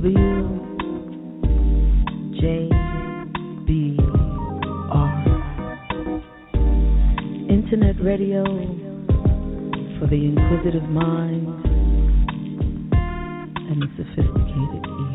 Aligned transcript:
W 0.00 0.16
J 2.40 2.42
B 3.66 3.68
R 4.90 5.12
Internet 7.50 7.96
radio 8.02 8.42
for 9.98 10.06
the 10.06 10.24
inquisitive 10.24 10.88
mind 10.88 11.66
and 13.68 13.82
the 13.82 13.88
sophisticated 13.98 14.86
ear. 14.86 15.09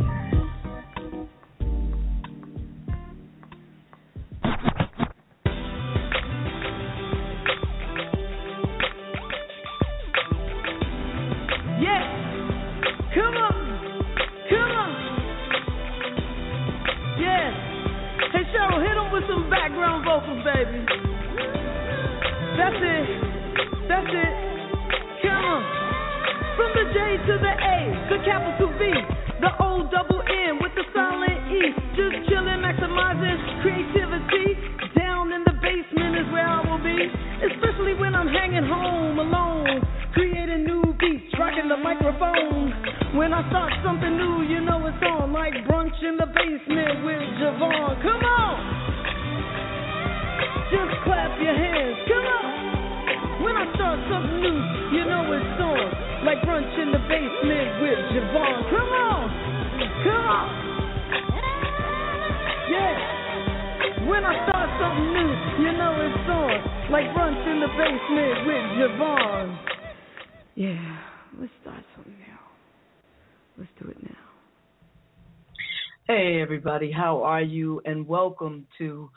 Everybody, 76.76 76.92
how 76.92 77.24
are 77.24 77.42
you? 77.42 77.82
And 77.86 78.06
welcome 78.06 78.68
to 78.80 79.10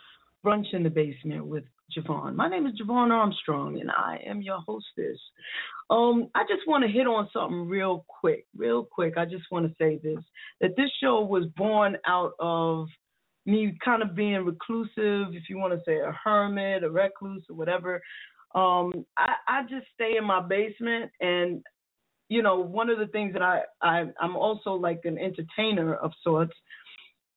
Brunch 0.46 0.72
in 0.74 0.84
the 0.84 0.90
Basement 0.90 1.44
with 1.44 1.64
JaVonne. 1.90 2.36
My 2.36 2.48
name 2.48 2.68
is 2.68 2.80
JaVonne 2.80 3.10
Armstrong, 3.10 3.80
and 3.80 3.90
I 3.90 4.20
am 4.24 4.40
your 4.40 4.60
hostess. 4.60 5.18
Um, 5.90 6.28
I 6.36 6.42
just 6.42 6.68
want 6.68 6.84
to 6.84 6.88
hit 6.88 7.08
on 7.08 7.28
something 7.32 7.66
real 7.66 8.06
quick, 8.06 8.46
real 8.56 8.84
quick. 8.84 9.14
I 9.16 9.24
just 9.24 9.42
want 9.50 9.66
to 9.66 9.74
say 9.76 9.98
this 10.00 10.22
that 10.60 10.76
this 10.76 10.88
show 11.02 11.22
was 11.22 11.46
born 11.56 11.96
out 12.06 12.34
of 12.38 12.86
me 13.44 13.76
kind 13.84 14.02
of 14.02 14.14
being 14.14 14.44
reclusive, 14.44 15.34
if 15.34 15.48
you 15.48 15.58
want 15.58 15.72
to 15.72 15.82
say 15.84 15.96
a 15.96 16.12
hermit, 16.12 16.84
a 16.84 16.90
recluse, 16.90 17.42
or 17.50 17.56
whatever. 17.56 18.00
Um, 18.54 19.04
I, 19.16 19.32
I 19.48 19.62
just 19.62 19.86
stay 19.96 20.16
in 20.16 20.24
my 20.24 20.46
basement 20.46 21.10
and 21.20 21.64
you 22.28 22.42
know, 22.42 22.60
one 22.60 22.90
of 22.90 22.98
the 22.98 23.06
things 23.06 23.32
that 23.32 23.42
I, 23.42 23.62
I 23.82 24.04
I'm 24.20 24.36
also 24.36 24.72
like 24.74 25.00
an 25.04 25.18
entertainer 25.18 25.94
of 25.94 26.12
sorts, 26.22 26.52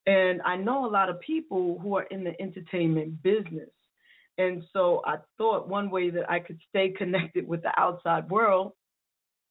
and 0.07 0.41
I 0.41 0.56
know 0.57 0.85
a 0.85 0.89
lot 0.89 1.09
of 1.09 1.19
people 1.19 1.79
who 1.79 1.95
are 1.95 2.03
in 2.03 2.23
the 2.23 2.39
entertainment 2.41 3.22
business. 3.22 3.69
And 4.38 4.63
so 4.73 5.01
I 5.06 5.17
thought 5.38 5.67
one 5.67 5.91
way 5.91 6.09
that 6.09 6.29
I 6.29 6.39
could 6.39 6.59
stay 6.69 6.89
connected 6.89 7.47
with 7.47 7.62
the 7.62 7.72
outside 7.78 8.29
world 8.29 8.73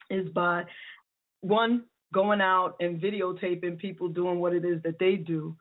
is 0.08 0.28
by 0.30 0.64
one 1.42 1.84
going 2.12 2.40
out 2.40 2.74
and 2.80 3.00
videotaping 3.00 3.78
people 3.78 4.08
doing 4.08 4.40
what 4.40 4.52
it 4.52 4.64
is 4.64 4.82
that 4.82 4.98
they 4.98 5.14
do. 5.14 5.54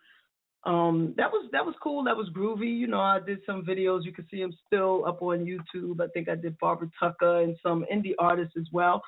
Um, 0.65 1.13
that 1.15 1.31
was 1.31 1.47
that 1.53 1.65
was 1.65 1.75
cool. 1.81 2.03
That 2.03 2.17
was 2.17 2.27
groovy. 2.35 2.75
You 2.77 2.87
know, 2.87 2.99
I 2.99 3.19
did 3.19 3.39
some 3.45 3.63
videos. 3.63 4.03
You 4.03 4.11
can 4.11 4.27
see 4.29 4.41
them 4.41 4.53
still 4.67 5.05
up 5.05 5.21
on 5.21 5.45
YouTube. 5.45 6.01
I 6.01 6.07
think 6.07 6.27
I 6.27 6.35
did 6.35 6.57
Barbara 6.59 6.89
Tucker 6.99 7.41
and 7.41 7.55
some 7.63 7.85
indie 7.93 8.15
artists 8.19 8.55
as 8.57 8.65
well 8.73 9.01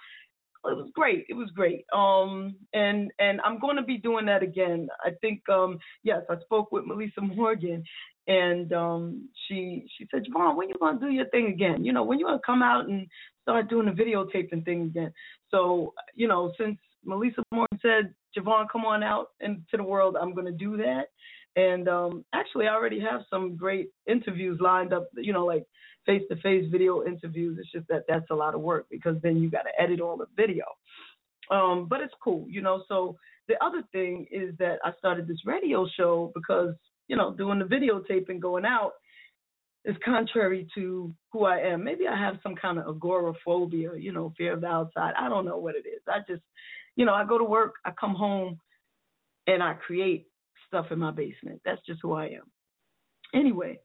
it 0.66 0.78
was 0.78 0.90
great. 0.94 1.26
It 1.30 1.34
was 1.34 1.50
great. 1.52 1.86
Um, 1.94 2.56
and 2.74 3.12
and 3.20 3.42
I'm 3.42 3.60
going 3.60 3.78
to 3.78 3.84
be 3.84 3.98
doing 3.98 4.26
that 4.28 4.44
again. 4.44 4.88
I 5.04 5.12
think 5.22 5.42
um, 5.50 5.80
yes, 6.04 6.22
I 6.30 6.40
spoke 6.42 6.72
with 6.72 6.86
Melissa 6.86 7.22
Morgan, 7.22 7.84
and 8.28 8.72
um, 8.74 9.30
she 9.48 9.88
she 9.98 10.08
said, 10.12 10.24
JaVonne, 10.26 10.56
when 10.56 10.70
you 10.70 10.76
going 10.80 11.00
to 11.00 11.06
do 11.06 11.12
your 11.12 11.28
thing 11.30 11.48
again? 11.48 11.84
You 11.84 11.94
know, 11.94 12.04
when 12.04 12.20
you 12.20 12.26
going 12.26 12.38
to 12.38 12.46
come 12.46 12.62
out 12.62 12.88
and 12.88 13.08
start 13.42 13.70
doing 13.70 13.88
the 13.88 13.92
videotaping 13.92 14.64
thing 14.66 14.84
again? 14.84 15.12
So 15.50 15.94
you 16.16 16.28
know, 16.28 16.52
since 16.60 16.78
Melissa 17.04 17.44
Morgan 17.52 17.80
said, 17.82 18.14
JaVonne, 18.38 18.70
come 18.72 18.86
on 18.86 19.04
out 19.04 19.30
into 19.40 19.78
the 19.78 19.84
world, 19.84 20.16
I'm 20.20 20.34
going 20.34 20.46
to 20.46 20.52
do 20.52 20.78
that. 20.78 21.06
And 21.56 21.88
um, 21.90 22.26
actually, 22.34 22.68
I 22.68 22.74
already 22.74 23.00
have 23.00 23.22
some 23.30 23.56
great 23.56 23.90
interviews 24.08 24.60
lined 24.62 24.94
up. 24.94 25.08
You 25.16 25.34
know, 25.34 25.46
like 25.46 25.66
face 26.06 26.24
to 26.30 26.36
face 26.38 26.66
video 26.72 27.06
interviews. 27.06 27.58
It's 27.60 27.72
just 27.72 27.88
that 27.90 28.04
that's 28.08 28.30
a 28.32 28.36
lot 28.36 28.56
of 28.56 28.62
work 28.62 28.88
because 28.90 29.18
then 29.22 29.38
you 29.38 29.50
got 29.50 29.64
to 29.64 29.82
edit 29.82 30.00
all 30.00 30.18
the 30.18 30.28
video. 30.36 30.66
Um, 31.50 31.88
but 31.90 32.02
it's 32.02 32.14
cool, 32.24 32.46
you 32.50 32.62
know. 32.62 32.84
So 32.88 33.18
the 33.48 33.56
other 33.64 33.84
thing 33.92 34.28
is 34.32 34.56
that 34.60 34.78
I 34.84 34.92
started 34.98 35.28
this 35.28 35.46
radio 35.46 35.88
show 35.98 36.32
because 36.34 36.74
you 37.08 37.18
know 37.18 37.34
doing 37.34 37.60
the 37.60 37.66
videotaping 37.66 38.40
going 38.40 38.66
out 38.66 38.94
is 39.84 39.96
contrary 40.06 40.68
to 40.76 41.14
who 41.32 41.46
I 41.46 41.58
am. 41.58 41.84
Maybe 41.84 42.08
I 42.08 42.18
have 42.18 42.36
some 42.44 42.56
kind 42.56 42.78
of 42.78 42.88
agoraphobia, 42.88 43.92
you 43.98 44.12
know, 44.12 44.34
fear 44.38 44.54
of 44.54 44.62
the 44.62 44.68
outside. 44.68 45.14
I 45.20 45.28
don't 45.28 45.46
know 45.46 45.58
what 45.58 45.76
it 45.76 45.88
is. 45.88 46.02
I 46.08 46.20
just, 46.28 46.44
you 46.96 47.06
know, 47.06 47.14
I 47.14 47.26
go 47.26 47.38
to 47.38 47.44
work, 47.44 47.76
I 47.84 47.92
come 48.00 48.14
home, 48.14 48.60
and 49.48 49.64
I 49.64 49.74
create 49.74 50.28
stuff 50.72 50.88
in 50.92 51.00
my 51.00 51.12
basement. 51.12 51.62
That's 51.66 51.86
just 51.86 52.00
who 52.02 52.14
I 52.14 52.28
am. 52.28 52.50
Anyway, 53.34 53.80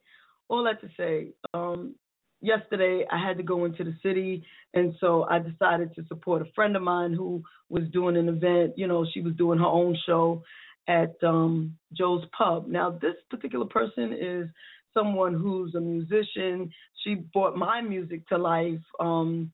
all 0.49 0.65
that 0.65 0.81
to 0.81 0.89
say, 0.97 1.33
um, 1.53 1.95
yesterday 2.41 3.05
I 3.11 3.19
had 3.19 3.37
to 3.39 3.43
go 3.43 3.65
into 3.65 3.83
the 3.83 3.95
city, 4.03 4.45
and 4.75 4.95
so 5.01 5.25
I 5.25 5.41
decided 5.41 5.95
to 5.97 6.05
support 6.07 6.43
a 6.43 6.53
friend 6.55 6.77
of 6.77 6.83
mine 6.83 7.13
who 7.13 7.43
was 7.69 7.85
doing 7.93 8.17
an 8.17 8.29
event. 8.29 8.75
You 8.77 8.87
know, 8.87 9.05
she 9.13 9.21
was 9.21 9.35
doing 9.35 9.59
her 9.59 9.67
own 9.67 9.97
show 10.07 10.43
at 10.89 11.17
um, 11.25 11.77
Joe's 11.93 12.25
Pub. 12.37 12.69
Now, 12.69 12.91
this 12.91 13.17
particular 13.31 13.67
person 13.67 14.17
is 14.19 14.49
someone 14.95 15.35
who's 15.35 15.75
a 15.75 15.81
musician. 15.81 16.71
She 17.03 17.17
brought 17.33 17.57
my 17.57 17.81
music 17.81 18.27
to 18.29 18.39
life. 18.39 18.79
Um, 19.01 19.53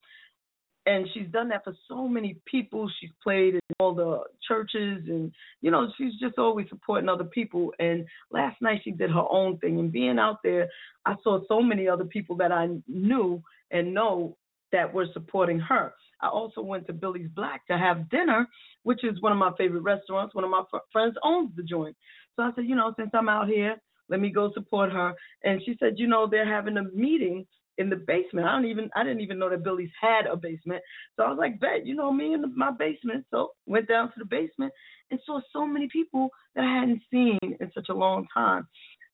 and 0.86 1.06
she's 1.12 1.28
done 1.30 1.48
that 1.48 1.64
for 1.64 1.74
so 1.88 2.08
many 2.08 2.36
people. 2.44 2.90
She's 3.00 3.10
played 3.22 3.54
in 3.54 3.60
all 3.78 3.94
the 3.94 4.22
churches, 4.46 5.04
and 5.08 5.32
you 5.60 5.70
know, 5.70 5.88
she's 5.96 6.14
just 6.20 6.38
always 6.38 6.66
supporting 6.68 7.08
other 7.08 7.24
people. 7.24 7.72
And 7.78 8.06
last 8.30 8.60
night 8.60 8.80
she 8.84 8.90
did 8.90 9.10
her 9.10 9.24
own 9.30 9.58
thing, 9.58 9.78
and 9.78 9.92
being 9.92 10.18
out 10.18 10.38
there, 10.42 10.68
I 11.06 11.14
saw 11.22 11.40
so 11.46 11.62
many 11.62 11.88
other 11.88 12.04
people 12.04 12.36
that 12.36 12.52
I 12.52 12.68
knew 12.88 13.42
and 13.70 13.94
know 13.94 14.36
that 14.72 14.92
were 14.92 15.06
supporting 15.12 15.60
her. 15.60 15.92
I 16.20 16.28
also 16.28 16.62
went 16.62 16.86
to 16.86 16.92
Billie's 16.92 17.30
Black 17.34 17.66
to 17.66 17.76
have 17.76 18.08
dinner, 18.10 18.46
which 18.84 19.04
is 19.04 19.20
one 19.20 19.32
of 19.32 19.38
my 19.38 19.50
favorite 19.58 19.82
restaurants. 19.82 20.34
One 20.34 20.44
of 20.44 20.50
my 20.50 20.62
fr- 20.70 20.78
friends 20.92 21.14
owns 21.22 21.50
the 21.56 21.62
joint, 21.62 21.96
so 22.36 22.42
I 22.42 22.50
said, 22.54 22.64
you 22.66 22.74
know, 22.74 22.92
since 22.96 23.10
I'm 23.14 23.28
out 23.28 23.48
here, 23.48 23.76
let 24.08 24.20
me 24.20 24.30
go 24.30 24.52
support 24.52 24.92
her. 24.92 25.14
And 25.44 25.62
she 25.64 25.76
said, 25.78 25.94
you 25.96 26.06
know, 26.06 26.26
they're 26.28 26.50
having 26.50 26.76
a 26.76 26.84
meeting 26.94 27.46
in 27.78 27.88
the 27.88 27.96
basement. 27.96 28.46
I 28.46 28.52
don't 28.52 28.66
even 28.66 28.90
I 28.94 29.02
didn't 29.02 29.20
even 29.20 29.38
know 29.38 29.50
that 29.50 29.64
Billie's 29.64 29.90
had 30.00 30.26
a 30.26 30.36
basement. 30.36 30.82
So 31.16 31.24
I 31.24 31.28
was 31.28 31.38
like, 31.38 31.60
bet, 31.60 31.86
you 31.86 31.94
know 31.94 32.12
me 32.12 32.34
in 32.34 32.42
the, 32.42 32.48
my 32.48 32.70
basement. 32.70 33.24
So 33.30 33.52
went 33.66 33.88
down 33.88 34.08
to 34.08 34.18
the 34.18 34.24
basement 34.24 34.72
and 35.10 35.20
saw 35.24 35.40
so 35.52 35.66
many 35.66 35.88
people 35.88 36.30
that 36.54 36.64
I 36.64 36.80
hadn't 36.80 37.02
seen 37.10 37.38
in 37.42 37.70
such 37.74 37.88
a 37.88 37.94
long 37.94 38.26
time. 38.32 38.66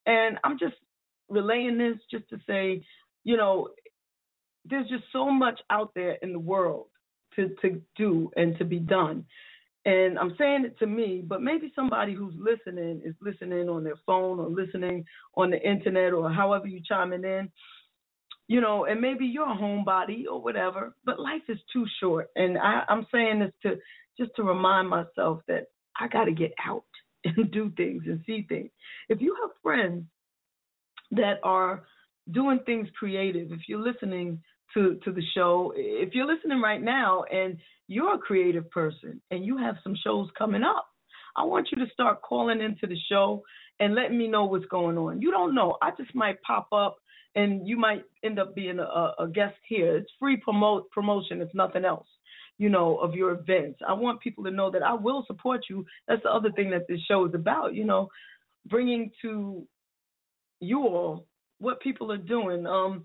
And 0.06 0.38
I'm 0.44 0.58
just 0.58 0.76
relaying 1.28 1.78
this 1.78 1.99
just 2.10 2.28
to 2.31 2.38
say, 2.46 2.82
you 3.25 3.37
know, 3.37 3.69
there's 4.64 4.88
just 4.88 5.05
so 5.12 5.31
much 5.31 5.60
out 5.70 5.93
there 5.94 6.16
in 6.22 6.32
the 6.32 6.38
world 6.38 6.87
to 7.37 7.50
to 7.62 7.81
do 7.96 8.31
and 8.37 8.56
to 8.58 8.64
be 8.64 8.78
done. 8.78 9.25
And 9.84 10.19
I'm 10.19 10.34
saying 10.37 10.64
it 10.66 10.78
to 10.81 10.87
me, 10.87 11.22
but 11.26 11.40
maybe 11.40 11.72
somebody 11.75 12.12
who's 12.12 12.34
listening 12.38 13.00
is 13.05 13.14
listening 13.22 13.70
on 13.70 13.84
their 13.84 13.96
phone 14.05 14.38
or 14.38 14.49
listening 14.49 15.05
on 15.34 15.50
the 15.50 15.60
internet 15.62 16.12
or 16.12 16.28
however 16.31 16.66
you 16.66 16.82
chiming 16.87 17.25
in. 17.25 17.50
You 18.48 18.60
know, 18.62 18.86
and 18.86 19.00
maybe 19.00 19.26
you're 19.26 19.50
a 19.50 19.56
homebody 19.56 20.24
or 20.30 20.40
whatever, 20.42 20.94
but 21.04 21.20
life 21.20 21.42
is 21.48 21.58
too 21.72 21.84
short. 22.00 22.28
And 22.34 22.56
I, 22.58 22.82
I'm 22.88 23.06
saying 23.12 23.40
this 23.40 23.52
to 23.62 23.76
just 24.18 24.34
to 24.36 24.42
remind 24.42 24.88
myself 24.88 25.40
that 25.48 25.66
I 26.00 26.08
got 26.08 26.24
to 26.24 26.32
get 26.32 26.52
out 26.66 26.84
and 27.24 27.50
do 27.50 27.70
things 27.76 28.04
and 28.06 28.22
see 28.26 28.46
things. 28.48 28.70
If 29.08 29.20
you 29.20 29.36
have 29.42 29.50
friends 29.62 30.04
that 31.10 31.40
are 31.42 31.84
doing 32.30 32.60
things 32.66 32.88
creative, 32.98 33.52
if 33.52 33.60
you're 33.68 33.80
listening 33.80 34.40
to 34.74 34.98
to 35.04 35.12
the 35.12 35.22
show, 35.34 35.72
if 35.76 36.14
you're 36.14 36.26
listening 36.26 36.60
right 36.60 36.82
now 36.82 37.24
and 37.24 37.58
you're 37.86 38.14
a 38.14 38.18
creative 38.18 38.70
person 38.70 39.20
and 39.30 39.44
you 39.44 39.56
have 39.56 39.76
some 39.82 39.94
shows 40.04 40.28
coming 40.36 40.62
up, 40.62 40.86
I 41.36 41.44
want 41.44 41.68
you 41.72 41.84
to 41.84 41.90
start 41.92 42.22
calling 42.22 42.60
into 42.60 42.86
the 42.86 42.98
show 43.10 43.42
and 43.80 43.94
letting 43.94 44.18
me 44.18 44.28
know 44.28 44.44
what's 44.44 44.66
going 44.66 44.98
on. 44.98 45.22
You 45.22 45.30
don't 45.30 45.54
know. 45.54 45.76
I 45.80 45.90
just 45.96 46.14
might 46.14 46.42
pop 46.42 46.68
up 46.72 46.98
and 47.34 47.66
you 47.66 47.76
might 47.76 48.04
end 48.25 48.38
up 48.38 48.54
being 48.54 48.78
a, 48.78 49.12
a 49.19 49.28
guest 49.32 49.56
here. 49.66 49.96
It's 49.96 50.10
free 50.19 50.36
promote 50.36 50.90
promotion, 50.90 51.40
if 51.40 51.48
nothing 51.54 51.84
else 51.84 52.06
you 52.58 52.69
know, 52.69 52.96
of 52.98 53.14
your 53.14 53.30
events. 53.30 53.78
I 53.86 53.92
want 53.92 54.20
people 54.20 54.42
to 54.44 54.50
know 54.50 54.70
that 54.70 54.82
I 54.82 54.92
will 54.92 55.25
support 55.26 55.66
you. 55.70 55.86
That's 56.08 56.22
the 56.25 56.30
other 56.30 56.50
thing 56.52 56.70
that 56.70 56.88
this 56.88 57.00
show 57.06 57.25
is 57.26 57.34
about, 57.34 57.72
you 57.72 57.84
know, 57.84 58.08
bringing 58.66 59.10
to 59.22 59.64
you 60.60 60.82
all 60.82 61.26
what 61.58 61.80
people 61.80 62.10
are 62.12 62.16
doing. 62.19 62.66
Um, 62.66 63.04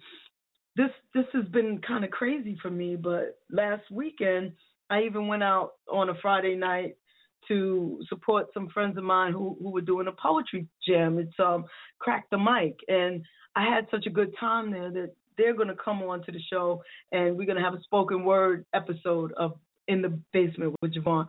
this 0.76 0.90
this 1.14 1.26
has 1.34 1.46
been 1.50 1.80
kind 1.88 2.04
of 2.04 2.10
crazy 2.10 2.58
for 2.62 2.72
me, 2.72 2.96
but 2.96 3.38
last 3.52 3.84
weekend 3.92 4.54
I 4.90 5.04
even 5.04 5.28
went 5.28 5.44
out 5.44 5.74
on 5.92 6.10
a 6.10 6.16
Friday 6.22 6.56
night 6.56 6.96
to 7.48 8.00
support 8.10 8.48
some 8.54 8.70
friends 8.70 8.98
of 8.98 9.04
mine 9.04 9.34
who 9.34 9.58
who 9.62 9.72
were 9.72 9.82
doing 9.82 10.08
a 10.08 10.12
poetry 10.12 10.68
jam. 10.88 11.18
It's 11.20 11.40
um 11.40 11.66
crack 12.00 12.26
the 12.32 12.38
mic, 12.38 12.78
and 12.88 13.24
I 13.56 13.64
had 13.64 13.88
such 13.92 14.06
a 14.08 14.10
good 14.10 14.34
time 14.40 14.72
there 14.72 14.92
that 14.92 15.14
they're 15.38 15.56
going 15.56 15.68
to 15.68 15.76
come 15.76 16.02
on 16.04 16.24
to 16.24 16.32
the 16.32 16.40
show 16.52 16.82
and 17.12 17.36
we're 17.38 17.46
going 17.46 17.58
to 17.58 17.64
have 17.64 17.74
a 17.74 17.82
spoken 17.82 18.24
word 18.24 18.66
episode 18.74 19.34
of 19.34 19.54
in 19.88 20.02
the 20.02 20.20
basement 20.32 20.76
with 20.82 20.94
JaVonne. 20.94 21.28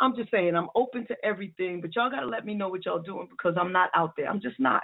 I'm 0.00 0.16
just 0.16 0.30
saying 0.30 0.54
I'm 0.56 0.68
open 0.74 1.06
to 1.06 1.16
everything, 1.24 1.80
but 1.80 1.94
y'all 1.94 2.10
got 2.10 2.20
to 2.20 2.26
let 2.26 2.44
me 2.44 2.54
know 2.54 2.68
what 2.68 2.84
y'all 2.84 3.00
doing 3.00 3.28
because 3.30 3.54
I'm 3.58 3.72
not 3.72 3.90
out 3.94 4.12
there. 4.16 4.28
I'm 4.28 4.40
just 4.40 4.58
not, 4.58 4.82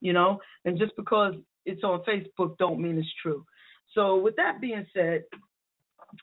you 0.00 0.12
know. 0.12 0.38
And 0.64 0.78
just 0.78 0.96
because 0.96 1.34
it's 1.66 1.84
on 1.84 2.02
Facebook 2.08 2.56
don't 2.58 2.80
mean 2.80 2.98
it's 2.98 3.08
true. 3.22 3.44
So 3.94 4.16
with 4.16 4.36
that 4.36 4.60
being 4.60 4.86
said, 4.94 5.22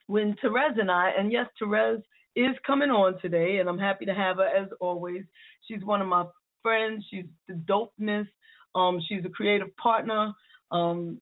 when 0.07 0.35
Terez 0.43 0.79
and 0.79 0.89
I, 0.89 1.11
and 1.17 1.31
yes, 1.31 1.47
Terez 1.61 2.01
is 2.39 2.55
coming 2.65 2.89
on 2.89 3.19
today, 3.21 3.57
and 3.57 3.67
I'm 3.67 3.77
happy 3.77 4.05
to 4.05 4.13
have 4.13 4.37
her 4.37 4.47
as 4.47 4.69
always. 4.79 5.23
She's 5.67 5.83
one 5.83 6.01
of 6.01 6.07
my 6.07 6.25
friends. 6.63 7.05
She's 7.09 7.25
the 7.47 7.53
dopeness. 7.53 8.27
Um, 8.75 9.01
she's 9.07 9.25
a 9.25 9.29
creative 9.29 9.75
partner. 9.77 10.33
Um, 10.71 11.19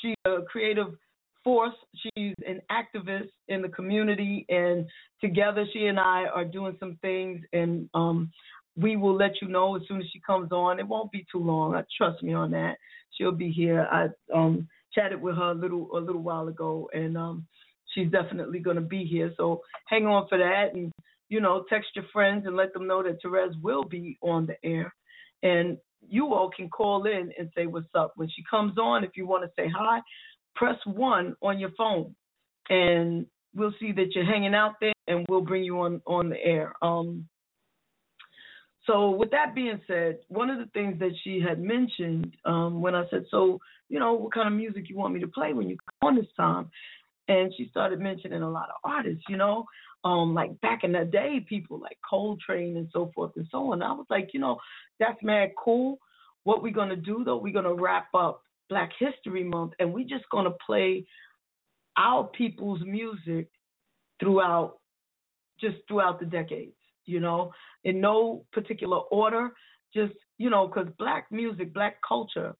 she's 0.00 0.14
a 0.24 0.42
creative 0.42 0.94
force. 1.42 1.74
She's 1.94 2.34
an 2.46 2.60
activist 2.70 3.30
in 3.48 3.60
the 3.62 3.68
community, 3.68 4.46
and 4.48 4.86
together 5.20 5.66
she 5.72 5.86
and 5.86 6.00
I 6.00 6.24
are 6.34 6.44
doing 6.44 6.76
some 6.80 6.98
things. 7.02 7.42
And 7.52 7.88
um, 7.94 8.30
we 8.76 8.96
will 8.96 9.16
let 9.16 9.42
you 9.42 9.48
know 9.48 9.76
as 9.76 9.82
soon 9.86 10.00
as 10.00 10.06
she 10.12 10.20
comes 10.20 10.50
on. 10.50 10.78
It 10.78 10.88
won't 10.88 11.12
be 11.12 11.26
too 11.30 11.38
long. 11.38 11.80
Trust 11.96 12.22
me 12.22 12.32
on 12.32 12.50
that. 12.52 12.76
She'll 13.12 13.32
be 13.32 13.50
here. 13.50 13.86
I 13.92 14.08
um, 14.34 14.66
chatted 14.94 15.20
with 15.20 15.36
her 15.36 15.50
a 15.50 15.54
little 15.54 15.88
a 15.96 16.00
little 16.00 16.22
while 16.22 16.48
ago, 16.48 16.88
and 16.92 17.16
um, 17.16 17.46
she's 17.94 18.10
definitely 18.10 18.58
going 18.58 18.76
to 18.76 18.82
be 18.82 19.04
here. 19.04 19.32
So 19.36 19.62
hang 19.86 20.06
on 20.06 20.26
for 20.28 20.38
that, 20.38 20.74
and 20.74 20.92
you 21.28 21.40
know, 21.40 21.64
text 21.68 21.88
your 21.94 22.04
friends 22.12 22.46
and 22.46 22.56
let 22.56 22.72
them 22.72 22.86
know 22.86 23.02
that 23.02 23.22
Terez 23.22 23.52
will 23.62 23.84
be 23.84 24.18
on 24.22 24.46
the 24.46 24.56
air. 24.64 24.94
And 25.42 25.78
you 26.06 26.34
all 26.34 26.50
can 26.54 26.68
call 26.68 27.06
in 27.06 27.32
and 27.38 27.50
say 27.56 27.66
what's 27.66 27.86
up. 27.94 28.12
When 28.16 28.28
she 28.28 28.44
comes 28.48 28.78
on, 28.78 29.04
if 29.04 29.10
you 29.16 29.26
want 29.26 29.44
to 29.44 29.50
say 29.56 29.68
hi, 29.74 30.00
press 30.54 30.76
one 30.84 31.34
on 31.42 31.58
your 31.58 31.70
phone, 31.76 32.14
and 32.68 33.26
we'll 33.54 33.74
see 33.80 33.92
that 33.92 34.14
you're 34.14 34.24
hanging 34.24 34.54
out 34.54 34.74
there, 34.80 34.92
and 35.06 35.26
we'll 35.28 35.40
bring 35.40 35.64
you 35.64 35.80
on 35.80 36.02
on 36.06 36.28
the 36.30 36.42
air. 36.42 36.74
Um, 36.82 37.28
so 38.86 39.10
with 39.10 39.30
that 39.30 39.54
being 39.54 39.80
said, 39.86 40.18
one 40.28 40.50
of 40.50 40.58
the 40.58 40.70
things 40.72 40.98
that 40.98 41.12
she 41.22 41.40
had 41.40 41.58
mentioned 41.58 42.36
um, 42.44 42.82
when 42.82 42.94
I 42.94 43.04
said, 43.10 43.24
"So, 43.30 43.58
you 43.88 43.98
know, 43.98 44.14
what 44.14 44.34
kind 44.34 44.46
of 44.46 44.54
music 44.54 44.88
you 44.88 44.96
want 44.96 45.14
me 45.14 45.20
to 45.20 45.28
play 45.28 45.52
when 45.52 45.68
you 45.68 45.76
come 46.00 46.08
on 46.08 46.16
this 46.16 46.32
time?" 46.36 46.70
And 47.28 47.52
she 47.56 47.68
started 47.68 48.00
mentioning 48.00 48.42
a 48.42 48.50
lot 48.50 48.68
of 48.68 48.76
artists, 48.84 49.24
you 49.28 49.36
know, 49.36 49.64
um, 50.04 50.34
like 50.34 50.60
back 50.60 50.84
in 50.84 50.92
the 50.92 51.04
day, 51.04 51.44
people 51.48 51.80
like 51.80 51.98
Coltrane 52.08 52.76
and 52.76 52.88
so 52.92 53.10
forth 53.14 53.32
and 53.36 53.46
so 53.50 53.72
on. 53.72 53.82
I 53.82 53.92
was 53.92 54.06
like, 54.10 54.30
you 54.34 54.40
know, 54.40 54.58
that's 55.00 55.22
mad 55.22 55.50
cool. 55.62 55.98
What 56.44 56.62
we're 56.62 56.72
gonna 56.72 56.96
do 56.96 57.24
though, 57.24 57.38
we're 57.38 57.54
gonna 57.54 57.74
wrap 57.74 58.08
up 58.14 58.42
Black 58.68 58.90
History 58.98 59.44
Month 59.44 59.72
and 59.78 59.92
we're 59.92 60.06
just 60.06 60.28
gonna 60.30 60.52
play 60.66 61.06
our 61.96 62.24
people's 62.24 62.82
music 62.84 63.48
throughout 64.20 64.78
just 65.60 65.76
throughout 65.88 66.20
the 66.20 66.26
decades, 66.26 66.76
you 67.06 67.20
know, 67.20 67.52
in 67.84 68.00
no 68.00 68.44
particular 68.52 68.98
order, 68.98 69.50
just, 69.94 70.14
you 70.36 70.50
know, 70.50 70.66
because 70.66 70.88
black 70.98 71.26
music, 71.30 71.72
black 71.72 71.96
culture 72.06 72.54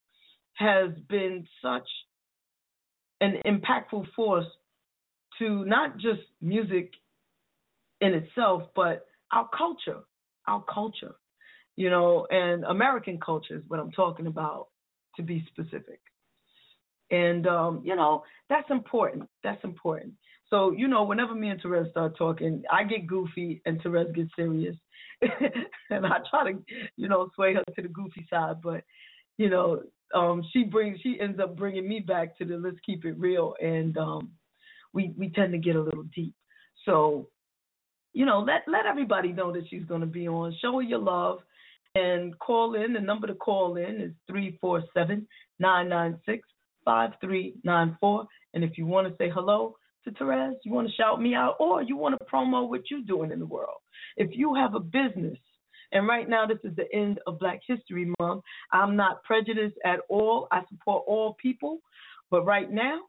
has 0.54 0.90
been 1.08 1.46
such 1.60 1.88
an 3.20 3.36
impactful 3.46 4.06
force 4.14 4.46
to 5.38 5.64
not 5.64 5.96
just 5.96 6.20
music 6.40 6.92
in 8.00 8.14
itself, 8.14 8.64
but 8.74 9.06
our 9.32 9.48
culture, 9.56 10.00
our 10.46 10.62
culture, 10.72 11.14
you 11.76 11.90
know, 11.90 12.26
and 12.30 12.64
American 12.64 13.18
culture 13.18 13.56
is 13.56 13.62
what 13.68 13.80
I'm 13.80 13.90
talking 13.92 14.26
about 14.26 14.68
to 15.16 15.22
be 15.22 15.46
specific. 15.52 16.00
And 17.10 17.46
um, 17.46 17.82
you 17.84 17.96
know, 17.96 18.24
that's 18.48 18.70
important. 18.70 19.28
That's 19.42 19.62
important. 19.64 20.14
So, 20.50 20.72
you 20.72 20.88
know, 20.88 21.04
whenever 21.04 21.34
me 21.34 21.48
and 21.48 21.60
Terez 21.60 21.90
start 21.90 22.16
talking, 22.16 22.62
I 22.70 22.84
get 22.84 23.06
goofy 23.06 23.62
and 23.66 23.82
Terez 23.82 24.14
gets 24.14 24.30
serious. 24.36 24.76
and 25.90 26.06
I 26.06 26.18
try 26.30 26.52
to, 26.52 26.58
you 26.96 27.08
know, 27.08 27.30
sway 27.34 27.54
her 27.54 27.62
to 27.74 27.82
the 27.82 27.88
goofy 27.88 28.26
side, 28.30 28.62
but 28.62 28.84
you 29.36 29.50
know, 29.50 29.82
um, 30.12 30.42
she 30.52 30.64
brings 30.64 31.00
she 31.00 31.18
ends 31.20 31.40
up 31.40 31.56
bringing 31.56 31.88
me 31.88 32.00
back 32.00 32.36
to 32.38 32.44
the 32.44 32.56
let's 32.56 32.76
keep 32.84 33.04
it 33.04 33.18
real, 33.18 33.54
and 33.60 33.96
um, 33.96 34.30
we 34.92 35.12
we 35.16 35.30
tend 35.30 35.52
to 35.52 35.58
get 35.58 35.76
a 35.76 35.82
little 35.82 36.04
deep. 36.14 36.34
So, 36.84 37.28
you 38.12 38.26
know, 38.26 38.40
let 38.40 38.62
let 38.66 38.86
everybody 38.86 39.32
know 39.32 39.52
that 39.52 39.64
she's 39.68 39.84
going 39.84 40.02
to 40.02 40.06
be 40.06 40.28
on. 40.28 40.56
Show 40.60 40.76
her 40.76 40.82
your 40.82 40.98
love, 40.98 41.38
and 41.94 42.38
call 42.38 42.74
in. 42.74 42.92
The 42.92 43.00
number 43.00 43.26
to 43.26 43.34
call 43.34 43.76
in 43.76 44.00
is 44.00 44.12
three 44.26 44.58
four 44.60 44.82
seven 44.92 45.26
nine 45.58 45.88
nine 45.88 46.18
six 46.26 46.46
five 46.84 47.10
three 47.20 47.54
nine 47.64 47.96
four. 48.00 48.26
And 48.52 48.62
if 48.62 48.78
you 48.78 48.86
want 48.86 49.08
to 49.08 49.14
say 49.16 49.30
hello 49.30 49.76
to 50.04 50.10
Terez, 50.12 50.54
you 50.64 50.72
want 50.72 50.86
to 50.88 50.94
shout 50.94 51.20
me 51.20 51.34
out, 51.34 51.56
or 51.58 51.82
you 51.82 51.96
want 51.96 52.16
to 52.18 52.24
promo 52.26 52.68
what 52.68 52.90
you're 52.90 53.00
doing 53.00 53.32
in 53.32 53.38
the 53.38 53.46
world. 53.46 53.78
If 54.16 54.30
you 54.32 54.54
have 54.54 54.74
a 54.74 54.80
business 54.80 55.38
and 55.92 56.06
right 56.08 56.28
now, 56.28 56.46
this 56.46 56.58
is 56.64 56.74
the 56.76 56.92
end 56.92 57.20
of 57.26 57.38
Black 57.38 57.60
History 57.66 58.12
Month. 58.20 58.42
I'm 58.72 58.96
not 58.96 59.22
prejudiced 59.22 59.76
at 59.84 60.00
all. 60.08 60.48
I 60.50 60.62
support 60.68 61.04
all 61.06 61.36
people. 61.40 61.80
But 62.30 62.44
right 62.44 62.70
now, 62.70 63.00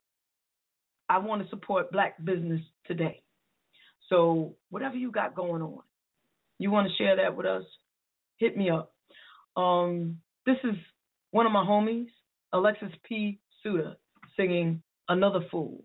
I 1.10 1.18
want 1.20 1.44
to 1.44 1.50
support 1.50 1.92
black 1.92 2.24
business 2.24 2.62
today. 2.86 3.22
So, 4.10 4.56
whatever 4.70 4.96
you 4.96 5.12
got 5.12 5.36
going 5.36 5.62
on, 5.62 5.82
you 6.60 6.70
want 6.70 6.88
to 6.88 7.04
share 7.04 7.16
that 7.16 7.36
with 7.36 7.46
us, 7.46 7.64
hit 8.38 8.56
me 8.56 8.70
up. 8.70 8.94
Um, 9.58 10.20
this 10.46 10.58
is 10.64 10.76
one 11.32 11.46
of 11.46 11.52
my 11.52 11.64
homies, 11.64 12.08
Alexis 12.54 12.92
P. 13.08 13.40
Suter, 13.64 13.96
singing 14.38 14.82
Another 15.10 15.40
Fool. 15.50 15.84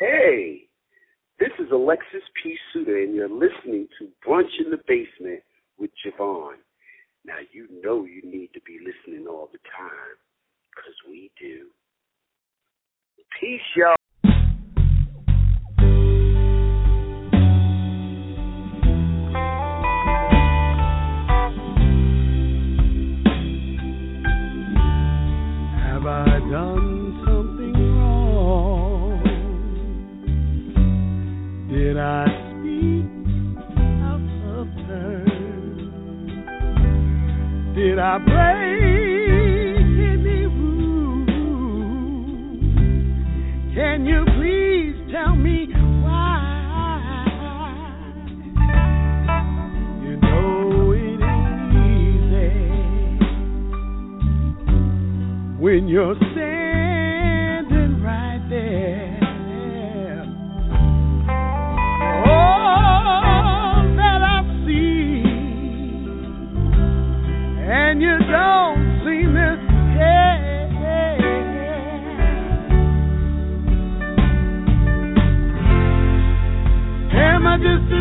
Hey, 0.00 0.65
this 1.38 1.50
is 1.58 1.70
Alexis 1.70 2.22
P. 2.42 2.56
Suter, 2.72 2.98
and 3.02 3.14
you're 3.14 3.28
listening 3.28 3.88
to 3.98 4.08
Brunch 4.26 4.48
in 4.64 4.70
the 4.70 4.78
Basement 4.88 5.42
with 5.78 5.90
JaVonne. 6.04 6.56
Now, 7.24 7.36
you 7.52 7.68
know 7.82 8.04
you 8.04 8.22
need 8.24 8.50
to 8.54 8.60
be 8.62 8.78
listening 8.78 9.26
all 9.26 9.48
the 9.52 9.58
time, 9.76 10.16
because 10.70 10.94
we 11.08 11.30
do. 11.38 11.66
Peace, 13.40 13.60
y'all. 13.76 13.96
Have 25.82 26.04
good 26.48 26.95
when 31.96 32.04
I 32.04 32.26
speak 32.52 33.08
out 34.04 34.20
of 34.58 34.68
turn? 34.86 35.24
Did 37.74 37.98
I 37.98 38.18
break 38.18 38.76
any 40.12 40.46
rules? 40.46 41.28
Can 43.74 44.04
you 44.04 44.24
please 44.36 44.96
tell 45.10 45.34
me 45.36 45.68
why? 46.02 46.42
You 50.02 50.16
know 50.20 50.92
it 50.92 51.20
ain't 51.22 51.72
easy 52.28 52.60
when 55.58 55.88
you're 55.88 56.16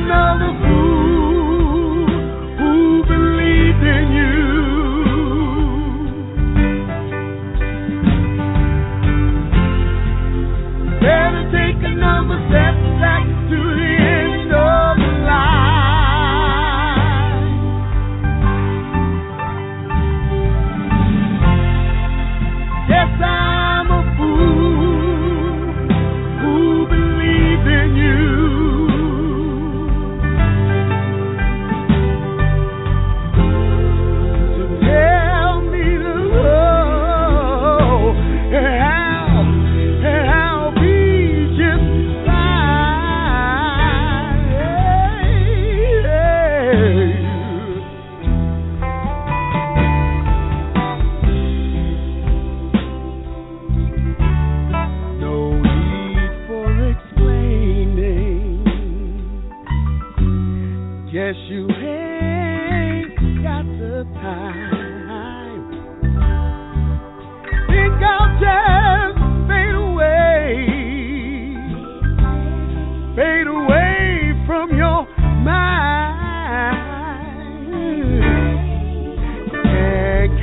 another 0.05 0.51
fool. 0.61 1.14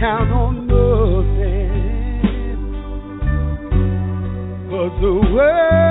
count 0.02 0.32
on 0.32 0.66
nothing. 0.66 1.70
Cause 4.68 5.00
the 5.00 5.32
world 5.32 5.81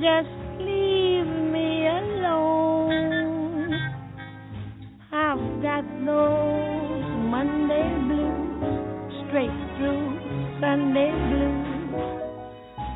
Just 0.00 0.34
leave 0.58 1.30
me 1.54 1.86
alone. 1.86 3.70
I've 5.12 5.62
got 5.62 5.84
those 6.04 7.04
Monday 7.30 7.94
blues 8.02 9.14
straight 9.28 9.54
through 9.76 10.18
Sunday 10.60 11.12
blues. 11.30 11.94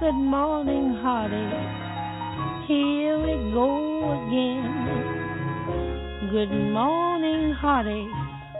Good 0.00 0.19
morning, 0.19 0.99
heartache. 1.00 2.67
Here 2.67 3.17
we 3.17 3.52
go 3.55 3.71
again. 4.19 4.67
Good 6.33 6.50
morning, 6.73 7.52
heartache. 7.61 8.11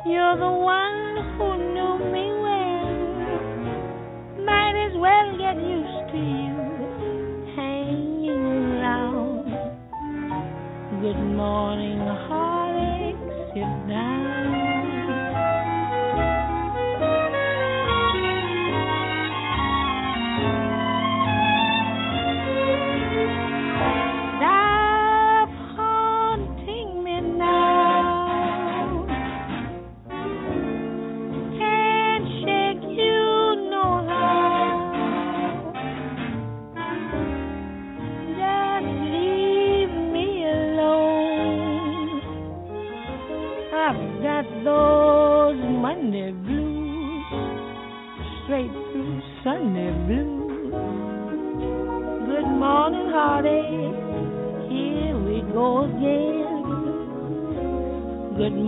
You're 0.07 0.37
the 0.39 0.55
one 0.63 1.17
who 1.35 1.59
knew 1.75 1.99
me 2.15 2.25
well. 2.47 2.87
Might 4.47 4.77
as 4.87 4.95
well 4.95 5.37
get 5.37 5.57
used 5.57 6.13
to 6.13 6.19
you 6.19 6.48
morning, 11.39 11.88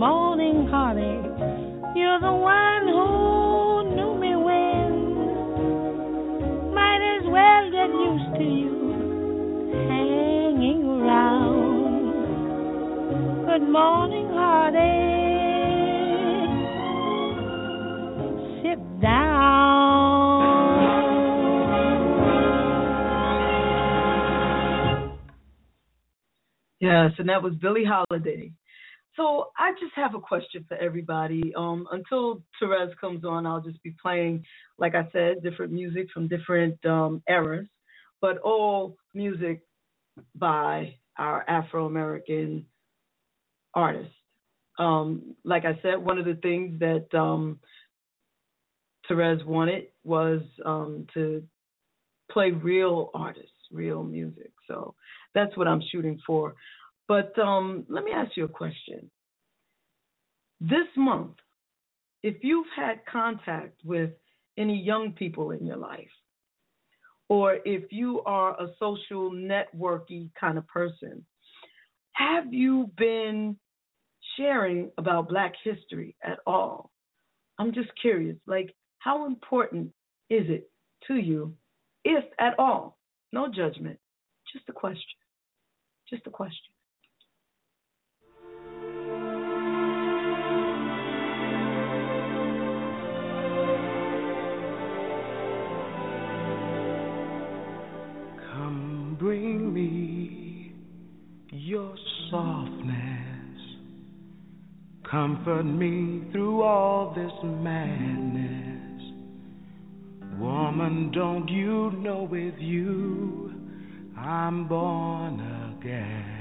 morning, 0.01 0.65
heartache. 0.67 1.37
You're 1.95 2.19
the 2.19 2.33
one 2.33 2.87
who 2.87 3.83
knew 3.95 4.17
me 4.17 4.35
when. 4.35 4.91
Might 6.73 7.01
as 7.17 7.23
well 7.29 7.69
get 7.69 7.93
used 8.09 8.33
to 8.39 8.43
you 8.43 8.93
hanging 9.87 10.81
around. 10.85 12.13
Good 13.45 13.65
morning, 13.69 14.27
heartache. 14.33 14.81
Sit 18.63 18.81
down. 19.01 19.51
Yes, 26.79 27.11
and 27.19 27.29
that 27.29 27.43
was 27.43 27.53
Billie 27.61 27.85
Holiday. 27.85 28.51
So 29.15 29.49
I 29.57 29.71
just 29.73 29.93
have 29.95 30.15
a 30.15 30.19
question 30.19 30.65
for 30.67 30.77
everybody. 30.77 31.53
Um, 31.55 31.87
until 31.91 32.41
Terez 32.61 32.95
comes 32.99 33.25
on, 33.25 33.45
I'll 33.45 33.61
just 33.61 33.81
be 33.83 33.93
playing, 34.01 34.43
like 34.77 34.95
I 34.95 35.07
said, 35.11 35.43
different 35.43 35.73
music 35.73 36.07
from 36.13 36.27
different 36.27 36.83
um, 36.85 37.21
eras, 37.27 37.67
but 38.21 38.37
all 38.39 38.95
music 39.13 39.61
by 40.35 40.95
our 41.17 41.43
Afro 41.49 41.85
American 41.85 42.65
artists. 43.73 44.13
Um, 44.79 45.35
like 45.43 45.65
I 45.65 45.77
said, 45.81 45.97
one 45.97 46.17
of 46.17 46.25
the 46.25 46.35
things 46.35 46.79
that 46.79 47.07
um, 47.13 47.59
Terez 49.09 49.45
wanted 49.45 49.87
was 50.03 50.41
um, 50.65 51.05
to 51.13 51.43
play 52.31 52.51
real 52.51 53.11
artists, 53.13 53.51
real 53.71 54.03
music. 54.03 54.51
So 54.67 54.95
that's 55.35 55.55
what 55.57 55.67
I'm 55.67 55.81
shooting 55.91 56.19
for. 56.25 56.55
But 57.11 57.37
um, 57.37 57.83
let 57.89 58.05
me 58.05 58.11
ask 58.13 58.37
you 58.37 58.45
a 58.45 58.47
question. 58.47 59.11
This 60.61 60.87
month, 60.95 61.35
if 62.23 62.35
you've 62.41 62.71
had 62.73 63.05
contact 63.05 63.81
with 63.83 64.11
any 64.57 64.81
young 64.81 65.11
people 65.11 65.51
in 65.51 65.65
your 65.65 65.75
life, 65.75 66.15
or 67.27 67.57
if 67.65 67.91
you 67.91 68.21
are 68.21 68.51
a 68.51 68.69
social 68.79 69.29
networky 69.29 70.29
kind 70.39 70.57
of 70.57 70.65
person, 70.69 71.25
have 72.13 72.53
you 72.53 72.89
been 72.95 73.57
sharing 74.37 74.89
about 74.97 75.27
Black 75.27 75.51
history 75.65 76.15
at 76.23 76.39
all? 76.47 76.91
I'm 77.59 77.73
just 77.73 77.89
curious. 78.01 78.37
Like, 78.47 78.73
how 78.99 79.25
important 79.25 79.91
is 80.29 80.45
it 80.47 80.71
to 81.07 81.15
you, 81.15 81.57
if 82.05 82.23
at 82.39 82.57
all? 82.57 82.97
No 83.33 83.49
judgment, 83.53 83.99
just 84.53 84.69
a 84.69 84.71
question. 84.71 85.19
Just 86.09 86.25
a 86.25 86.29
question. 86.29 86.71
Bring 99.21 99.71
me 99.71 100.73
your 101.51 101.95
softness. 102.31 103.59
Comfort 105.09 105.63
me 105.63 106.23
through 106.31 106.63
all 106.63 107.13
this 107.13 107.31
madness. 107.43 108.99
Woman, 110.39 111.11
don't 111.13 111.47
you 111.49 111.91
know 111.99 112.23
with 112.23 112.55
you 112.57 113.53
I'm 114.17 114.67
born 114.67 115.39
again? 115.77 116.31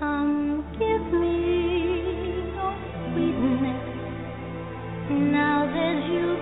Come 0.00 0.64
give 0.72 1.20
me 1.20 2.54
your 2.56 2.74
sweetness. 3.12 3.84
Now 5.10 5.66
that 5.66 5.96
you 6.10 6.37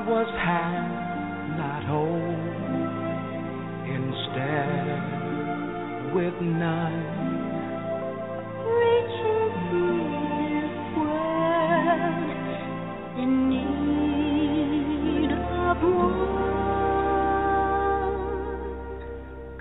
I 0.00 0.02
was 0.08 0.32
half 0.32 0.88
not 1.58 1.84
whole. 1.84 2.40
Instead, 3.84 4.96
with 6.14 6.36
none, 6.40 7.04
reaching 8.80 9.52
is 10.56 10.72
world 10.96 12.30
in 13.20 13.30
need 13.50 15.32
of 15.36 15.84
one. 15.84 16.16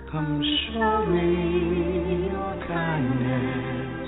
Come 0.09 0.39
show 0.71 0.99
me 1.05 1.29
your 2.31 2.55
kindness. 2.65 4.07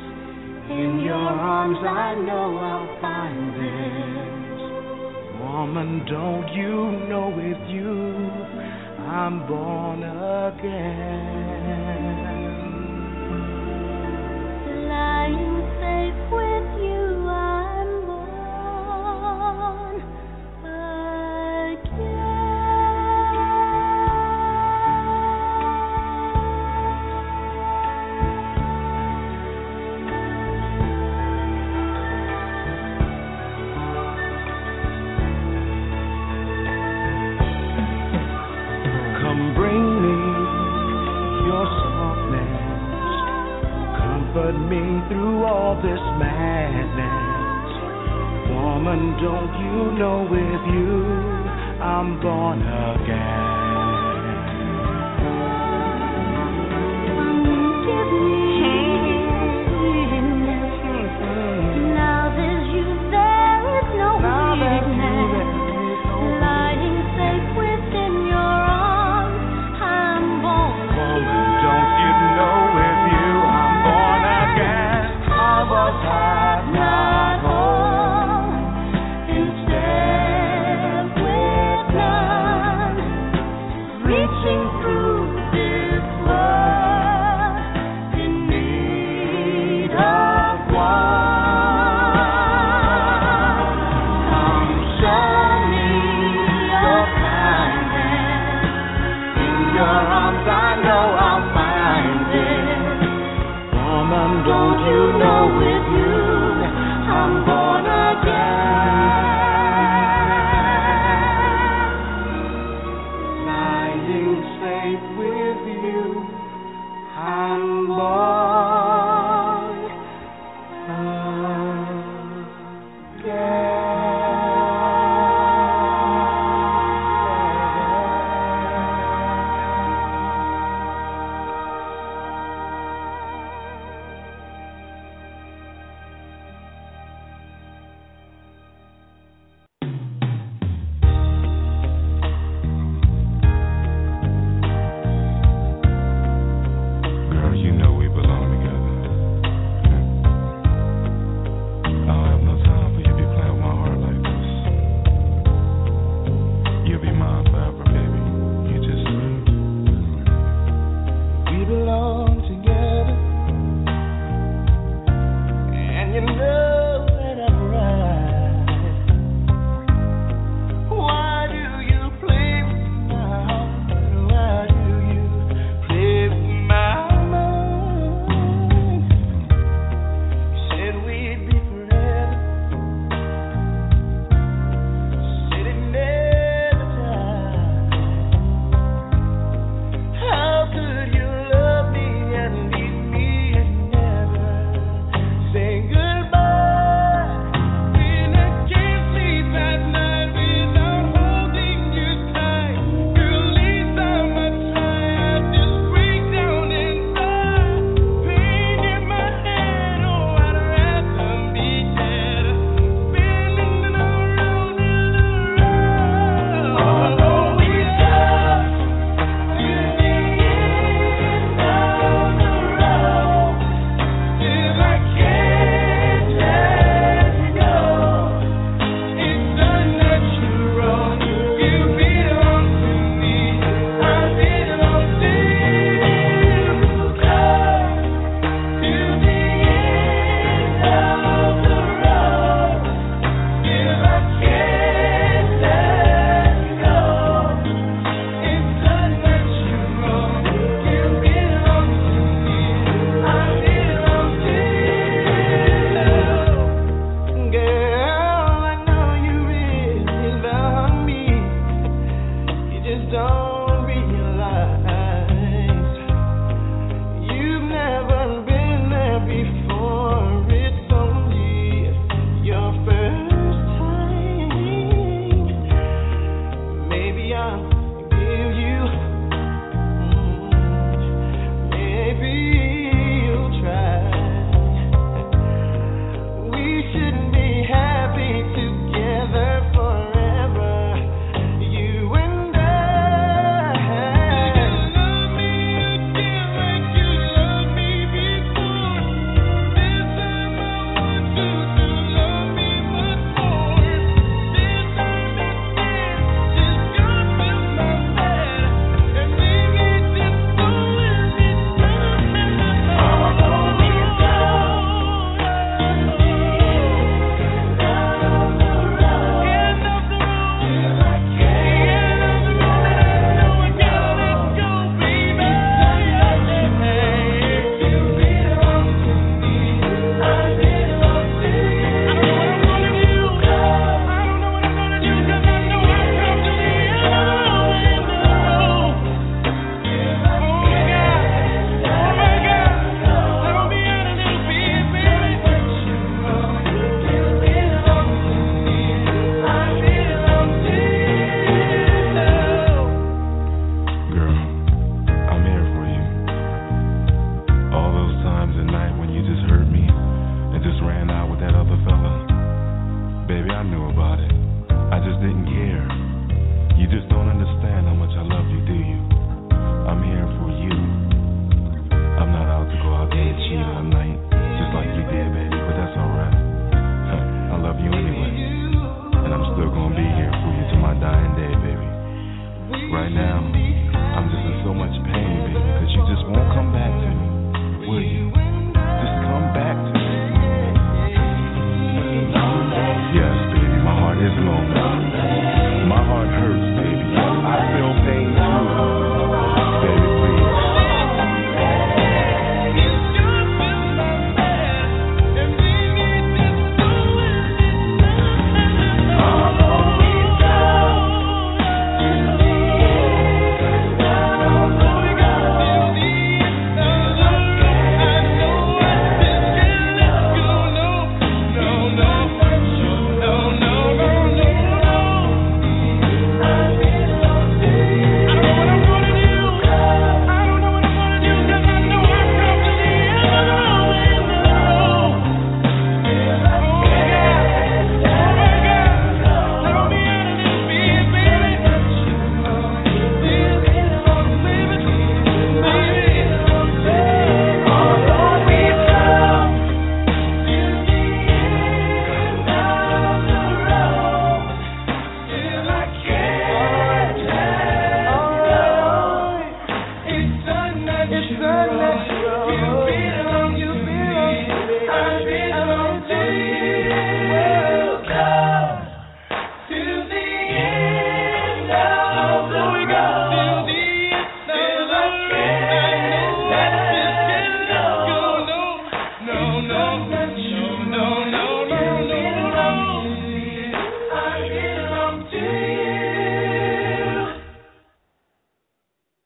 In 0.71 0.91
your 1.03 1.29
arms, 1.29 1.79
I 1.85 2.15
know 2.15 2.57
I'll 2.57 3.01
find 3.01 3.55
it. 3.57 4.30
Woman, 5.51 6.05
don't 6.05 6.47
you 6.53 6.91
know 7.09 7.27
with 7.27 7.57
you 7.67 8.31
I'm 9.05 9.45
born 9.45 10.01
again? 10.01 11.60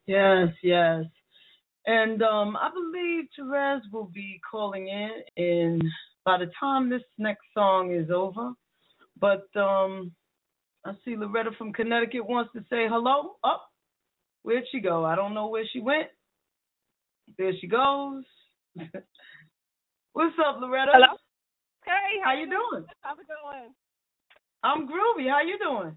Yes, 0.08 0.50
yes. 0.64 1.06
And 1.88 2.22
um, 2.24 2.56
I 2.56 2.70
believe 2.74 3.26
Terez 3.38 3.82
will 3.92 4.10
be 4.14 4.40
calling 4.50 4.88
in, 4.88 5.12
and 5.38 5.84
by 6.24 6.38
the 6.38 6.52
time 6.60 6.90
this 6.90 7.02
next 7.18 7.44
song 7.54 7.94
is 7.94 8.10
over, 8.10 8.52
but 9.20 9.48
um, 9.60 10.12
I 10.84 10.94
see 11.04 11.16
Loretta 11.16 11.52
from 11.58 11.74
Connecticut 11.74 12.28
wants 12.28 12.52
to 12.54 12.62
say 12.70 12.88
hello. 12.90 13.36
Up, 13.44 13.44
oh, 13.44 13.60
where'd 14.44 14.64
she 14.72 14.80
go? 14.80 15.06
I 15.06 15.16
don't 15.16 15.34
know 15.34 15.48
where 15.48 15.66
she 15.72 15.80
went. 15.80 16.08
There 17.38 17.52
she 17.60 17.68
goes. 17.68 18.24
What's 20.15 20.39
up, 20.39 20.63
Loretta? 20.63 20.95
Hello. 20.95 21.19
Hey, 21.84 22.23
how, 22.23 22.32
how 22.32 22.39
you 22.39 22.47
doing? 22.47 22.88
doing? 22.88 22.95
How's 23.04 23.19
it 23.19 23.28
going? 23.28 23.67
I'm 24.63 24.88
groovy. 24.88 25.28
How 25.28 25.43
you 25.43 25.60
doing? 25.60 25.91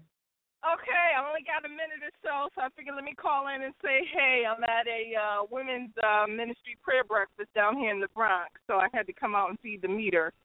Okay, 0.59 1.05
I 1.15 1.23
only 1.23 1.39
got 1.47 1.63
a 1.63 1.71
minute 1.71 2.03
or 2.03 2.11
so, 2.19 2.51
so 2.51 2.67
I 2.67 2.69
figured 2.75 2.99
let 2.99 3.07
me 3.07 3.15
call 3.15 3.47
in 3.47 3.63
and 3.63 3.71
say, 3.79 4.03
hey, 4.11 4.43
I'm 4.43 4.59
at 4.67 4.91
a 4.91 5.15
uh, 5.15 5.47
women's 5.47 5.95
uh, 6.03 6.27
ministry 6.27 6.75
prayer 6.83 7.07
breakfast 7.07 7.47
down 7.55 7.79
here 7.79 7.95
in 7.95 8.03
the 8.03 8.11
Bronx, 8.11 8.51
so 8.67 8.75
I 8.75 8.91
had 8.91 9.07
to 9.07 9.15
come 9.15 9.39
out 9.39 9.55
and 9.55 9.59
feed 9.63 9.79
the 9.79 9.87
meter. 9.87 10.35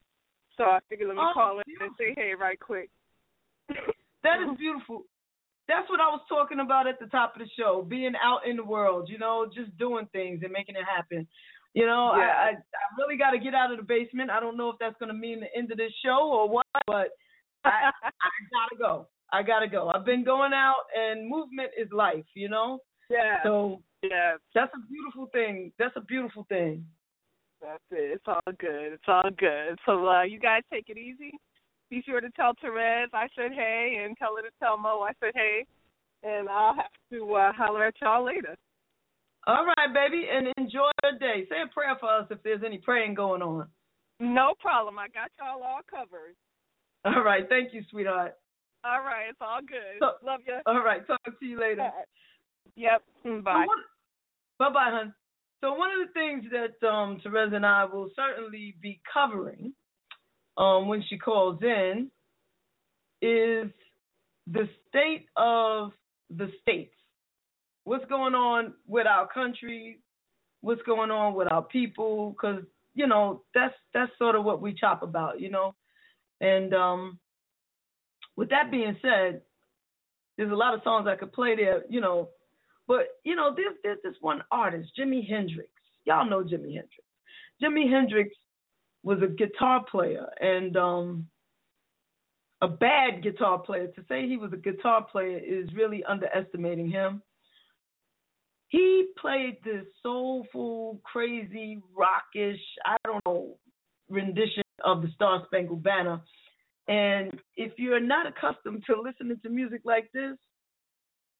So 0.54 0.70
I 0.70 0.78
figured 0.86 1.10
let 1.10 1.18
me 1.18 1.26
oh, 1.26 1.34
call 1.34 1.58
in 1.58 1.66
beautiful. 1.66 1.90
and 1.90 1.94
say, 1.98 2.14
hey, 2.14 2.30
right 2.38 2.60
quick. 2.62 2.94
that 4.22 4.38
is 4.38 4.54
beautiful. 4.62 5.02
That's 5.66 5.90
what 5.90 5.98
I 5.98 6.14
was 6.14 6.22
talking 6.30 6.62
about 6.62 6.86
at 6.86 7.02
the 7.02 7.10
top 7.10 7.34
of 7.34 7.42
the 7.42 7.50
show, 7.58 7.82
being 7.82 8.14
out 8.22 8.46
in 8.46 8.54
the 8.54 8.62
world, 8.62 9.10
you 9.10 9.18
know, 9.18 9.50
just 9.50 9.76
doing 9.82 10.06
things 10.14 10.46
and 10.46 10.54
making 10.54 10.78
it 10.78 10.86
happen. 10.86 11.26
You 11.74 11.86
know, 11.86 12.14
yeah. 12.16 12.22
I, 12.22 12.46
I 12.46 12.50
I 12.50 12.84
really 12.96 13.18
got 13.18 13.32
to 13.32 13.38
get 13.38 13.52
out 13.52 13.72
of 13.72 13.78
the 13.78 13.82
basement. 13.82 14.30
I 14.30 14.38
don't 14.38 14.56
know 14.56 14.70
if 14.70 14.76
that's 14.78 14.96
going 15.00 15.08
to 15.12 15.18
mean 15.18 15.40
the 15.40 15.58
end 15.58 15.72
of 15.72 15.78
this 15.78 15.92
show 16.04 16.30
or 16.32 16.48
what, 16.48 16.66
but 16.86 17.10
I 17.64 17.90
I 17.92 18.30
gotta 18.52 18.78
go. 18.78 19.08
I 19.32 19.42
gotta 19.42 19.68
go. 19.68 19.90
I've 19.92 20.04
been 20.04 20.24
going 20.24 20.52
out, 20.52 20.84
and 20.96 21.28
movement 21.28 21.70
is 21.76 21.88
life. 21.90 22.24
You 22.34 22.48
know. 22.48 22.78
Yeah. 23.10 23.42
So 23.42 23.82
yeah, 24.02 24.36
that's 24.54 24.72
a 24.74 24.86
beautiful 24.88 25.26
thing. 25.32 25.72
That's 25.78 25.96
a 25.96 26.00
beautiful 26.00 26.46
thing. 26.48 26.86
That's 27.60 27.82
it. 27.90 28.12
It's 28.12 28.24
all 28.28 28.52
good. 28.58 28.92
It's 28.92 29.08
all 29.08 29.30
good. 29.36 29.78
So 29.86 30.06
uh, 30.06 30.22
you 30.22 30.38
guys 30.38 30.62
take 30.72 30.88
it 30.88 30.98
easy. 30.98 31.32
Be 31.90 32.02
sure 32.06 32.20
to 32.20 32.30
tell 32.30 32.52
Terez 32.54 33.06
I 33.12 33.28
said 33.34 33.52
hey, 33.52 34.02
and 34.04 34.16
tell 34.16 34.36
her 34.36 34.42
to 34.42 34.50
tell 34.60 34.78
Mo 34.78 35.00
I 35.00 35.12
said 35.20 35.32
hey, 35.34 35.66
and 36.22 36.48
I'll 36.48 36.74
have 36.74 36.92
to 37.10 37.34
uh, 37.34 37.52
holler 37.52 37.86
at 37.86 37.94
y'all 38.00 38.24
later. 38.24 38.56
All 39.46 39.66
right, 39.66 39.92
baby, 39.92 40.26
and 40.32 40.48
enjoy 40.56 40.88
your 41.02 41.18
day. 41.18 41.46
Say 41.50 41.56
a 41.62 41.72
prayer 41.72 41.96
for 42.00 42.08
us 42.08 42.26
if 42.30 42.42
there's 42.42 42.62
any 42.64 42.78
praying 42.78 43.14
going 43.14 43.42
on. 43.42 43.68
No 44.20 44.54
problem. 44.58 44.98
I 44.98 45.08
got 45.08 45.30
y'all 45.38 45.62
all 45.62 45.80
covered. 45.90 46.34
All 47.04 47.22
right. 47.22 47.46
Thank 47.48 47.74
you, 47.74 47.82
sweetheart. 47.90 48.34
All 48.84 49.00
right. 49.00 49.26
It's 49.28 49.38
all 49.40 49.60
good. 49.60 50.00
So, 50.00 50.12
Love 50.24 50.40
you. 50.46 50.54
All 50.66 50.82
right. 50.82 51.06
Talk 51.06 51.20
to 51.24 51.46
you 51.46 51.60
later. 51.60 51.90
Yep. 52.76 53.02
Mm, 53.26 53.44
bye. 53.44 53.66
So 53.68 54.64
bye 54.64 54.70
bye, 54.70 54.90
hon. 54.90 55.14
So 55.62 55.74
one 55.74 55.90
of 55.90 56.06
the 56.06 56.12
things 56.12 56.44
that 56.52 56.86
um 56.86 57.20
Terez 57.24 57.54
and 57.54 57.66
I 57.66 57.84
will 57.84 58.10
certainly 58.16 58.74
be 58.80 59.00
covering 59.12 59.72
um 60.56 60.88
when 60.88 61.02
she 61.08 61.18
calls 61.18 61.58
in 61.62 62.10
is 63.20 63.70
the 64.46 64.68
state 64.88 65.26
of 65.36 65.92
the 66.30 66.48
states. 66.62 66.94
What's 67.84 68.04
going 68.06 68.34
on 68.34 68.74
with 68.86 69.06
our 69.06 69.28
country? 69.28 70.00
What's 70.62 70.82
going 70.82 71.10
on 71.10 71.34
with 71.34 71.50
our 71.52 71.62
people? 71.62 72.30
Because 72.30 72.64
you 72.94 73.06
know 73.06 73.42
that's 73.54 73.74
that's 73.92 74.12
sort 74.18 74.36
of 74.36 74.44
what 74.44 74.62
we 74.62 74.74
chop 74.74 75.02
about, 75.02 75.40
you 75.40 75.50
know. 75.50 75.74
And 76.40 76.74
um, 76.74 77.18
with 78.36 78.50
that 78.50 78.70
being 78.70 78.96
said, 79.02 79.42
there's 80.36 80.52
a 80.52 80.56
lot 80.56 80.74
of 80.74 80.80
songs 80.82 81.06
I 81.08 81.16
could 81.16 81.32
play 81.32 81.54
there, 81.56 81.84
you 81.88 82.00
know. 82.00 82.30
But 82.86 83.08
you 83.24 83.34
know, 83.34 83.54
there's 83.54 83.76
there's 83.82 83.98
this 84.02 84.16
one 84.20 84.42
artist, 84.50 84.90
Jimi 84.98 85.28
Hendrix. 85.28 85.70
Y'all 86.04 86.28
know 86.28 86.42
Jimi 86.42 86.74
Hendrix. 86.74 87.04
Jimi 87.62 87.90
Hendrix 87.90 88.34
was 89.02 89.18
a 89.22 89.26
guitar 89.26 89.84
player 89.90 90.26
and 90.40 90.76
um, 90.76 91.26
a 92.62 92.68
bad 92.68 93.22
guitar 93.22 93.58
player. 93.58 93.86
To 93.88 94.04
say 94.08 94.26
he 94.26 94.36
was 94.36 94.52
a 94.52 94.56
guitar 94.56 95.04
player 95.04 95.38
is 95.38 95.68
really 95.74 96.02
underestimating 96.04 96.90
him. 96.90 97.22
He 98.74 99.06
played 99.20 99.58
this 99.64 99.84
soulful, 100.02 100.98
crazy, 101.04 101.80
rockish, 101.96 102.58
I 102.84 102.96
don't 103.04 103.24
know, 103.24 103.56
rendition 104.08 104.64
of 104.84 105.00
the 105.00 105.06
Star 105.14 105.44
Spangled 105.46 105.84
Banner. 105.84 106.20
And 106.88 107.38
if 107.56 107.70
you're 107.76 108.00
not 108.00 108.26
accustomed 108.26 108.82
to 108.88 109.00
listening 109.00 109.38
to 109.44 109.48
music 109.48 109.82
like 109.84 110.10
this, 110.12 110.36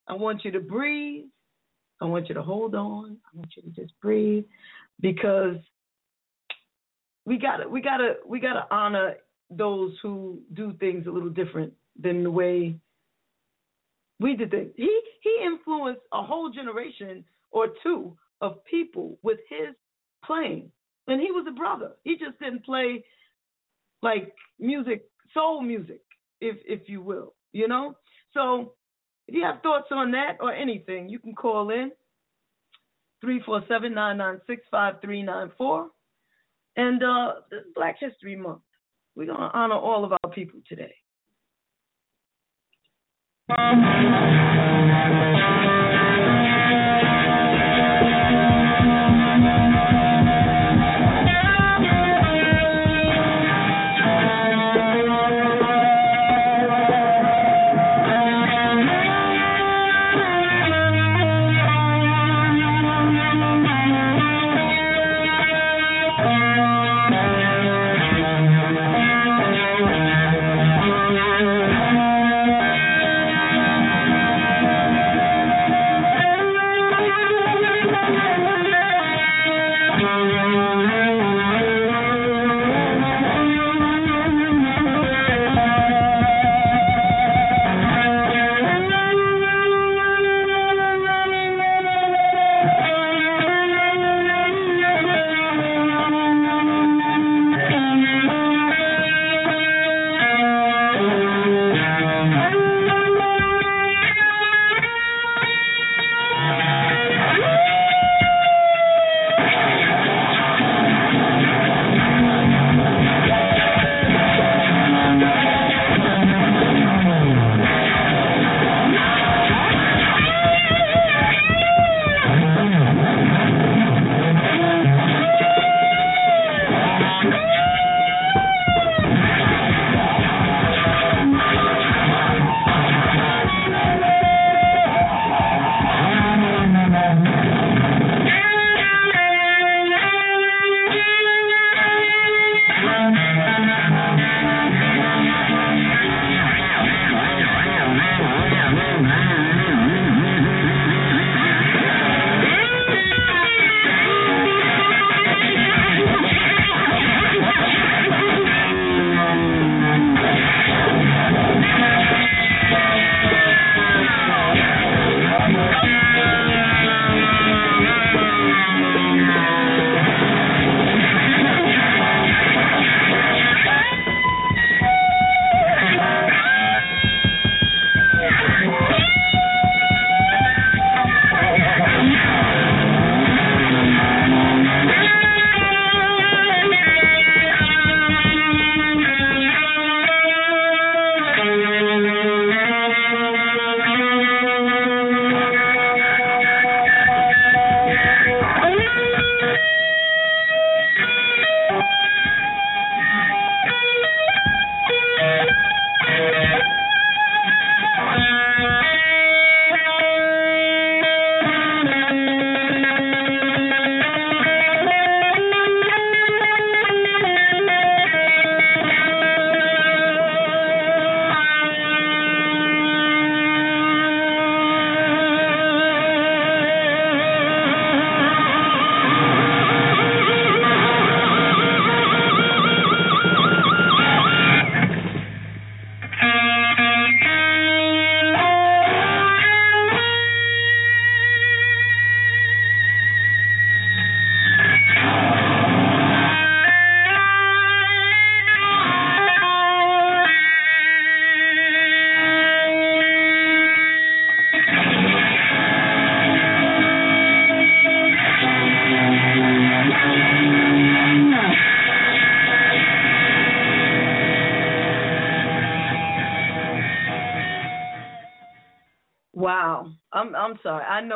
I 0.07 0.13
want 0.13 0.45
you 0.45 0.53
to 0.53 0.61
breathe. 0.61 1.25
I 2.01 2.05
want 2.05 2.29
you 2.29 2.37
to 2.37 2.43
hold 2.43 2.77
on. 2.77 3.17
I 3.27 3.37
want 3.37 3.51
you 3.57 3.63
to 3.65 3.71
just 3.71 3.95
breathe 4.01 4.45
because 5.01 5.57
we 7.27 7.37
gotta 7.37 7.69
we 7.69 7.81
gotta 7.81 8.15
we 8.25 8.39
gotta 8.39 8.65
honor 8.71 9.17
those 9.51 9.93
who 10.05 10.39
do 10.53 10.73
things 10.75 11.09
a 11.09 11.11
little 11.11 11.31
different 11.31 11.73
than 12.01 12.23
the 12.23 12.31
way 12.31 12.77
we 14.21 14.37
did 14.37 14.51
things. 14.51 14.71
He 14.77 15.01
he 15.23 15.41
influenced 15.45 16.03
a 16.13 16.23
whole 16.23 16.51
generation 16.51 17.25
or 17.51 17.69
two 17.83 18.17
of 18.41 18.65
people 18.65 19.19
with 19.23 19.39
his 19.49 19.75
playing. 20.25 20.71
And 21.07 21.21
he 21.21 21.31
was 21.31 21.47
a 21.49 21.53
brother. 21.53 21.93
He 22.05 22.17
just 22.17 22.39
didn't 22.39 22.65
play 22.65 23.05
like 24.03 24.33
music, 24.59 25.05
soul 25.33 25.61
music, 25.61 26.01
if 26.41 26.57
if 26.67 26.89
you 26.89 27.03
will, 27.03 27.35
you 27.53 27.69
know. 27.69 27.95
So 28.33 28.75
if 29.29 29.35
you 29.35 29.43
have 29.43 29.63
thoughts 29.63 29.89
on 29.91 30.11
that 30.13 30.39
or 30.41 30.53
anything, 30.53 31.09
you 31.09 31.19
can 31.19 31.35
call 31.35 31.71
in 31.71 31.91
three 33.21 33.43
four 33.45 33.63
seven 33.69 33.95
nine 33.95 34.19
nine 34.19 34.41
six 34.47 34.63
five 34.71 34.95
three 35.01 35.23
nine 35.23 35.51
four. 35.59 35.89
And 36.77 37.03
uh, 37.03 37.35
Black 37.75 37.97
History 38.01 38.37
Month. 38.37 38.63
We're 39.17 39.27
gonna 39.27 39.51
honor 39.55 39.77
all 39.77 40.05
of 40.05 40.13
our 40.13 40.31
people 40.33 40.61
today. 40.69 40.95
Thank 43.49 43.85
you. 45.69 45.74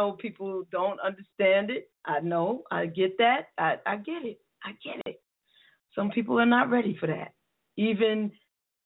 Know 0.09 0.17
people 0.17 0.65
don't 0.71 0.99
understand 1.01 1.71
it. 1.71 1.91
I 2.05 2.21
know. 2.21 2.63
I 2.71 2.87
get 2.87 3.19
that. 3.19 3.49
I 3.59 3.77
I 3.87 3.97
get 3.97 4.25
it. 4.25 4.41
I 4.65 4.71
get 4.85 5.03
it. 5.07 5.21
Some 5.95 6.11
people 6.11 6.39
are 6.39 6.47
not 6.47 6.71
ready 6.71 6.97
for 6.99 7.07
that. 7.07 7.33
Even 7.77 8.33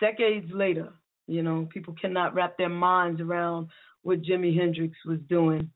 decades 0.01 0.51
later, 0.53 0.93
you 1.27 1.43
know, 1.43 1.69
people 1.73 1.95
cannot 2.01 2.35
wrap 2.35 2.57
their 2.59 2.69
minds 2.69 3.21
around 3.21 3.69
what 4.03 4.23
Jimi 4.23 4.57
Hendrix 4.57 4.97
was 5.07 5.19
doing. 5.29 5.71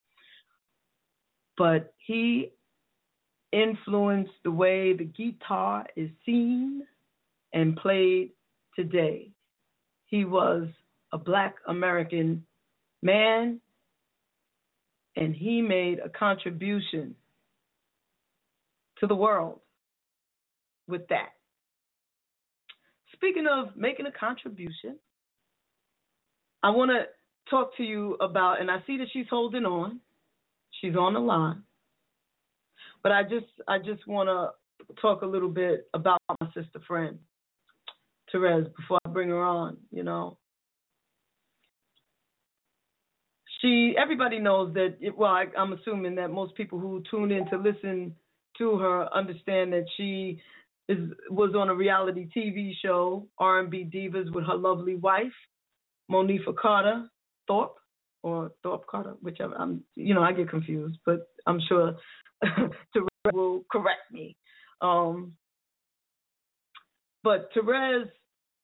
But 1.56 1.94
he 1.98 2.52
influenced 3.52 4.32
the 4.44 4.50
way 4.50 4.92
the 4.92 5.04
guitar 5.04 5.86
is 5.96 6.10
seen 6.24 6.82
and 7.52 7.76
played 7.76 8.32
today. 8.74 9.30
He 10.06 10.24
was 10.24 10.68
a 11.12 11.18
black 11.18 11.54
American 11.66 12.44
man 13.02 13.60
and 15.16 15.34
he 15.34 15.62
made 15.62 15.98
a 15.98 16.08
contribution 16.08 17.14
to 18.98 19.06
the 19.06 19.14
world 19.14 19.60
with 20.86 21.08
that. 21.08 21.30
Speaking 23.12 23.46
of 23.50 23.76
making 23.76 24.06
a 24.06 24.12
contribution, 24.12 24.98
I 26.62 26.70
want 26.70 26.90
to 26.90 27.04
talk 27.50 27.76
to 27.76 27.82
you 27.82 28.14
about, 28.14 28.60
and 28.60 28.70
I 28.70 28.78
see 28.86 28.98
that 28.98 29.08
she's 29.12 29.26
holding 29.30 29.64
on. 29.64 30.00
She's 30.80 30.96
on 30.96 31.14
the 31.14 31.20
line. 31.20 31.62
But 33.02 33.12
I 33.12 33.22
just 33.22 33.46
I 33.66 33.78
just 33.78 34.06
want 34.06 34.28
to 34.28 34.94
talk 35.00 35.22
a 35.22 35.26
little 35.26 35.48
bit 35.48 35.88
about 35.94 36.20
my 36.40 36.46
sister 36.48 36.80
friend, 36.86 37.18
Terez, 38.32 38.66
before 38.76 38.98
I 39.06 39.08
bring 39.08 39.30
her 39.30 39.42
on, 39.42 39.78
you 39.90 40.02
know. 40.02 40.36
She 43.60 43.94
everybody 43.98 44.38
knows 44.38 44.74
that 44.74 44.96
it, 45.00 45.16
well, 45.16 45.30
I, 45.30 45.46
I'm 45.58 45.72
assuming 45.72 46.14
that 46.16 46.30
most 46.30 46.54
people 46.54 46.78
who 46.78 47.02
tune 47.10 47.32
in 47.32 47.48
to 47.50 47.56
listen 47.56 48.14
to 48.58 48.78
her 48.78 49.12
understand 49.14 49.72
that 49.72 49.86
she 49.96 50.40
is 50.88 51.10
was 51.30 51.54
on 51.56 51.68
a 51.68 51.74
reality 51.74 52.28
TV 52.36 52.72
show, 52.82 53.26
R&B 53.38 53.90
Divas, 53.92 54.32
with 54.32 54.46
her 54.46 54.56
lovely 54.56 54.94
wife, 54.96 55.26
Monifah 56.10 56.56
Carter 56.56 57.08
Thorpe, 57.46 57.76
or 58.22 58.52
Thorpe 58.62 58.86
Carter, 58.86 59.14
whichever. 59.22 59.54
I'm, 59.54 59.82
you 59.94 60.14
know, 60.14 60.22
I 60.22 60.32
get 60.32 60.50
confused, 60.50 60.98
but 61.04 61.28
I'm 61.46 61.60
sure 61.68 61.96
Terez 62.44 63.32
will 63.32 63.64
correct 63.70 64.12
me. 64.12 64.36
Um, 64.80 65.32
but 67.22 67.50
Terez 67.52 68.08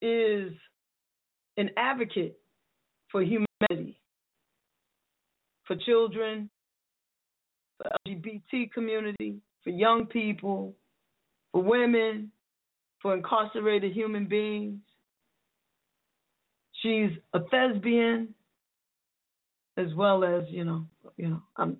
is 0.00 0.52
an 1.56 1.70
advocate 1.76 2.36
for 3.10 3.22
humanity, 3.22 4.00
for 5.72 5.78
children, 5.84 6.50
for 7.78 7.90
LGBT 8.06 8.72
community, 8.72 9.36
for 9.64 9.70
young 9.70 10.06
people, 10.06 10.74
for 11.52 11.62
women, 11.62 12.30
for 13.00 13.14
incarcerated 13.14 13.92
human 13.92 14.26
beings. 14.26 14.80
She's 16.82 17.10
a 17.32 17.40
thespian, 17.50 18.34
as 19.76 19.86
well 19.96 20.24
as 20.24 20.42
you 20.48 20.64
know, 20.64 20.84
you 21.16 21.28
know, 21.28 21.42
I'm 21.56 21.76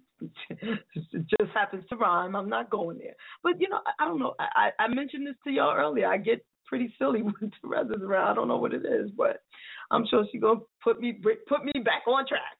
it 0.51 1.27
just 1.41 1.51
happens 1.53 1.85
to 1.89 1.97
rhyme. 1.97 2.37
I'm 2.37 2.49
not 2.49 2.71
going 2.71 2.99
there, 2.99 3.17
but 3.43 3.61
you 3.61 3.69
know, 3.69 3.81
I, 3.99 4.05
don't 4.07 4.21
know. 4.21 4.35
I 4.39 4.71
I 4.79 4.89
mentioned 4.89 5.27
this 5.27 5.35
to 5.45 5.51
y'all 5.51 5.75
earlier. 5.77 6.07
I 6.07 6.17
get 6.17 6.45
pretty 6.67 6.95
silly 6.99 7.23
when 7.23 7.35
Terez 7.65 7.95
is 7.95 8.03
around. 8.03 8.31
I 8.31 8.35
don't 8.35 8.49
know 8.49 8.59
what 8.59 8.73
it 8.73 8.87
is, 8.87 9.11
but 9.17 9.43
I'm 9.91 10.07
sure 10.09 10.25
she's 10.31 10.41
gonna 10.41 10.61
put 10.83 11.01
me 11.01 11.21
put 11.49 11.65
me 11.65 11.73
back 11.85 12.03
on 12.07 12.27
track. 12.27 12.57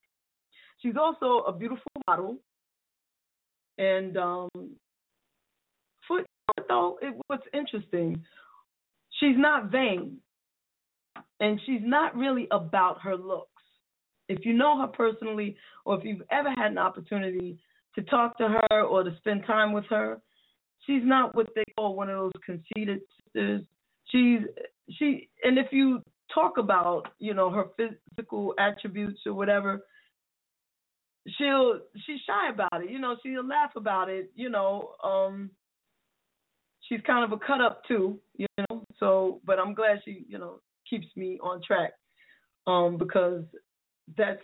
She's 0.83 0.97
also 0.99 1.45
a 1.47 1.53
beautiful 1.53 1.91
model, 2.09 2.39
and 3.79 4.17
um, 4.17 4.49
for 6.09 6.23
though, 6.69 6.99
it, 7.01 7.15
what's 7.29 7.47
interesting, 7.55 8.23
she's 9.21 9.37
not 9.37 9.71
vain, 9.71 10.19
and 11.41 11.61
she's 11.65 11.81
not 11.83 12.17
really 12.17 12.49
about 12.51 13.01
her 13.03 13.17
looks. 13.17 13.49
If 14.29 14.45
you 14.45 14.55
know 14.55 14.81
her 14.81 14.89
personally, 14.89 15.57
or 15.85 15.99
if 15.99 16.05
you've 16.05 16.23
ever 16.31 16.51
had 16.51 16.73
an 16.73 16.79
opportunity 16.79 17.59
to 17.95 18.03
talk 18.03 18.37
to 18.39 18.49
her 18.49 18.83
or 18.83 19.05
to 19.05 19.15
spend 19.19 19.45
time 19.47 19.73
with 19.73 19.85
her, 19.91 20.21
she's 20.87 21.03
not 21.05 21.35
what 21.35 21.49
they 21.55 21.65
call 21.77 21.95
one 21.95 22.09
of 22.11 22.17
those 22.17 22.33
conceited 22.45 23.01
sisters. 23.25 23.63
She's 24.07 24.41
she, 24.99 25.29
and 25.45 25.59
if 25.59 25.67
you 25.71 26.03
talk 26.35 26.59
about 26.59 27.09
you 27.19 27.35
know 27.35 27.51
her 27.51 27.67
physical 27.77 28.55
attributes 28.59 29.21
or 29.27 29.35
whatever, 29.35 29.83
she'll 31.39 31.81
she's 32.07 32.21
shy 32.27 32.51
about 32.51 32.83
it. 32.83 32.91
You 32.91 32.99
know, 32.99 33.17
she'll 33.23 33.47
laugh 33.47 33.73
about 33.77 34.09
it. 34.09 34.31
You 34.35 34.51
know, 34.51 34.91
um, 35.03 35.51
she's 36.89 37.01
kind 37.07 37.25
of 37.25 37.33
a 37.33 37.45
cut 37.45 37.61
up 37.61 37.83
too. 37.87 38.19
You 38.37 38.47
know, 38.59 38.85
so 38.99 39.41
but 39.45 39.59
I'm 39.59 39.75
glad 39.75 40.01
she 40.05 40.25
you 40.29 40.39
know 40.39 40.61
keeps 40.89 41.07
me 41.17 41.39
on 41.43 41.61
track 41.67 41.93
um, 42.67 42.99
because 42.99 43.45
that's 44.17 44.43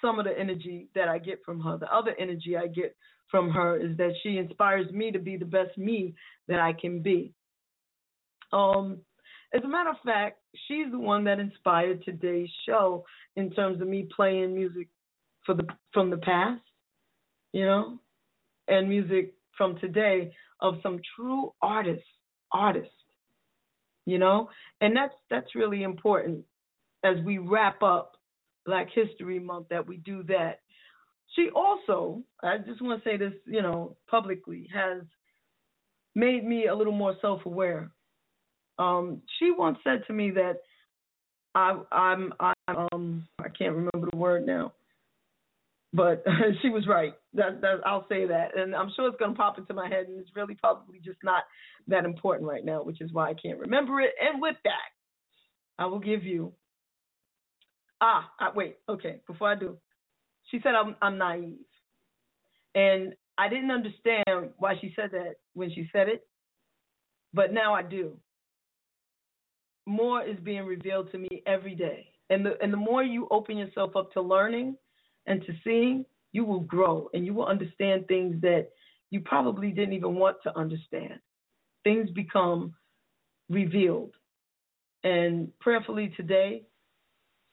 some 0.00 0.18
of 0.18 0.24
the 0.24 0.38
energy 0.38 0.88
that 0.94 1.08
I 1.08 1.18
get 1.18 1.40
from 1.44 1.60
her. 1.60 1.78
The 1.78 1.92
other 1.94 2.14
energy 2.18 2.56
I 2.56 2.66
get 2.66 2.96
from 3.30 3.50
her 3.50 3.76
is 3.76 3.96
that 3.96 4.12
she 4.22 4.38
inspires 4.38 4.90
me 4.92 5.10
to 5.10 5.18
be 5.18 5.36
the 5.36 5.44
best 5.44 5.76
me 5.76 6.14
that 6.46 6.60
I 6.60 6.72
can 6.72 7.02
be. 7.02 7.32
Um, 8.52 8.98
as 9.54 9.62
a 9.64 9.68
matter 9.68 9.90
of 9.90 9.96
fact, 10.04 10.38
she's 10.66 10.90
the 10.90 10.98
one 10.98 11.24
that 11.24 11.40
inspired 11.40 12.04
today's 12.04 12.50
show 12.66 13.04
in 13.36 13.50
terms 13.50 13.80
of 13.80 13.88
me 13.88 14.08
playing 14.14 14.54
music 14.54 14.88
for 15.44 15.54
the 15.54 15.66
from 15.92 16.10
the 16.10 16.16
past, 16.18 16.62
you 17.52 17.64
know, 17.64 17.98
and 18.68 18.88
music 18.88 19.34
from 19.56 19.78
today 19.78 20.32
of 20.60 20.74
some 20.82 21.00
true 21.16 21.52
artists, 21.62 22.06
artists, 22.52 22.92
you 24.06 24.18
know, 24.18 24.48
and 24.80 24.96
that's 24.96 25.14
that's 25.30 25.54
really 25.54 25.82
important 25.82 26.44
as 27.04 27.16
we 27.24 27.38
wrap 27.38 27.82
up 27.82 28.16
Black 28.66 28.88
History 28.94 29.38
Month 29.38 29.68
that 29.70 29.86
we 29.86 29.98
do 29.98 30.22
that. 30.24 30.60
She 31.34 31.50
also, 31.54 32.22
I 32.42 32.58
just 32.58 32.80
want 32.80 33.02
to 33.02 33.08
say 33.08 33.16
this, 33.16 33.32
you 33.46 33.60
know, 33.60 33.96
publicly, 34.08 34.68
has 34.72 35.02
made 36.14 36.44
me 36.44 36.66
a 36.68 36.74
little 36.74 36.92
more 36.92 37.16
self-aware. 37.20 37.90
Um, 38.78 39.20
she 39.38 39.50
once 39.50 39.78
said 39.82 40.04
to 40.06 40.12
me 40.12 40.30
that 40.30 40.60
I, 41.54 41.78
I'm, 41.90 42.32
I'm, 42.38 42.54
um, 42.92 43.28
I 43.40 43.48
can't 43.48 43.74
remember 43.74 44.08
the 44.12 44.16
word 44.16 44.46
now, 44.46 44.72
but 45.94 46.22
she 46.62 46.68
was 46.68 46.86
right. 46.86 47.14
That, 47.32 47.62
that 47.62 47.80
I'll 47.86 48.06
say 48.08 48.26
that, 48.26 48.56
and 48.56 48.74
I'm 48.74 48.92
sure 48.94 49.08
it's 49.08 49.18
going 49.18 49.32
to 49.32 49.36
pop 49.36 49.58
into 49.58 49.72
my 49.72 49.88
head, 49.88 50.06
and 50.08 50.20
it's 50.20 50.36
really 50.36 50.54
probably 50.54 51.00
just 51.02 51.18
not 51.24 51.44
that 51.88 52.04
important 52.04 52.48
right 52.48 52.64
now, 52.64 52.82
which 52.82 53.00
is 53.00 53.12
why 53.12 53.30
I 53.30 53.34
can't 53.34 53.58
remember 53.58 54.00
it. 54.00 54.10
And 54.20 54.42
with 54.42 54.56
that, 54.64 54.90
I 55.78 55.86
will 55.86 56.00
give 56.00 56.24
you 56.24 56.52
Ah, 58.06 58.30
I, 58.38 58.50
wait. 58.54 58.76
Okay, 58.86 59.20
before 59.26 59.50
I 59.50 59.54
do, 59.54 59.78
she 60.50 60.60
said 60.62 60.74
I'm 60.74 60.94
I'm 61.00 61.16
naive, 61.16 61.56
and 62.74 63.14
I 63.38 63.48
didn't 63.48 63.70
understand 63.70 64.50
why 64.58 64.74
she 64.78 64.92
said 64.94 65.10
that 65.12 65.36
when 65.54 65.70
she 65.70 65.88
said 65.90 66.08
it, 66.10 66.26
but 67.32 67.54
now 67.54 67.74
I 67.74 67.82
do. 67.82 68.18
More 69.86 70.22
is 70.22 70.36
being 70.42 70.66
revealed 70.66 71.12
to 71.12 71.18
me 71.18 71.42
every 71.46 71.74
day, 71.74 72.08
and 72.28 72.44
the 72.44 72.60
and 72.62 72.70
the 72.70 72.76
more 72.76 73.02
you 73.02 73.26
open 73.30 73.56
yourself 73.56 73.96
up 73.96 74.12
to 74.12 74.20
learning 74.20 74.76
and 75.26 75.44
to 75.46 75.52
seeing, 75.62 76.04
you 76.32 76.44
will 76.44 76.60
grow 76.60 77.08
and 77.14 77.24
you 77.24 77.34
will 77.34 77.46
understand 77.46 78.06
things 78.08 78.40
that 78.42 78.68
you 79.10 79.20
probably 79.20 79.70
didn't 79.70 79.94
even 79.94 80.16
want 80.16 80.36
to 80.42 80.58
understand. 80.58 81.20
Things 81.84 82.10
become 82.10 82.74
revealed, 83.50 84.12
and 85.04 85.48
prayerfully 85.60 86.12
today 86.16 86.62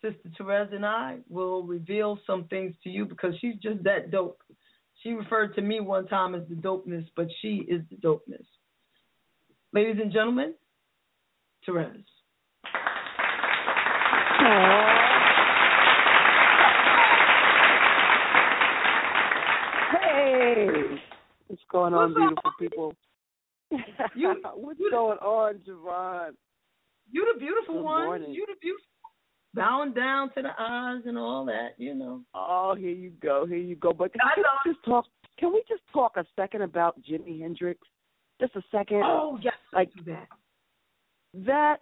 Sister 0.02 0.30
Terez 0.40 0.74
and 0.74 0.86
I 0.86 1.18
will 1.30 1.64
reveal 1.64 2.20
some 2.26 2.46
things 2.46 2.74
to 2.84 2.90
you 2.90 3.06
because 3.06 3.34
she's 3.40 3.56
just 3.62 3.84
that 3.84 4.10
dope. 4.12 4.42
She 5.02 5.12
referred 5.12 5.56
to 5.56 5.62
me 5.62 5.80
one 5.80 6.08
time 6.08 6.36
as 6.36 6.42
the 6.50 6.56
dopeness, 6.56 7.06
but 7.16 7.28
she 7.42 7.66
is 7.68 7.82
the 7.90 7.98
dopeness. 7.98 8.46
Ladies 9.74 9.98
and 10.02 10.12
gentlemen, 10.12 10.54
Terez. 11.68 12.04
Hey, 20.42 20.66
what's 21.48 21.62
going 21.72 21.94
on, 21.94 22.16
beautiful 22.16 22.52
people? 22.60 22.96
You, 24.16 24.42
what's 24.56 24.80
going 24.90 25.20
on, 25.20 25.60
JaVonne? 25.68 26.32
You 27.12 27.32
the 27.32 27.40
beautiful 27.40 27.76
Good 27.76 27.84
one. 27.84 28.06
morning. 28.06 28.32
You 28.32 28.48
the 28.48 28.56
beautiful. 28.60 28.88
Bowing 29.54 29.94
down 29.94 30.34
to 30.34 30.42
the 30.42 30.50
eyes 30.58 31.04
and 31.06 31.16
all 31.16 31.46
that, 31.46 31.76
you 31.78 31.94
know. 31.94 32.22
Oh, 32.34 32.74
here 32.76 32.90
you 32.90 33.12
go, 33.22 33.46
here 33.46 33.58
you 33.58 33.76
go. 33.76 33.94
But 33.94 34.14
can 34.14 34.22
I 34.24 34.34
we 34.66 34.74
just 34.74 34.84
talk? 34.84 35.06
Can 35.38 35.54
we 35.54 35.62
just 35.70 35.84
talk 35.94 36.14
a 36.18 36.26
second 36.36 36.64
about 36.64 37.00
Jimi 37.04 37.42
Hendrix? 37.42 37.80
Just 38.40 38.56
a 38.56 38.64
second. 38.72 39.04
Oh 39.04 39.38
yes, 39.44 39.54
like 39.74 39.92
that. 40.08 40.28
that 41.46 41.78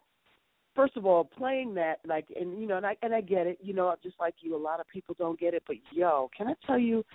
first 0.75 0.97
of 0.97 1.05
all, 1.05 1.23
playing 1.23 1.75
that 1.75 1.99
like, 2.05 2.25
and 2.37 2.59
you 2.59 2.67
know, 2.67 2.75
and 2.75 2.85
I 2.85 2.97
and 3.03 3.13
I 3.13 3.21
get 3.21 3.47
it. 3.47 3.59
You 3.61 3.73
know, 3.73 3.95
just 4.03 4.15
like 4.19 4.33
you, 4.41 4.55
a 4.55 4.57
lot 4.57 4.81
of 4.81 4.87
people 4.91 5.15
don't 5.17 5.39
get 5.39 5.53
it. 5.53 5.63
But 5.65 5.77
yo, 5.91 6.29
can 6.35 6.47
I 6.47 6.53
tell 6.65 6.79
you, 6.79 7.05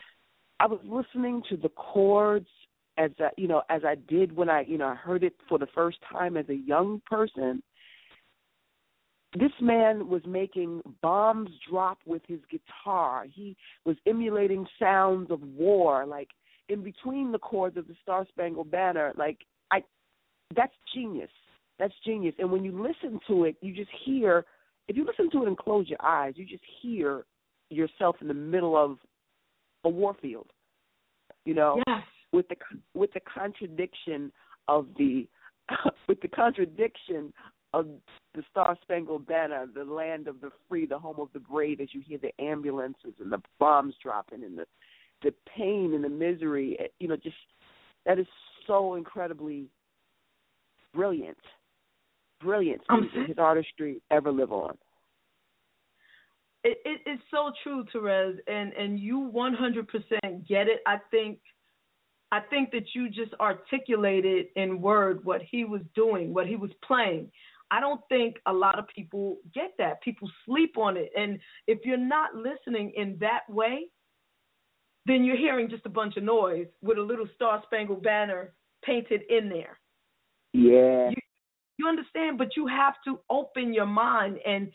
I 0.64 0.66
was 0.66 0.80
listening 0.82 1.42
to 1.50 1.58
the 1.58 1.68
chords 1.68 2.48
as 2.96 3.10
I, 3.20 3.28
you 3.36 3.46
know, 3.46 3.60
as 3.68 3.82
I 3.84 3.96
did 4.08 4.34
when 4.34 4.48
I, 4.48 4.62
you 4.62 4.78
know, 4.78 4.86
I 4.86 4.94
heard 4.94 5.22
it 5.22 5.34
for 5.46 5.58
the 5.58 5.66
first 5.74 5.98
time 6.10 6.38
as 6.38 6.48
a 6.48 6.54
young 6.54 7.02
person. 7.04 7.62
This 9.38 9.52
man 9.60 10.08
was 10.08 10.22
making 10.26 10.80
bombs 11.02 11.50
drop 11.70 11.98
with 12.06 12.22
his 12.26 12.40
guitar. 12.50 13.26
He 13.30 13.58
was 13.84 13.96
emulating 14.06 14.64
sounds 14.78 15.30
of 15.30 15.42
war, 15.42 16.06
like 16.06 16.30
in 16.70 16.82
between 16.82 17.30
the 17.30 17.38
chords 17.38 17.76
of 17.76 17.86
the 17.86 17.94
Star 18.02 18.26
Spangled 18.30 18.70
Banner. 18.70 19.12
Like 19.18 19.40
I, 19.70 19.82
that's 20.56 20.72
genius. 20.94 21.28
That's 21.78 21.92
genius. 22.06 22.36
And 22.38 22.50
when 22.50 22.64
you 22.64 22.72
listen 22.72 23.20
to 23.28 23.44
it, 23.44 23.56
you 23.60 23.74
just 23.74 23.90
hear. 24.06 24.46
If 24.88 24.96
you 24.96 25.04
listen 25.04 25.30
to 25.32 25.42
it 25.44 25.48
and 25.48 25.58
close 25.58 25.90
your 25.90 26.02
eyes, 26.02 26.32
you 26.36 26.46
just 26.46 26.64
hear 26.80 27.26
yourself 27.68 28.16
in 28.22 28.28
the 28.28 28.34
middle 28.34 28.82
of 28.82 28.96
a 29.84 29.88
war 29.90 30.16
field. 30.22 30.46
You 31.44 31.54
know, 31.54 31.82
yes. 31.86 32.02
with 32.32 32.48
the 32.48 32.56
with 32.94 33.12
the 33.12 33.20
contradiction 33.20 34.32
of 34.68 34.86
the 34.98 35.28
with 36.08 36.20
the 36.20 36.28
contradiction 36.28 37.32
of 37.72 37.88
the 38.34 38.42
Star 38.50 38.78
Spangled 38.82 39.26
Banner, 39.26 39.66
the 39.72 39.84
land 39.84 40.28
of 40.28 40.40
the 40.40 40.50
free, 40.68 40.86
the 40.86 40.98
home 40.98 41.18
of 41.18 41.28
the 41.32 41.40
brave, 41.40 41.80
as 41.80 41.88
you 41.92 42.02
hear 42.06 42.18
the 42.18 42.32
ambulances 42.42 43.14
and 43.18 43.32
the 43.32 43.42
bombs 43.58 43.94
dropping 44.02 44.44
and 44.44 44.56
the 44.56 44.66
the 45.22 45.34
pain 45.56 45.92
and 45.94 46.04
the 46.04 46.08
misery, 46.08 46.76
eh, 46.78 46.86
you 47.00 47.08
know, 47.08 47.16
just 47.16 47.36
that 48.06 48.18
is 48.18 48.26
so 48.66 48.94
incredibly 48.94 49.66
brilliant, 50.94 51.38
brilliant. 52.40 52.82
Um, 52.88 53.10
His 53.26 53.38
artistry 53.38 54.00
ever 54.10 54.30
live 54.30 54.52
on. 54.52 54.76
It, 56.64 56.78
it 56.84 57.00
it's 57.04 57.22
so 57.30 57.52
true, 57.62 57.84
Terez, 57.94 58.36
and 58.46 58.72
and 58.72 58.98
you 58.98 59.30
100% 59.34 60.48
get 60.48 60.66
it. 60.66 60.80
I 60.86 60.96
think 61.10 61.38
I 62.32 62.40
think 62.40 62.70
that 62.72 62.94
you 62.94 63.08
just 63.08 63.34
articulated 63.38 64.46
in 64.56 64.80
word 64.80 65.24
what 65.24 65.42
he 65.48 65.64
was 65.64 65.82
doing, 65.94 66.34
what 66.34 66.46
he 66.46 66.56
was 66.56 66.70
playing. 66.84 67.30
I 67.70 67.80
don't 67.80 68.00
think 68.08 68.36
a 68.46 68.52
lot 68.52 68.78
of 68.78 68.86
people 68.88 69.38
get 69.54 69.72
that. 69.78 70.02
People 70.02 70.30
sleep 70.46 70.76
on 70.78 70.96
it, 70.96 71.10
and 71.16 71.38
if 71.66 71.80
you're 71.84 71.96
not 71.96 72.34
listening 72.34 72.92
in 72.96 73.18
that 73.20 73.42
way, 73.48 73.86
then 75.06 75.22
you're 75.22 75.36
hearing 75.36 75.68
just 75.68 75.86
a 75.86 75.90
bunch 75.90 76.16
of 76.16 76.22
noise 76.22 76.66
with 76.82 76.98
a 76.98 77.02
little 77.02 77.26
Star 77.34 77.62
Spangled 77.66 78.02
Banner 78.02 78.54
painted 78.84 79.22
in 79.28 79.48
there. 79.48 79.78
Yeah. 80.52 81.10
You, 81.10 81.16
you 81.78 81.88
understand, 81.88 82.38
but 82.38 82.56
you 82.56 82.66
have 82.66 82.94
to 83.06 83.18
open 83.28 83.74
your 83.74 83.86
mind 83.86 84.38
and 84.46 84.70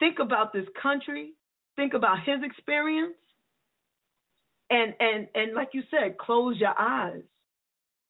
think 0.00 0.18
about 0.18 0.52
this 0.52 0.66
country, 0.82 1.34
think 1.76 1.94
about 1.94 2.18
his 2.24 2.42
experience, 2.42 3.14
and 4.70 4.94
and 4.98 5.28
and 5.34 5.54
like 5.54 5.68
you 5.72 5.82
said, 5.90 6.18
close 6.18 6.56
your 6.58 6.74
eyes 6.78 7.22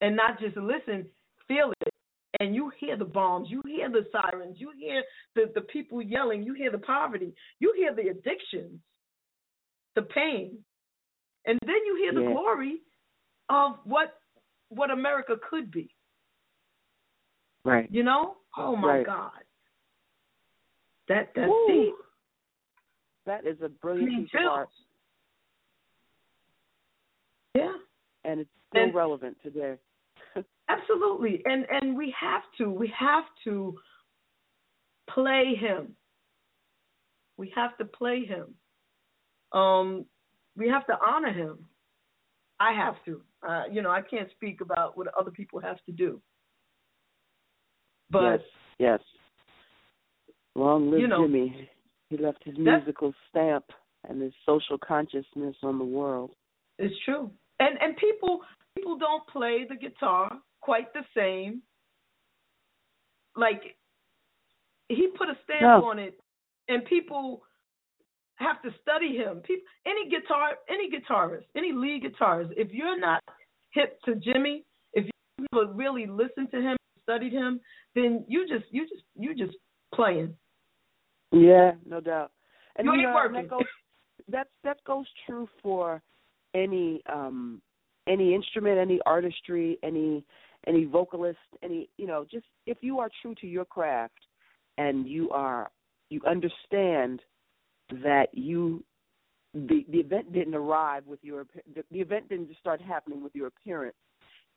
and 0.01 0.17
not 0.17 0.41
just 0.41 0.57
listen, 0.57 1.07
feel 1.47 1.73
it. 1.83 1.93
And 2.39 2.55
you 2.55 2.71
hear 2.79 2.97
the 2.97 3.05
bombs, 3.05 3.49
you 3.51 3.61
hear 3.67 3.91
the 3.91 4.07
sirens, 4.13 4.57
you 4.59 4.71
hear 4.79 5.03
the, 5.35 5.51
the 5.55 5.63
people 5.63 6.01
yelling, 6.01 6.43
you 6.43 6.55
hear 6.55 6.71
the 6.71 6.79
poverty, 6.79 7.35
you 7.59 7.75
hear 7.77 7.95
the 7.95 8.09
addictions, 8.09 8.81
the 9.95 10.03
pain. 10.03 10.57
And 11.45 11.59
then 11.67 11.77
you 11.85 11.97
hear 11.97 12.15
the 12.15 12.23
Yeah. 12.23 12.33
glory 12.33 12.81
of 13.49 13.79
what 13.85 14.17
what 14.69 14.91
America 14.93 15.37
could 15.51 15.71
be. 15.73 15.93
Right. 17.65 17.91
You 17.91 18.05
know? 18.05 18.37
Oh 18.57 18.77
my 18.77 18.99
Right. 18.99 19.07
God. 19.07 19.43
That 21.11 21.33
that's 21.35 21.49
Woo. 21.51 21.67
deep. 21.69 21.95
That 23.27 23.45
is 23.47 23.61
a 23.61 23.65
I 23.67 23.69
brilliant 23.83 24.09
mean, 24.13 24.23
piece 24.25 24.41
of 24.41 24.47
art, 24.51 24.69
Yeah. 27.55 27.73
and 28.25 28.41
it's 28.41 28.51
still 28.69 28.85
And- 28.85 28.95
relevant 28.95 29.37
today. 29.43 29.77
Absolutely. 30.69 31.43
And 31.47 31.67
and 31.71 31.97
we 31.97 32.15
have 32.19 32.43
to 32.59 32.71
we 32.71 32.87
have 32.97 33.25
to 33.45 33.77
play 35.09 35.55
him. 35.57 35.97
We 37.37 37.53
have 37.57 37.77
to 37.79 37.85
play 37.85 38.25
him. 38.25 38.55
Um 39.53 40.07
we 40.57 40.69
have 40.69 40.87
to 40.87 40.97
honor 41.05 41.33
him. 41.33 41.67
I 42.61 42.73
have 42.73 42.95
to. 43.07 43.23
Uh, 43.43 43.65
you 43.71 43.81
know, 43.83 43.91
I 43.91 44.03
can't 44.03 44.31
speak 44.33 44.61
about 44.61 44.97
what 44.97 45.09
other 45.19 45.31
people 45.31 45.59
have 45.61 45.83
to 45.87 45.93
do. 45.93 46.21
But 48.11 48.33
yes, 48.33 48.41
yes. 48.79 49.01
Long 50.55 50.91
live 50.91 51.01
You 51.01 51.09
know, 51.09 51.21
Jimi. 51.21 51.69
He 52.09 52.17
left 52.17 52.43
his 52.45 52.59
musical 52.59 53.15
stamp 53.29 53.65
and 54.09 54.21
his 54.21 54.33
social 54.45 54.79
consciousness 54.79 55.57
on 55.63 55.79
the 55.79 55.85
world. 55.85 56.33
It's 56.79 56.95
true. 57.05 57.31
And 57.61 57.79
and 57.81 57.97
people 57.97 58.41
people 58.75 58.97
don't 58.97 59.27
play 59.29 59.67
the 59.69 59.77
guitar 59.77 60.33
quite 60.61 60.93
the 60.93 61.03
same. 61.17 61.63
Like 63.37 63.77
he 64.89 65.09
put 65.17 65.29
a 65.29 65.39
stamp 65.45 65.63
No. 65.63 65.89
on 65.89 65.99
it 65.99 66.19
and 66.69 66.85
people 66.85 67.43
have 68.37 68.61
to 68.63 68.71
study 68.81 69.17
him. 69.17 69.41
People 69.45 69.65
any 69.87 70.09
guitar 70.09 70.55
any 70.69 70.91
guitarist, 70.91 71.45
any 71.55 71.73
lead 71.73 72.03
guitarist, 72.03 72.51
if 72.57 72.73
you're 72.73 72.99
not 72.99 73.23
hip 73.73 74.01
to 74.05 74.13
Jimi, 74.13 74.65
if 74.95 75.05
you 75.05 75.47
never 75.53 75.73
really 75.73 76.07
listened 76.07 76.51
to 76.51 76.61
him, 76.61 76.77
studied 77.03 77.33
him, 77.33 77.61
then 77.95 78.25
you 78.27 78.49
just 78.49 78.65
you 78.73 78.83
just 78.89 79.05
you 79.17 79.35
just 79.37 79.57
playing. 79.95 80.35
Yeah, 81.33 81.73
no 81.87 82.01
doubt. 82.01 82.33
And 82.77 82.87
You 82.87 82.93
you 82.93 83.01
ain't 83.01 83.09
know, 83.09 83.15
working. 83.15 83.43
that 83.43 83.51
goes 83.51 83.65
that 84.29 84.47
that 84.65 84.85
goes 84.85 85.07
true 85.27 85.49
for 85.63 86.03
any 86.55 87.03
um 87.13 87.61
any 88.09 88.35
instrument, 88.35 88.79
any 88.79 89.01
artistry, 89.07 89.79
any 89.83 90.25
any 90.67 90.85
vocalist, 90.85 91.39
any 91.63 91.89
you 91.97 92.07
know, 92.07 92.25
just 92.31 92.47
if 92.67 92.79
you 92.81 92.99
are 92.99 93.11
true 93.23 93.35
to 93.41 93.47
your 93.47 93.65
craft 93.65 94.19
and 94.79 95.07
you 95.07 95.31
are 95.31 95.71
you 96.11 96.21
understand 96.27 97.21
that 97.91 98.27
you 98.33 98.83
the 99.55 99.85
the 99.91 99.99
event 99.99 100.33
didn't 100.33 100.55
arrive 100.55 101.07
with 101.07 101.21
your 101.23 101.47
the, 101.75 101.83
the 101.91 102.01
event 102.01 102.29
didn't 102.29 102.49
just 102.49 102.61
start 102.61 102.81
happening 102.81 103.23
with 103.23 103.35
your 103.35 103.49
appearance. 103.49 103.97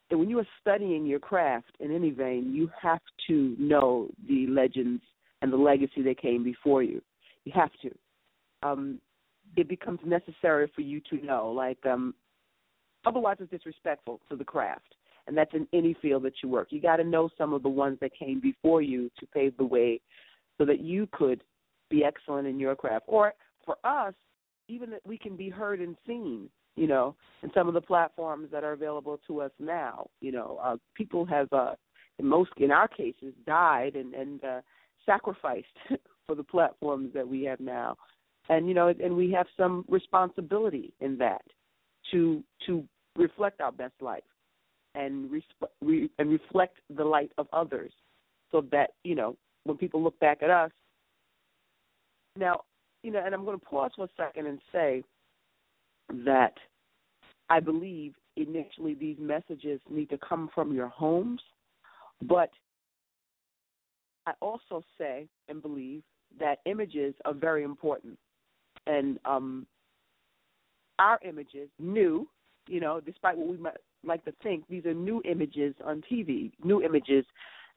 And 0.09 0.19
when 0.19 0.29
you 0.29 0.38
are 0.39 0.47
studying 0.61 1.05
your 1.05 1.19
craft 1.19 1.71
in 1.79 1.93
any 1.93 2.11
vein, 2.11 2.53
you 2.53 2.69
have 2.79 3.01
to 3.27 3.55
know 3.57 4.09
the 4.27 4.45
legends 4.47 5.01
and 5.43 5.51
the 5.51 5.57
legacy 5.57 6.01
that 6.01 6.19
came 6.19 6.41
before 6.41 6.81
you. 6.81 7.01
You 7.43 7.51
have 7.53 7.69
to. 7.81 7.91
Um, 8.63 8.99
it 9.57 9.67
becomes 9.67 9.99
necessary 10.05 10.71
for 10.73 10.81
you 10.81 11.01
to 11.09 11.23
know. 11.23 11.51
Like, 11.51 11.85
um, 11.85 12.15
otherwise, 13.05 13.37
it's 13.41 13.51
disrespectful 13.51 14.21
to 14.29 14.37
the 14.37 14.45
craft, 14.45 14.95
and 15.27 15.37
that's 15.37 15.53
in 15.53 15.67
any 15.73 15.95
field 16.01 16.23
that 16.23 16.35
you 16.41 16.47
work. 16.47 16.69
You 16.71 16.81
got 16.81 16.95
to 16.95 17.03
know 17.03 17.29
some 17.37 17.53
of 17.53 17.61
the 17.61 17.69
ones 17.69 17.97
that 17.99 18.17
came 18.17 18.39
before 18.39 18.81
you 18.81 19.11
to 19.19 19.27
pave 19.27 19.55
the 19.57 19.65
way, 19.65 19.99
so 20.57 20.65
that 20.65 20.79
you 20.79 21.09
could 21.11 21.43
be 21.89 22.05
excellent 22.05 22.47
in 22.47 22.57
your 22.57 22.75
craft. 22.75 23.03
Or 23.07 23.33
for 23.65 23.75
us, 23.83 24.13
even 24.69 24.89
that 24.91 25.01
we 25.05 25.17
can 25.17 25.35
be 25.35 25.49
heard 25.49 25.81
and 25.81 25.97
seen. 26.07 26.49
You 26.75 26.87
know, 26.87 27.15
in 27.43 27.51
some 27.53 27.67
of 27.67 27.75
the 27.75 27.81
platforms 27.81 28.47
that 28.51 28.63
are 28.63 28.71
available 28.71 29.19
to 29.27 29.41
us 29.41 29.51
now. 29.59 30.07
You 30.21 30.31
know, 30.31 30.59
uh, 30.63 30.77
people 30.95 31.23
have, 31.25 31.47
uh, 31.53 31.73
in 32.17 32.25
most, 32.25 32.49
in 32.57 32.71
our 32.71 32.87
cases, 32.87 33.33
died 33.45 33.95
and 33.95 34.15
and 34.15 34.43
uh, 34.43 34.61
sacrificed 35.06 35.68
for 36.28 36.36
the 36.36 36.43
platforms 36.43 37.12
that 37.14 37.28
we 37.28 37.43
have 37.43 37.60
now. 37.60 37.95
And 38.49 38.68
you 38.68 38.74
know 38.74 38.88
and 38.88 39.16
we 39.16 39.32
have 39.32 39.47
some 39.56 39.86
responsibility 39.88 40.93
in 40.99 41.18
that 41.18 41.43
to 42.12 42.43
to 42.66 42.84
reflect 43.16 43.62
our 43.62 43.72
best 43.72 43.93
life 44.01 44.24
and 44.95 45.30
resp- 45.30 45.70
re- 45.82 46.10
and 46.20 46.30
reflect 46.30 46.78
the 46.95 47.04
light 47.04 47.32
of 47.38 47.47
others 47.54 47.91
so 48.51 48.66
that 48.72 48.91
you 49.04 49.16
know 49.16 49.36
when 49.64 49.78
people 49.78 50.04
look 50.04 50.20
back 50.20 50.43
at 50.43 50.49
us 50.49 50.72
now 52.38 52.62
you 53.01 53.12
know 53.12 53.22
and 53.24 53.34
I'm 53.34 53.45
going 53.45 53.60
to 53.60 53.66
pause 53.66 53.91
for 53.95 54.06
a 54.06 54.10
second 54.18 54.47
and 54.47 54.60
say 54.72 55.04
that 56.26 56.54
I 57.49 57.60
believe 57.60 58.14
initially 58.36 58.93
these 58.93 59.18
messages 59.20 59.80
need 59.89 60.10
to 60.10 60.18
come 60.18 60.49
from 60.54 60.74
your 60.74 60.88
homes 60.88 61.41
but 62.22 62.49
I 64.26 64.34
also 64.41 64.84
say 64.97 65.28
and 65.49 65.61
believe 65.61 66.03
that 66.39 66.59
images 66.65 67.13
are 67.26 67.34
very 67.34 67.63
important. 67.63 68.17
And 68.88 69.19
um, 69.26 69.65
our 70.99 71.19
images, 71.28 71.69
new, 71.80 72.28
you 72.67 72.80
know, 72.80 72.99
despite 72.99 73.38
what 73.38 73.47
we 73.47 73.57
might 73.57 73.78
like 74.03 74.24
to 74.26 74.34
think, 74.43 74.65
these 74.69 74.86
are 74.86 74.93
new 74.93 75.21
images 75.30 75.76
on 75.84 76.03
TV, 76.11 76.51
new 76.63 76.82
images 76.82 77.26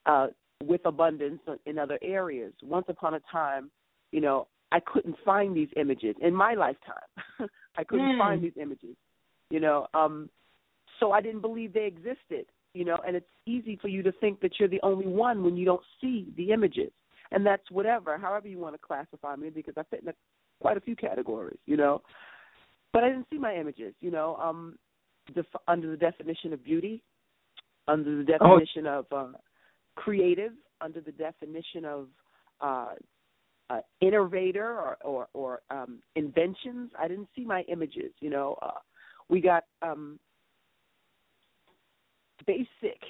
uh, 0.06 0.28
with 0.64 0.80
abundance 0.84 1.40
in 1.66 1.78
other 1.78 1.98
areas. 2.02 2.52
Once 2.62 2.86
upon 2.88 3.14
a 3.14 3.20
time, 3.30 3.70
you 4.12 4.20
know, 4.20 4.48
I 4.72 4.80
couldn't 4.80 5.16
find 5.24 5.56
these 5.56 5.68
images 5.76 6.16
in 6.20 6.34
my 6.34 6.54
lifetime. 6.54 6.94
I 7.76 7.84
couldn't 7.84 8.08
Mm. 8.08 8.18
find 8.18 8.42
these 8.42 8.56
images, 8.60 8.96
you 9.50 9.60
know. 9.60 9.86
Um, 9.94 10.28
so 10.98 11.12
I 11.12 11.20
didn't 11.20 11.40
believe 11.42 11.72
they 11.72 11.86
existed, 11.86 12.46
you 12.76 12.84
know. 12.84 12.98
And 13.06 13.16
it's 13.16 13.34
easy 13.46 13.74
for 13.82 13.88
you 13.88 14.02
to 14.02 14.12
think 14.20 14.40
that 14.40 14.52
you're 14.58 14.68
the 14.76 14.80
only 14.82 15.06
one 15.06 15.42
when 15.44 15.56
you 15.56 15.64
don't 15.64 15.86
see 16.00 16.18
the 16.36 16.52
images. 16.52 16.92
and 17.32 17.44
that's 17.44 17.68
whatever, 17.70 18.16
however 18.18 18.48
you 18.48 18.58
want 18.58 18.74
to 18.74 18.78
classify 18.78 19.34
me, 19.36 19.50
because 19.50 19.74
I 19.76 19.82
fit 19.90 20.02
in 20.02 20.08
a, 20.08 20.14
quite 20.60 20.76
a 20.76 20.80
few 20.80 20.96
categories, 20.96 21.58
you 21.66 21.76
know. 21.76 22.02
But 22.92 23.04
I 23.04 23.08
didn't 23.08 23.26
see 23.30 23.38
my 23.38 23.54
images, 23.54 23.94
you 24.00 24.10
know, 24.10 24.36
um, 24.36 24.78
def- 25.34 25.62
under 25.66 25.90
the 25.90 25.96
definition 25.96 26.52
of 26.52 26.64
beauty, 26.64 27.02
under 27.88 28.22
the 28.22 28.38
Oh. 28.40 28.58
definition 28.58 28.86
of 28.86 29.06
uh, 29.12 29.32
creative, 29.96 30.52
under 30.80 31.00
the 31.00 31.12
definition 31.12 31.84
of 31.84 32.08
uh, 32.60 32.94
uh, 33.70 33.80
innovator 34.00 34.68
or 34.84 34.96
or, 35.02 35.28
or 35.34 35.60
um, 35.70 35.98
inventions. 36.14 36.90
I 36.98 37.08
didn't 37.08 37.28
see 37.34 37.44
my 37.44 37.62
images. 37.62 38.12
You 38.20 38.30
know, 38.30 38.56
uh, 38.62 38.78
we 39.28 39.40
got 39.40 39.64
um, 39.82 40.18
basic, 42.46 43.00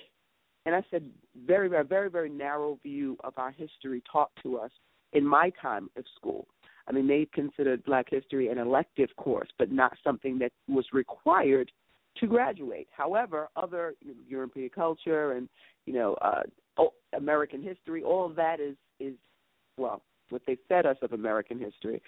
and 0.65 0.75
I 0.75 0.83
said 0.91 1.09
very 1.47 1.69
very 1.69 1.85
very 1.85 2.11
very 2.11 2.31
narrow 2.31 2.79
view 2.83 3.17
of 3.25 3.35
our 3.37 3.51
history 3.51 4.03
taught 4.11 4.31
to 4.43 4.59
us 4.59 4.71
in 5.13 5.25
my 5.27 5.51
time 5.63 5.91
of 5.97 6.05
school. 6.17 6.47
I 6.89 6.93
mean, 6.93 7.09
they 7.09 7.27
considered 7.33 7.85
Black 7.85 8.07
History 8.11 8.49
an 8.49 8.59
elective 8.59 9.11
course, 9.17 9.49
but 9.59 9.73
not 9.73 9.97
something 10.05 10.39
that 10.39 10.53
was 10.69 10.87
required 10.93 11.73
to 12.19 12.27
graduate. 12.27 12.89
However, 12.97 13.49
other 13.57 13.95
you 14.01 14.13
know, 14.13 14.21
European 14.29 14.71
culture 14.71 15.33
and 15.33 15.49
you 15.85 15.93
know 15.93 16.15
uh, 16.23 16.43
American 17.17 17.63
history, 17.63 18.03
all 18.03 18.27
of 18.27 18.37
that 18.37 18.61
is 18.61 18.77
is 19.01 19.15
well 19.77 20.03
what 20.31 20.43
they 20.47 20.57
fed 20.69 20.87
us 20.87 20.97
of 21.03 21.13
American 21.13 21.59
history. 21.59 22.01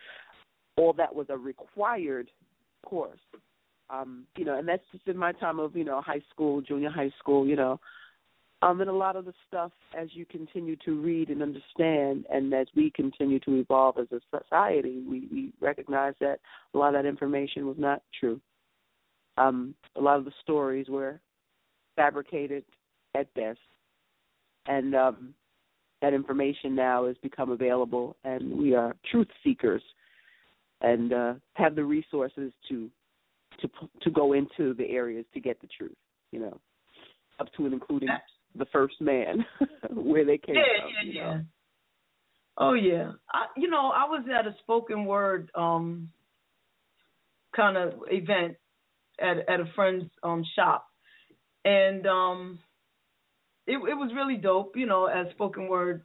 All 0.76 0.92
that 0.94 1.14
was 1.14 1.26
a 1.28 1.36
required 1.36 2.30
course. 2.84 3.20
Um, 3.90 4.24
you 4.36 4.44
know, 4.44 4.58
and 4.58 4.68
that's 4.68 4.82
just 4.92 5.06
in 5.08 5.16
my 5.16 5.32
time 5.32 5.58
of, 5.58 5.76
you 5.76 5.84
know, 5.84 6.00
high 6.00 6.22
school, 6.30 6.60
junior 6.60 6.90
high 6.90 7.12
school, 7.18 7.46
you 7.46 7.56
know. 7.56 7.80
Um, 8.60 8.80
and 8.80 8.90
a 8.90 8.92
lot 8.92 9.14
of 9.14 9.24
the 9.24 9.32
stuff 9.46 9.70
as 9.96 10.08
you 10.12 10.26
continue 10.26 10.76
to 10.84 11.00
read 11.00 11.28
and 11.28 11.42
understand 11.42 12.26
and 12.28 12.52
as 12.52 12.66
we 12.74 12.90
continue 12.90 13.38
to 13.40 13.54
evolve 13.54 13.98
as 13.98 14.08
a 14.10 14.20
society, 14.36 15.02
we, 15.08 15.28
we 15.30 15.52
recognize 15.60 16.14
that 16.20 16.40
a 16.74 16.78
lot 16.78 16.88
of 16.88 16.94
that 16.94 17.08
information 17.08 17.66
was 17.66 17.76
not 17.78 18.02
true. 18.18 18.40
Um, 19.36 19.74
a 19.94 20.00
lot 20.00 20.18
of 20.18 20.24
the 20.24 20.32
stories 20.42 20.88
were 20.88 21.20
fabricated 21.94 22.64
at 23.14 23.32
best. 23.34 23.60
And 24.66 24.94
um 24.94 25.34
that 26.00 26.14
information 26.14 26.74
now 26.74 27.06
has 27.06 27.16
become 27.22 27.50
available 27.50 28.16
and 28.24 28.56
we 28.56 28.74
are 28.74 28.94
truth 29.10 29.28
seekers 29.42 29.82
and 30.80 31.12
uh, 31.12 31.34
have 31.54 31.74
the 31.74 31.84
resources 31.84 32.52
to 32.68 32.88
to 33.60 33.68
to 34.02 34.10
go 34.10 34.32
into 34.32 34.74
the 34.74 34.88
areas 34.88 35.24
to 35.34 35.40
get 35.40 35.60
the 35.60 35.68
truth 35.68 35.96
you 36.32 36.40
know 36.40 36.60
up 37.40 37.52
to 37.56 37.64
and 37.64 37.74
including 37.74 38.08
the 38.56 38.66
first 38.66 39.00
man 39.00 39.44
where 39.90 40.24
they 40.24 40.38
came 40.38 40.54
yeah, 40.56 40.62
from 40.82 40.90
yeah, 41.04 41.12
yeah. 41.12 41.34
know 41.34 41.44
Oh 42.58 42.74
yeah. 42.74 43.12
I 43.32 43.46
you 43.56 43.70
know, 43.70 43.92
I 43.94 44.04
was 44.04 44.24
at 44.36 44.46
a 44.46 44.54
spoken 44.60 45.04
word 45.04 45.50
um 45.54 46.10
kind 47.54 47.76
of 47.76 47.94
event 48.10 48.56
at 49.20 49.48
at 49.48 49.60
a 49.60 49.66
friend's 49.76 50.10
um 50.24 50.44
shop. 50.56 50.86
And 51.64 52.06
um 52.06 52.58
it 53.66 53.76
it 53.76 53.94
was 53.94 54.10
really 54.14 54.36
dope, 54.36 54.76
you 54.76 54.86
know, 54.86 55.06
as 55.06 55.30
spoken 55.30 55.68
word 55.68 56.02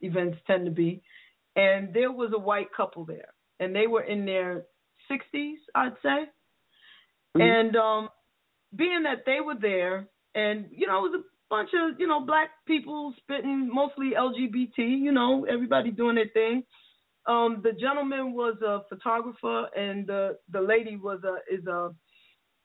events 0.00 0.38
tend 0.46 0.64
to 0.66 0.70
be. 0.70 1.02
And 1.56 1.92
there 1.92 2.12
was 2.12 2.30
a 2.34 2.38
white 2.38 2.68
couple 2.76 3.04
there 3.04 3.32
and 3.58 3.74
they 3.74 3.88
were 3.88 4.02
in 4.02 4.24
their 4.26 4.64
60s, 5.10 5.54
I'd 5.74 5.94
say. 6.02 6.30
And 7.42 7.76
um 7.76 8.08
being 8.74 9.02
that 9.04 9.24
they 9.24 9.40
were 9.40 9.54
there 9.60 10.08
and 10.34 10.66
you 10.70 10.86
know, 10.86 11.06
it 11.06 11.10
was 11.10 11.20
a 11.20 11.24
bunch 11.48 11.70
of, 11.74 11.98
you 12.00 12.06
know, 12.06 12.20
black 12.24 12.50
people 12.66 13.14
spitting 13.18 13.70
mostly 13.72 14.12
LGBT, 14.18 14.78
you 14.78 15.12
know, 15.12 15.46
everybody 15.48 15.90
doing 15.90 16.16
their 16.16 16.28
thing. 16.28 16.62
Um 17.26 17.60
the 17.62 17.72
gentleman 17.72 18.32
was 18.32 18.56
a 18.62 18.82
photographer 18.88 19.68
and 19.76 20.06
the 20.06 20.38
the 20.50 20.60
lady 20.60 20.96
was 20.96 21.20
a 21.24 21.36
is 21.52 21.66
a 21.66 21.94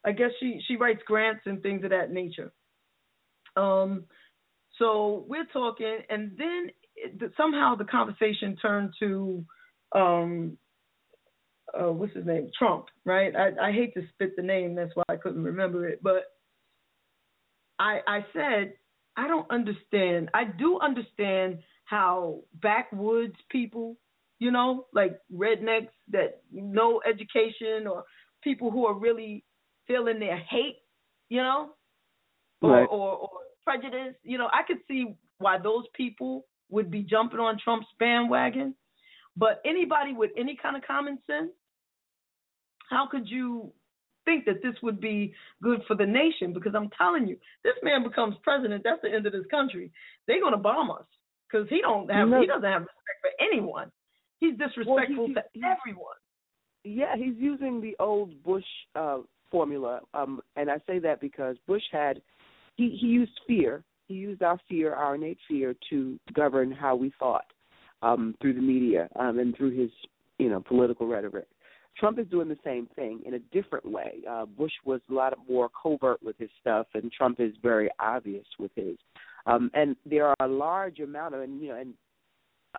I 0.04 0.12
guess 0.12 0.32
she 0.40 0.62
she 0.68 0.76
writes 0.76 1.02
grants 1.06 1.42
and 1.46 1.62
things 1.62 1.84
of 1.84 1.92
that 1.92 2.12
nature. 2.12 2.52
Um 3.56 4.06
so 4.78 5.26
we're 5.28 5.46
talking 5.54 6.00
and 6.10 6.32
then 6.38 6.72
it, 6.96 7.32
somehow 7.38 7.76
the 7.76 7.86
conversation 7.86 8.56
turned 8.62 8.94
to 9.00 9.46
um 9.94 10.58
uh, 11.80 11.92
what's 11.92 12.14
his 12.14 12.26
name? 12.26 12.50
Trump, 12.58 12.86
right? 13.06 13.34
I, 13.36 13.70
I 13.70 13.72
hate 13.72 13.94
to 13.96 14.02
spit 14.14 14.36
the 14.36 14.42
name, 14.42 14.76
that's 14.76 14.96
why 14.96 15.04
I 15.10 15.16
couldn't 15.16 15.44
remember 15.44 15.88
it. 15.88 16.02
But 16.02 16.24
I 17.80 18.00
I 18.08 18.26
said 18.34 18.74
I 19.18 19.28
don't 19.28 19.50
understand. 19.52 20.30
I 20.34 20.46
do 20.46 20.80
understand 20.80 21.60
how 21.86 22.40
backwoods 22.62 23.36
people, 23.50 23.98
you 24.40 24.52
know, 24.52 24.86
like 24.94 25.20
rednecks 25.34 25.90
that 26.12 26.42
no 26.52 27.02
education 27.08 27.88
or 27.88 28.04
people 28.44 28.72
who 28.72 28.86
are 28.86 28.98
really 28.98 29.44
feeling 29.88 30.20
their 30.20 30.38
hate, 30.38 30.78
you 31.30 31.42
know, 31.42 31.72
or, 32.62 32.86
or 32.86 33.18
or 33.18 33.30
prejudice. 33.64 34.16
You 34.24 34.38
know, 34.38 34.48
I 34.54 34.64
could 34.66 34.80
see 34.88 35.16
why 35.40 35.58
those 35.58 35.84
people 35.94 36.46
would 36.70 36.90
be 36.90 37.02
jumping 37.02 37.40
on 37.40 37.58
Trump's 37.62 37.88
bandwagon. 38.00 38.76
But 39.36 39.62
anybody 39.66 40.14
with 40.14 40.32
any 40.38 40.58
kind 40.62 40.76
of 40.76 40.84
common 40.84 41.18
sense, 41.28 41.52
how 42.92 43.08
could 43.10 43.28
you 43.28 43.72
think 44.26 44.46
that 44.46 44.62
this 44.62 44.76
would 44.84 45.02
be 45.02 45.34
good 45.64 45.82
for 45.88 45.96
the 45.96 46.06
nation? 46.06 46.54
Because 46.54 46.74
I'm 46.76 46.90
telling 46.98 47.28
you, 47.28 47.38
this 47.64 47.74
man 47.82 48.04
becomes 48.04 48.36
president, 48.44 48.84
that's 48.84 49.02
the 49.02 49.12
end 49.12 49.26
of 49.26 49.34
this 49.34 49.46
country. 49.50 49.92
They're 50.28 50.42
gonna 50.42 50.58
bomb 50.58 50.92
us 50.92 51.06
because 51.50 51.68
he 51.70 51.82
don't 51.82 52.10
have 52.12 52.28
No. 52.28 52.42
he 52.42 52.48
doesn't 52.48 52.64
have 52.64 52.82
respect 52.82 53.22
for 53.22 53.32
anyone. 53.40 53.92
He's 54.40 54.58
disrespectful 54.58 55.28
he- 55.28 55.34
to 55.34 55.44
he- 55.54 55.64
everyone. 55.64 56.16
Yeah, 56.84 57.16
he's 57.16 57.36
using 57.38 57.80
the 57.80 57.96
old 58.00 58.42
Bush 58.44 58.66
uh, 58.96 59.20
formula, 59.52 60.02
um, 60.14 60.42
and 60.56 60.70
I 60.70 60.80
say 60.88 61.00
that 61.00 61.20
because 61.20 61.58
Bush 61.68 61.84
had 61.92 62.22
he 62.76 62.90
he 62.90 63.08
used 63.08 63.40
fear. 63.48 63.84
He 64.08 64.16
used 64.16 64.42
our 64.42 64.60
fear, 64.68 64.94
our 64.94 65.16
innate 65.16 65.38
fear, 65.48 65.76
to 65.90 66.20
govern 66.34 66.72
how 66.72 66.96
we 66.96 67.12
thought 67.20 67.46
um, 68.02 68.36
through 68.42 68.54
the 68.56 68.62
media 68.62 69.08
um, 69.16 69.40
and 69.40 69.56
through 69.56 69.72
his 69.72 69.92
you 70.40 70.50
know 70.50 70.60
political 70.60 71.08
rhetoric. 71.08 71.48
Trump 71.98 72.20
is 72.20 72.28
doing 72.28 72.48
the 72.48 72.58
same 72.64 72.88
thing 72.96 73.22
in 73.26 73.36
a 73.36 73.40
different 73.52 73.86
way. 73.86 74.20
Uh, 74.30 74.46
Bush 74.46 74.72
was 74.86 75.02
a 75.10 75.14
lot 75.14 75.34
more 75.50 75.70
covert 75.70 76.22
with 76.24 76.38
his 76.38 76.50
stuff, 76.60 76.88
and 76.94 77.12
Trump 77.12 77.40
is 77.40 77.54
very 77.62 77.90
obvious 78.00 78.46
with 78.60 78.72
his. 78.76 78.98
Um, 79.46 79.72
and 79.74 79.96
there 80.06 80.28
are 80.28 80.36
a 80.40 80.48
large 80.48 81.00
amount 81.00 81.36
of, 81.36 81.42
and 81.42 81.62
you 81.62 81.70
know, 81.70 81.76
and 81.76 81.94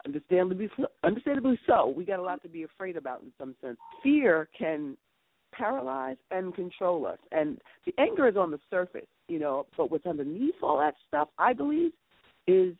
understandably, 0.07 0.71
understandably 1.05 1.59
so. 1.67 1.93
We 1.95 2.05
got 2.05 2.19
a 2.19 2.23
lot 2.23 2.43
to 2.43 2.49
be 2.49 2.63
afraid 2.63 2.97
about 2.97 3.23
in 3.23 3.33
some 3.39 3.55
sense. 3.61 3.79
Fear 4.03 4.49
can 4.57 4.97
paralyze 5.53 6.17
and 6.31 6.55
control 6.55 7.07
us, 7.07 7.19
and 7.31 7.59
the 7.85 7.93
anger 7.99 8.29
is 8.29 8.37
on 8.37 8.51
the 8.51 8.61
surface, 8.71 9.09
you 9.29 9.39
know. 9.39 9.67
But 9.77 9.91
what's 9.91 10.07
underneath 10.07 10.55
all 10.63 10.79
that 10.79 10.95
stuff, 11.09 11.29
I 11.39 11.53
believe, 11.53 11.93
is 12.47 12.75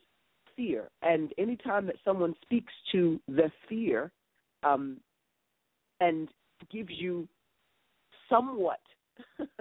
fear. 0.55 0.89
And 1.01 1.31
anytime 1.37 1.85
that 1.87 1.95
someone 2.03 2.35
speaks 2.41 2.73
to 2.91 3.19
the 3.27 3.51
fear, 3.69 4.11
um, 4.63 4.97
and 5.99 6.27
gives 6.71 6.89
you 6.89 7.27
somewhat 8.29 8.79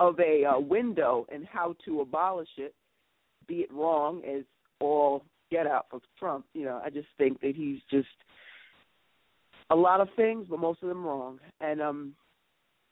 of 0.00 0.18
a 0.20 0.44
uh, 0.44 0.58
window 0.58 1.26
in 1.32 1.44
how 1.44 1.74
to 1.84 2.00
abolish 2.00 2.48
it, 2.56 2.74
be 3.46 3.56
it 3.56 3.72
wrong 3.72 4.22
as 4.24 4.44
all 4.80 5.24
get 5.50 5.66
out 5.66 5.86
for 5.90 6.00
Trump. 6.18 6.46
You 6.54 6.64
know, 6.64 6.80
I 6.84 6.90
just 6.90 7.08
think 7.18 7.40
that 7.40 7.54
he's 7.54 7.80
just 7.90 8.08
a 9.70 9.76
lot 9.76 10.00
of 10.00 10.08
things, 10.16 10.46
but 10.48 10.58
most 10.58 10.82
of 10.82 10.88
them 10.88 11.04
wrong. 11.04 11.38
And 11.60 11.80
um 11.80 12.14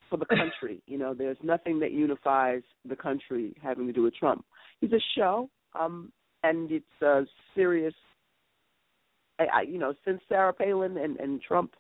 for 0.08 0.16
the 0.16 0.26
country, 0.26 0.80
you 0.86 0.98
know, 0.98 1.14
there's 1.14 1.36
nothing 1.42 1.78
that 1.80 1.92
unifies 1.92 2.62
the 2.88 2.96
country 2.96 3.54
having 3.62 3.86
to 3.86 3.92
do 3.92 4.02
with 4.02 4.14
Trump. 4.14 4.44
He's 4.80 4.92
a 4.92 5.02
show, 5.14 5.50
um, 5.78 6.12
and 6.42 6.70
it's 6.70 7.02
a 7.02 7.24
serious. 7.54 7.94
I, 9.38 9.44
I, 9.54 9.60
you 9.62 9.78
know, 9.78 9.94
since 10.04 10.20
Sarah 10.28 10.52
Palin 10.52 10.96
and, 10.96 11.18
and 11.18 11.42
Trump 11.42 11.72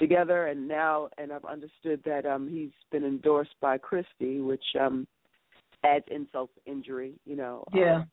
together, 0.00 0.46
and 0.46 0.66
now, 0.66 1.08
and 1.18 1.32
I've 1.32 1.44
understood 1.44 2.02
that 2.04 2.26
um 2.26 2.48
he's 2.50 2.72
been 2.90 3.04
endorsed 3.04 3.54
by 3.60 3.78
Christie, 3.78 4.40
which 4.40 4.64
um 4.80 5.06
adds 5.84 6.04
insult 6.10 6.50
to 6.56 6.70
injury. 6.70 7.14
You 7.24 7.36
know, 7.36 7.64
Yeah. 7.72 7.96
Um, 7.98 8.10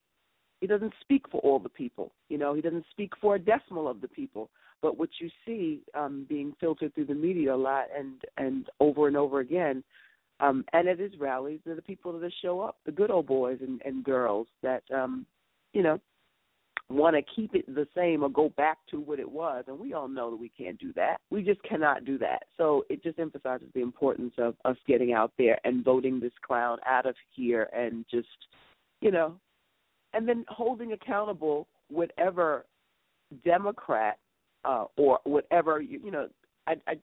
he 0.62 0.68
doesn't 0.68 0.94
speak 1.02 1.24
for 1.30 1.40
all 1.42 1.60
the 1.60 1.70
people. 1.70 2.12
You 2.30 2.38
know, 2.38 2.54
he 2.54 2.62
doesn't 2.62 2.86
speak 2.90 3.14
for 3.22 3.36
a 3.36 3.40
decimal 3.40 3.88
of 3.88 4.02
the 4.02 4.08
people. 4.08 4.50
But 4.82 4.98
what 4.98 5.10
you 5.20 5.30
see 5.46 5.82
um, 5.96 6.26
being 6.30 6.54
filtered 6.60 6.94
through 6.94 7.06
the 7.06 7.16
media 7.16 7.54
a 7.54 7.56
lot 7.56 7.86
and 7.96 8.22
and 8.38 8.68
over 8.80 9.08
and 9.08 9.18
over 9.18 9.40
again, 9.40 9.84
um, 10.40 10.66
and 10.74 10.88
at 10.88 11.00
his 11.00 11.12
rallies, 11.20 11.60
are 11.68 11.76
the 11.76 11.82
people 11.82 12.18
that 12.20 12.32
show 12.42 12.60
up, 12.60 12.78
the 12.86 12.92
good 12.92 13.10
old 13.10 13.28
boys 13.28 13.58
and, 13.62 13.82
and 13.86 14.04
girls 14.04 14.48
that 14.62 14.84
um, 14.94 15.26
you 15.74 15.82
know 15.82 16.00
want 16.90 17.16
to 17.16 17.22
keep 17.36 17.54
it 17.54 17.66
the 17.74 17.88
same 17.96 18.24
or 18.24 18.30
go 18.30 18.50
back 18.56 18.78
to 18.90 19.00
what 19.00 19.20
it 19.20 19.30
was. 19.30 19.66
And 19.68 19.78
we 19.78 19.94
all 19.94 20.08
know 20.08 20.32
that 20.32 20.38
we 20.38 20.50
can't 20.50 20.80
do 20.80 20.94
that. 20.94 21.18
We 21.30 21.44
just 21.44 21.62
cannot 21.64 22.06
do 22.06 22.18
that. 22.20 22.44
So 22.58 22.86
it 22.90 23.04
just 23.04 23.20
emphasizes 23.20 23.68
the 23.74 23.82
importance 23.82 24.34
of 24.38 24.56
us 24.64 24.78
getting 24.88 25.14
out 25.14 25.34
there 25.38 25.60
and 25.66 25.84
voting 25.84 26.20
this 26.20 26.32
clown 26.46 26.78
out 26.86 27.06
of 27.06 27.16
here 27.36 27.70
and 27.76 28.06
just, 28.10 28.28
you 29.02 29.12
know, 29.12 29.36
and 30.14 30.28
then 30.28 30.46
holding 30.48 30.94
accountable 30.94 31.68
whatever 31.90 32.66
Democrat 33.44 34.18
uh, 34.64 34.86
or 34.96 35.20
whatever 35.26 35.82
you, 35.82 36.00
you 36.04 36.12
know, 36.12 36.28
I, 36.68 36.76
I 36.88 36.94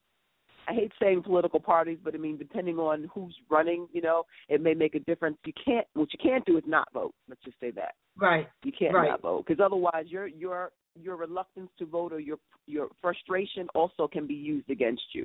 I 0.69 0.73
hate 0.73 0.93
saying 1.01 1.23
political 1.23 1.61
parties, 1.61 1.99
but 2.03 2.15
I 2.15 2.19
mean 2.19 2.37
depending 2.37 2.79
on 2.79 3.11
who's 3.13 3.35
running, 3.51 3.89
you 3.93 4.01
know, 4.01 4.25
it 4.49 4.61
may 4.61 4.75
make 4.75 4.95
a 4.95 5.01
difference. 5.01 5.37
You 5.45 5.53
can't 5.65 5.87
what 5.95 6.09
you 6.13 6.19
can't 6.23 6.45
do 6.45 6.57
is 6.57 6.65
not 6.67 6.89
vote. 6.93 7.15
Let's 7.29 7.43
just 7.45 7.59
say 7.61 7.71
that. 7.73 7.95
Right. 8.17 8.49
You 8.63 8.73
can't 8.77 8.95
right. 8.95 9.11
not 9.11 9.23
vote 9.23 9.45
because 9.47 9.63
otherwise 9.65 10.07
your 10.07 10.27
your 10.27 10.73
your 11.01 11.17
reluctance 11.17 11.71
to 11.79 11.87
vote 11.87 12.13
or 12.13 12.21
your 12.21 12.39
your 12.67 12.89
frustration 13.01 13.69
also 13.75 14.09
can 14.09 14.27
be 14.27 14.35
used 14.35 14.71
against 14.71 15.03
you. 15.13 15.25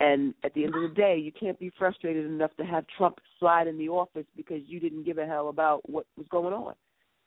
And 0.00 0.34
at 0.44 0.54
the 0.54 0.64
end 0.64 0.74
of 0.74 0.80
the 0.80 0.94
day, 0.94 1.18
you 1.18 1.30
can't 1.30 1.58
be 1.58 1.70
frustrated 1.78 2.24
enough 2.24 2.52
to 2.56 2.64
have 2.64 2.86
Trump 2.96 3.18
slide 3.38 3.66
in 3.66 3.76
the 3.76 3.90
office 3.90 4.24
because 4.34 4.62
you 4.66 4.80
didn't 4.80 5.04
give 5.04 5.18
a 5.18 5.26
hell 5.26 5.50
about 5.50 5.88
what 5.88 6.06
was 6.16 6.26
going 6.30 6.54
on. 6.54 6.74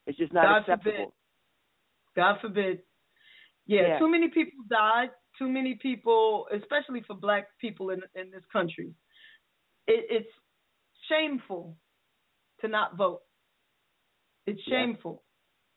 It's 0.07 0.17
just 0.17 0.33
not 0.33 0.45
God 0.45 0.57
acceptable. 0.61 0.91
Forbid. 0.91 1.09
God 2.15 2.35
forbid. 2.41 2.79
Yeah, 3.67 3.81
Yeah. 3.81 3.99
too 3.99 4.09
many 4.09 4.27
people 4.27 4.63
died. 4.67 5.11
Too 5.37 5.47
many 5.49 5.75
people, 5.75 6.47
especially 6.53 7.01
for 7.07 7.15
black 7.15 7.47
people 7.59 7.89
in 7.89 8.01
in 8.15 8.31
this 8.31 8.43
country. 8.51 8.93
It, 9.87 10.05
it's 10.09 10.29
shameful 11.09 11.75
to 12.61 12.67
not 12.67 12.95
vote. 12.95 13.21
It's 14.45 14.61
Yeah. 14.67 14.79
shameful, 14.79 15.23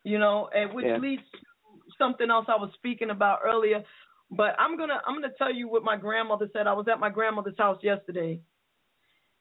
you 0.05 0.19
know, 0.19 0.49
and 0.49 0.73
which 0.75 0.87
Yeah. 0.87 0.99
leads 0.99 1.23
to 1.33 1.39
something 1.99 2.31
else 2.31 2.47
I 2.49 2.57
was 2.57 2.73
speaking 2.75 3.11
about 3.11 3.41
earlier. 3.45 3.85
But 4.31 4.59
I'm 4.59 4.77
gonna 4.77 5.01
I'm 5.07 5.15
gonna 5.15 5.33
tell 5.39 5.53
you 5.53 5.69
what 5.69 5.85
my 5.85 5.97
grandmother 5.97 6.49
said. 6.53 6.67
I 6.67 6.73
was 6.73 6.89
at 6.89 6.99
my 6.99 7.11
grandmother's 7.11 7.59
house 7.59 7.83
yesterday, 7.83 8.41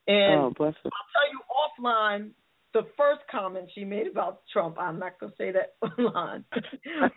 and 0.06 0.40
oh. 0.40 0.54
I'll 0.58 0.72
tell 1.12 1.28
you 1.32 1.40
offline 1.50 2.30
the 2.72 2.82
first 2.96 3.22
comment 3.30 3.70
she 3.74 3.84
made 3.84 4.06
about 4.06 4.42
Trump. 4.52 4.78
I'm 4.78 4.98
not 4.98 5.18
gonna 5.18 5.32
say 5.36 5.50
that 5.52 5.74
online. 5.98 6.44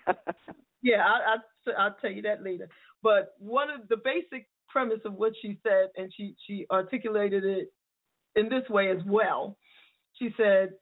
yeah, 0.81 1.05
I, 1.05 1.35
I 1.35 1.71
I'll 1.77 1.95
tell 2.01 2.11
you 2.11 2.23
that 2.23 2.43
later. 2.43 2.69
But 3.01 3.33
one 3.39 3.69
of 3.69 3.87
the 3.87 3.97
basic 3.97 4.47
premise 4.67 4.99
of 5.05 5.13
what 5.13 5.33
she 5.41 5.57
said, 5.63 5.89
and 5.97 6.11
she 6.15 6.35
she 6.45 6.65
articulated 6.71 7.43
it 7.43 7.71
in 8.35 8.49
this 8.49 8.67
way 8.69 8.91
as 8.91 9.03
well. 9.05 9.57
She 10.17 10.33
said, 10.37 10.73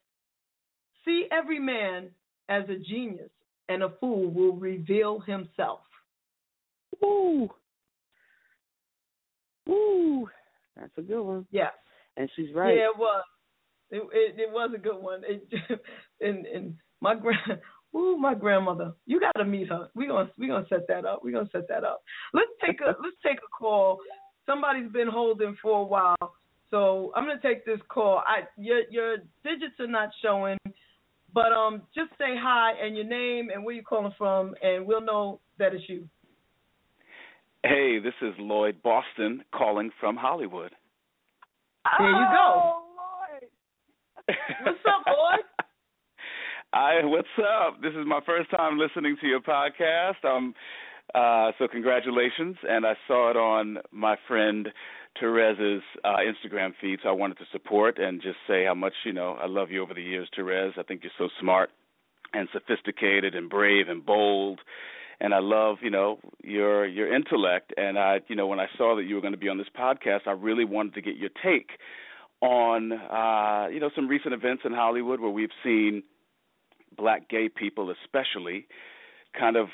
"See 1.06 1.28
every 1.32 1.60
man 1.60 2.10
as 2.50 2.64
a 2.70 2.78
genius, 2.78 3.30
and 3.70 3.84
a 3.84 3.90
fool 4.00 4.30
will 4.30 4.56
reveal 4.56 5.20
himself." 5.20 5.82
Ooh. 7.04 7.50
Ooh. 9.70 10.30
That's 10.76 10.92
a 10.98 11.02
good 11.02 11.22
one. 11.22 11.46
Yeah. 11.52 11.70
And 12.16 12.30
she's 12.36 12.54
right. 12.54 12.76
Yeah, 12.76 12.90
it 12.90 12.98
was. 12.98 13.24
It 13.90 14.04
it, 14.12 14.40
it 14.40 14.52
was 14.52 14.72
a 14.76 14.80
good 14.80 15.02
one. 15.02 15.22
It, 15.26 15.48
and 16.22 16.46
and 16.46 16.76
my 17.02 17.16
grand, 17.16 17.60
ooh, 17.98 18.18
my 18.18 18.34
grandmother. 18.34 18.94
You 19.06 19.20
got 19.20 19.32
to 19.38 19.46
meet 19.46 19.70
her. 19.70 19.88
We 19.96 20.08
gonna 20.08 20.30
we 20.38 20.48
gonna 20.48 20.66
set 20.70 20.88
that 20.88 21.06
up. 21.06 21.24
We 21.24 21.32
gonna 21.32 21.50
set 21.52 21.68
that 21.70 21.84
up. 21.84 22.04
Let's 22.34 22.52
take 22.66 22.80
a 22.82 22.96
let's 23.02 23.18
take 23.26 23.38
a 23.38 23.50
call. 23.58 24.00
Somebody's 24.46 24.92
been 24.92 25.08
holding 25.08 25.58
for 25.62 25.82
a 25.82 25.84
while, 25.84 26.36
so 26.72 27.12
I'm 27.16 27.26
gonna 27.26 27.42
take 27.42 27.66
this 27.66 27.80
call. 27.90 28.24
I 28.26 28.44
your 28.58 28.82
your 28.90 29.18
digits 29.44 29.80
are 29.80 29.88
not 29.88 30.10
showing, 30.22 30.58
but 31.34 31.52
um, 31.52 31.82
just 31.96 32.12
say 32.18 32.36
hi 32.38 32.74
and 32.82 32.96
your 32.96 33.06
name 33.06 33.50
and 33.54 33.64
where 33.66 33.76
you 33.76 33.84
calling 33.84 34.14
from, 34.18 34.56
and 34.62 34.86
we'll 34.86 35.02
know 35.02 35.40
that 35.60 35.74
it's 35.74 35.84
you. 35.88 36.08
Hey, 37.64 38.00
this 38.00 38.14
is 38.22 38.34
Lloyd 38.38 38.82
Boston 38.84 39.44
calling 39.54 39.90
from 40.00 40.16
Hollywood. 40.16 40.72
There 42.00 42.10
you 42.10 42.16
go. 42.32 42.54
Oh, 42.56 42.84
What's 44.64 44.80
up, 44.86 45.06
Lloyd? 45.08 45.57
I 46.78 47.04
what's 47.06 47.28
up? 47.40 47.82
This 47.82 47.94
is 47.94 48.06
my 48.06 48.20
first 48.24 48.52
time 48.52 48.78
listening 48.78 49.18
to 49.22 49.28
your 49.28 49.40
podcast. 49.40 50.24
Um 50.24 50.54
uh 51.16 51.52
so 51.58 51.68
congratulations 51.68 52.56
and 52.70 52.86
I 52.86 52.94
saw 53.08 53.32
it 53.32 53.36
on 53.36 53.80
my 53.92 54.16
friend 54.28 54.70
Terez's 55.20 55.82
uh 56.06 56.18
Instagram 56.18 56.74
feed, 56.80 57.00
so 57.02 57.10
I 57.10 57.14
wanted 57.14 57.40
to 57.40 57.46
support 57.52 57.98
and 57.98 58.22
just 58.22 58.38
say 58.48 58.66
how 58.66 58.76
much, 58.76 58.94
you 59.06 59.14
know, 59.14 59.40
I 59.42 59.48
love 59.48 59.72
you 59.72 59.82
over 59.82 59.96
the 59.96 60.04
years, 60.04 60.30
Therez. 60.38 60.78
I 60.78 60.84
think 60.84 61.02
you're 61.02 61.12
so 61.18 61.30
smart 61.42 61.72
and 62.36 62.48
sophisticated 62.54 63.34
and 63.34 63.50
brave 63.50 63.90
and 63.90 64.06
bold 64.06 64.60
and 65.20 65.34
I 65.34 65.40
love, 65.40 65.78
you 65.82 65.90
know, 65.90 66.20
your 66.44 66.86
your 66.86 67.12
intellect 67.12 67.74
and 67.76 67.98
I, 67.98 68.20
you 68.28 68.36
know, 68.36 68.46
when 68.46 68.60
I 68.60 68.68
saw 68.78 68.96
that 68.98 69.06
you 69.06 69.16
were 69.16 69.22
going 69.22 69.34
to 69.34 69.40
be 69.40 69.50
on 69.50 69.58
this 69.58 69.74
podcast, 69.76 70.28
I 70.28 70.34
really 70.34 70.66
wanted 70.66 70.94
to 70.94 71.02
get 71.02 71.18
your 71.18 71.32
take 71.44 71.72
on 72.40 72.92
uh, 72.92 73.68
you 73.74 73.80
know, 73.80 73.90
some 73.96 74.08
recent 74.08 74.36
events 74.36 74.62
in 74.64 74.74
Hollywood 74.74 75.20
where 75.20 75.32
we've 75.32 75.50
seen 75.64 76.04
black 76.98 77.30
gay 77.30 77.50
people 77.50 77.94
especially 78.04 78.68
kind 79.38 79.56
of 79.56 79.68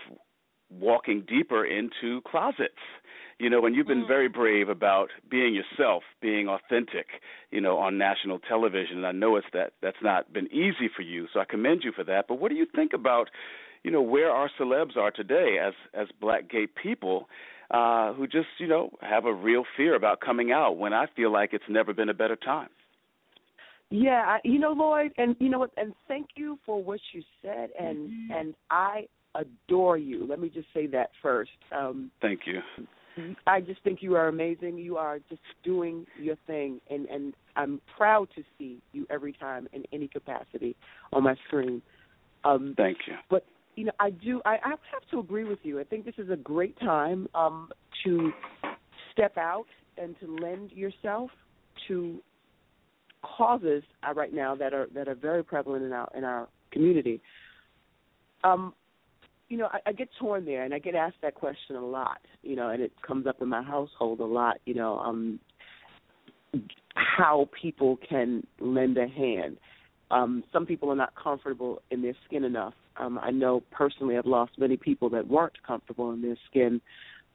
walking 0.69 1.23
deeper 1.27 1.65
into 1.65 2.21
closets. 2.21 2.73
You 3.39 3.49
know, 3.49 3.65
and 3.65 3.75
you've 3.75 3.87
been 3.87 4.05
very 4.07 4.29
brave 4.29 4.69
about 4.69 5.09
being 5.29 5.55
yourself, 5.55 6.03
being 6.21 6.47
authentic, 6.47 7.07
you 7.51 7.59
know, 7.59 7.77
on 7.77 7.97
national 7.97 8.39
television. 8.39 8.97
And 8.97 9.07
I 9.07 9.11
know 9.11 9.35
it's 9.35 9.47
that 9.53 9.73
that's 9.81 9.97
not 10.01 10.31
been 10.31 10.47
easy 10.53 10.87
for 10.95 11.01
you, 11.01 11.27
so 11.33 11.39
I 11.39 11.45
commend 11.45 11.81
you 11.83 11.91
for 11.91 12.03
that. 12.05 12.25
But 12.27 12.39
what 12.39 12.49
do 12.49 12.55
you 12.55 12.67
think 12.73 12.93
about, 12.93 13.29
you 13.83 13.91
know, 13.91 14.01
where 14.01 14.29
our 14.29 14.49
celebs 14.57 14.95
are 14.95 15.11
today 15.11 15.57
as 15.61 15.73
as 15.93 16.07
black 16.21 16.49
gay 16.49 16.67
people 16.67 17.27
uh 17.71 18.13
who 18.13 18.27
just, 18.27 18.47
you 18.59 18.67
know, 18.67 18.91
have 19.01 19.25
a 19.25 19.33
real 19.33 19.63
fear 19.75 19.95
about 19.95 20.21
coming 20.21 20.51
out 20.51 20.77
when 20.77 20.93
I 20.93 21.07
feel 21.15 21.31
like 21.31 21.53
it's 21.53 21.63
never 21.67 21.93
been 21.93 22.09
a 22.09 22.13
better 22.13 22.35
time. 22.37 22.69
Yeah, 23.89 24.23
I, 24.25 24.39
you 24.43 24.59
know, 24.59 24.71
Lloyd, 24.71 25.11
and 25.17 25.35
you 25.39 25.49
know 25.49 25.59
what? 25.59 25.71
And 25.77 25.93
thank 26.07 26.29
you 26.35 26.57
for 26.65 26.81
what 26.81 26.99
you 27.13 27.21
said, 27.41 27.69
and 27.79 28.31
and 28.31 28.55
I 28.71 29.07
adore 29.35 29.97
you. 29.97 30.25
Let 30.27 30.39
me 30.39 30.49
just 30.49 30.67
say 30.73 30.87
that 30.87 31.11
first. 31.21 31.51
Um, 31.75 32.11
Thank 32.21 32.41
you. 32.45 32.59
I 33.45 33.61
just 33.61 33.81
think 33.83 34.01
you 34.01 34.15
are 34.15 34.27
amazing. 34.27 34.77
You 34.79 34.97
are 34.97 35.19
just 35.29 35.41
doing 35.63 36.05
your 36.19 36.35
thing, 36.47 36.81
and 36.89 37.05
and 37.07 37.33
I'm 37.55 37.81
proud 37.95 38.29
to 38.35 38.43
see 38.57 38.81
you 38.91 39.05
every 39.09 39.33
time 39.33 39.67
in 39.73 39.83
any 39.93 40.07
capacity 40.07 40.75
on 41.11 41.23
my 41.23 41.35
screen. 41.47 41.81
Um, 42.43 42.73
Thank 42.75 42.97
you. 43.07 43.13
But 43.29 43.45
you 43.75 43.85
know, 43.85 43.91
I 43.99 44.09
do. 44.09 44.41
I, 44.45 44.55
I 44.63 44.69
have 44.69 45.07
to 45.11 45.19
agree 45.19 45.43
with 45.43 45.59
you. 45.63 45.79
I 45.79 45.83
think 45.83 46.05
this 46.05 46.15
is 46.17 46.29
a 46.29 46.35
great 46.35 46.79
time 46.79 47.27
um, 47.35 47.69
to 48.03 48.31
step 49.11 49.37
out 49.37 49.65
and 49.97 50.15
to 50.19 50.37
lend 50.37 50.71
yourself 50.71 51.29
to 51.87 52.19
causes 53.23 53.83
uh, 54.07 54.13
right 54.13 54.33
now 54.33 54.55
that 54.55 54.73
are 54.73 54.87
that 54.93 55.07
are 55.07 55.15
very 55.15 55.43
prevalent 55.43 55.83
in 55.83 55.93
our 55.93 56.09
in 56.15 56.23
our 56.23 56.47
community. 56.71 57.21
Um, 58.43 58.73
you 59.49 59.57
know, 59.57 59.67
I, 59.71 59.79
I 59.87 59.91
get 59.93 60.09
torn 60.19 60.45
there, 60.45 60.63
and 60.63 60.73
I 60.73 60.79
get 60.79 60.95
asked 60.95 61.17
that 61.21 61.35
question 61.35 61.75
a 61.75 61.85
lot. 61.85 62.19
You 62.41 62.55
know, 62.55 62.69
and 62.69 62.81
it 62.81 62.91
comes 63.05 63.27
up 63.27 63.41
in 63.41 63.49
my 63.49 63.61
household 63.61 64.19
a 64.19 64.25
lot. 64.25 64.57
You 64.65 64.75
know, 64.75 64.99
um, 64.99 65.39
how 66.95 67.49
people 67.59 67.97
can 68.07 68.45
lend 68.59 68.97
a 68.97 69.07
hand. 69.07 69.57
Um, 70.11 70.43
some 70.53 70.65
people 70.65 70.91
are 70.91 70.95
not 70.95 71.13
comfortable 71.15 71.81
in 71.89 72.01
their 72.01 72.13
skin 72.25 72.43
enough. 72.43 72.73
Um, 72.97 73.17
I 73.17 73.31
know 73.31 73.63
personally, 73.71 74.17
I've 74.17 74.25
lost 74.25 74.51
many 74.59 74.77
people 74.77 75.09
that 75.09 75.27
weren't 75.27 75.61
comfortable 75.65 76.11
in 76.11 76.21
their 76.21 76.37
skin 76.49 76.79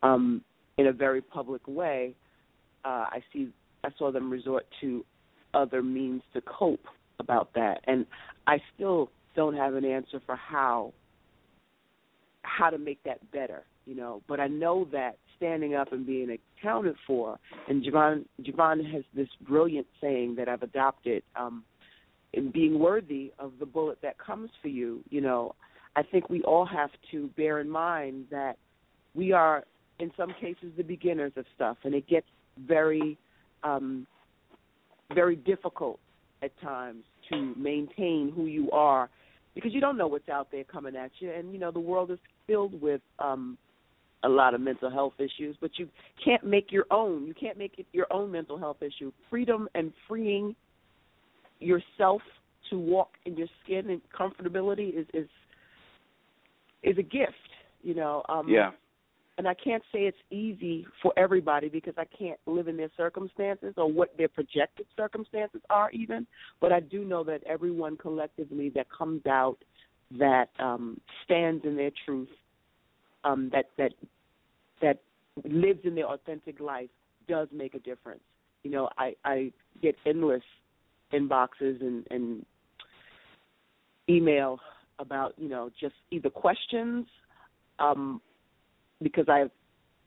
um, 0.03 0.43
in 0.77 0.87
a 0.87 0.93
very 0.93 1.21
public 1.21 1.67
way. 1.67 2.15
Uh, 2.85 3.07
I 3.11 3.23
see, 3.33 3.49
I 3.83 3.89
saw 3.99 4.13
them 4.13 4.31
resort 4.31 4.67
to 4.81 5.05
other 5.55 5.83
means 5.83 6.23
to 6.35 6.41
cope 6.43 6.85
about 7.21 7.51
that, 7.55 7.81
and 7.87 8.07
I 8.47 8.61
still 8.75 9.11
don't 9.35 9.57
have 9.57 9.75
an 9.75 9.85
answer 9.85 10.21
for 10.25 10.37
how 10.37 10.93
how 12.43 12.71
to 12.71 12.79
make 12.79 13.03
that 13.05 13.31
better, 13.31 13.65
you 13.87 13.95
know. 13.95 14.23
But 14.29 14.41
I 14.41 14.47
know 14.47 14.89
that 14.93 15.19
standing 15.37 15.75
up 15.75 15.93
and 15.93 16.07
being 16.07 16.37
accounted 16.59 16.97
for, 17.07 17.39
and 17.69 17.85
JaVonne 17.85 18.25
JaVonne 18.43 18.93
has 18.93 19.05
this 19.15 19.29
brilliant 19.47 19.87
saying 20.01 20.37
that 20.37 20.49
I've 20.49 20.63
adopted, 20.63 21.23
um, 21.37 21.65
in 22.33 22.51
being 22.51 22.79
worthy 22.79 23.33
of 23.39 23.53
the 23.59 23.67
bullet 23.67 23.99
that 24.03 24.19
comes 24.19 24.51
for 24.63 24.69
you, 24.69 25.03
you 25.11 25.21
know, 25.21 25.55
I 25.97 26.03
think 26.03 26.29
we 26.29 26.43
all 26.43 26.67
have 26.67 26.91
to 27.11 27.29
bear 27.37 27.61
in 27.61 27.69
mind 27.69 28.27
that 28.31 28.57
we 29.15 29.33
are 29.33 29.65
in 29.99 30.11
some 30.17 30.33
cases 30.41 30.73
the 30.77 30.85
beginners 30.85 31.33
of 31.37 31.45
stuff 31.55 31.77
and 31.85 31.95
it 31.95 32.07
gets 32.07 32.27
very 32.67 33.19
um 33.65 34.07
very 35.15 35.37
difficult 35.37 35.99
at 36.43 36.59
times 36.61 37.05
to 37.31 37.55
maintain 37.57 38.33
who 38.35 38.47
you 38.47 38.71
are 38.71 39.09
because 39.55 39.73
you 39.73 39.81
don't 39.81 39.97
know 39.97 40.07
what's 40.07 40.29
out 40.29 40.49
there 40.53 40.65
coming 40.65 40.95
at 40.97 41.11
you. 41.19 41.33
And 41.33 41.53
you 41.53 41.59
know 41.59 41.71
the 41.71 41.81
world 41.81 42.11
is 42.11 42.19
filled 42.47 42.81
with 42.81 43.01
um 43.19 43.59
a 44.25 44.29
lot 44.29 44.53
of 44.53 44.61
mental 44.61 44.91
health 44.91 45.13
issues 45.19 45.57
but 45.61 45.71
you 45.79 45.89
can't 46.25 46.45
make 46.45 46.71
your 46.73 46.87
own. 46.91 47.27
You 47.27 47.35
can't 47.35 47.57
make 47.57 47.79
it 47.79 47.87
your 47.93 48.07
own 48.11 48.31
mental 48.31 48.59
health 48.59 48.79
issue. 48.83 49.13
Freedom 49.31 49.69
and 49.75 49.93
freeing 50.07 50.55
yourself 51.61 52.23
to 52.71 52.79
walk 52.79 53.11
in 53.25 53.37
your 53.37 53.49
skin 53.65 53.91
and 53.91 54.01
comfortability 54.17 54.97
is 54.99 55.07
is 55.15 55.29
is 56.83 56.99
a 56.99 57.03
gift 57.03 57.33
you 57.83 57.95
know 57.95 58.23
um 58.29 58.49
Yeah. 58.49 58.71
And 59.39 59.47
I 59.47 59.55
can't 59.55 59.85
say 59.93 60.01
it's 60.01 60.19
easy 60.31 60.85
for 61.01 61.13
everybody 61.17 61.69
because 61.69 61.95
I 61.97 62.05
can't 62.05 62.39
live 62.47 62.67
in 62.67 62.77
their 62.77 62.91
circumstances 62.97 63.73
or 63.77 63.91
what 63.91 64.17
their 64.19 64.29
projected 64.29 64.87
circumstances 64.97 65.61
are 65.71 65.91
even, 65.93 66.27
but 66.61 66.73
I 66.73 66.81
do 66.81 67.05
know 67.05 67.23
that 67.25 67.45
everyone 67.45 67.97
collectively 67.97 68.69
that 68.71 68.89
comes 68.91 69.25
out 69.27 69.57
that 70.19 70.49
um 70.59 70.99
stands 71.25 71.65
in 71.65 71.77
their 71.77 71.91
truth 72.05 72.29
um, 73.25 73.51
that 73.53 73.67
that 73.77 73.93
that 74.83 74.99
lives 75.45 75.81
in 75.85 75.95
their 75.95 76.07
authentic 76.07 76.61
life 76.61 76.89
does 77.29 77.49
make 77.53 77.75
a 77.75 77.79
difference. 77.79 78.23
You 78.65 78.71
know, 78.71 78.89
I 78.99 79.15
I 79.25 79.53
get 79.83 79.97
endless 80.05 80.43
inboxes 81.13 81.81
and 81.81 82.07
and 82.11 82.45
email 84.09 84.59
about 84.99 85.35
you 85.37 85.49
know 85.49 85.71
just 85.81 85.95
either 86.11 86.31
questions 86.31 87.07
um 87.79 88.21
because 89.03 89.27
I've 89.29 89.51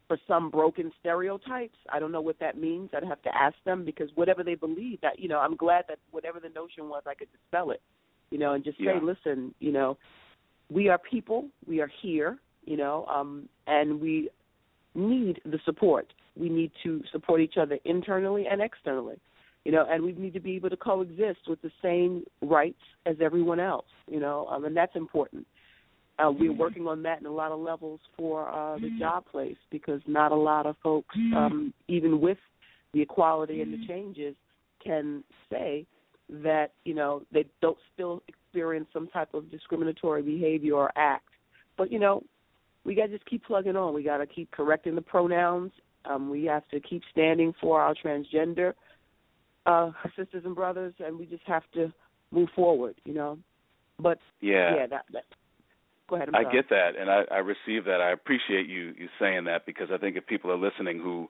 for 0.08 0.18
some 0.28 0.50
broken 0.50 0.92
stereotypes. 1.00 1.78
I 1.90 1.98
don't 1.98 2.12
know 2.12 2.20
what 2.20 2.38
that 2.40 2.58
means. 2.58 2.90
I'd 2.94 3.06
have 3.06 3.22
to 3.22 3.34
ask 3.34 3.56
them 3.64 3.86
because 3.86 4.10
whatever 4.16 4.44
they 4.44 4.56
believe 4.56 5.00
that 5.02 5.20
you 5.20 5.30
know, 5.30 5.40
I'm 5.40 5.56
glad 5.56 5.86
that 5.88 6.00
whatever 6.12 6.42
the 6.42 6.50
notion 6.50 6.90
was 6.90 7.04
I 7.08 7.14
could 7.14 7.30
dispel 7.32 7.72
it. 7.72 7.82
You 8.30 8.38
know, 8.38 8.54
and 8.54 8.62
just 8.64 8.78
Yeah. 8.78 9.00
say, 9.00 9.06
listen, 9.06 9.56
you 9.60 9.72
know, 9.72 9.98
we 10.70 10.90
are 10.90 10.98
people, 10.98 11.48
we 11.66 11.80
are 11.80 11.92
here, 12.02 12.40
you 12.66 12.76
know, 12.76 13.06
um 13.06 13.48
and 13.68 14.02
we 14.02 14.30
need 14.96 15.40
the 15.46 15.60
support. 15.64 16.14
We 16.36 16.50
need 16.50 16.72
to 16.84 17.02
support 17.12 17.40
each 17.40 17.56
other 17.58 17.80
internally 17.86 18.48
and 18.48 18.62
externally. 18.62 19.18
You 19.64 19.72
know, 19.72 19.86
and 19.90 20.04
we 20.04 20.12
need 20.14 20.34
to 20.34 20.40
be 20.40 20.56
able 20.56 20.72
to 20.72 20.78
coexist 20.78 21.48
with 21.48 21.62
the 21.62 21.72
same 21.82 22.26
rights 22.42 22.82
as 23.06 23.16
everyone 23.22 23.60
else, 23.62 23.86
you 24.10 24.20
know, 24.20 24.48
um, 24.48 24.66
and 24.66 24.76
that's 24.76 24.96
important. 24.96 25.48
Uh, 26.20 26.32
we're 26.32 26.54
working 26.54 26.88
on 26.88 27.02
that 27.04 27.20
in 27.20 27.26
a 27.26 27.32
lot 27.32 27.52
of 27.52 27.60
levels 27.60 28.00
for 28.18 28.50
uh, 28.50 28.76
the 28.78 28.92
job 29.00 29.26
place 29.26 29.56
because 29.72 30.02
not 30.06 30.32
a 30.32 30.36
lot 30.36 30.66
of 30.66 30.76
folks, 30.84 31.16
um, 31.36 31.74
even 31.88 32.22
with 32.22 32.38
the 32.94 33.02
equality 33.02 33.62
and 33.62 33.74
the 33.74 33.88
changes, 33.88 34.36
can 34.84 35.24
say 35.50 35.86
that 36.30 36.74
you 36.86 36.94
know 36.94 37.24
they 37.32 37.46
don't 37.62 37.78
still 37.94 38.22
experience 38.28 38.88
some 38.94 39.08
type 39.08 39.34
of 39.34 39.50
discriminatory 39.50 40.22
behavior 40.22 40.76
or 40.76 40.92
act. 40.96 41.30
But 41.78 41.92
you 41.92 42.00
know, 42.00 42.24
we 42.84 42.94
got 42.94 43.08
to 43.08 43.14
just 43.14 43.26
keep 43.26 43.44
plugging 43.46 43.76
on. 43.76 43.94
We 43.94 44.04
got 44.04 44.18
to 44.18 44.28
keep 44.28 44.52
correcting 44.52 44.96
the 44.96 45.02
pronouns. 45.02 45.72
Um, 46.06 46.30
we 46.30 46.46
have 46.46 46.68
to 46.70 46.80
keep 46.80 47.04
standing 47.12 47.54
for 47.62 47.82
our 47.82 47.96
transgender 47.96 48.74
uh, 49.66 49.92
sisters 50.18 50.44
and 50.46 50.56
brothers, 50.56 50.94
and 51.00 51.18
we 51.18 51.26
just 51.26 51.44
have 51.46 51.64
to 51.74 51.92
move 52.32 52.50
forward. 52.56 52.96
You 53.06 53.14
know, 53.14 53.38
but 54.00 54.20
Yeah. 54.42 54.76
yeah, 54.76 54.88
that, 54.88 55.06
that 55.14 55.24
go 56.12 56.18
ahead. 56.18 56.30
I 56.36 56.44
get 56.52 56.70
that, 56.70 56.92
and 57.00 57.10
I, 57.10 57.24
I 57.32 57.38
receive 57.38 57.86
that. 57.86 58.02
I 58.02 58.12
appreciate 58.12 58.68
you 58.68 58.94
you 58.98 59.08
saying 59.20 59.46
that 59.46 59.66
because 59.66 59.88
I 59.92 59.98
think 59.98 60.18
if 60.18 60.28
people 60.28 60.52
are 60.52 60.58
listening 60.58 61.00
who, 61.00 61.28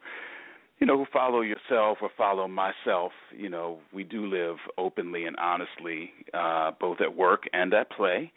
you 0.80 0.88
know, 0.88 0.98
who 0.98 1.06
follow 1.14 1.42
yourself 1.42 2.00
or 2.02 2.10
follow 2.18 2.48
myself, 2.48 3.12
you 3.36 3.50
know, 3.50 3.80
we 3.94 4.04
do 4.04 4.26
live 4.26 4.58
openly 4.78 5.26
and 5.26 5.38
honestly, 5.38 6.12
uh, 6.34 6.72
both 6.80 7.00
at 7.00 7.16
work 7.16 7.44
and 7.54 7.74
at 7.74 7.92
play, 7.92 8.32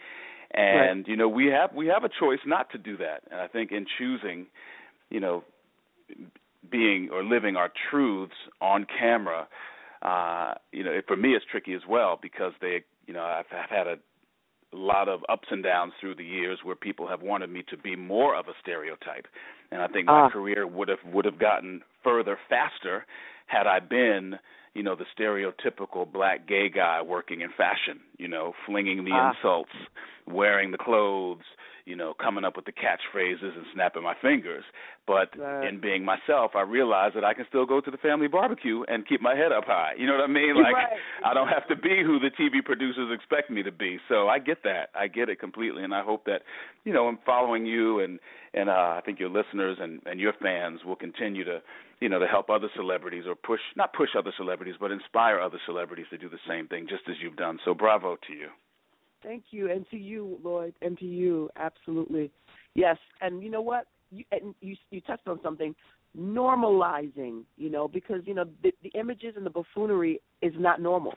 and 0.52 1.06
you 1.08 1.16
know, 1.16 1.28
we 1.28 1.46
have 1.46 1.74
we 1.74 1.86
have 1.86 2.04
a 2.04 2.10
choice 2.20 2.40
not 2.46 2.70
to 2.70 2.78
do 2.78 2.96
that, 2.98 3.22
and 3.30 3.40
I 3.40 3.48
think 3.48 3.72
in 3.72 3.86
choosing, 3.98 4.46
you 5.10 5.20
know, 5.20 5.42
being 6.70 7.08
or 7.10 7.24
living 7.24 7.56
our 7.56 7.70
truths 7.90 8.34
on 8.60 8.86
camera, 8.98 9.48
uh, 10.02 10.54
you 10.72 10.84
know, 10.84 10.92
for 11.06 11.16
me 11.16 11.30
it's 11.30 11.44
tricky 11.50 11.72
as 11.72 11.82
well 11.88 12.18
because 12.20 12.52
they, 12.60 12.84
you 13.06 13.14
know, 13.14 13.22
I've, 13.22 13.46
I've 13.50 13.70
had 13.70 13.86
a 13.86 13.96
a 14.74 14.76
lot 14.76 15.08
of 15.08 15.20
ups 15.28 15.48
and 15.50 15.62
downs 15.62 15.92
through 16.00 16.16
the 16.16 16.24
years 16.24 16.58
where 16.64 16.74
people 16.74 17.06
have 17.06 17.22
wanted 17.22 17.48
me 17.50 17.62
to 17.70 17.76
be 17.76 17.94
more 17.96 18.34
of 18.34 18.48
a 18.48 18.52
stereotype 18.60 19.26
and 19.70 19.80
I 19.80 19.86
think 19.88 20.06
my 20.06 20.22
Ah. 20.22 20.28
career 20.30 20.66
would 20.66 20.88
have 20.88 21.02
would 21.12 21.24
have 21.24 21.38
gotten 21.38 21.82
further 22.02 22.38
faster 22.48 23.06
had 23.46 23.66
I 23.66 23.78
been 23.80 24.38
you 24.74 24.82
know 24.82 24.96
the 24.96 25.06
stereotypical 25.16 26.10
black 26.10 26.46
gay 26.46 26.68
guy 26.68 27.00
working 27.02 27.40
in 27.42 27.50
fashion 27.56 28.00
you 28.18 28.28
know 28.28 28.52
flinging 28.66 29.04
the 29.04 29.12
Ah. 29.12 29.30
insults 29.30 29.72
wearing 30.26 30.70
the 30.72 30.78
clothes 30.78 31.44
you 31.86 31.96
know 31.96 32.14
coming 32.14 32.44
up 32.44 32.56
with 32.56 32.64
the 32.64 32.72
catchphrases 32.72 33.54
and 33.56 33.66
snapping 33.74 34.02
my 34.02 34.14
fingers 34.22 34.64
but 35.06 35.36
Right. 35.38 35.68
in 35.68 35.80
being 35.80 36.04
myself 36.04 36.52
I 36.54 36.62
realized 36.62 37.14
that 37.16 37.24
I 37.24 37.34
can 37.34 37.44
still 37.48 37.66
go 37.66 37.80
to 37.80 37.90
the 37.90 37.98
family 37.98 38.26
barbecue 38.28 38.82
and 38.88 39.06
keep 39.06 39.20
my 39.20 39.34
head 39.34 39.52
up 39.52 39.64
high 39.66 39.92
you 39.98 40.06
know 40.06 40.14
what 40.14 40.24
I 40.24 40.32
mean 40.32 40.54
like 40.56 40.72
Right. 40.74 40.98
I 41.24 41.34
don't 41.34 41.48
have 41.48 41.66
to 41.68 41.76
be 41.76 42.02
who 42.02 42.18
the 42.18 42.30
TV 42.30 42.64
producers 42.64 43.10
expect 43.12 43.50
me 43.50 43.62
to 43.62 43.72
be. 43.72 43.98
So 44.08 44.28
I 44.28 44.38
get 44.38 44.62
that. 44.64 44.90
I 44.94 45.08
get 45.08 45.28
it 45.28 45.38
completely 45.40 45.84
and 45.84 45.94
I 45.94 46.02
hope 46.02 46.24
that, 46.26 46.42
you 46.84 46.92
know, 46.92 47.06
I'm 47.06 47.18
following 47.24 47.64
you 47.66 48.00
and 48.00 48.18
and 48.54 48.68
uh 48.68 48.72
I 48.98 49.00
think 49.04 49.18
your 49.20 49.30
listeners 49.30 49.78
and 49.80 50.00
and 50.06 50.20
your 50.20 50.32
fans 50.42 50.80
will 50.84 50.96
continue 50.96 51.44
to, 51.44 51.60
you 52.00 52.08
know, 52.08 52.18
to 52.18 52.26
help 52.26 52.50
other 52.50 52.68
celebrities 52.76 53.24
or 53.26 53.34
push 53.34 53.60
not 53.76 53.92
push 53.92 54.10
other 54.16 54.32
celebrities, 54.36 54.74
but 54.78 54.90
inspire 54.90 55.40
other 55.40 55.58
celebrities 55.66 56.06
to 56.10 56.18
do 56.18 56.28
the 56.28 56.38
same 56.48 56.66
thing 56.68 56.86
just 56.88 57.02
as 57.08 57.16
you've 57.22 57.36
done. 57.36 57.58
So 57.64 57.74
bravo 57.74 58.16
to 58.26 58.32
you. 58.32 58.48
Thank 59.24 59.44
you, 59.50 59.70
and 59.70 59.86
to 59.90 59.96
you, 59.96 60.38
Lloyd, 60.44 60.74
and 60.82 60.98
to 60.98 61.04
you, 61.04 61.48
absolutely, 61.56 62.30
yes. 62.74 62.98
And 63.22 63.42
you 63.42 63.50
know 63.50 63.62
what? 63.62 63.86
You 64.10 64.24
and 64.30 64.54
you 64.60 64.76
you 64.90 65.00
touched 65.00 65.26
on 65.26 65.40
something, 65.42 65.74
normalizing. 66.18 67.44
You 67.56 67.70
know, 67.70 67.88
because 67.88 68.20
you 68.26 68.34
know 68.34 68.44
the, 68.62 68.72
the 68.82 68.90
images 68.90 69.34
and 69.36 69.46
the 69.46 69.50
buffoonery 69.50 70.20
is 70.42 70.52
not 70.58 70.80
normal. 70.80 71.14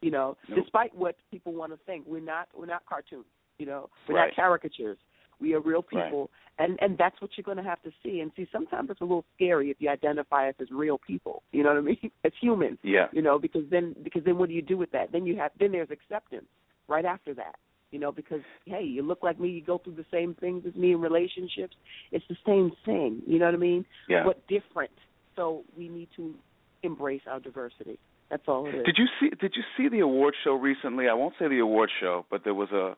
You 0.00 0.12
know, 0.12 0.36
Nope. 0.48 0.60
despite 0.62 0.94
what 0.94 1.16
people 1.30 1.52
want 1.52 1.72
to 1.72 1.78
think, 1.84 2.04
we're 2.06 2.20
not 2.20 2.48
we're 2.56 2.66
not 2.66 2.86
cartoons. 2.86 3.24
You 3.58 3.66
know, 3.66 3.90
we're 4.08 4.14
Right. 4.14 4.26
not 4.28 4.36
caricatures. 4.36 4.98
We 5.40 5.54
are 5.54 5.60
real 5.60 5.84
Right. 5.92 6.04
people, 6.04 6.30
and 6.58 6.78
and 6.80 6.96
that's 6.96 7.20
what 7.20 7.30
you're 7.36 7.42
going 7.44 7.56
to 7.56 7.62
have 7.64 7.82
to 7.82 7.90
see. 8.04 8.20
And 8.20 8.30
see, 8.36 8.46
sometimes 8.52 8.90
it's 8.90 9.00
a 9.00 9.04
little 9.04 9.24
scary 9.34 9.70
if 9.70 9.80
you 9.80 9.88
identify 9.88 10.48
us 10.48 10.54
as 10.60 10.70
real 10.70 10.98
people. 10.98 11.42
You 11.52 11.64
know 11.64 11.70
what 11.70 11.78
I 11.78 11.82
mean? 11.82 12.10
As 12.24 12.32
humans. 12.40 12.78
Yeah. 12.82 13.08
You 13.12 13.22
know, 13.22 13.38
because 13.38 13.64
then 13.68 13.96
because 14.04 14.22
then 14.24 14.38
what 14.38 14.48
do 14.48 14.54
you 14.54 14.62
do 14.62 14.76
with 14.76 14.92
that? 14.92 15.10
Then 15.10 15.26
you 15.26 15.36
have 15.36 15.50
then 15.58 15.72
there's 15.72 15.90
acceptance 15.90 16.46
right 16.88 17.04
after 17.04 17.34
that. 17.34 17.56
You 17.90 17.98
know, 17.98 18.12
because 18.12 18.40
hey, 18.66 18.82
you 18.82 19.02
look 19.02 19.22
like 19.22 19.40
me, 19.40 19.48
you 19.48 19.62
go 19.62 19.78
through 19.78 19.94
the 19.94 20.04
same 20.10 20.34
things 20.34 20.64
as 20.66 20.74
me 20.74 20.92
in 20.92 21.00
relationships. 21.00 21.74
It's 22.12 22.24
the 22.28 22.36
same 22.46 22.72
thing. 22.84 23.22
You 23.26 23.38
know 23.38 23.46
what 23.46 23.54
I 23.54 23.58
mean? 23.58 23.86
Yeah. 24.08 24.24
But 24.26 24.46
different. 24.46 24.90
So 25.36 25.62
we 25.76 25.88
need 25.88 26.08
to 26.16 26.34
embrace 26.82 27.22
our 27.30 27.40
diversity. 27.40 27.98
That's 28.30 28.42
all 28.46 28.66
it 28.66 28.74
is. 28.74 28.84
Did 28.84 28.98
you 28.98 29.06
see 29.18 29.30
did 29.40 29.54
you 29.56 29.62
see 29.76 29.88
the 29.88 30.00
award 30.00 30.34
show 30.44 30.52
recently? 30.52 31.08
I 31.08 31.14
won't 31.14 31.34
say 31.38 31.48
the 31.48 31.60
award 31.60 31.90
show, 31.98 32.26
but 32.30 32.44
there 32.44 32.54
was 32.54 32.70
a 32.72 32.94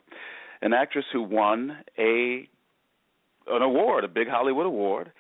an 0.61 0.73
actress 0.73 1.05
who 1.13 1.23
won 1.23 1.79
a 1.99 2.49
an 3.47 3.63
award, 3.63 4.05
a 4.05 4.09
big 4.09 4.29
Hollywood 4.29 4.67
award, 4.67 5.13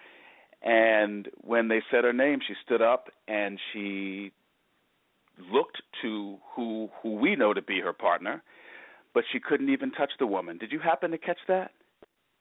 and 0.62 1.28
when 1.42 1.68
they 1.68 1.80
said 1.90 2.04
her 2.04 2.12
name, 2.12 2.40
she 2.46 2.54
stood 2.64 2.82
up 2.82 3.08
and 3.28 3.58
she 3.72 4.32
looked 5.52 5.80
to 6.02 6.38
who 6.54 6.90
who 7.02 7.14
we 7.14 7.36
know 7.36 7.54
to 7.54 7.62
be 7.62 7.80
her 7.80 7.92
partner, 7.92 8.42
but 9.14 9.24
she 9.32 9.40
couldn't 9.40 9.68
even 9.70 9.90
touch 9.92 10.11
the 10.18 10.26
woman. 10.26 10.58
Did 10.58 10.72
you 10.72 10.78
happen 10.78 11.11
to 11.11 11.18
catch 11.18 11.38
that? 11.48 11.72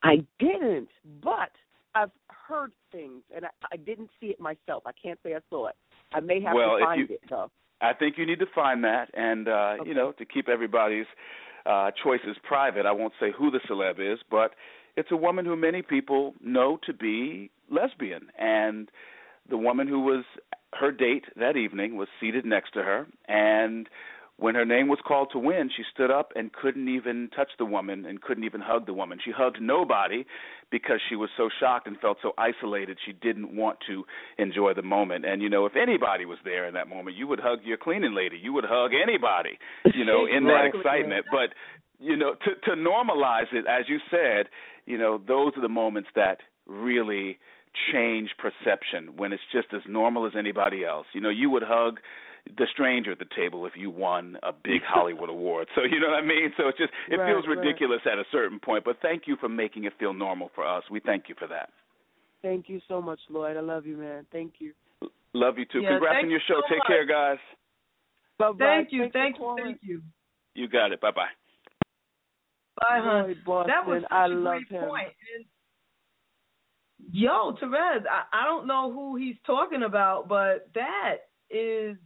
I 0.04 0.26
didn't, 0.40 0.90
but 1.22 1.52
I've 1.96 2.12
heard 2.48 2.72
things, 2.92 3.24
and 3.36 3.46
I, 3.46 3.50
I 3.74 3.78
didn't 3.78 4.10
see 4.20 4.28
it 4.28 4.40
myself. 4.40 4.84
I 4.86 4.92
can't 5.02 5.20
say 5.24 5.34
I 5.36 5.40
saw 5.50 5.68
it. 5.68 5.76
I 6.14 6.20
may 6.20 6.42
have 6.42 6.56
Well, 6.56 6.78
to 6.78 6.86
find 6.86 7.10
you- 7.10 7.16
it 7.16 7.22
though. 7.30 7.52
I 7.82 7.94
think 7.94 8.18
you 8.18 8.26
need 8.26 8.40
to 8.40 8.46
find 8.54 8.84
that, 8.84 9.10
and 9.14 9.48
uh, 9.48 9.76
you 9.86 9.94
know, 9.94 10.12
to 10.14 10.26
keep 10.26 10.50
everybody's 10.50 11.06
uh, 11.66 11.92
choices 12.04 12.36
private. 12.44 12.86
I 12.86 12.92
won't 12.92 13.14
say 13.22 13.28
who 13.38 13.52
the 13.52 13.60
celeb 13.70 14.00
is, 14.00 14.20
but 14.30 14.52
it's 14.98 15.12
a 15.12 15.16
woman 15.16 15.46
who 15.46 15.56
many 15.56 15.82
people 15.82 16.34
know 16.44 16.78
to 16.86 16.94
be 16.94 17.52
lesbian, 17.72 18.28
and 18.38 18.90
the 19.50 19.58
woman 19.58 19.88
who 19.88 20.02
was 20.02 20.26
her 20.74 20.92
date 20.92 21.24
that 21.38 21.56
evening 21.56 21.96
was 21.96 22.10
seated 22.20 22.44
next 22.46 22.72
to 22.74 22.84
her, 22.84 23.08
and 23.30 23.88
when 24.40 24.56
her 24.56 24.66
name 24.66 24.88
was 24.88 25.00
called 25.06 25.30
to 25.34 25.40
win, 25.40 25.70
she 25.76 25.84
stood 25.94 26.10
up 26.10 26.32
and 26.36 26.54
couldn't 26.54 26.88
even 26.88 27.30
touch 27.36 27.50
the 27.58 27.66
woman 27.66 28.06
and 28.06 28.22
couldn't 28.22 28.46
even 28.46 28.62
hug 28.62 28.86
the 28.86 28.94
woman. 28.94 29.20
She 29.24 29.32
hugged 29.32 29.62
nobody 29.62 30.26
because 30.72 31.00
she 31.10 31.16
was 31.16 31.30
so 31.36 31.50
shocked 31.60 31.88
and 31.88 32.00
felt 32.00 32.18
so 32.22 32.32
isolated 32.38 32.98
she 33.06 33.12
didn't 33.12 33.54
want 33.54 33.80
to 33.88 34.06
enjoy 34.38 34.74
the 34.74 34.82
moment. 34.82 35.26
And 35.26 35.42
you 35.42 35.50
know, 35.50 35.66
if 35.66 35.74
anybody 35.76 36.26
was 36.26 36.38
there 36.46 36.68
in 36.68 36.74
that 36.76 36.88
moment, 36.88 37.18
you 37.18 37.28
would 37.28 37.40
hug 37.42 37.60
your 37.66 37.78
cleaning 37.78 38.16
lady. 38.16 38.38
You 38.42 38.54
would 38.54 38.66
hug 38.68 38.92
anybody, 38.94 39.60
you 39.94 40.06
know, 40.06 40.26
in 40.26 40.46
that 40.46 40.72
excitement. 40.74 41.26
But 41.32 41.50
you 42.00 42.16
know, 42.16 42.34
to 42.34 42.56
to 42.70 42.76
normalize 42.78 43.52
it 43.52 43.66
as 43.68 43.86
you 43.90 44.00
said, 44.10 44.48
you 44.86 44.98
know, 44.98 45.22
those 45.28 45.52
are 45.58 45.62
the 45.62 45.70
moments 45.70 46.10
that 46.16 46.38
really 46.66 47.40
change 47.92 48.30
perception 48.38 49.18
when 49.18 49.34
it's 49.34 49.44
just 49.52 49.68
as 49.74 49.82
normal 49.88 50.26
as 50.26 50.34
anybody 50.38 50.86
else. 50.86 51.08
You 51.14 51.22
know, 51.22 51.30
you 51.30 51.50
would 51.50 51.64
hug 51.64 52.00
the 52.58 52.68
stranger 52.74 53.12
at 53.12 53.20
the 53.20 53.28
table 53.36 53.66
if 53.66 53.74
you 53.76 53.90
won 53.90 54.38
a 54.44 54.52
big 54.52 54.82
Hollywood 54.88 55.30
award. 55.30 55.68
So 55.76 55.82
you 55.84 56.00
know 56.00 56.08
what 56.10 56.24
I 56.24 56.26
mean? 56.26 56.52
So 56.58 56.68
it's 56.68 56.78
just 56.78 56.92
it 57.10 57.16
Right, 57.18 57.32
feels 57.34 57.46
right. 57.48 57.58
ridiculous 57.58 58.02
at 58.06 58.18
a 58.18 58.24
certain 58.32 58.60
point, 58.60 58.84
but 58.84 58.98
thank 59.02 59.24
you 59.28 59.36
for 59.40 59.50
making 59.50 59.84
it 59.86 59.94
feel 60.00 60.14
normal 60.14 60.50
for 60.56 60.66
us. 60.66 60.84
We 60.90 61.00
thank 61.00 61.30
you 61.30 61.36
for 61.38 61.48
that. 61.48 61.70
Thank 62.42 62.70
you 62.70 62.80
so 62.88 63.02
much, 63.02 63.20
Lloyd. 63.30 63.58
I 63.58 63.60
love 63.62 63.86
you, 63.86 63.98
man. 63.98 64.26
Thank 64.32 64.54
you. 64.60 64.74
Love 65.34 65.58
you 65.58 65.66
too. 65.72 65.82
Yeah, 65.82 65.90
Congrats 65.92 66.24
on 66.24 66.30
your 66.30 66.40
show. 66.48 66.62
so 66.68 66.74
Take 66.74 66.86
care, 66.88 67.06
guys. 67.06 67.38
Bye 68.40 68.52
Thank 68.58 68.90
you, 68.92 69.10
thank 69.12 69.38
you, 69.38 69.56
thank 69.62 69.78
you. 69.82 70.02
You 70.56 70.68
got 70.70 70.92
it. 70.94 71.02
Bye 71.02 71.12
bye. 71.12 71.28
Bye, 72.80 73.00
hon. 73.04 73.24
Lloyd 73.28 73.38
Boston. 73.46 73.74
That 73.76 73.88
was 73.90 74.02
such 74.04 74.12
I 74.12 74.26
a 74.26 74.28
love 74.30 74.58
great 74.70 74.82
him. 74.82 74.88
point. 74.88 75.08
And, 75.36 75.46
yo, 77.12 77.54
Terez, 77.62 78.04
I, 78.10 78.24
I 78.42 78.46
don't 78.46 78.68
know 78.68 78.92
who 78.92 79.16
he's 79.18 79.36
talking 79.46 79.84
about, 79.84 80.28
but 80.30 80.70
that 80.76 81.16
is 81.50 81.98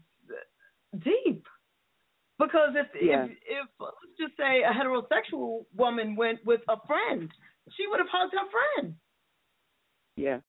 deep. 1.00 1.46
Because 2.40 2.76
if 2.76 2.88
Yeah. 3.02 3.26
if 3.26 3.32
if 3.46 3.68
let's 3.80 4.18
just 4.20 4.36
say 4.38 4.64
a 4.64 4.72
heterosexual 4.72 5.66
woman 5.76 6.16
went 6.16 6.44
with 6.46 6.62
a 6.68 6.78
friend, 6.88 7.32
she 7.72 7.88
would 7.88 8.00
have 8.00 8.10
hugged 8.10 8.34
her 8.34 8.50
friend. 8.50 8.96
Yeah. 10.16 10.40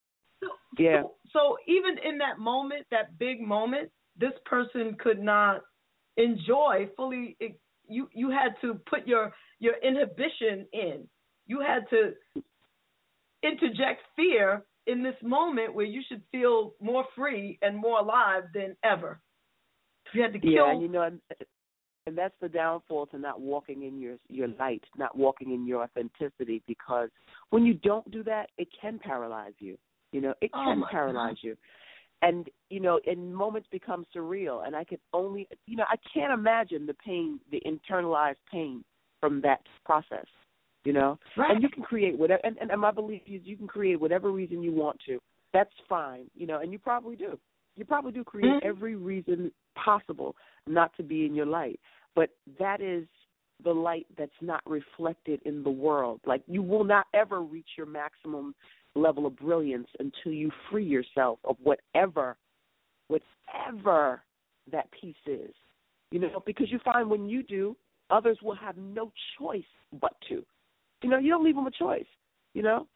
So, 0.41 0.49
Yeah. 0.79 1.03
So, 1.03 1.15
so 1.33 1.59
even 1.67 1.99
in 1.99 2.19
that 2.19 2.39
moment, 2.39 2.87
that 2.91 3.19
big 3.19 3.41
moment, 3.41 3.91
this 4.17 4.33
person 4.45 4.95
could 4.97 5.21
not 5.21 5.63
enjoy 6.17 6.89
fully. 6.97 7.37
It, 7.41 7.59
you 7.87 8.09
you 8.13 8.31
had 8.31 8.59
to 8.63 8.75
put 8.87 9.07
your 9.07 9.33
your 9.59 9.75
inhibition 9.83 10.67
in. 10.73 11.09
You 11.47 11.61
had 11.61 11.89
to 11.91 12.15
interject 13.43 14.01
fear 14.17 14.65
in 14.87 15.03
this 15.03 15.17
moment 15.23 15.75
where 15.75 15.87
you 15.87 16.03
should 16.09 16.23
feel 16.31 16.75
more 16.81 17.05
free 17.15 17.59
and 17.63 17.77
more 17.77 17.99
alive 18.01 18.45
than 18.55 18.77
ever. 18.83 19.21
You 20.15 20.23
had 20.23 20.33
to 20.33 20.39
kill. 20.39 20.51
Yeah, 20.51 20.73
and 20.73 20.83
you 20.83 20.89
know, 20.89 21.03
and, 21.03 21.21
and 22.07 22.17
that's 22.17 22.35
the 22.41 22.49
downfall 22.49 23.07
to 23.07 23.19
not 23.19 23.41
walking 23.41 23.83
in 23.83 23.99
your 23.99 24.17
your 24.29 24.49
light, 24.59 24.85
not 24.97 25.17
walking 25.17 25.53
in 25.53 25.67
your 25.67 25.83
authenticity. 25.83 26.63
Because 26.67 27.09
when 27.51 27.65
you 27.65 27.75
don't 27.75 28.09
do 28.11 28.23
that, 28.25 28.51
it 28.59 28.69
can 28.81 28.99
paralyze 28.99 29.55
you. 29.59 29.77
You 30.13 30.21
know, 30.21 30.35
it 30.41 30.51
Oh 30.55 30.65
can 30.65 30.81
my 30.81 30.91
paralyze 30.91 31.37
you. 31.43 31.57
And 32.23 32.49
you 32.71 32.81
know, 32.81 33.01
and 33.07 33.35
moments 33.35 33.69
become 33.71 34.07
surreal. 34.15 34.67
And 34.67 34.77
I 34.77 34.85
can 34.85 34.99
only, 35.13 35.49
you 35.67 35.77
know, 35.77 35.85
I 35.89 35.97
can't 36.13 36.33
imagine 36.33 36.87
the 36.87 36.95
pain, 36.95 37.41
the 37.51 37.63
internalized 37.67 38.37
pain 38.51 38.85
from 39.21 39.41
that 39.43 39.61
process. 39.85 40.27
You 40.85 40.93
know, 40.93 41.19
Right. 41.37 41.51
and 41.51 41.63
you 41.63 41.71
can 41.71 41.83
create 41.83 42.19
whatever. 42.19 42.43
And, 42.45 42.59
and 42.59 42.79
my 42.79 42.91
belief 42.91 43.23
is, 43.27 43.41
you 43.45 43.57
can 43.57 43.67
create 43.67 43.99
whatever 43.99 44.31
reason 44.31 44.63
you 44.63 44.73
want 44.73 45.01
to. 45.07 45.19
That's 45.55 45.73
fine. 45.89 46.27
You 46.35 46.47
know, 46.47 46.61
and 46.61 46.71
you 46.71 46.79
probably 46.79 47.17
do. 47.17 47.39
You 47.77 47.87
probably 47.87 48.13
do 48.13 48.23
create 48.23 48.63
Mhm. 48.63 48.67
every 48.67 48.95
reason 48.95 49.51
possible 49.75 50.37
not 50.67 50.95
to 50.97 51.03
be 51.03 51.27
in 51.27 51.35
your 51.35 51.47
light. 51.47 51.81
But 52.15 52.31
that 52.59 52.81
is 52.81 53.07
the 53.63 53.73
light 53.73 54.07
that's 54.17 54.33
not 54.41 54.63
reflected 54.67 55.41
in 55.45 55.63
the 55.63 55.71
world. 55.71 56.21
Like 56.27 56.43
you 56.47 56.63
will 56.63 56.85
not 56.85 57.07
ever 57.15 57.41
reach 57.41 57.69
your 57.77 57.87
maximum 57.87 58.55
level 58.95 59.27
of 59.27 59.37
brilliance 59.37 59.89
until 59.99 60.33
you 60.33 60.51
free 60.71 60.85
yourself 60.85 61.39
of 61.45 61.57
whatever 61.63 62.37
whatever 63.09 64.23
that 64.71 64.89
piece 65.01 65.15
is. 65.27 65.53
You 66.11 66.21
know, 66.21 66.43
because 66.47 66.71
you 66.71 66.79
find 66.85 67.11
when 67.11 67.29
you 67.29 67.43
do, 67.43 67.77
others 68.11 68.39
will 68.43 68.55
have 68.55 68.77
no 68.77 69.13
choice 69.39 69.63
but 70.01 70.15
to. 70.29 70.45
You 71.03 71.11
know, 71.11 71.19
you 71.19 71.31
don't 71.31 71.45
leave 71.45 71.57
them 71.57 71.67
a 71.67 71.71
choice, 71.71 72.07
you 72.55 72.63
know? 72.63 72.87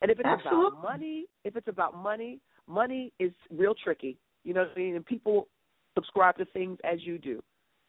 And 0.00 0.10
if 0.10 0.18
it's 0.20 0.28
Absolutely. 0.28 0.66
about 0.66 0.82
money, 0.82 1.24
if 1.44 1.56
it's 1.56 1.68
about 1.68 1.96
money, 1.96 2.40
money 2.68 3.12
is 3.18 3.32
real 3.50 3.74
tricky. 3.74 4.18
You 4.44 4.54
know 4.54 4.62
what 4.62 4.72
I 4.76 4.78
mean? 4.78 4.96
And 4.96 5.06
people 5.06 5.48
subscribe 5.94 6.36
to 6.38 6.44
things 6.46 6.78
as 6.84 6.98
you 7.04 7.18
do. 7.18 7.42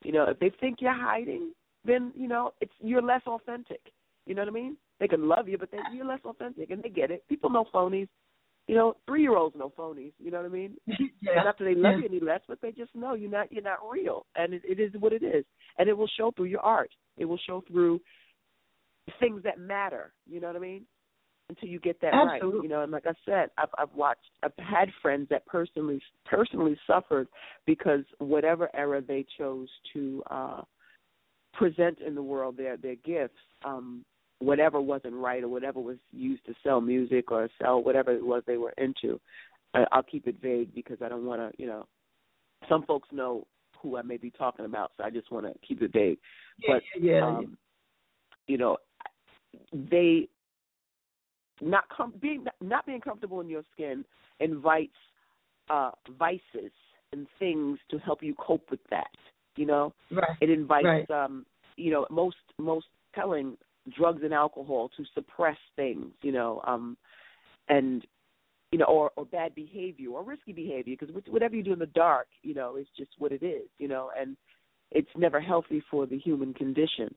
You 0.04 0.12
know, 0.12 0.26
if 0.26 0.40
they 0.40 0.52
think 0.60 0.78
you're 0.82 0.94
hiding, 0.94 1.54
then 1.86 2.12
you 2.16 2.28
know 2.28 2.52
it's 2.62 2.74
you're 2.80 3.02
less 3.02 3.22
authentic. 3.28 3.82
You 4.26 4.36
know 4.36 4.42
what 4.42 4.50
I 4.50 4.54
mean? 4.54 4.78
They 5.00 5.08
can 5.08 5.28
love 5.28 5.50
you, 5.50 5.58
but 5.58 5.70
they, 5.72 5.80
you're 5.94 6.06
less 6.06 6.22
authentic, 6.24 6.72
and 6.72 6.82
they 6.82 6.90
get 6.90 7.12
it. 7.12 7.24
People 7.28 7.50
know 7.50 7.66
phonies. 7.74 8.08
You 8.68 8.76
know, 8.76 8.96
three 9.06 9.22
year 9.22 9.36
olds 9.36 9.56
know 9.58 9.74
phonies. 9.78 10.14
You 10.20 10.32
know 10.32 10.38
what 10.38 10.46
I 10.46 10.50
mean? 10.54 10.76
Yeah. 11.22 11.44
Not 11.44 11.58
that 11.58 11.64
they 11.64 11.74
love 11.76 11.94
Yeah. 11.94 12.00
you 12.00 12.06
any 12.06 12.20
less, 12.20 12.42
but 12.50 12.60
they 12.62 12.72
just 12.72 12.94
know 12.94 13.14
you're 13.14 13.32
not 13.32 13.52
you're 13.52 13.64
not 13.64 13.80
real, 13.90 14.26
and 14.36 14.54
it, 14.54 14.62
it 14.66 14.80
is 14.80 14.92
what 15.00 15.14
it 15.14 15.24
is, 15.24 15.46
and 15.78 15.88
it 15.88 15.98
will 15.98 16.10
show 16.18 16.32
through 16.32 16.46
your 16.46 16.60
art. 16.60 16.90
It 17.18 17.26
will 17.26 17.40
show 17.48 17.64
through 17.68 18.02
things 19.20 19.42
that 19.44 19.58
matter. 19.60 20.12
You 20.30 20.42
know 20.42 20.48
what 20.48 20.56
I 20.58 20.60
mean? 20.60 20.86
Until 21.56 21.70
you 21.70 21.80
get 21.80 22.02
that 22.02 22.10
right, 22.10 22.42
you 22.42 22.68
know. 22.68 22.82
And 22.82 22.92
like 22.92 23.06
I 23.06 23.14
said, 23.26 23.50
I've 23.58 23.70
I've 23.78 23.94
watched, 23.96 24.22
I've 24.42 24.54
had 24.58 24.90
friends 25.02 25.28
that 25.30 25.46
personally 25.46 26.02
personally 26.26 26.78
suffered 26.88 27.28
because 27.68 28.04
whatever 28.18 28.70
era 28.76 29.02
they 29.02 29.26
chose 29.38 29.68
to 29.94 30.24
uh 30.32 30.62
present 31.54 32.00
in 32.00 32.16
the 32.16 32.24
world 32.24 32.58
their 32.58 32.76
their 32.78 32.96
gifts, 32.96 33.38
um, 33.64 34.04
whatever 34.40 34.82
wasn't 34.82 35.14
right 35.14 35.44
or 35.44 35.48
whatever 35.48 35.80
was 35.80 35.98
used 36.12 36.44
to 36.48 36.56
sell 36.64 36.82
music 36.82 37.32
or 37.32 37.48
sell 37.62 37.84
whatever 37.84 38.12
it 38.12 38.26
was 38.26 38.42
they 38.48 38.58
were 38.58 38.74
into. 38.78 39.20
I, 39.76 39.86
I'll 39.92 40.04
keep 40.04 40.28
it 40.28 40.38
vague 40.42 40.74
because 40.74 40.98
I 41.04 41.10
don't 41.10 41.26
want 41.26 41.42
to, 41.42 41.62
you 41.62 41.68
know. 41.68 41.86
Some 42.68 42.84
folks 42.84 43.10
know 43.12 43.46
who 43.80 43.98
I 43.98 44.02
may 44.02 44.18
be 44.18 44.32
talking 44.32 44.66
about, 44.66 44.92
so 44.98 45.04
I 45.04 45.10
just 45.10 45.32
want 45.32 45.46
to 45.46 45.54
keep 45.68 45.82
it 45.82 45.92
vague. 45.94 46.18
Yeah, 46.60 46.76
but 46.76 46.84
yeah, 47.00 47.14
yeah. 47.14 47.26
um, 47.26 47.58
you 48.48 48.58
know, 48.58 48.78
they 49.74 50.30
not 51.62 51.86
com- 51.90 52.14
being 52.22 52.46
not 52.62 52.86
being 52.86 53.02
comfortable 53.02 53.42
in 53.42 53.50
your 53.50 53.64
skin 53.74 54.04
invites 54.40 54.92
uh 55.70 55.92
vices 56.18 56.72
and 57.12 57.28
things 57.40 57.78
to 57.90 57.98
help 58.00 58.24
you 58.24 58.36
cope 58.36 58.70
with 58.72 58.80
that. 58.90 59.12
You 59.56 59.66
know, 59.66 59.94
Right. 60.12 60.38
it 60.42 60.50
invites 60.50 60.86
Right. 60.86 61.10
um 61.12 61.46
you 61.78 61.92
know 61.92 62.06
most 62.10 62.38
most 62.58 62.88
telling 63.16 63.58
drugs 63.96 64.22
and 64.24 64.34
alcohol 64.34 64.90
to 64.96 65.04
suppress 65.14 65.58
things 65.76 66.08
you 66.22 66.32
know 66.32 66.62
um 66.66 66.98
and 67.70 68.06
you 68.72 68.80
know 68.80 68.86
or 68.86 69.12
or 69.16 69.26
bad 69.26 69.54
behavior 69.56 70.10
or 70.10 70.24
risky 70.24 70.54
behavior 70.54 70.96
because 70.98 71.14
whatever 71.28 71.56
you 71.56 71.64
do 71.64 71.74
in 71.74 71.80
the 71.80 71.86
dark 71.88 72.28
you 72.42 72.54
know 72.54 72.78
is 72.78 72.88
just 72.98 73.12
what 73.18 73.32
it 73.32 73.44
is 73.44 73.68
you 73.80 73.88
know 73.88 74.10
and 74.18 74.38
it's 74.92 75.10
never 75.18 75.40
healthy 75.40 75.84
for 75.92 76.06
the 76.06 76.18
human 76.18 76.54
condition 76.54 77.14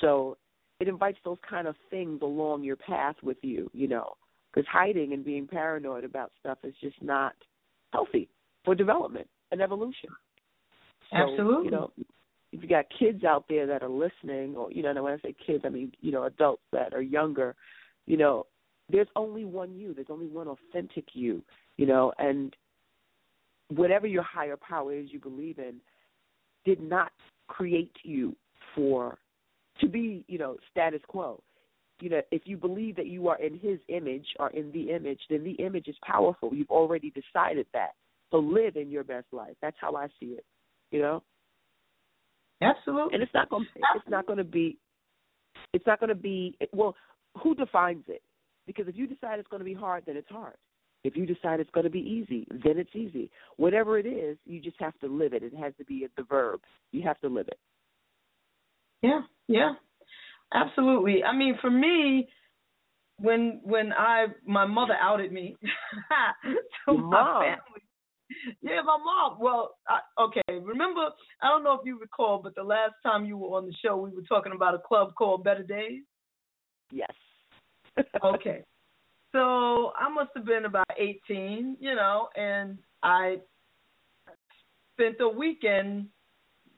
so 0.00 0.36
it 0.80 0.88
invites 0.88 1.18
those 1.24 1.38
kind 1.48 1.68
of 1.68 1.76
things 1.90 2.20
along 2.22 2.62
your 2.64 2.76
path 2.76 3.16
with 3.22 3.38
you 3.42 3.70
you 3.72 3.86
know 3.86 4.14
because 4.52 4.66
hiding 4.70 5.12
and 5.12 5.24
being 5.24 5.46
paranoid 5.46 6.04
about 6.04 6.32
stuff 6.40 6.58
is 6.64 6.74
just 6.80 7.00
not 7.02 7.34
healthy 7.92 8.28
for 8.64 8.74
development 8.74 9.28
and 9.52 9.60
evolution 9.60 10.10
so, 11.10 11.16
Absolutely. 11.16 11.64
You 11.66 11.70
know, 11.70 11.90
if 12.52 12.62
you 12.62 12.68
got 12.68 12.86
kids 12.98 13.24
out 13.24 13.44
there 13.48 13.66
that 13.66 13.82
are 13.82 13.88
listening, 13.88 14.56
or 14.56 14.70
you 14.70 14.82
know, 14.82 14.90
and 14.90 15.02
when 15.02 15.12
I 15.12 15.18
say 15.18 15.34
kids, 15.44 15.64
I 15.66 15.68
mean 15.68 15.92
you 16.00 16.12
know 16.12 16.24
adults 16.24 16.62
that 16.72 16.94
are 16.94 17.02
younger. 17.02 17.54
You 18.06 18.16
know, 18.16 18.46
there's 18.88 19.08
only 19.16 19.44
one 19.44 19.74
you. 19.74 19.94
There's 19.94 20.08
only 20.10 20.26
one 20.26 20.48
authentic 20.48 21.04
you. 21.12 21.42
You 21.76 21.86
know, 21.86 22.12
and 22.18 22.54
whatever 23.68 24.06
your 24.06 24.22
higher 24.22 24.56
power 24.56 24.94
is 24.94 25.06
you 25.10 25.20
believe 25.20 25.58
in, 25.58 25.76
did 26.64 26.80
not 26.80 27.12
create 27.48 27.94
you 28.02 28.36
for 28.74 29.18
to 29.80 29.88
be 29.88 30.24
you 30.28 30.38
know 30.38 30.56
status 30.70 31.02
quo. 31.08 31.42
You 32.00 32.08
know, 32.08 32.22
if 32.30 32.42
you 32.46 32.56
believe 32.56 32.96
that 32.96 33.08
you 33.08 33.28
are 33.28 33.38
in 33.38 33.58
His 33.58 33.78
image 33.88 34.26
or 34.38 34.48
in 34.50 34.72
the 34.72 34.90
image, 34.90 35.20
then 35.28 35.44
the 35.44 35.52
image 35.64 35.86
is 35.86 35.96
powerful. 36.02 36.54
You've 36.54 36.70
already 36.70 37.10
decided 37.10 37.66
that. 37.74 37.90
So 38.30 38.38
live 38.38 38.76
in 38.76 38.90
your 38.90 39.04
best 39.04 39.26
life. 39.32 39.54
That's 39.60 39.76
how 39.80 39.96
I 39.96 40.06
see 40.18 40.26
it 40.26 40.44
you 40.90 41.00
know 41.00 41.22
Absolutely. 42.62 43.14
and 43.14 43.22
it's 43.22 43.32
not 43.34 43.48
going 43.48 43.66
it's 43.94 44.08
not 44.08 44.26
going 44.26 44.38
to 44.38 44.44
be 44.44 44.76
it's 45.72 45.86
not 45.86 45.98
going 45.98 46.08
to 46.08 46.14
be 46.14 46.56
well 46.72 46.94
who 47.42 47.54
defines 47.54 48.04
it 48.08 48.22
because 48.66 48.86
if 48.88 48.96
you 48.96 49.06
decide 49.06 49.38
it's 49.38 49.48
going 49.48 49.60
to 49.60 49.64
be 49.64 49.74
hard 49.74 50.04
then 50.06 50.16
it's 50.16 50.28
hard 50.28 50.56
if 51.02 51.16
you 51.16 51.24
decide 51.24 51.60
it's 51.60 51.70
going 51.70 51.84
to 51.84 51.90
be 51.90 52.00
easy 52.00 52.46
then 52.50 52.76
it's 52.76 52.94
easy 52.94 53.30
whatever 53.56 53.98
it 53.98 54.06
is 54.06 54.36
you 54.44 54.60
just 54.60 54.76
have 54.78 54.98
to 55.00 55.06
live 55.06 55.32
it 55.32 55.42
it 55.42 55.54
has 55.54 55.72
to 55.78 55.84
be 55.84 56.06
the 56.16 56.22
verb 56.24 56.60
you 56.92 57.02
have 57.02 57.18
to 57.20 57.28
live 57.28 57.48
it 57.48 57.58
Yeah, 59.02 59.20
yeah, 59.48 59.72
absolutely. 60.54 61.24
I 61.24 61.34
mean, 61.34 61.56
for 61.60 61.70
me, 61.70 62.28
when 63.18 63.60
when 63.62 63.92
I 63.92 64.26
my 64.46 64.64
mother 64.66 64.96
outed 65.00 65.32
me 65.32 65.56
to 66.86 66.92
Your 66.92 67.02
my 67.02 67.40
family. 67.40 67.82
Yeah, 68.62 68.82
my 68.82 68.96
mom. 68.96 69.38
Well, 69.40 69.76
I, 69.88 70.00
okay. 70.22 70.42
Remember, 70.48 71.08
I 71.42 71.48
don't 71.48 71.64
know 71.64 71.74
if 71.74 71.80
you 71.84 71.98
recall, 71.98 72.38
but 72.38 72.54
the 72.54 72.62
last 72.62 72.94
time 73.02 73.24
you 73.24 73.36
were 73.36 73.56
on 73.56 73.66
the 73.66 73.74
show, 73.84 73.96
we 73.96 74.10
were 74.10 74.22
talking 74.22 74.52
about 74.52 74.74
a 74.74 74.78
club 74.78 75.14
called 75.16 75.42
Better 75.42 75.64
Days. 75.64 76.02
yes 76.92 77.10
Okay. 78.22 78.62
So 79.32 79.92
I 79.98 80.08
must 80.12 80.30
have 80.34 80.44
been 80.44 80.64
about 80.64 80.86
18, 80.98 81.76
you 81.80 81.94
know, 81.94 82.28
and 82.36 82.78
I 83.02 83.38
spent 84.94 85.16
a 85.20 85.28
weekend 85.28 86.06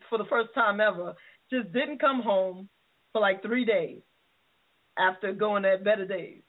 for 0.09 0.19
the 0.19 0.25
first 0.25 0.51
time 0.55 0.81
ever. 0.81 1.15
Just 1.53 1.73
didn't 1.73 2.01
come 2.01 2.23
home 2.23 2.69
for 3.13 3.21
like 3.21 3.43
three 3.43 3.65
days 3.65 4.01
after 4.99 5.33
going 5.33 5.65
at 5.65 5.85
Better 5.85 6.07
Days. 6.07 6.43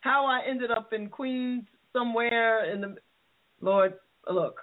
How 0.00 0.26
I 0.26 0.40
ended 0.48 0.70
up 0.70 0.92
in 0.92 1.08
Queens 1.08 1.64
somewhere 1.92 2.72
in 2.72 2.80
the 2.80 2.96
Lord, 3.60 3.94
look, 4.28 4.60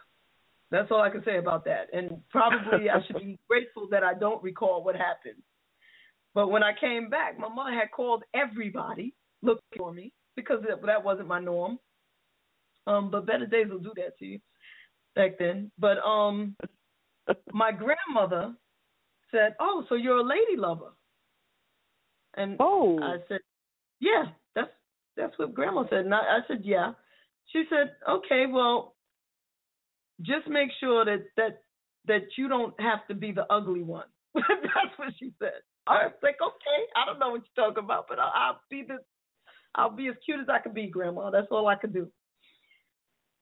that's 0.72 0.92
all 0.92 1.02
I 1.02 1.10
can 1.10 1.24
say 1.24 1.38
about 1.38 1.64
that. 1.66 1.88
And 1.94 2.22
probably 2.30 2.90
I 2.90 3.06
should 3.06 3.20
be 3.20 3.40
grateful 3.48 3.88
that 3.92 4.04
I 4.04 4.14
don't 4.14 4.44
recall 4.44 4.84
what 4.84 4.96
happened. 4.96 5.42
But 6.34 6.50
when 6.50 6.64
I 6.64 6.72
came 6.80 7.10
back, 7.10 7.40
my 7.40 7.48
mother 7.48 7.72
had 7.72 7.92
called 7.96 8.24
everybody 8.34 9.14
looking 9.42 9.64
for 9.78 9.94
me 9.94 10.12
because 10.36 10.64
that, 10.86 11.04
wasn't 11.04 11.28
my 11.28 11.40
norm. 11.40 11.80
Um, 12.86 13.10
but 13.10 13.26
better 13.26 13.46
days 13.46 13.68
will 13.70 13.80
do 13.80 13.94
that 13.96 14.18
to 14.20 14.26
you 14.26 14.40
back 15.16 15.38
then. 15.40 15.72
But 15.80 15.98
um, 16.00 16.56
my 17.52 17.72
grandmother 17.72 18.54
said, 19.32 19.56
"Oh, 19.60 19.84
so 19.90 19.96
you're 19.96 20.18
a 20.18 20.24
lady 20.24 20.58
lover?" 20.58 20.94
And 22.36 22.58
oh, 22.60 23.00
I 23.02 23.18
said, 23.28 23.40
"Yeah, 24.00 24.26
that's 24.56 24.70
that's 25.16 25.38
what 25.38 25.54
Grandma 25.54 25.84
said." 25.90 26.06
And 26.06 26.14
I, 26.14 26.20
I 26.20 26.40
said, 26.48 26.62
"Yeah." 26.64 26.94
She 27.54 27.64
said, 27.70 27.96
"Okay, 28.08 28.46
well, 28.52 28.96
just 30.22 30.48
make 30.48 30.70
sure 30.80 31.06
that 31.06 31.26
that 31.38 31.62
that 32.08 32.24
you 32.38 32.48
don't 32.48 32.80
have 32.80 33.06
to 33.08 33.16
be 33.16 33.32
the 33.32 33.46
ugly 33.52 33.84
one." 33.84 34.08
that's 34.34 34.98
what 34.98 35.14
she 35.20 35.34
said. 35.40 35.62
I 35.88 36.06
was 36.06 36.14
like, 36.22 36.38
"Okay, 36.42 36.82
I 36.96 37.06
don't 37.06 37.20
know 37.20 37.30
what 37.30 37.42
you're 37.56 37.66
talking 37.66 37.84
about, 37.84 38.08
but 38.10 38.20
I'll, 38.20 38.34
I'll 38.36 38.62
be 38.70 38.84
the 38.88 38.98
I'll 39.76 39.92
be 39.92 40.08
as 40.08 40.16
cute 40.26 40.40
as 40.40 40.50
I 40.50 40.60
can 40.60 40.74
be, 40.74 40.88
Grandma. 40.88 41.30
That's 41.30 41.48
all 41.52 41.68
I 41.68 41.76
can 41.76 41.92
do. 41.92 42.08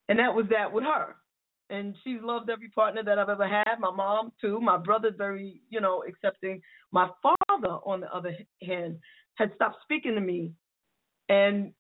And 0.10 0.20
that 0.20 0.36
was 0.36 0.46
that 0.52 0.72
with 0.72 0.84
her. 0.84 1.16
And 1.70 1.96
she's 2.04 2.20
loved 2.22 2.50
every 2.50 2.70
partner 2.70 3.04
that 3.04 3.18
I've 3.18 3.30
ever 3.30 3.48
had. 3.48 3.80
My 3.80 3.92
mom 3.92 4.32
too. 4.40 4.60
My 4.60 4.78
brother's 4.78 5.16
very, 5.18 5.62
you 5.70 5.82
know, 5.82 6.04
accepting. 6.08 6.62
My 6.92 7.10
father, 7.24 7.78
on 7.86 8.02
the 8.02 8.16
other 8.16 8.36
hand, 8.62 9.00
had 9.36 9.52
stopped 9.56 9.78
speaking 9.84 10.16
to 10.16 10.22
me, 10.22 10.52
and 11.30 11.72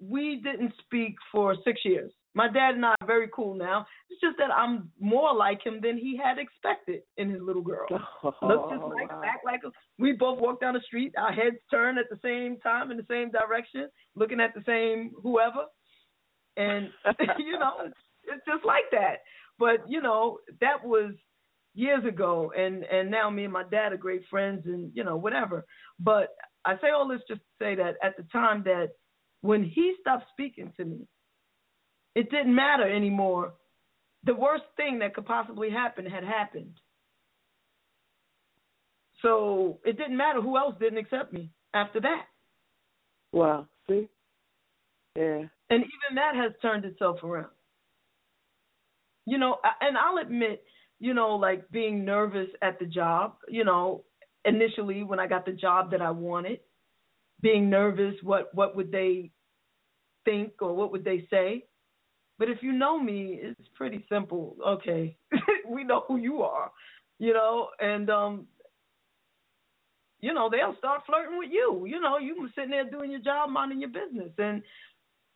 we 0.00 0.40
didn't 0.42 0.72
speak 0.84 1.16
for 1.32 1.56
six 1.64 1.80
years. 1.84 2.12
My 2.36 2.48
dad 2.48 2.74
and 2.74 2.84
I 2.84 2.94
are 3.00 3.06
very 3.06 3.28
cool 3.32 3.54
now. 3.54 3.86
It's 4.10 4.20
just 4.20 4.36
that 4.38 4.50
I'm 4.50 4.90
more 4.98 5.32
like 5.34 5.64
him 5.64 5.78
than 5.80 5.96
he 5.96 6.16
had 6.16 6.36
expected 6.38 7.02
in 7.16 7.30
his 7.30 7.40
little 7.40 7.62
girl. 7.62 7.86
Look 8.42 8.70
just 8.70 8.82
like 8.82 9.08
act 9.24 9.44
like 9.44 9.60
we 9.98 10.12
both 10.12 10.40
walk 10.40 10.60
down 10.60 10.74
the 10.74 10.80
street, 10.80 11.14
our 11.16 11.32
heads 11.32 11.56
turn 11.70 11.96
at 11.96 12.06
the 12.10 12.18
same 12.22 12.58
time 12.58 12.90
in 12.90 12.96
the 12.96 13.06
same 13.08 13.30
direction, 13.30 13.88
looking 14.16 14.40
at 14.40 14.52
the 14.54 14.62
same 14.66 15.12
whoever. 15.22 15.66
And 16.56 16.88
you 17.38 17.58
know, 17.58 17.72
it's, 17.84 17.94
it's 18.28 18.44
just 18.46 18.64
like 18.64 18.84
that. 18.92 19.16
But 19.58 19.88
you 19.88 20.00
know, 20.00 20.38
that 20.60 20.84
was 20.84 21.12
years 21.74 22.04
ago 22.04 22.52
and 22.56 22.84
and 22.84 23.10
now 23.10 23.28
me 23.28 23.44
and 23.44 23.52
my 23.52 23.64
dad 23.64 23.92
are 23.92 23.96
great 23.96 24.22
friends 24.30 24.62
and 24.64 24.92
you 24.94 25.02
know 25.02 25.16
whatever 25.16 25.64
but 25.98 26.28
i 26.64 26.74
say 26.76 26.90
all 26.94 27.08
this 27.08 27.18
just 27.26 27.40
to 27.40 27.46
say 27.60 27.74
that 27.74 27.96
at 28.00 28.16
the 28.16 28.22
time 28.30 28.62
that 28.62 28.90
when 29.40 29.64
he 29.64 29.92
stopped 30.00 30.24
speaking 30.30 30.72
to 30.76 30.84
me 30.84 31.04
it 32.14 32.30
didn't 32.30 32.54
matter 32.54 32.88
anymore. 32.88 33.54
The 34.24 34.34
worst 34.34 34.64
thing 34.76 35.00
that 35.00 35.14
could 35.14 35.26
possibly 35.26 35.70
happen 35.70 36.06
had 36.06 36.24
happened. 36.24 36.78
So 39.22 39.80
it 39.84 39.96
didn't 39.98 40.16
matter 40.16 40.40
who 40.40 40.56
else 40.56 40.74
didn't 40.78 40.98
accept 40.98 41.32
me 41.32 41.50
after 41.72 42.00
that. 42.00 42.26
Wow. 43.32 43.66
See? 43.88 44.08
Yeah. 45.16 45.42
And 45.70 45.82
even 45.82 46.16
that 46.16 46.34
has 46.36 46.52
turned 46.62 46.84
itself 46.84 47.22
around. 47.22 47.48
You 49.26 49.38
know, 49.38 49.56
and 49.80 49.96
I'll 49.96 50.18
admit, 50.18 50.64
you 51.00 51.14
know, 51.14 51.36
like 51.36 51.70
being 51.70 52.04
nervous 52.04 52.48
at 52.62 52.78
the 52.78 52.86
job, 52.86 53.36
you 53.48 53.64
know, 53.64 54.04
initially 54.44 55.02
when 55.02 55.18
I 55.18 55.26
got 55.26 55.46
the 55.46 55.52
job 55.52 55.90
that 55.92 56.02
I 56.02 56.10
wanted, 56.10 56.60
being 57.40 57.68
nervous, 57.70 58.14
what 58.22 58.54
what 58.54 58.76
would 58.76 58.90
they 58.90 59.30
think 60.24 60.52
or 60.60 60.74
what 60.74 60.92
would 60.92 61.04
they 61.04 61.26
say? 61.30 61.64
But 62.38 62.48
if 62.48 62.58
you 62.62 62.72
know 62.72 62.98
me, 62.98 63.38
it's 63.40 63.68
pretty 63.74 64.04
simple. 64.08 64.56
Okay, 64.66 65.16
we 65.68 65.84
know 65.84 66.04
who 66.08 66.16
you 66.16 66.42
are, 66.42 66.70
you 67.18 67.32
know, 67.32 67.68
and 67.80 68.10
um, 68.10 68.46
you 70.20 70.32
know 70.34 70.48
they'll 70.50 70.76
start 70.78 71.02
flirting 71.06 71.38
with 71.38 71.50
you. 71.52 71.84
You 71.86 72.00
know, 72.00 72.18
you 72.18 72.48
sitting 72.54 72.70
there 72.70 72.88
doing 72.90 73.10
your 73.10 73.20
job, 73.20 73.50
minding 73.50 73.80
your 73.80 73.90
business, 73.90 74.32
and 74.38 74.62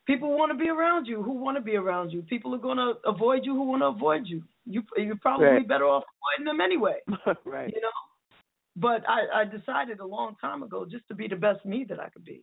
people 0.09 0.37
want 0.37 0.51
to 0.51 0.59
be 0.59 0.71
around 0.71 1.07
you. 1.07 1.23
Who 1.23 1.33
want 1.33 1.57
to 1.59 1.61
be 1.61 1.77
around 1.77 2.11
you? 2.11 2.23
People 2.23 2.55
are 2.55 2.59
going 2.59 2.79
to 2.79 2.95
avoid 3.05 3.45
you. 3.45 3.55
Who 3.55 3.65
want 3.65 3.83
to 3.83 3.87
avoid 3.87 4.23
you? 4.27 4.43
You 4.67 4.83
you're 4.97 5.17
probably 5.17 5.47
right. 5.47 5.69
better 5.69 5.85
off 5.85 6.03
avoiding 6.37 6.47
them 6.47 6.61
anyway. 6.61 6.97
right. 7.45 7.73
You 7.73 7.81
know. 7.81 7.91
But 8.75 9.09
I, 9.09 9.43
I 9.43 9.45
decided 9.45 10.01
a 10.01 10.07
long 10.07 10.37
time 10.41 10.63
ago 10.63 10.87
just 10.91 11.07
to 11.09 11.15
be 11.15 11.29
the 11.29 11.37
best 11.37 11.65
me 11.65 11.85
that 11.89 12.01
I 12.01 12.09
could 12.09 12.25
be, 12.25 12.43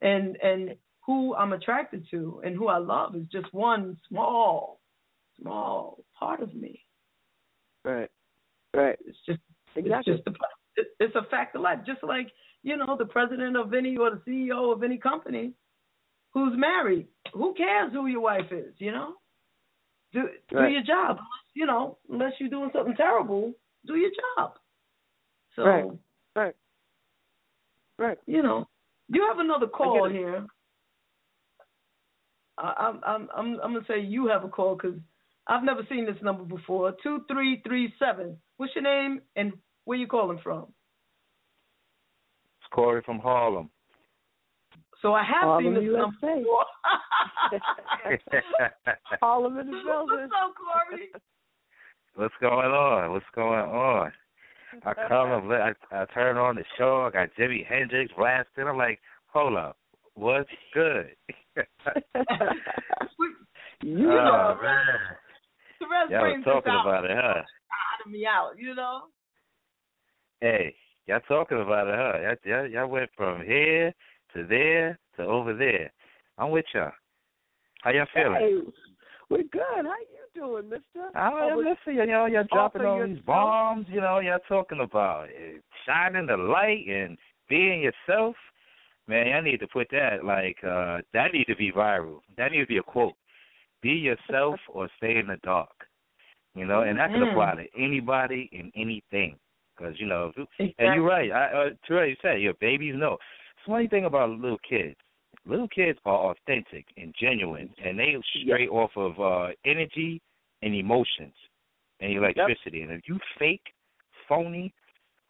and 0.00 0.36
and 0.42 0.76
who 1.04 1.34
I'm 1.34 1.52
attracted 1.52 2.06
to 2.12 2.40
and 2.44 2.54
who 2.54 2.68
I 2.68 2.78
love 2.78 3.16
is 3.16 3.24
just 3.32 3.52
one 3.52 3.98
small, 4.08 4.80
small 5.40 6.04
part 6.18 6.42
of 6.42 6.54
me. 6.54 6.80
Right. 7.84 8.10
Right. 8.74 8.98
It's 9.04 9.18
just 9.26 9.40
exactly. 9.74 10.14
It's 10.14 10.24
just 10.24 10.36
a, 10.36 10.82
it's 11.00 11.16
a 11.16 11.28
fact 11.30 11.56
of 11.56 11.62
life. 11.62 11.80
Just 11.86 12.04
like 12.04 12.28
you 12.62 12.76
know 12.76 12.96
the 12.96 13.06
president 13.06 13.56
of 13.56 13.74
any 13.74 13.96
or 13.96 14.10
the 14.10 14.22
CEO 14.30 14.72
of 14.72 14.82
any 14.82 14.98
company 14.98 15.54
who's 16.32 16.54
married. 16.56 17.06
Who 17.34 17.54
cares 17.54 17.92
who 17.92 18.06
your 18.06 18.20
wife 18.20 18.50
is? 18.50 18.74
You 18.78 18.92
know, 18.92 19.14
do 20.12 20.20
right. 20.52 20.68
do 20.68 20.72
your 20.72 20.82
job. 20.82 21.18
You 21.54 21.66
know, 21.66 21.98
unless 22.08 22.32
you're 22.38 22.48
doing 22.48 22.70
something 22.72 22.94
terrible, 22.96 23.52
do 23.86 23.96
your 23.96 24.10
job. 24.36 24.52
So. 25.56 25.62
Right. 25.62 25.84
Right. 26.36 26.54
Right. 27.98 28.18
You 28.26 28.42
know, 28.42 28.68
you 29.08 29.26
have 29.28 29.38
another 29.38 29.66
call 29.66 30.08
here. 30.08 30.46
I'm 32.56 33.00
I'm 33.04 33.28
I'm 33.34 33.60
I'm 33.62 33.72
gonna 33.72 33.84
say 33.88 34.00
you 34.00 34.28
have 34.28 34.44
a 34.44 34.48
call 34.48 34.76
because 34.76 34.98
I've 35.46 35.64
never 35.64 35.82
seen 35.88 36.06
this 36.06 36.22
number 36.22 36.44
before. 36.44 36.94
Two 37.02 37.24
three 37.30 37.62
three 37.66 37.92
seven. 37.98 38.36
What's 38.56 38.74
your 38.74 38.84
name 38.84 39.20
and 39.36 39.52
where 39.84 39.98
you 39.98 40.06
calling 40.06 40.40
from? 40.42 40.72
It's 42.60 42.68
Corey 42.72 43.02
from 43.04 43.18
Harlem. 43.18 43.70
So 45.02 45.14
I 45.14 45.22
have 45.22 45.42
Harlem, 45.42 45.64
seen 45.64 45.74
this 45.74 45.84
USA. 45.84 46.00
number 46.00 46.38
before. 46.38 46.64
Harlem 49.20 49.58
in 49.58 49.66
the 49.66 49.80
building. 49.84 50.28
What's 50.28 50.32
up, 50.42 50.54
Corey? 50.54 51.08
What's 52.16 52.34
going 52.40 52.66
on? 52.66 53.12
What's 53.12 53.24
going 53.34 53.60
on? 53.60 54.12
I 54.84 54.94
come 55.08 55.32
up, 55.32 55.44
I, 55.50 55.72
I 55.96 56.04
turn 56.14 56.36
on 56.36 56.56
the 56.56 56.64
show. 56.78 57.08
I 57.08 57.10
got 57.10 57.30
Jimi 57.38 57.66
Hendrix 57.66 58.12
blasting. 58.16 58.68
I'm 58.68 58.76
like, 58.76 59.00
hold 59.26 59.56
up, 59.56 59.76
what's 60.14 60.48
good? 60.74 61.10
you 63.82 64.10
oh, 64.10 64.14
know, 64.14 64.58
man. 64.62 64.84
the 65.80 65.86
Y'all 66.10 66.22
was 66.22 66.44
talking 66.44 66.72
out. 66.72 66.86
about 66.86 67.04
it, 67.04 67.10
huh? 67.14 67.40
Out 67.40 68.06
of 68.06 68.12
me 68.12 68.26
out, 68.26 68.52
you 68.58 68.74
know. 68.74 69.02
Hey, 70.40 70.74
y'all 71.06 71.20
talking 71.26 71.60
about 71.60 71.88
it, 71.88 71.94
huh? 71.96 72.36
Y'all, 72.44 72.62
y'all, 72.62 72.70
y'all 72.70 72.88
went 72.88 73.10
from 73.16 73.44
here 73.44 73.92
to 74.34 74.46
there 74.46 74.98
to 75.16 75.22
over 75.22 75.54
there. 75.54 75.92
I'm 76.38 76.50
with 76.50 76.64
y'all. 76.74 76.92
How 77.82 77.90
y'all 77.90 78.06
feeling? 78.14 78.34
Hey, 78.34 78.72
we're 79.30 79.42
good. 79.44 79.62
How 79.62 79.82
you 79.84 80.20
doing, 80.34 80.68
Mister? 80.68 81.08
I 81.14 81.48
am 81.48 81.58
listening. 81.58 81.96
You 81.96 82.06
know, 82.06 82.26
y'all 82.26 82.44
dropping 82.52 82.82
all 82.82 83.06
these 83.06 83.18
bombs. 83.24 83.86
You 83.88 84.00
know, 84.00 84.18
y'all 84.18 84.38
talking 84.48 84.80
about 84.80 85.28
it, 85.30 85.62
shining 85.86 86.26
the 86.26 86.36
light 86.36 86.86
and 86.88 87.16
being 87.48 87.82
yourself. 87.82 88.36
Man, 89.06 89.32
I 89.32 89.40
need 89.40 89.60
to 89.60 89.66
put 89.66 89.88
that 89.92 90.24
like 90.24 90.56
uh 90.62 90.98
that 91.14 91.32
need 91.32 91.46
to 91.46 91.56
be 91.56 91.72
viral. 91.72 92.20
That 92.36 92.52
need 92.52 92.60
to 92.60 92.66
be 92.66 92.78
a 92.78 92.82
quote. 92.82 93.14
Be 93.82 93.90
yourself 93.90 94.56
or 94.68 94.88
stay 94.98 95.16
in 95.16 95.26
the 95.28 95.36
dark. 95.42 95.70
You 96.54 96.66
know, 96.66 96.82
and 96.82 96.98
that 96.98 97.10
can 97.10 97.22
apply 97.22 97.54
to 97.54 97.66
anybody 97.80 98.50
and 98.52 98.72
anything. 98.76 99.36
Because 99.76 99.98
you 99.98 100.06
know, 100.06 100.32
if 100.36 100.36
you- 100.58 100.74
and 100.78 100.94
you're 100.94 101.04
right. 101.04 101.30
I, 101.30 101.44
uh, 101.46 101.68
Terrell, 101.86 102.08
you 102.08 102.16
said 102.20 102.40
your 102.40 102.54
babies 102.54 102.94
know. 102.96 103.16
Funny 103.66 103.88
thing 103.88 104.04
about 104.04 104.30
little 104.30 104.58
kids. 104.68 104.96
Little 105.46 105.68
kids 105.68 105.98
are 106.04 106.32
authentic 106.32 106.86
and 106.96 107.14
genuine, 107.18 107.70
and 107.84 107.98
they 107.98 108.16
straight 108.42 108.68
off 108.68 108.90
of 108.96 109.18
uh 109.20 109.52
energy 109.64 110.20
and 110.62 110.74
emotions 110.74 111.34
and 112.00 112.12
electricity. 112.12 112.82
And 112.82 112.92
if 112.92 113.02
you 113.06 113.18
fake, 113.38 113.62
phony, 114.28 114.72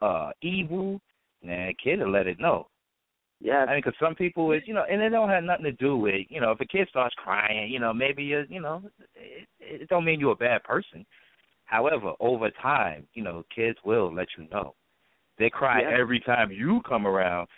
uh, 0.00 0.30
evil, 0.42 1.00
man, 1.42 1.72
kid 1.82 2.00
will 2.00 2.10
let 2.10 2.26
it 2.26 2.40
know. 2.40 2.66
Yeah, 3.40 3.64
I 3.64 3.72
mean, 3.72 3.82
because 3.84 3.94
some 3.98 4.14
people, 4.14 4.52
is 4.52 4.62
you 4.66 4.74
know, 4.74 4.84
and 4.90 5.00
it 5.00 5.10
don't 5.10 5.30
have 5.30 5.44
nothing 5.44 5.64
to 5.64 5.72
do 5.72 5.96
with, 5.96 6.26
you 6.28 6.40
know, 6.40 6.50
if 6.50 6.60
a 6.60 6.66
kid 6.66 6.88
starts 6.90 7.14
crying, 7.16 7.72
you 7.72 7.80
know, 7.80 7.92
maybe 7.92 8.22
you, 8.22 8.44
you 8.50 8.60
know, 8.60 8.82
it, 9.14 9.48
it 9.58 9.88
don't 9.88 10.04
mean 10.04 10.20
you're 10.20 10.32
a 10.32 10.36
bad 10.36 10.62
person. 10.62 11.06
However, 11.64 12.12
over 12.20 12.50
time, 12.50 13.06
you 13.14 13.22
know, 13.22 13.44
kids 13.54 13.78
will 13.84 14.12
let 14.12 14.28
you 14.36 14.46
know. 14.50 14.74
They 15.38 15.48
cry 15.48 15.80
Yeah. 15.82 15.96
every 15.98 16.20
time 16.20 16.52
you 16.52 16.82
come 16.86 17.06
around. 17.06 17.48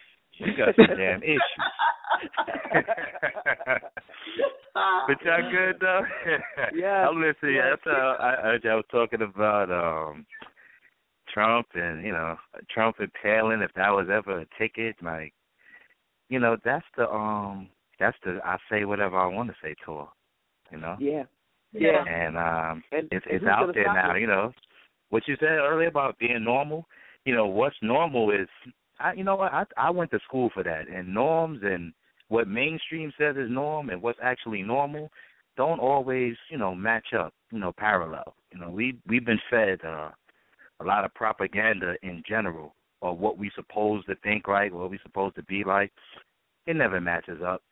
You 0.44 0.56
got 0.56 0.74
some 0.76 0.96
damn 0.96 1.22
issues. 1.22 1.40
but 5.06 5.22
y'all 5.24 5.50
good 5.50 5.76
though? 5.80 6.02
Yeah. 6.74 7.08
I'm 7.08 7.20
listening. 7.20 7.56
Yeah. 7.56 7.70
That's 7.70 7.82
how 7.84 8.16
I, 8.18 8.50
I, 8.50 8.52
I 8.54 8.74
was 8.74 8.84
talking 8.90 9.22
about 9.22 9.70
um 9.70 10.26
Trump 11.32 11.66
and 11.74 12.04
you 12.04 12.12
know 12.12 12.36
Trump 12.72 12.96
impaling 13.00 13.62
if 13.62 13.72
that 13.74 13.90
was 13.90 14.08
ever 14.12 14.40
a 14.40 14.46
ticket. 14.58 14.96
Like, 15.02 15.32
you 16.28 16.38
know, 16.38 16.56
that's 16.64 16.86
the 16.96 17.08
um 17.10 17.68
that's 17.98 18.16
the 18.24 18.38
I 18.44 18.56
say 18.70 18.84
whatever 18.84 19.16
I 19.18 19.26
want 19.26 19.48
to 19.50 19.54
say 19.62 19.74
tour. 19.84 20.08
You 20.70 20.78
know. 20.78 20.96
Yeah. 20.98 21.24
Yeah. 21.72 22.04
And 22.06 22.36
um 22.36 22.82
And- 22.92 23.08
it's 23.10 23.26
it's 23.28 23.42
who's 23.44 23.48
out 23.50 23.74
there 23.74 23.92
now. 23.92 24.14
it? 24.14 24.20
You 24.20 24.26
know 24.26 24.52
what 25.10 25.26
you 25.28 25.36
said 25.38 25.48
earlier 25.48 25.88
about 25.88 26.18
being 26.18 26.42
normal. 26.44 26.86
You 27.24 27.34
know 27.34 27.46
what's 27.46 27.76
normal 27.82 28.30
is 28.30 28.48
I 29.02 29.12
you 29.14 29.24
know 29.24 29.36
what? 29.36 29.52
I 29.52 29.64
I 29.76 29.90
went 29.90 30.10
to 30.12 30.20
school 30.26 30.50
for 30.54 30.62
that. 30.62 30.88
And 30.88 31.12
norms 31.12 31.60
and 31.62 31.92
what 32.28 32.48
mainstream 32.48 33.12
says 33.18 33.36
is 33.36 33.50
norm 33.50 33.90
and 33.90 34.00
what's 34.00 34.18
actually 34.22 34.62
normal 34.62 35.10
don't 35.56 35.80
always 35.80 36.34
you 36.50 36.58
know 36.58 36.74
match 36.74 37.12
up 37.18 37.34
you 37.50 37.58
know 37.58 37.72
parallel. 37.76 38.34
You 38.52 38.60
know 38.60 38.70
we 38.70 38.96
we've 39.06 39.26
been 39.26 39.40
fed 39.50 39.80
uh 39.84 40.10
a 40.80 40.84
lot 40.84 41.04
of 41.04 41.14
propaganda 41.14 41.94
in 42.02 42.22
general 42.28 42.74
or 43.00 43.16
what 43.16 43.38
we 43.38 43.50
supposed 43.54 44.06
to 44.06 44.14
think 44.16 44.48
like 44.48 44.72
what 44.72 44.90
we 44.90 44.98
supposed 45.02 45.36
to 45.36 45.42
be 45.44 45.64
like. 45.64 45.92
It 46.66 46.76
never 46.76 47.00
matches 47.00 47.40
up. 47.44 47.62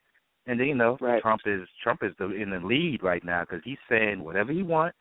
And 0.46 0.58
then 0.58 0.66
you 0.66 0.74
know 0.74 0.98
Right. 1.00 1.22
Trump 1.22 1.42
is 1.46 1.66
Trump 1.82 2.02
is 2.02 2.12
the, 2.18 2.30
in 2.30 2.50
the 2.50 2.60
lead 2.60 3.02
right 3.02 3.24
now 3.24 3.42
because 3.42 3.62
he's 3.64 3.78
saying 3.88 4.22
whatever 4.22 4.52
he 4.52 4.62
want. 4.62 4.94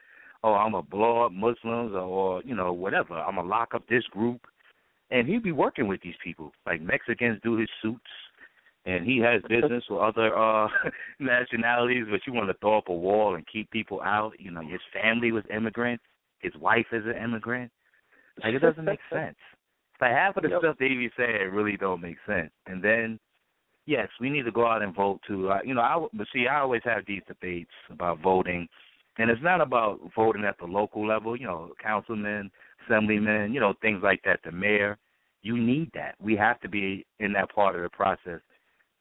Oh 0.44 0.54
I'm 0.54 0.72
gonna 0.72 0.84
blow 0.84 1.26
up 1.26 1.32
Muslims 1.32 1.94
or, 1.94 2.02
or 2.02 2.44
you 2.44 2.56
know 2.56 2.72
whatever. 2.72 3.16
I'm 3.16 3.36
gonna 3.36 3.48
lock 3.48 3.74
up 3.74 3.88
this 3.90 4.04
group 4.12 4.42
and 5.12 5.28
he'd 5.28 5.44
be 5.44 5.52
working 5.52 5.88
with 5.88 6.02
these 6.02 6.16
people 6.24 6.52
like 6.66 6.82
Mexicans 6.82 7.40
do 7.44 7.58
his 7.58 7.70
suits 7.82 8.02
and 8.86 9.06
he 9.06 9.20
has 9.20 9.42
business 9.50 9.84
with 9.90 10.00
other 10.00 10.36
uh 10.38 10.68
nationalities, 11.20 12.06
but 12.10 12.22
you 12.26 12.34
want 12.34 12.50
to 12.50 12.56
throw 12.60 12.78
up 12.78 12.90
a 12.90 12.94
wall 12.94 13.36
and 13.36 13.46
keep 13.52 13.70
people 13.72 14.02
out. 14.02 14.34
You 14.40 14.52
know, 14.52 14.62
his 14.62 14.82
family 14.94 15.32
was 15.32 15.44
immigrants, 15.56 16.04
his 16.40 16.54
wife 16.56 16.88
is 16.92 17.06
an 17.06 17.22
immigrant. 17.22 17.72
Like 18.44 18.54
it 18.54 18.60
doesn't 18.60 18.86
make 18.86 19.00
sense. 19.14 19.38
Like 20.02 20.12
half 20.12 20.38
of 20.38 20.44
the 20.44 20.50
Yep. 20.50 20.60
stuff 20.60 20.76
they 20.80 20.88
be 20.90 21.12
saying 21.18 21.50
really 21.52 21.76
don't 21.76 22.02
make 22.02 22.18
sense. 22.26 22.52
And 22.68 22.82
then, 22.82 23.20
yes, 23.86 24.08
we 24.22 24.30
need 24.30 24.44
to 24.44 24.52
go 24.52 24.66
out 24.66 24.82
and 24.82 24.96
vote 24.96 25.20
too. 25.28 25.50
Uh, 25.50 25.60
you 25.66 25.74
know, 25.74 25.82
I 25.82 26.06
but 26.14 26.28
see, 26.34 26.48
I 26.48 26.62
always 26.62 26.82
have 26.86 27.04
these 27.06 27.22
debates 27.28 27.72
about 27.90 28.22
voting, 28.22 28.68
and 29.20 29.30
it's 29.30 29.44
not 29.44 29.62
about 29.62 30.00
voting 30.16 30.46
at 30.46 30.58
the 30.58 30.66
local 30.66 31.06
level. 31.06 31.36
You 31.36 31.46
know, 31.46 31.72
councilmen, 31.82 32.50
assemblymen, 32.86 33.54
you 33.54 33.60
know, 33.60 33.74
things 33.82 34.00
like 34.02 34.22
that. 34.24 34.40
The 34.44 34.52
mayor, 34.52 34.98
you 35.42 35.58
need 35.58 35.92
that. 35.94 36.16
We 36.22 36.36
have 36.38 36.60
to 36.62 36.70
be 36.70 37.06
in 37.20 37.34
that 37.34 37.54
part 37.54 37.76
of 37.76 37.82
the 37.82 37.90
process. 37.90 38.40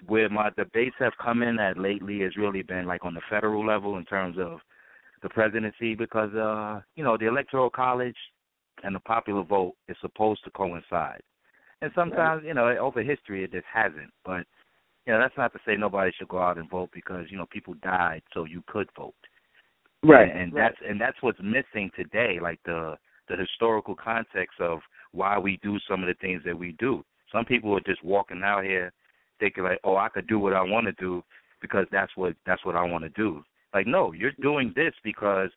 Where 0.07 0.29
my 0.29 0.51
debates 0.57 0.97
have 0.99 1.13
come 1.23 1.43
in 1.43 1.59
at 1.59 1.79
lately 1.79 2.21
has 2.21 2.37
really 2.37 2.63
been 2.63 2.87
like 2.87 3.05
on 3.05 3.15
the 3.15 3.21
federal 3.31 3.65
level 3.65 3.97
in 3.97 4.05
terms 4.05 4.37
of 4.39 4.59
the 5.23 5.29
presidency 5.29 5.95
because 5.95 6.33
uh 6.35 6.81
you 6.95 7.03
know 7.03 7.17
the 7.17 7.27
electoral 7.27 7.71
college 7.71 8.17
and 8.85 8.95
the 8.95 9.01
popular 9.01 9.43
vote 9.43 9.75
is 9.89 9.97
supposed 10.01 10.45
to 10.45 10.51
coincide 10.53 11.21
and 11.83 11.91
sometimes 11.95 12.45
you 12.47 12.55
know 12.55 12.69
over 12.79 13.03
history 13.03 13.43
it 13.43 13.51
just 13.51 13.67
hasn't 13.73 14.13
but 14.25 14.47
you 15.07 15.13
know 15.13 15.19
that's 15.19 15.37
not 15.37 15.53
to 15.53 15.59
say 15.67 15.75
nobody 15.77 16.13
should 16.17 16.29
go 16.29 16.39
out 16.39 16.57
and 16.57 16.71
vote 16.71 16.91
because 16.95 17.27
you 17.31 17.37
know 17.37 17.47
people 17.51 17.75
died 17.83 18.23
so 18.33 18.45
you 18.45 18.63
could 18.69 18.89
vote 18.97 19.15
Right, 20.03 20.31
and, 20.31 20.41
and 20.41 20.53
right. 20.53 20.71
that's 20.71 20.91
and 20.91 21.01
that's 21.01 21.17
what's 21.23 21.41
missing 21.43 21.91
today 21.97 22.39
like 22.41 22.61
the 22.65 22.97
the 23.29 23.37
historical 23.37 23.95
context 23.95 24.61
of 24.61 24.79
why 25.13 25.39
we 25.39 25.59
do 25.63 25.79
some 25.89 26.03
of 26.03 26.09
the 26.09 26.15
things 26.21 26.43
that 26.45 26.59
we 26.59 26.73
do 26.79 27.05
some 27.33 27.45
people 27.45 27.77
are 27.77 27.81
just 27.81 28.03
walking 28.05 28.43
out 28.45 28.65
here 28.65 28.93
thinking 29.41 29.65
like 29.65 29.81
oh 29.85 29.97
i 29.97 30.09
could 30.09 30.27
do 30.29 30.39
what 30.39 30.53
i 30.55 30.63
want 30.63 30.87
to 30.87 30.93
do 30.93 31.23
because 31.61 31.85
that's 31.91 32.13
what 32.15 32.35
that's 32.47 32.65
what 32.65 32.77
i 32.77 32.83
want 32.83 33.03
to 33.03 33.11
do 33.11 33.43
like 33.75 33.87
no 33.87 34.13
you're 34.13 34.33
doing 34.41 34.73
this 34.77 34.95
because 35.03 35.51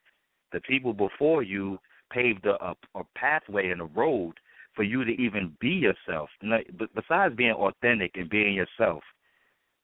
the 0.52 0.60
people 0.62 0.92
before 0.92 1.44
you 1.44 1.78
paved 2.12 2.46
a, 2.46 2.62
a, 2.64 2.76
a 2.96 3.04
pathway 3.16 3.70
and 3.70 3.82
a 3.82 3.86
road 3.86 4.34
for 4.76 4.84
you 4.84 5.04
to 5.04 5.12
even 5.12 5.56
be 5.60 5.70
yourself. 5.70 6.30
And 6.42 6.52
like, 6.52 6.70
but 6.78 6.94
besides 6.96 7.36
being 7.36 7.52
authentic 7.52 8.12
and 8.16 8.30
being 8.30 8.54
yourself, 8.54 9.04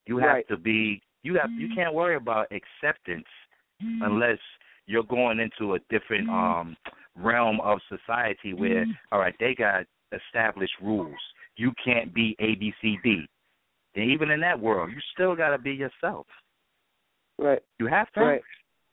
you 0.05 0.17
have 0.17 0.27
Right. 0.27 0.47
to 0.47 0.57
be. 0.57 1.01
You 1.23 1.35
have. 1.35 1.51
You 1.51 1.67
mm-hmm. 1.67 1.75
can't 1.75 1.93
worry 1.93 2.15
about 2.15 2.47
acceptance 2.51 3.27
unless 3.79 4.39
you're 4.85 5.03
going 5.03 5.39
into 5.39 5.75
a 5.75 5.79
different 5.89 6.29
um 6.29 6.75
realm 7.15 7.59
of 7.61 7.79
society 7.89 8.53
where 8.53 8.85
all 9.11 9.19
right 9.19 9.35
they 9.39 9.55
got 9.55 9.85
established 10.13 10.73
rules. 10.81 11.17
You 11.55 11.71
can't 11.83 12.13
be 12.13 12.35
A 12.39 12.55
B 12.55 12.73
C 12.81 12.97
D. 13.03 13.25
And 13.95 14.11
even 14.11 14.29
in 14.29 14.39
that 14.41 14.59
world, 14.59 14.91
you 14.91 14.97
still 15.13 15.35
got 15.35 15.49
to 15.49 15.57
be 15.57 15.71
yourself. 15.71 16.27
Right. 17.39 17.61
You 17.79 17.87
have 17.87 18.11
to. 18.13 18.21
Right. 18.21 18.41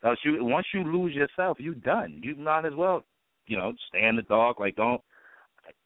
Else 0.05 0.19
you 0.25 0.45
once 0.45 0.67
you 0.73 0.83
lose 0.83 1.15
yourself, 1.15 1.59
you're 1.61 1.75
done. 1.75 2.21
You 2.23 2.35
might 2.37 2.65
as 2.65 2.75
well, 2.75 3.05
you 3.47 3.57
know, 3.57 3.73
stay 3.89 4.07
in 4.07 4.17
the 4.17 4.23
dark. 4.23 4.61
Like 4.61 4.77
don't. 4.77 5.01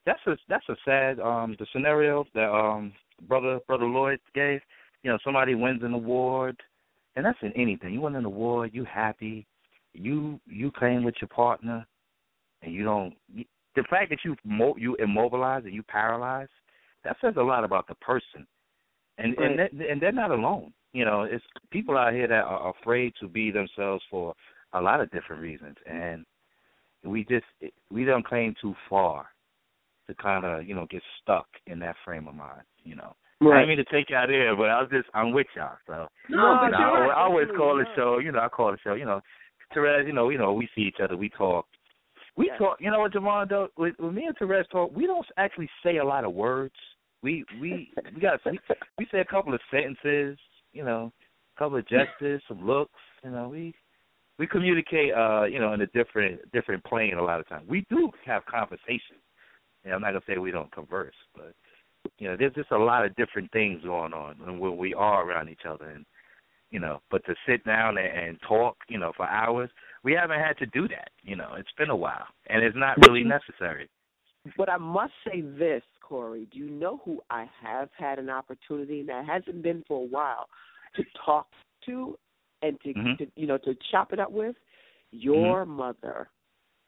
That's 0.05 0.19
a 0.27 0.37
that's 0.47 0.67
a 0.69 0.75
sad 0.83 1.19
um 1.19 1.55
the 1.59 1.65
scenario 1.73 2.25
that 2.33 2.49
um 2.49 2.93
brother 3.27 3.59
brother 3.67 3.85
Lloyd 3.85 4.19
gave. 4.33 4.61
You 5.03 5.11
know, 5.11 5.17
somebody 5.23 5.55
wins 5.55 5.83
an 5.83 5.93
award, 5.93 6.57
and 7.19 7.25
that's 7.25 7.37
in 7.41 7.51
anything. 7.61 7.93
You 7.93 7.99
win 7.99 8.15
an 8.15 8.23
award, 8.23 8.69
you 8.73 8.85
happy, 8.85 9.45
you 9.93 10.39
you 10.47 10.71
playing 10.71 11.03
with 11.03 11.15
your 11.19 11.27
partner, 11.27 11.85
and 12.61 12.73
you 12.73 12.85
don't. 12.85 13.13
You, 13.27 13.43
the 13.75 13.83
fact 13.89 14.09
that 14.11 14.19
you 14.23 14.37
mo- 14.45 14.77
you 14.77 14.95
immobilize 14.95 15.65
and 15.65 15.73
you 15.73 15.83
paralyze, 15.83 16.47
that 17.03 17.17
says 17.19 17.33
a 17.35 17.41
lot 17.41 17.65
about 17.65 17.89
the 17.89 17.95
person, 17.95 18.47
and 19.17 19.35
Right. 19.37 19.49
and 19.49 19.59
that, 19.59 19.73
and 19.73 20.01
they're 20.01 20.13
not 20.13 20.31
alone. 20.31 20.71
You 20.93 21.03
know, 21.03 21.23
it's 21.23 21.43
people 21.71 21.97
out 21.97 22.13
here 22.13 22.25
that 22.25 22.45
are 22.45 22.73
afraid 22.79 23.11
to 23.19 23.27
be 23.27 23.51
themselves 23.51 24.01
for 24.09 24.33
a 24.71 24.79
lot 24.81 25.01
of 25.01 25.11
different 25.11 25.41
reasons, 25.41 25.75
and 25.85 26.25
we 27.03 27.25
just 27.25 27.47
we 27.91 28.05
don't 28.05 28.25
claim 28.25 28.55
too 28.61 28.75
far 28.89 29.27
to 30.07 30.15
kind 30.15 30.45
of 30.45 30.65
you 30.65 30.73
know 30.73 30.87
get 30.89 31.03
stuck 31.21 31.47
in 31.67 31.79
that 31.79 31.97
frame 32.05 32.29
of 32.29 32.35
mind. 32.35 32.63
You 32.85 32.95
know, 32.95 33.13
I 33.41 33.45
didn't 33.45 33.67
mean 33.69 33.77
to 33.77 33.83
take 33.85 34.09
you 34.09 34.15
out 34.15 34.27
there, 34.27 34.55
but 34.55 34.69
I 34.69 34.81
was 34.81 34.89
just 34.91 35.07
I'm 35.13 35.31
with 35.31 35.47
y'all. 35.55 35.77
So 35.87 36.07
No, 36.29 36.63
you 36.63 36.71
know, 36.71 36.77
I, 36.77 36.99
right. 36.99 37.11
I 37.11 37.21
always 37.23 37.47
call 37.55 37.77
the 37.77 37.85
Absolutely, 37.87 37.95
show. 37.95 38.19
You 38.19 38.31
know, 38.33 38.39
I 38.39 38.49
call 38.49 38.71
the 38.71 38.77
show. 38.83 38.93
You 38.95 39.05
know, 39.05 39.21
Terez. 39.75 40.05
You 40.05 40.13
know, 40.13 40.29
you 40.29 40.37
know, 40.37 40.53
we 40.53 40.67
see 40.75 40.81
each 40.81 40.97
other. 41.01 41.15
We 41.15 41.29
talk. 41.29 41.65
We 42.35 42.47
Yes. 42.47 42.57
talk. 42.57 42.77
You 42.79 42.91
know 42.91 42.99
what, 42.99 43.13
JaVonne? 43.13 43.49
Though, 43.49 43.69
with, 43.77 43.95
with 43.99 44.13
me 44.13 44.25
and 44.25 44.37
Terez 44.37 44.69
talk, 44.69 44.91
we 44.95 45.07
don't 45.07 45.25
actually 45.37 45.69
say 45.83 45.97
a 45.97 46.03
lot 46.03 46.25
of 46.25 46.33
words. 46.33 46.75
We 47.21 47.45
we 47.61 47.91
we 48.13 48.21
got 48.21 48.39
we, 48.45 48.59
we 48.97 49.07
say 49.11 49.19
a 49.19 49.25
couple 49.25 49.53
of 49.53 49.61
sentences. 49.71 50.37
You 50.73 50.83
know, 50.83 51.11
a 51.55 51.59
couple 51.59 51.77
of 51.77 51.87
gestures, 51.87 52.41
some 52.47 52.65
looks. 52.65 52.99
You 53.23 53.31
know, 53.31 53.49
we 53.49 53.73
we 54.37 54.47
communicate. 54.47 55.13
Uh, 55.13 55.43
you 55.45 55.59
know, 55.59 55.73
in 55.73 55.81
a 55.81 55.87
different 55.87 56.49
different 56.51 56.83
plane 56.83 57.15
a 57.17 57.23
lot 57.23 57.39
of 57.39 57.47
times. 57.47 57.67
We 57.69 57.85
do 57.89 58.09
have 58.25 58.45
conversations. 58.45 59.23
And 59.85 59.93
I'm 59.93 60.01
not 60.01 60.09
gonna 60.11 60.21
say 60.27 60.37
we 60.37 60.51
don't 60.51 60.71
converse, 60.73 61.15
but 61.33 61.53
you 62.17 62.27
know, 62.27 62.35
there's 62.37 62.53
just 62.53 62.71
a 62.71 62.77
lot 62.77 63.05
of 63.05 63.15
different 63.15 63.51
things 63.51 63.81
going 63.83 64.13
on 64.13 64.35
when 64.39 64.59
when 64.59 64.77
we 64.77 64.93
are 64.93 65.27
around 65.27 65.49
each 65.49 65.65
other, 65.67 65.85
and 65.85 66.05
you 66.71 66.79
know, 66.79 67.01
but 67.09 67.25
to 67.25 67.35
sit 67.47 67.63
down 67.65 67.97
and, 67.97 68.07
and 68.07 68.39
talk, 68.47 68.77
you 68.87 68.99
know, 68.99 69.11
for 69.15 69.27
hours, 69.27 69.69
we 70.03 70.13
haven't 70.13 70.39
had 70.39 70.57
to 70.57 70.65
do 70.67 70.87
that. 70.87 71.09
You 71.23 71.35
know, 71.35 71.55
it's 71.57 71.71
been 71.77 71.89
a 71.89 71.95
while, 71.95 72.27
and 72.47 72.63
it's 72.63 72.77
not 72.77 72.97
really 73.05 73.23
necessary. 73.23 73.89
But 74.57 74.69
I 74.69 74.77
must 74.77 75.13
say 75.27 75.41
this, 75.41 75.83
Corey. 76.01 76.47
Do 76.51 76.59
you 76.59 76.69
know 76.69 77.01
who 77.03 77.21
I 77.29 77.47
have 77.61 77.89
had 77.97 78.19
an 78.19 78.29
opportunity, 78.29 79.01
and 79.01 79.09
that 79.09 79.25
hasn't 79.25 79.61
been 79.61 79.83
for 79.87 80.01
a 80.01 80.07
while, 80.07 80.47
to 80.95 81.03
talk 81.25 81.47
to 81.85 82.17
and 82.61 82.79
to, 82.81 82.93
Mhm. 82.93 83.17
to 83.17 83.31
you 83.35 83.47
know 83.47 83.57
to 83.59 83.75
chop 83.91 84.13
it 84.13 84.19
up 84.19 84.31
with? 84.31 84.55
Your 85.11 85.65
mother. 85.65 86.29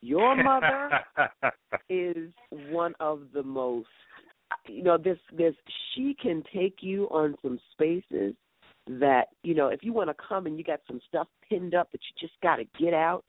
Your 0.01 0.35
mother 0.35 0.89
is 1.89 2.31
one 2.49 2.95
of 2.99 3.31
the 3.33 3.43
most 3.43 3.87
you 4.67 4.83
know 4.83 4.97
this 4.97 5.17
this 5.35 5.53
she 5.93 6.15
can 6.21 6.43
take 6.53 6.77
you 6.81 7.05
on 7.05 7.35
some 7.41 7.59
spaces 7.71 8.33
that 8.87 9.27
you 9.43 9.53
know 9.53 9.67
if 9.67 9.83
you 9.83 9.93
want 9.93 10.09
to 10.09 10.15
come 10.27 10.45
and 10.45 10.57
you 10.57 10.63
got 10.63 10.81
some 10.87 10.99
stuff 11.07 11.27
pinned 11.47 11.75
up 11.75 11.91
that 11.91 12.01
you 12.01 12.27
just 12.27 12.39
got 12.41 12.57
to 12.57 12.65
get 12.79 12.93
out 12.93 13.23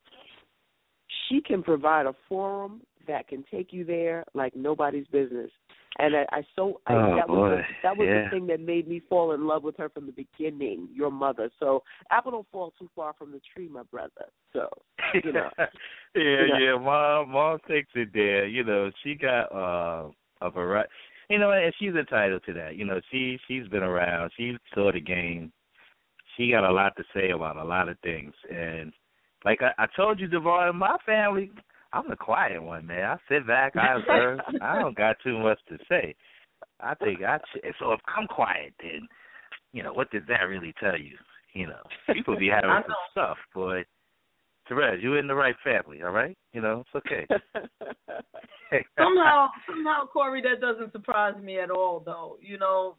she 1.28 1.40
can 1.40 1.62
provide 1.62 2.06
a 2.06 2.14
forum 2.28 2.80
that 3.06 3.28
can 3.28 3.44
take 3.50 3.72
you 3.72 3.84
there 3.84 4.24
like 4.34 4.54
nobody's 4.56 5.06
business 5.08 5.50
and 5.98 6.16
i, 6.16 6.24
I 6.32 6.42
so 6.56 6.80
I, 6.86 6.94
Oh, 6.94 7.16
that 7.16 7.28
was 7.28 7.64
the, 7.68 7.74
that 7.82 7.96
was 7.96 8.08
Yeah. 8.08 8.24
the 8.24 8.30
thing 8.30 8.46
that 8.46 8.60
made 8.60 8.88
me 8.88 9.00
fall 9.08 9.32
in 9.32 9.46
love 9.46 9.62
with 9.62 9.76
her 9.76 9.88
from 9.88 10.06
the 10.06 10.12
beginning 10.12 10.88
your 10.92 11.10
mother 11.10 11.50
so 11.60 11.82
apple 12.10 12.32
don't 12.32 12.46
fall 12.50 12.72
too 12.78 12.88
far 12.94 13.12
from 13.18 13.32
the 13.32 13.40
tree 13.54 13.68
my 13.68 13.82
brother 13.84 14.26
so 14.52 14.68
you 15.22 15.32
know 15.32 15.50
yeah, 16.14 16.22
You 16.42 16.48
know. 16.48 16.58
yeah. 16.58 16.78
Mom, 16.78 17.30
mom 17.30 17.58
takes 17.68 17.90
it 17.94 18.10
there. 18.12 18.46
You 18.46 18.64
know, 18.64 18.90
she 19.02 19.14
got 19.14 19.44
uh, 19.52 20.10
a 20.40 20.50
variety. 20.50 20.90
You 21.32 21.38
know, 21.38 21.50
and 21.50 21.72
she's 21.78 21.94
entitled 21.94 22.42
to 22.44 22.52
that. 22.52 22.76
You 22.76 22.84
know, 22.84 23.00
she 23.10 23.38
she's 23.48 23.66
been 23.68 23.82
around. 23.82 24.32
She 24.36 24.54
saw 24.74 24.92
the 24.92 25.00
game. 25.00 25.50
She 26.36 26.50
got 26.50 26.68
a 26.68 26.70
lot 26.70 26.94
to 26.98 27.04
say 27.14 27.30
about 27.30 27.56
a 27.56 27.64
lot 27.64 27.88
of 27.88 27.98
things. 28.00 28.34
And 28.54 28.92
like 29.42 29.60
I, 29.62 29.70
I 29.82 29.86
told 29.96 30.20
you, 30.20 30.28
Devon, 30.28 30.76
my 30.76 30.98
family, 31.06 31.50
I'm 31.94 32.04
the 32.10 32.16
quiet 32.16 32.62
one, 32.62 32.86
man. 32.86 33.04
I 33.04 33.16
sit 33.30 33.46
back, 33.46 33.72
I 33.76 33.98
observe. 33.98 34.40
I 34.60 34.78
don't 34.78 34.94
got 34.94 35.16
too 35.24 35.38
much 35.38 35.58
to 35.70 35.78
say. 35.88 36.14
I 36.80 36.94
think 36.96 37.22
I 37.22 37.38
so 37.80 37.92
if 37.92 38.00
I'm 38.14 38.26
quiet, 38.26 38.74
then 38.82 39.08
you 39.72 39.82
know 39.82 39.94
what 39.94 40.10
does 40.10 40.24
that 40.28 40.42
really 40.42 40.74
tell 40.78 40.98
you? 40.98 41.16
You 41.54 41.68
know, 41.68 41.80
people 42.12 42.38
be 42.38 42.48
having 42.48 42.68
some 42.84 42.94
stuff, 43.10 43.38
but 43.54 43.84
Terez, 44.72 45.02
you 45.02 45.14
in 45.14 45.26
the 45.26 45.34
right 45.34 45.54
family, 45.62 46.02
all 46.02 46.10
right? 46.10 46.36
You 46.52 46.60
know, 46.60 46.84
it's 46.86 47.06
okay. 47.06 47.26
somehow, 48.98 49.48
somehow, 49.68 50.06
Corey, 50.12 50.42
that 50.42 50.60
doesn't 50.60 50.92
surprise 50.92 51.34
me 51.42 51.58
at 51.58 51.70
all. 51.70 52.02
Though 52.04 52.38
you 52.40 52.58
know, 52.58 52.96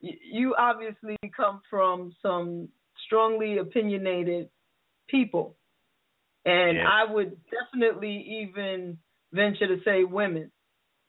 you, 0.00 0.12
you 0.32 0.54
obviously 0.58 1.16
come 1.36 1.60
from 1.68 2.14
some 2.22 2.68
strongly 3.06 3.58
opinionated 3.58 4.48
people, 5.08 5.56
and 6.44 6.78
Yeah. 6.78 6.88
I 6.88 7.10
would 7.10 7.36
definitely 7.50 8.42
even 8.42 8.98
venture 9.32 9.68
to 9.68 9.82
say 9.84 10.04
women. 10.04 10.50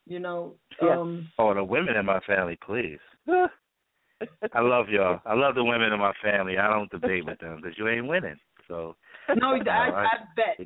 You 0.07 0.19
know, 0.19 0.55
Yeah. 0.81 0.99
um, 0.99 1.29
Oh, 1.37 1.53
the 1.53 1.63
women 1.63 1.95
in 1.95 2.05
my 2.05 2.19
family, 2.21 2.57
please. 2.65 2.99
I 3.27 4.59
love 4.59 4.89
y'all. 4.89 5.19
I 5.25 5.33
love 5.33 5.55
the 5.55 5.63
women 5.63 5.91
in 5.93 5.99
my 5.99 6.13
family. 6.21 6.57
I 6.57 6.69
don't 6.69 6.91
debate 6.91 7.25
with 7.25 7.39
them 7.39 7.57
because 7.57 7.77
you 7.77 7.87
ain't 7.87 8.07
winning. 8.07 8.37
So 8.67 8.95
no, 9.41 9.55
I, 9.55 10.05
I 10.05 10.07
bet. 10.35 10.57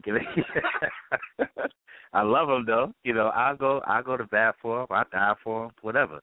I 2.13 2.21
love 2.21 2.49
him 2.49 2.65
though. 2.65 2.93
You 3.03 3.13
know, 3.13 3.31
I 3.35 3.55
go, 3.57 3.81
I 3.85 4.01
go 4.01 4.17
to 4.17 4.25
bat 4.25 4.55
for 4.61 4.81
him. 4.81 4.87
I 4.89 5.03
die 5.11 5.33
for 5.43 5.65
him. 5.65 5.71
Whatever. 5.81 6.21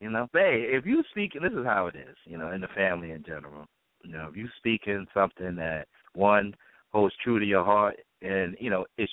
You 0.00 0.10
know, 0.10 0.28
but 0.32 0.42
hey, 0.42 0.66
if 0.70 0.84
you 0.84 1.02
speak, 1.10 1.34
and 1.34 1.44
this 1.44 1.58
is 1.58 1.64
how 1.64 1.86
it 1.86 1.96
is. 1.96 2.16
You 2.24 2.36
know, 2.38 2.52
in 2.52 2.60
the 2.60 2.68
family 2.68 3.12
in 3.12 3.22
general. 3.24 3.66
You 4.02 4.12
know, 4.12 4.28
if 4.30 4.36
you 4.36 4.48
speak 4.58 4.82
in 4.86 5.06
something 5.14 5.56
that 5.56 5.86
one 6.14 6.54
holds 6.92 7.14
true 7.24 7.40
to 7.40 7.46
your 7.46 7.64
heart, 7.64 7.96
and 8.22 8.56
you 8.60 8.70
know, 8.70 8.84
it's 8.98 9.12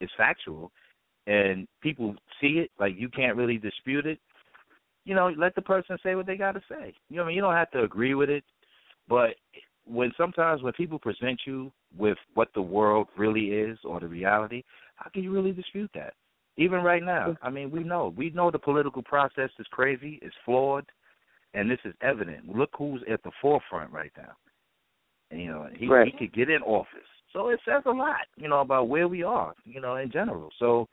it's 0.00 0.12
factual, 0.16 0.70
and 1.26 1.66
people 1.80 2.14
see 2.40 2.58
it, 2.58 2.70
like 2.78 2.94
you 2.96 3.08
can't 3.08 3.36
really 3.36 3.58
dispute 3.58 4.06
it. 4.06 4.18
you 5.04 5.14
know, 5.14 5.32
let 5.36 5.54
the 5.54 5.62
person 5.62 5.98
say 6.02 6.14
what 6.14 6.26
they 6.26 6.36
got 6.36 6.52
to 6.52 6.60
say. 6.68 6.94
You 7.08 7.16
know, 7.16 7.24
I 7.24 7.26
mean, 7.26 7.36
you 7.36 7.42
don't 7.42 7.54
have 7.54 7.70
to 7.72 7.82
agree 7.82 8.14
with 8.14 8.30
it, 8.30 8.44
but 9.08 9.30
when 9.86 10.12
sometimes 10.16 10.62
when 10.62 10.72
people 10.74 10.98
present 10.98 11.40
you 11.46 11.72
with 11.96 12.18
what 12.34 12.48
the 12.54 12.62
world 12.62 13.08
really 13.16 13.46
is 13.46 13.78
or 13.84 14.00
the 14.00 14.06
reality, 14.06 14.62
how 14.96 15.10
can 15.10 15.22
you 15.22 15.32
really 15.32 15.52
dispute 15.52 15.90
that? 15.94 16.14
Even 16.56 16.82
right 16.82 17.02
now, 17.02 17.34
I 17.42 17.50
mean, 17.50 17.70
we 17.70 17.82
know 17.82 18.12
we 18.16 18.30
know 18.30 18.50
the 18.50 18.58
political 18.58 19.02
process 19.02 19.50
is 19.58 19.66
crazy, 19.70 20.18
it's 20.20 20.34
flawed, 20.44 20.84
and 21.54 21.70
this 21.70 21.78
is 21.84 21.94
evident. 22.02 22.54
Look 22.54 22.70
who's 22.76 23.02
at 23.10 23.22
the 23.22 23.30
forefront 23.40 23.90
right 23.90 24.12
now. 24.16 24.36
And, 25.30 25.40
you 25.40 25.48
know, 25.50 25.68
he 25.74 25.86
Right. 25.86 26.06
he 26.06 26.12
could 26.12 26.34
get 26.34 26.50
in 26.50 26.62
office, 26.62 27.08
so 27.32 27.48
it 27.48 27.60
says 27.64 27.82
a 27.86 27.90
lot, 27.90 28.26
you 28.36 28.48
know, 28.48 28.60
about 28.60 28.88
where 28.88 29.08
we 29.08 29.22
are, 29.22 29.54
you 29.64 29.80
know, 29.80 29.96
in 29.96 30.10
general. 30.10 30.50
So 30.58 30.88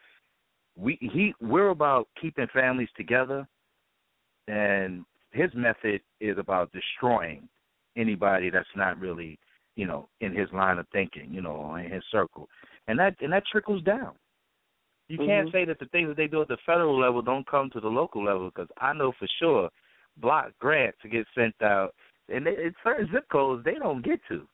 we 0.77 0.97
he 1.01 1.33
we're 1.41 1.69
about 1.69 2.07
keeping 2.19 2.47
families 2.47 2.89
together, 2.95 3.45
and 4.47 5.05
his 5.31 5.53
method 5.53 6.01
is 6.21 6.37
about 6.37 6.71
destroying 6.71 7.47
anybody 7.99 8.49
that's 8.49 8.75
not 8.75 8.99
really, 8.99 9.37
you 9.75 9.85
know, 9.85 10.07
in 10.21 10.33
his 10.33 10.47
line 10.53 10.79
of 10.79 10.87
thinking, 10.91 11.33
you 11.33 11.41
know, 11.41 11.51
or 11.51 11.79
in 11.79 11.91
his 11.91 12.03
circle, 12.11 12.47
and 12.87 12.97
that 12.99 13.15
and 13.21 13.31
that 13.33 13.43
trickles 13.51 13.83
down. 13.83 14.13
You 15.09 15.17
can't 15.17 15.47
Mhm. 15.47 15.51
say 15.51 15.65
that 15.65 15.79
the 15.79 15.87
things 15.87 16.07
that 16.07 16.17
they 16.17 16.27
do 16.27 16.41
at 16.41 16.47
the 16.47 16.57
federal 16.57 16.97
level 16.99 17.21
don't 17.21 17.47
come 17.47 17.69
to 17.71 17.79
the 17.79 17.89
local 17.89 18.23
level 18.23 18.49
because 18.49 18.69
I 18.77 18.93
know 18.93 19.11
for 19.13 19.27
sure 19.39 19.69
block 20.17 20.51
grants 20.59 20.99
get 21.09 21.25
sent 21.33 21.59
out, 21.61 21.95
and 22.27 22.45
they, 22.45 22.55
in 22.63 22.75
certain 22.83 23.09
zip 23.11 23.27
codes 23.29 23.63
they 23.63 23.75
don't 23.75 24.03
get 24.03 24.19
to. 24.27 24.47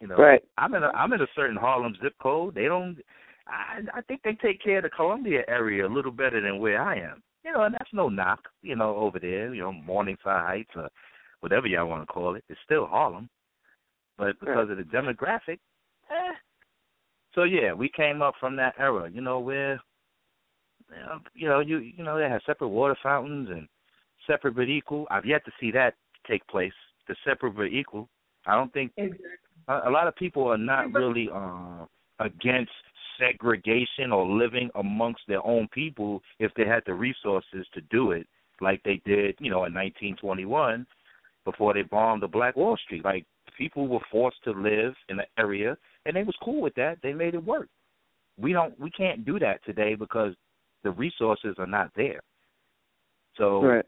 You 0.00 0.08
know, 0.08 0.16
Right. 0.16 0.42
I'm 0.58 0.74
in 0.74 0.82
a 0.82 0.88
I'm 0.88 1.12
in 1.12 1.22
a 1.22 1.26
certain 1.34 1.56
Harlem 1.56 1.94
zip 2.02 2.14
code. 2.18 2.54
They 2.54 2.64
don't. 2.66 2.98
I 3.46 3.82
I 3.92 4.00
think 4.02 4.22
they 4.22 4.34
take 4.34 4.60
care 4.60 4.78
of 4.78 4.84
the 4.84 4.90
Columbia 4.90 5.44
area 5.48 5.86
a 5.86 5.94
little 5.96 6.12
better 6.12 6.40
than 6.40 6.58
where 6.58 6.82
I 6.82 6.96
am. 6.96 7.22
You 7.44 7.52
know, 7.52 7.62
and 7.62 7.74
that's 7.74 7.92
no 7.92 8.08
knock. 8.08 8.48
You 8.62 8.76
know, 8.76 8.96
over 8.96 9.18
there, 9.18 9.54
you 9.54 9.62
know, 9.62 9.72
Morningside 9.72 10.44
Heights 10.46 10.70
or 10.74 10.88
whatever 11.44 11.66
y'all 11.66 11.86
want 11.86 12.00
to 12.00 12.06
call 12.06 12.34
it, 12.36 12.44
it's 12.48 12.58
still 12.64 12.86
Harlem. 12.86 13.28
But 14.16 14.40
because 14.40 14.70
of 14.70 14.78
the 14.78 14.82
demographic, 14.82 15.58
eh. 16.10 16.32
So 17.34 17.42
yeah, 17.42 17.74
we 17.74 17.90
came 17.94 18.22
up 18.22 18.34
from 18.40 18.56
that 18.56 18.74
era. 18.78 19.10
You 19.12 19.20
know, 19.20 19.40
where 19.40 19.78
you 21.34 21.46
know 21.46 21.60
you 21.60 21.78
you 21.78 22.02
know 22.02 22.16
they 22.16 22.30
had 22.30 22.40
separate 22.46 22.68
water 22.68 22.96
fountains 23.02 23.50
and 23.50 23.68
separate 24.26 24.56
but 24.56 24.70
equal. 24.70 25.06
I've 25.10 25.26
yet 25.26 25.44
to 25.44 25.52
see 25.60 25.70
that 25.72 25.94
take 26.26 26.46
place. 26.46 26.72
The 27.08 27.16
separate 27.26 27.56
but 27.56 27.64
equal. 27.64 28.08
I 28.46 28.54
don't 28.54 28.72
think 28.72 28.92
Exactly. 28.96 29.26
a, 29.68 29.88
a 29.88 29.90
lot 29.90 30.08
of 30.08 30.16
people 30.16 30.48
are 30.48 30.56
not 30.56 30.94
really 30.94 31.28
uh, 31.30 31.84
against 32.20 32.72
segregation 33.18 34.12
or 34.12 34.26
living 34.26 34.70
amongst 34.76 35.20
their 35.28 35.44
own 35.44 35.68
people 35.72 36.22
if 36.38 36.52
they 36.56 36.64
had 36.64 36.82
the 36.86 36.94
resources 36.94 37.66
to 37.74 37.80
do 37.90 38.12
it, 38.12 38.26
like 38.62 38.82
they 38.82 39.02
did, 39.04 39.36
you 39.40 39.50
know, 39.50 39.64
in 39.66 39.74
1921 39.74 40.86
before 41.44 41.74
they 41.74 41.82
bombed 41.82 42.22
the 42.22 42.28
Black 42.28 42.56
Wall 42.56 42.76
Street. 42.84 43.04
Like 43.04 43.24
people 43.56 43.86
were 43.88 44.00
forced 44.10 44.42
to 44.44 44.50
live 44.50 44.94
in 45.08 45.18
an 45.18 45.26
area, 45.38 45.76
and 46.06 46.16
they 46.16 46.22
was 46.22 46.36
cool 46.42 46.60
with 46.60 46.74
that. 46.74 46.98
They 47.02 47.12
made 47.12 47.34
it 47.34 47.44
work. 47.44 47.68
We 48.38 48.52
don't, 48.52 48.78
we 48.80 48.90
can't 48.90 49.24
do 49.24 49.38
that 49.38 49.64
today 49.64 49.94
because 49.94 50.34
the 50.82 50.90
resources 50.90 51.54
are 51.58 51.66
not 51.66 51.90
there. 51.96 52.20
So 53.36 53.62
Right. 53.62 53.84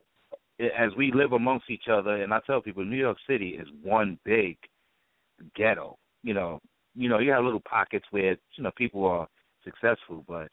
as 0.61 0.95
we 0.97 1.13
live 1.13 1.33
amongst 1.33 1.71
each 1.71 1.89
other, 1.91 2.23
and 2.23 2.33
I 2.33 2.41
tell 2.47 2.61
people, 2.61 2.85
New 2.85 2.97
York 2.97 3.19
City 3.29 3.51
is 3.51 3.69
one 3.83 4.19
big 4.25 4.57
ghetto. 5.55 5.99
You 6.23 6.35
know, 6.35 6.61
you 6.95 7.09
know, 7.09 7.19
you 7.19 7.31
have 7.31 7.45
little 7.45 7.63
pockets 7.69 8.07
where 8.11 8.37
you 8.57 8.65
know 8.65 8.71
people 8.77 9.05
are 9.05 9.29
successful, 9.63 10.25
but 10.27 10.49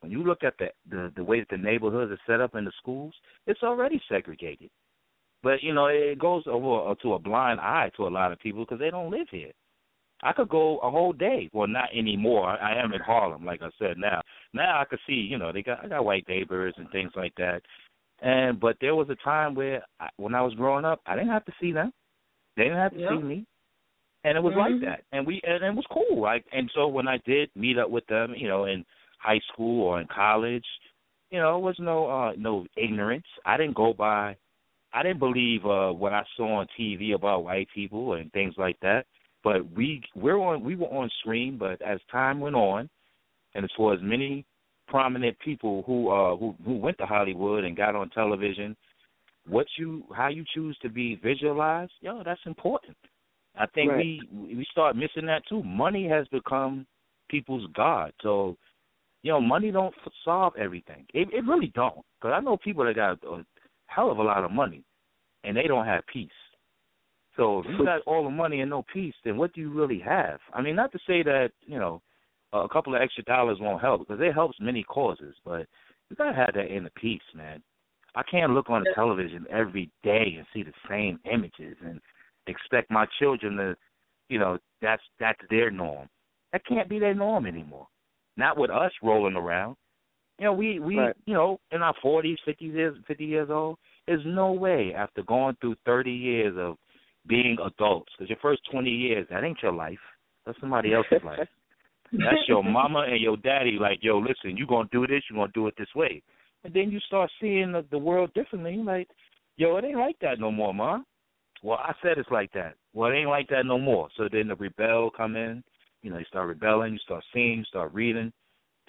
when 0.00 0.10
you 0.10 0.22
look 0.22 0.42
at 0.42 0.54
the 0.58 0.68
the, 0.90 1.12
the 1.16 1.24
way 1.24 1.40
that 1.40 1.48
the 1.50 1.56
neighborhoods 1.56 2.12
are 2.12 2.18
set 2.26 2.40
up 2.40 2.54
in 2.54 2.64
the 2.64 2.72
schools, 2.78 3.14
it's 3.46 3.62
already 3.62 4.00
segregated. 4.08 4.70
But 5.44 5.62
you 5.62 5.74
know, 5.74 5.86
it 5.86 6.18
goes 6.18 6.42
over 6.46 6.94
to 7.02 7.12
a 7.12 7.18
blind 7.18 7.60
eye 7.60 7.90
to 7.96 8.06
a 8.06 8.08
lot 8.08 8.32
of 8.32 8.40
people 8.40 8.64
because 8.64 8.80
they 8.80 8.90
don't 8.90 9.10
live 9.10 9.28
here. 9.30 9.52
I 10.22 10.32
could 10.32 10.48
go 10.48 10.78
a 10.78 10.90
whole 10.90 11.12
day. 11.12 11.50
Well, 11.52 11.68
not 11.68 11.90
anymore. 11.94 12.48
I 12.48 12.82
am 12.82 12.94
in 12.94 13.00
Harlem, 13.02 13.44
like 13.44 13.60
I 13.60 13.68
said. 13.78 13.98
Now, 13.98 14.22
now 14.54 14.80
I 14.80 14.86
could 14.86 15.00
see. 15.06 15.12
You 15.12 15.36
know, 15.36 15.52
they 15.52 15.62
got 15.62 15.84
I 15.84 15.88
got 15.88 16.04
white 16.06 16.26
neighbors 16.28 16.72
and 16.78 16.90
things 16.90 17.12
like 17.14 17.34
that. 17.36 17.60
And 18.22 18.58
but 18.58 18.76
there 18.80 18.94
was 18.94 19.10
a 19.10 19.16
time 19.16 19.54
where 19.54 19.82
I, 20.00 20.08
when 20.16 20.34
I 20.34 20.40
was 20.40 20.54
growing 20.54 20.86
up, 20.86 21.02
I 21.04 21.14
didn't 21.14 21.28
have 21.28 21.44
to 21.44 21.52
see 21.60 21.72
them. 21.72 21.92
They 22.56 22.64
didn't 22.64 22.78
have 22.78 22.92
to 22.92 23.00
Yep. 23.00 23.10
see 23.10 23.18
me, 23.18 23.46
and 24.24 24.38
it 24.38 24.42
was 24.42 24.54
Mhm. 24.54 24.58
like 24.58 24.80
that. 24.80 25.04
And 25.12 25.26
we 25.26 25.42
and 25.44 25.62
it 25.62 25.74
was 25.74 25.84
cool. 25.90 26.22
Like 26.22 26.46
and 26.52 26.70
so 26.74 26.88
when 26.88 27.06
I 27.06 27.18
did 27.18 27.50
meet 27.54 27.76
up 27.76 27.90
with 27.90 28.06
them, 28.06 28.34
you 28.34 28.48
know, 28.48 28.64
in 28.64 28.82
high 29.18 29.40
school 29.52 29.82
or 29.82 30.00
in 30.00 30.06
college, 30.06 30.66
you 31.30 31.38
know, 31.38 31.58
it 31.58 31.62
was 31.62 31.78
no 31.78 32.06
uh 32.06 32.32
no 32.38 32.66
ignorance. 32.76 33.26
I 33.44 33.58
didn't 33.58 33.76
go 33.76 33.92
by. 33.92 34.36
I 34.94 35.02
didn't 35.02 35.18
believe 35.18 35.66
uh 35.66 35.92
what 35.92 36.12
I 36.12 36.22
saw 36.36 36.60
on 36.60 36.66
TV 36.78 37.14
about 37.14 37.44
white 37.44 37.68
people 37.74 38.14
and 38.14 38.32
things 38.32 38.54
like 38.56 38.78
that. 38.80 39.06
But 39.42 39.70
we 39.72 40.02
we're 40.14 40.38
on 40.38 40.62
we 40.62 40.76
were 40.76 40.86
on 40.86 41.10
screen. 41.20 41.58
But 41.58 41.82
as 41.82 42.00
time 42.10 42.40
went 42.40 42.56
on, 42.56 42.88
and 43.54 43.64
as 43.64 43.70
far 43.76 43.92
as 43.92 44.00
many 44.02 44.46
prominent 44.88 45.38
people 45.40 45.82
who 45.86 46.10
uh 46.10 46.36
who 46.36 46.54
who 46.64 46.76
went 46.76 46.96
to 46.98 47.06
Hollywood 47.06 47.64
and 47.64 47.76
got 47.76 47.96
on 47.96 48.08
television, 48.10 48.76
what 49.46 49.66
you 49.76 50.04
how 50.16 50.28
you 50.28 50.44
choose 50.54 50.78
to 50.82 50.88
be 50.88 51.16
visualized, 51.16 51.92
yo, 52.00 52.22
that's 52.24 52.40
important. 52.46 52.96
I 53.56 53.66
think 53.66 53.90
Right. 53.90 53.98
we 53.98 54.54
we 54.56 54.66
start 54.70 54.96
missing 54.96 55.26
that 55.26 55.46
too. 55.48 55.62
Money 55.62 56.08
has 56.08 56.26
become 56.28 56.86
people's 57.28 57.68
god. 57.74 58.12
So, 58.22 58.56
you 59.22 59.32
know, 59.32 59.40
money 59.40 59.70
don't 59.70 59.94
solve 60.24 60.54
everything. 60.56 61.06
It 61.14 61.28
it 61.32 61.44
really 61.46 61.72
don't. 61.74 62.04
Because 62.20 62.34
I 62.36 62.40
know 62.40 62.56
people 62.56 62.84
that 62.84 62.96
got 62.96 63.22
a 63.24 63.44
hell 63.94 64.10
of 64.10 64.18
a 64.18 64.22
lot 64.22 64.44
of 64.44 64.50
money, 64.50 64.84
and 65.44 65.56
they 65.56 65.66
don't 65.66 65.86
have 65.86 66.06
peace. 66.12 66.30
So 67.36 67.60
if 67.60 67.66
you 67.66 67.84
got 67.84 68.02
all 68.06 68.24
the 68.24 68.30
money 68.30 68.60
and 68.60 68.70
no 68.70 68.84
peace, 68.92 69.14
then 69.24 69.36
what 69.36 69.52
do 69.52 69.60
you 69.60 69.70
really 69.72 70.00
have? 70.00 70.40
I 70.52 70.62
mean, 70.62 70.76
not 70.76 70.92
to 70.92 70.98
say 71.06 71.22
that 71.22 71.50
you 71.66 71.78
know 71.78 72.02
a 72.52 72.68
couple 72.68 72.94
of 72.94 73.02
extra 73.02 73.24
dollars 73.24 73.58
won't 73.60 73.82
help 73.82 74.06
because 74.06 74.20
it 74.20 74.32
helps 74.32 74.58
many 74.60 74.84
causes, 74.84 75.34
but 75.44 75.66
you 76.10 76.16
gotta 76.16 76.36
have 76.36 76.54
that 76.54 76.74
inner 76.74 76.90
peace, 76.96 77.22
man. 77.34 77.62
I 78.14 78.22
can't 78.22 78.52
look 78.52 78.70
on 78.70 78.84
the 78.84 78.92
television 78.94 79.44
every 79.50 79.90
day 80.04 80.36
and 80.36 80.46
see 80.52 80.62
the 80.62 80.72
same 80.88 81.18
images 81.30 81.76
and 81.84 82.00
expect 82.46 82.90
my 82.90 83.06
children 83.18 83.56
to, 83.56 83.76
you 84.28 84.38
know, 84.38 84.58
that's 84.80 85.02
that's 85.18 85.40
their 85.50 85.70
norm. 85.70 86.08
That 86.52 86.64
can't 86.66 86.88
be 86.88 87.00
their 87.00 87.14
norm 87.14 87.46
anymore. 87.46 87.88
Not 88.36 88.56
with 88.56 88.70
us 88.70 88.92
rolling 89.02 89.34
around. 89.34 89.76
You 90.38 90.46
know, 90.46 90.52
we 90.52 90.80
we 90.80 90.98
Right. 90.98 91.16
you 91.26 91.34
know 91.34 91.60
in 91.70 91.82
our 91.82 91.94
forties, 92.02 92.38
fifty 92.44 92.66
years, 92.66 92.96
fifty 93.06 93.24
years 93.24 93.50
old. 93.50 93.78
There's 94.06 94.24
no 94.26 94.52
way 94.52 94.92
after 94.94 95.22
going 95.22 95.56
through 95.60 95.76
thirty 95.84 96.12
years 96.12 96.56
of 96.58 96.76
being 97.26 97.56
adults, 97.64 98.12
because 98.12 98.28
your 98.28 98.38
first 98.42 98.62
twenty 98.70 98.90
years 98.90 99.26
that 99.30 99.44
ain't 99.44 99.62
your 99.62 99.72
life. 99.72 99.98
That's 100.44 100.58
somebody 100.60 100.92
else's 100.92 101.22
life. 101.24 101.48
That's 102.12 102.48
your 102.48 102.62
mama 102.62 103.06
and 103.08 103.20
your 103.20 103.36
daddy. 103.38 103.78
Like, 103.80 103.98
yo, 104.02 104.18
listen, 104.18 104.56
you 104.56 104.66
gonna 104.66 104.88
do 104.92 105.06
this, 105.06 105.22
you 105.30 105.36
gonna 105.36 105.50
do 105.54 105.66
it 105.68 105.74
this 105.78 105.92
way, 105.94 106.22
and 106.62 106.74
then 106.74 106.90
you 106.90 107.00
start 107.00 107.30
seeing 107.40 107.72
the, 107.72 107.84
the 107.90 107.98
world 107.98 108.32
differently. 108.34 108.76
Like, 108.76 109.08
yo, 109.56 109.76
it 109.76 109.84
ain't 109.84 109.98
like 109.98 110.18
that 110.20 110.38
no 110.38 110.50
more, 110.50 110.74
ma. 110.74 111.00
Well, 111.62 111.78
I 111.78 111.94
said 112.02 112.18
it's 112.18 112.30
like 112.30 112.52
that. 112.52 112.74
Well, 112.92 113.10
it 113.10 113.14
ain't 113.14 113.30
like 113.30 113.48
that 113.48 113.64
no 113.64 113.78
more. 113.78 114.08
So 114.16 114.28
then 114.30 114.48
the 114.48 114.54
rebel 114.56 115.10
come 115.16 115.34
in. 115.34 115.64
You 116.02 116.10
know, 116.10 116.18
you 116.18 116.24
start 116.26 116.48
rebelling, 116.48 116.92
you 116.92 116.98
start 116.98 117.24
seeing, 117.32 117.60
you 117.60 117.64
start 117.64 117.94
reading, 117.94 118.30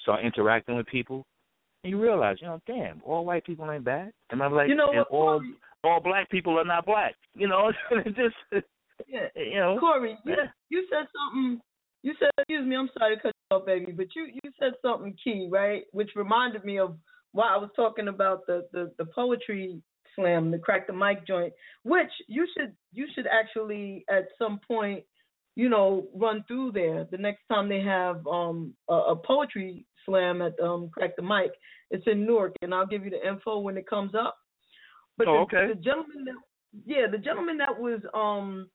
start 0.01 0.25
interacting 0.25 0.75
with 0.75 0.85
people, 0.87 1.25
and 1.85 1.91
you 1.91 2.01
realize, 2.01 2.37
you 2.41 2.47
know, 2.47 2.59
damn, 2.65 2.99
all 3.05 3.25
white 3.25 3.45
people 3.45 3.69
ain't 3.69 3.83
bad. 3.83 4.11
And 4.31 4.41
I'm 4.41 4.53
like, 4.53 4.69
You 4.69 4.75
know 4.75 4.87
what, 4.87 5.07
all 5.11 5.37
Corey? 5.37 5.53
all 5.83 5.99
black 5.99 6.31
people 6.31 6.59
are 6.59 6.65
not 6.65 6.83
black. 6.87 7.13
You 7.35 7.47
know, 7.47 7.71
just 8.05 8.65
Yeah. 9.07 9.27
you 9.35 9.59
know, 9.59 9.77
Corey, 9.79 10.17
you, 10.25 10.33
yeah. 10.35 10.47
you 10.69 10.87
said 10.89 11.05
something. 11.13 11.61
You 12.01 12.13
said, 12.19 12.29
excuse 12.39 12.65
me, 12.67 12.75
I'm 12.75 12.89
sorry 12.97 13.17
to 13.17 13.21
cut 13.21 13.33
you 13.51 13.57
off, 13.57 13.65
baby, 13.67 13.91
but 13.91 14.07
you 14.15 14.25
you 14.43 14.51
said 14.59 14.73
something 14.81 15.15
key, 15.23 15.47
right? 15.51 15.83
Which 15.91 16.09
reminded 16.15 16.65
me 16.65 16.79
of 16.79 16.97
why 17.33 17.53
I 17.53 17.57
was 17.57 17.69
talking 17.75 18.07
about 18.07 18.47
the 18.47 18.65
the 18.71 18.91
the 18.97 19.05
poetry 19.05 19.79
slam, 20.15 20.49
the 20.49 20.57
crack 20.57 20.87
the 20.87 20.93
mic 20.93 21.27
joint, 21.27 21.53
which 21.83 22.11
you 22.27 22.47
should 22.57 22.73
you 22.93 23.05
should 23.13 23.27
actually 23.27 24.05
at 24.09 24.25
some 24.39 24.59
point, 24.67 25.03
you 25.55 25.69
know, 25.69 26.07
run 26.13 26.43
through 26.47 26.71
there 26.73 27.07
the 27.11 27.17
next 27.17 27.41
time 27.51 27.69
they 27.69 27.81
have 27.81 28.25
um 28.27 28.73
a, 28.89 28.93
a 28.93 29.15
poetry 29.15 29.85
slam 30.05 30.41
at 30.41 30.59
um 30.59 30.89
crack 30.93 31.15
the 31.15 31.21
mic. 31.21 31.51
It's 31.91 32.05
in 32.07 32.25
Newark, 32.25 32.53
and 32.61 32.73
I'll 32.73 32.87
give 32.87 33.05
you 33.05 33.11
the 33.11 33.27
info 33.27 33.59
when 33.59 33.77
it 33.77 33.87
comes 33.87 34.13
up. 34.15 34.35
But 35.17 35.27
Oh, 35.27 35.45
the, 35.49 35.57
okay. 35.57 35.67
the 35.73 35.79
gentleman 35.81 36.25
that 36.25 36.35
yeah, 36.85 37.07
the 37.09 37.17
gentleman 37.17 37.57
that 37.57 37.79
was 37.79 38.01
um 38.13 38.69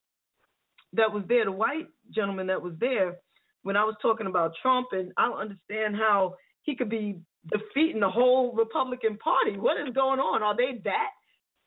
that 0.93 1.13
was 1.13 1.23
there, 1.29 1.45
the 1.45 1.53
white 1.53 1.87
gentleman 2.13 2.47
that 2.49 2.61
was 2.61 2.75
there, 2.81 3.17
when 3.63 3.77
I 3.77 3.85
was 3.85 3.95
talking 4.03 4.27
about 4.27 4.55
Trump, 4.63 4.89
and 4.93 5.13
I 5.17 5.27
don't 5.27 5.39
understand 5.39 5.97
how 5.97 6.35
he 6.63 6.75
could 6.75 6.91
be 6.91 7.21
defeating 7.53 8.01
the 8.01 8.11
whole 8.11 8.53
Republican 8.55 9.17
Party. 9.19 9.57
What 9.57 9.81
is 9.81 9.95
going 9.95 10.21
on? 10.21 10.43
Are 10.43 10.57
they 10.57 10.81
that 10.85 11.11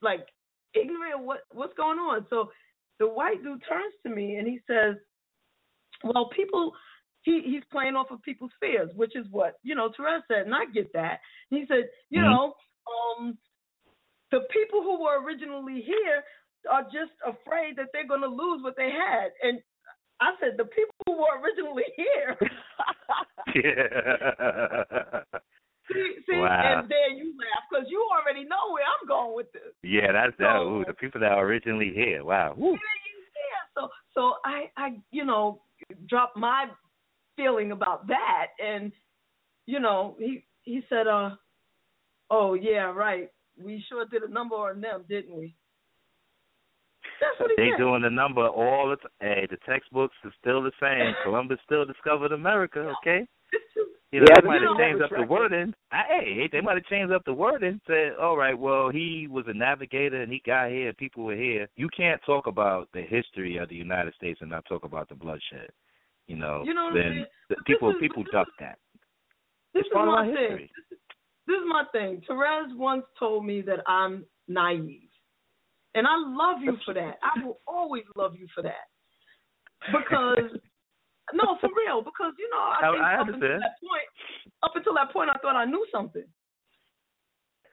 like 0.02 0.26
ignorant? 0.73 1.23
What 1.23 1.41
what's 1.52 1.73
going 1.76 1.99
on? 1.99 2.26
So 2.30 2.52
the 2.99 3.07
white 3.07 3.44
dude 3.44 3.64
turns 3.68 3.94
to 4.06 4.10
me 4.14 4.36
and 4.38 4.48
he 4.48 4.60
says, 4.68 4.95
"Well, 6.03 6.30
people." 6.36 6.74
He 7.26 7.41
he's 7.45 7.64
playing 7.72 7.95
off 7.95 8.11
of 8.11 8.22
people's 8.22 8.52
fears, 8.60 8.91
which 8.95 9.15
is 9.15 9.26
what 9.32 9.56
you 9.64 9.76
know 9.76 9.90
Terez 9.98 10.20
said, 10.28 10.45
and 10.45 10.53
I 10.53 10.65
get 10.74 10.91
that. 10.91 11.22
He 11.49 11.65
said, 11.70 11.90
you 12.10 12.20
Mhm. 12.20 12.26
know, 12.26 12.53
um, 13.18 13.38
the 14.32 14.41
people 14.52 14.84
who 14.84 15.02
were 15.02 15.24
originally 15.24 15.82
here 15.84 16.22
are 16.70 16.84
just 16.84 17.14
afraid 17.26 17.78
that 17.78 17.88
they're 17.94 18.06
going 18.07 18.22
to 18.24 18.28
lose 18.28 18.61
what 18.61 18.76
they 18.76 18.91
had. 18.91 19.32
And 19.41 19.61
I 20.20 20.36
said, 20.41 20.57
the 20.57 20.65
people 20.65 20.95
who 21.06 21.14
were 21.14 21.40
originally 21.40 21.86
here. 21.95 22.38
yeah. 23.56 25.24
See, 25.92 26.16
see 26.30 26.38
Wow. 26.38 26.80
and 26.82 26.90
then 26.90 27.18
you 27.18 27.34
laugh 27.38 27.64
because 27.70 27.86
you 27.90 28.08
already 28.12 28.44
know 28.46 28.72
where 28.72 28.84
I'm 28.86 29.08
going 29.08 29.36
with 29.36 29.52
this. 29.52 29.74
Yeah, 29.84 30.12
that's 30.12 30.36
that. 30.40 30.58
Ooh, 30.62 30.84
the 30.86 30.94
people 30.94 31.20
that 31.22 31.32
are 31.32 31.46
originally 31.46 31.92
here. 31.94 32.24
Wow. 32.24 32.54
Woo. 32.58 32.72
Yeah, 32.74 33.64
so 33.76 33.90
so 34.14 34.34
I 34.46 34.70
I 34.78 34.98
you 35.12 35.26
know 35.26 35.62
dropped 36.08 36.38
my 36.38 36.68
feeling 37.36 37.72
about 37.72 38.08
that, 38.08 38.48
and 38.64 38.92
you 39.66 39.80
know 39.80 40.16
he 40.20 40.46
he 40.64 40.82
said, 40.90 41.08
uh, 41.08 41.32
oh 42.30 42.54
yeah, 42.54 42.92
right, 42.94 43.30
we 43.62 43.84
sure 43.90 44.06
did 44.06 44.24
a 44.24 44.32
number 44.32 44.56
on 44.56 44.80
them, 44.82 45.04
didn't 45.10 45.36
we? 45.36 45.56
That's 47.20 47.40
what 47.40 47.52
he 47.56 47.56
They 47.62 47.72
said. 47.72 47.78
doing 47.80 48.02
the 48.02 48.10
number 48.10 48.48
all 48.48 48.90
the 48.90 48.96
time. 48.98 49.12
Hey, 49.20 49.48
the 49.50 49.58
textbooks 49.70 50.16
is 50.26 50.32
still 50.40 50.62
the 50.64 50.72
same. 50.82 51.14
Columbus 51.24 51.60
still 51.66 51.86
discovered 51.86 52.32
America. 52.32 52.94
Okay. 53.02 53.28
You 54.12 54.20
know, 54.20 54.26
Yeah, 54.30 54.42
they 54.42 54.48
might 54.48 54.62
have 54.62 54.78
changed 54.78 55.02
up 55.04 55.10
the 55.10 55.26
wording. 55.26 55.74
Hey, 55.92 56.48
they 56.52 56.62
might 56.62 56.76
have 56.76 56.86
changed 56.86 57.12
up 57.12 57.24
the 57.26 57.34
wording. 57.34 57.82
Said, 57.88 58.14
all 58.22 58.38
right, 58.38 58.58
well, 58.58 58.90
he 58.90 59.28
was 59.30 59.46
a 59.48 59.54
navigator 59.54 60.22
and 60.22 60.32
he 60.32 60.42
got 60.46 60.70
here. 60.70 60.90
and 60.90 60.98
People 60.98 61.24
were 61.24 61.36
here. 61.36 61.68
You 61.76 61.90
can't 61.96 62.22
talk 62.26 62.46
about 62.48 62.90
the 62.94 63.02
history 63.02 63.58
of 63.58 63.70
the 63.70 63.76
United 63.76 64.14
States 64.16 64.40
and 64.42 64.52
not 64.52 64.66
talk 64.66 64.84
about 64.84 65.10
the 65.10 65.16
bloodshed. 65.16 65.70
You 66.28 66.36
know, 66.36 66.62
You 66.64 66.74
know 66.76 66.92
then 66.94 67.04
saying? 67.12 67.26
the 67.50 67.56
people 67.66 67.90
is- 67.90 67.98
people 68.00 68.24
duck 68.32 68.48
that. 68.60 68.78
This 69.74 69.82
It's 69.82 69.88
is 69.88 69.94
my 69.96 70.26
thing. 70.26 70.36
history. 70.36 70.72
This 70.78 70.98
is, 71.00 71.04
this 71.48 71.56
is 71.58 71.66
my 71.68 71.84
thing. 71.92 72.22
Terez 72.30 72.76
once 72.78 73.06
told 73.18 73.46
me 73.46 73.62
that 73.62 73.80
I'm 73.88 74.26
naive. 74.48 75.10
And 75.96 76.06
I 76.08 76.16
love 76.18 76.62
you 76.62 76.78
for 76.86 76.94
that. 76.94 77.18
I 77.24 77.44
will 77.44 77.60
always 77.68 78.04
love 78.16 78.36
you 78.36 78.48
for 78.54 78.62
that. 78.62 78.88
Because 79.92 80.60
no, 81.34 81.58
for 81.60 81.70
real, 81.76 82.02
because 82.02 82.34
you 82.38 82.50
know, 82.50 82.62
I, 82.62 82.80
I- 82.80 82.92
think 82.92 83.04
I 83.04 83.16
up 83.18 83.28
until 83.28 83.60
that 83.60 83.76
point 83.82 84.08
up 84.64 84.72
until 84.76 84.94
that 84.96 85.12
point 85.12 85.30
I 85.30 85.38
thought 85.42 85.56
I 85.56 85.66
knew 85.66 85.86
something. 85.92 86.26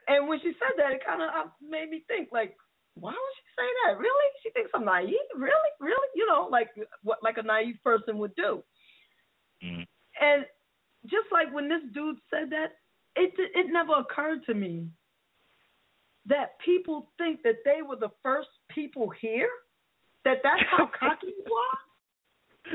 And 0.07 0.27
when 0.27 0.39
she 0.39 0.51
said 0.59 0.75
that 0.77 0.91
it 0.91 1.01
kinda 1.05 1.25
uh, 1.25 1.49
made 1.61 1.89
me 1.89 2.03
think 2.07 2.29
like 2.31 2.55
why 2.95 3.11
would 3.11 3.35
she 3.37 3.47
say 3.55 3.67
that? 3.85 3.99
Really? 3.99 4.27
She 4.43 4.49
thinks 4.51 4.71
I'm 4.75 4.83
naive? 4.85 5.15
Really? 5.35 5.71
Really? 5.79 6.07
You 6.15 6.27
know, 6.27 6.47
like 6.51 6.69
what 7.03 7.19
like 7.23 7.37
a 7.37 7.43
naive 7.43 7.75
person 7.83 8.17
would 8.17 8.35
do. 8.35 8.61
Mm. 9.63 9.87
And 10.19 10.45
just 11.05 11.27
like 11.31 11.53
when 11.53 11.69
this 11.69 11.81
dude 11.93 12.17
said 12.29 12.49
that, 12.49 12.73
it 13.15 13.33
it 13.37 13.71
never 13.71 13.93
occurred 13.93 14.45
to 14.45 14.53
me 14.53 14.87
that 16.25 16.59
people 16.63 17.09
think 17.17 17.41
that 17.43 17.63
they 17.65 17.81
were 17.81 17.95
the 17.95 18.11
first 18.21 18.49
people 18.69 19.09
here. 19.09 19.49
That 20.25 20.37
that's 20.43 20.61
how 20.69 20.89
cocky 20.99 21.27
you 21.27 21.53
are. 21.53 21.79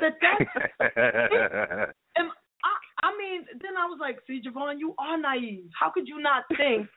That 0.01 0.15
that's 0.21 1.93
and 2.17 2.29
I 2.65 3.07
I 3.07 3.11
mean, 3.19 3.45
then 3.63 3.77
I 3.79 3.87
was 3.87 3.99
like, 4.01 4.19
see, 4.27 4.41
JaVonne, 4.47 4.79
you 4.79 4.95
are 4.99 5.19
naive. 5.19 5.71
How 5.79 5.91
could 5.91 6.09
you 6.09 6.21
not 6.21 6.45
think? 6.57 6.89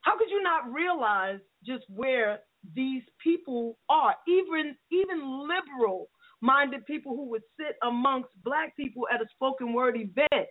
How 0.00 0.16
could 0.18 0.30
you 0.30 0.42
not 0.42 0.72
realize 0.72 1.40
just 1.64 1.84
where 1.88 2.40
these 2.74 3.02
people 3.22 3.78
are? 3.88 4.14
Even 4.28 4.76
even 4.90 5.48
liberal 5.48 6.08
minded 6.40 6.84
people 6.86 7.16
who 7.16 7.28
would 7.30 7.42
sit 7.58 7.76
amongst 7.82 8.28
black 8.44 8.76
people 8.76 9.04
at 9.12 9.20
a 9.20 9.26
spoken 9.34 9.72
word 9.72 9.96
event, 9.96 10.46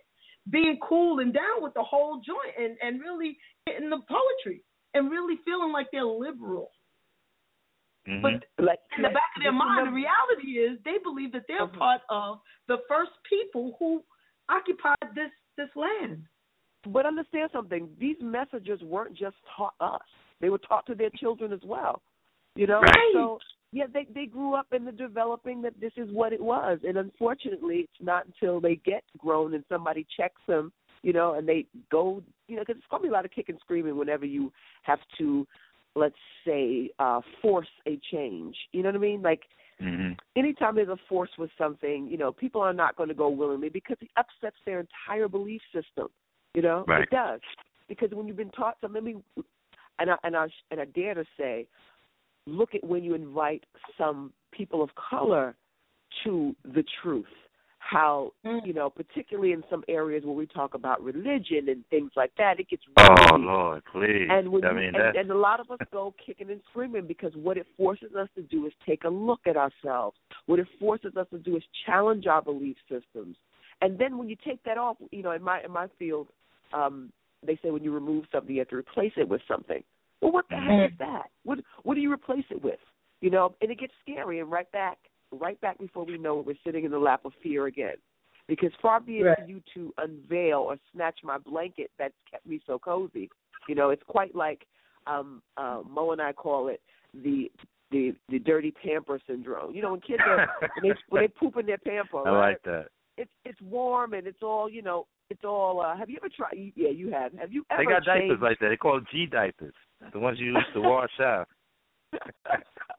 being 0.50 0.78
cool 0.82 1.20
and 1.20 1.32
down 1.32 1.60
with 1.62 1.74
the 1.74 1.82
whole 1.82 2.20
joint 2.26 2.54
and, 2.58 2.76
and 2.82 3.00
really 3.00 3.36
hitting 3.66 3.90
the 3.90 4.00
poetry 4.08 4.62
and 4.94 5.10
really 5.10 5.36
feeling 5.44 5.72
like 5.72 5.86
they're 5.92 6.04
liberal. 6.04 6.70
Mm-hmm. 8.08 8.22
But 8.22 8.64
like 8.64 8.78
in 8.96 9.02
the 9.02 9.08
back 9.08 9.34
of 9.36 9.42
their 9.42 9.52
mind, 9.52 9.88
the 9.88 9.92
reality 9.92 10.58
is 10.58 10.78
they 10.84 10.98
believe 11.02 11.32
that 11.32 11.42
they're 11.48 11.66
part 11.66 12.02
of 12.08 12.38
the 12.68 12.78
first 12.88 13.10
people 13.28 13.76
who 13.78 14.02
occupied 14.48 15.14
this 15.14 15.30
this 15.56 15.68
land. 15.74 16.22
But 16.86 17.04
understand 17.04 17.50
something. 17.52 17.88
These 17.98 18.16
messages 18.20 18.80
weren't 18.82 19.16
just 19.16 19.36
taught 19.56 19.74
us; 19.80 20.06
they 20.40 20.50
were 20.50 20.58
taught 20.58 20.86
to 20.86 20.94
their 20.94 21.10
children 21.18 21.52
as 21.52 21.60
well. 21.64 22.02
You 22.54 22.66
know, 22.66 22.80
Right. 22.80 23.10
so 23.12 23.38
yeah, 23.72 23.86
they 23.92 24.06
they 24.14 24.26
grew 24.26 24.54
up 24.54 24.68
in 24.72 24.84
the 24.84 24.92
developing 24.92 25.60
that 25.62 25.74
this 25.80 25.92
is 25.96 26.08
what 26.12 26.32
it 26.32 26.40
was, 26.40 26.78
and 26.86 26.96
unfortunately, 26.96 27.80
it's 27.80 28.00
not 28.00 28.24
until 28.26 28.60
they 28.60 28.76
get 28.76 29.02
grown 29.18 29.54
and 29.54 29.64
somebody 29.68 30.06
checks 30.16 30.40
them, 30.46 30.72
you 31.02 31.12
know, 31.12 31.34
and 31.34 31.48
they 31.48 31.66
go, 31.90 32.22
you 32.46 32.56
know, 32.56 32.62
because 32.62 32.76
it's 32.76 32.86
gonna 32.88 33.02
be 33.02 33.08
a 33.08 33.12
lot 33.12 33.24
of 33.24 33.32
kick 33.32 33.48
and 33.48 33.58
screaming 33.60 33.96
whenever 33.96 34.24
you 34.24 34.52
have 34.82 35.00
to, 35.18 35.46
let's 35.96 36.14
say, 36.46 36.90
uh 36.98 37.20
force 37.42 37.68
a 37.88 37.98
change. 38.12 38.56
You 38.72 38.82
know 38.82 38.90
what 38.90 38.96
I 38.96 38.98
mean? 38.98 39.22
Like 39.22 39.42
hmm 39.80 40.12
anytime 40.36 40.74
there's 40.74 40.88
a 40.88 40.98
force 41.08 41.30
with 41.38 41.50
something, 41.58 42.06
you 42.08 42.18
know, 42.18 42.30
people 42.30 42.60
are 42.60 42.72
not 42.72 42.94
going 42.96 43.08
to 43.08 43.14
go 43.14 43.28
willingly 43.28 43.70
because 43.70 43.96
it 44.00 44.10
upsets 44.16 44.56
their 44.66 44.80
entire 44.80 45.28
belief 45.28 45.62
system. 45.74 46.08
You 46.54 46.62
know, 46.62 46.84
Right. 46.86 47.02
it 47.02 47.10
does 47.10 47.40
because 47.88 48.10
when 48.12 48.28
you've 48.28 48.36
been 48.36 48.50
taught 48.50 48.76
something, 48.80 49.02
mean, 49.02 49.22
and 49.98 50.10
I 50.10 50.16
and 50.22 50.36
I 50.36 50.46
and 50.70 50.80
I 50.80 50.84
dare 50.84 51.14
to 51.14 51.24
say, 51.38 51.66
look 52.46 52.74
at 52.74 52.84
when 52.84 53.02
you 53.02 53.14
invite 53.14 53.64
some 53.98 54.32
people 54.52 54.82
of 54.82 54.90
color 54.94 55.56
to 56.24 56.54
the 56.64 56.84
truth. 57.02 57.26
How 57.88 58.32
you 58.64 58.72
know, 58.72 58.90
particularly 58.90 59.52
in 59.52 59.62
some 59.70 59.84
areas 59.88 60.24
where 60.24 60.34
we 60.34 60.46
talk 60.46 60.74
about 60.74 61.02
religion 61.02 61.68
and 61.68 61.84
things 61.88 62.10
like 62.16 62.32
that, 62.36 62.58
it 62.58 62.68
gets 62.68 62.82
really 62.96 63.08
Oh 63.08 63.34
really 63.34 63.44
Lord, 63.44 63.82
please. 63.92 64.28
and 64.30 64.50
when 64.50 64.64
I 64.64 64.70
you, 64.70 64.76
mean 64.76 64.94
and, 64.94 65.16
and 65.16 65.30
a 65.30 65.38
lot 65.38 65.60
of 65.60 65.70
us 65.70 65.78
go 65.92 66.14
kicking 66.24 66.50
and 66.50 66.60
screaming 66.70 67.06
because 67.06 67.32
what 67.36 67.56
it 67.56 67.66
forces 67.76 68.14
us 68.18 68.28
to 68.34 68.42
do 68.42 68.66
is 68.66 68.72
take 68.84 69.04
a 69.04 69.08
look 69.08 69.40
at 69.46 69.56
ourselves. 69.56 70.16
What 70.46 70.58
it 70.58 70.66
forces 70.80 71.16
us 71.16 71.26
to 71.30 71.38
do 71.38 71.56
is 71.56 71.62
challenge 71.84 72.26
our 72.26 72.42
belief 72.42 72.76
systems. 72.88 73.36
And 73.80 73.98
then 73.98 74.18
when 74.18 74.28
you 74.28 74.36
take 74.44 74.62
that 74.64 74.78
off, 74.78 74.96
you 75.10 75.22
know, 75.22 75.32
in 75.32 75.42
my 75.42 75.62
in 75.62 75.70
my 75.70 75.86
field, 75.98 76.28
um, 76.72 77.12
they 77.46 77.58
say 77.62 77.70
when 77.70 77.84
you 77.84 77.92
remove 77.92 78.24
something, 78.32 78.54
you 78.54 78.60
have 78.60 78.68
to 78.68 78.76
replace 78.76 79.12
it 79.16 79.28
with 79.28 79.42
something. 79.46 79.82
Well, 80.20 80.32
what 80.32 80.46
the 80.48 80.56
heck 80.56 80.90
is 80.90 80.98
that? 80.98 81.26
What 81.44 81.58
what 81.84 81.94
do 81.94 82.00
you 82.00 82.12
replace 82.12 82.44
it 82.50 82.62
with? 82.64 82.80
You 83.20 83.30
know, 83.30 83.54
and 83.60 83.70
it 83.70 83.78
gets 83.78 83.92
scary, 84.02 84.40
and 84.40 84.50
right 84.50 84.70
back, 84.72 84.98
right 85.32 85.60
back 85.60 85.78
before 85.78 86.04
we 86.04 86.18
know 86.18 86.40
it, 86.40 86.46
we're 86.46 86.56
sitting 86.64 86.84
in 86.84 86.90
the 86.90 86.98
lap 86.98 87.24
of 87.24 87.32
fear 87.42 87.66
again. 87.66 87.96
Because 88.48 88.70
far 88.80 89.00
be 89.00 89.18
it 89.18 89.24
Right. 89.24 89.38
for 89.38 89.44
you 89.46 89.60
to 89.74 89.92
unveil 89.98 90.58
or 90.58 90.78
snatch 90.92 91.18
my 91.24 91.38
blanket 91.38 91.90
that's 91.98 92.14
kept 92.30 92.46
me 92.46 92.60
so 92.66 92.78
cozy. 92.78 93.28
You 93.68 93.74
know, 93.74 93.90
it's 93.90 94.02
quite 94.06 94.34
like 94.34 94.66
um 95.06 95.42
uh 95.56 95.82
Mo 95.88 96.12
and 96.12 96.20
I 96.22 96.32
call 96.32 96.68
it 96.68 96.80
the 97.14 97.50
the 97.90 98.14
the 98.28 98.38
dirty 98.38 98.70
pamper 98.70 99.20
syndrome. 99.26 99.74
You 99.74 99.82
know, 99.82 99.90
when 99.92 100.00
kids 100.00 100.22
are 100.28 100.46
when 100.80 100.92
they 100.92 100.98
when 101.08 101.22
they 101.22 101.28
poop 101.28 101.56
in 101.56 101.66
their 101.66 101.78
pamper, 101.78 102.18
I 102.26 102.30
right? 102.30 102.50
like 102.50 102.62
that. 102.64 102.86
It's 103.16 103.32
it's 103.44 103.60
warm 103.60 104.12
and 104.14 104.26
it's 104.26 104.42
all 104.42 104.68
you 104.70 104.82
know. 104.82 105.06
It's 105.28 105.44
all. 105.44 105.80
uh 105.80 105.96
Have 105.96 106.08
you 106.08 106.18
ever 106.22 106.28
tried? 106.34 106.72
Yeah, 106.76 106.90
you 106.90 107.10
have. 107.10 107.32
Have 107.34 107.52
you 107.52 107.64
ever 107.70 107.82
They 107.82 107.90
got 107.90 108.04
diapers 108.04 108.38
like 108.40 108.60
that. 108.60 108.68
They 108.68 108.76
call 108.76 109.00
G 109.10 109.26
diapers. 109.26 109.74
The 110.12 110.20
ones 110.20 110.38
you 110.38 110.52
used 110.52 110.72
to 110.74 110.80
wash 110.80 111.10
out 111.20 111.48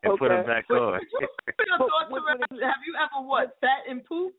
and 0.03 0.19
put 0.19 0.29
them 0.29 0.45
back 0.45 0.65
But- 0.69 0.77
on. 0.77 0.99
but 1.45 1.55
your 1.67 1.77
But 1.77 2.11
when- 2.11 2.23
when 2.23 2.37
it- 2.59 2.63
have 2.63 2.83
you 2.85 2.95
ever 2.95 3.25
what 3.27 3.55
sat 3.61 3.89
and 3.89 4.03
poop? 4.05 4.33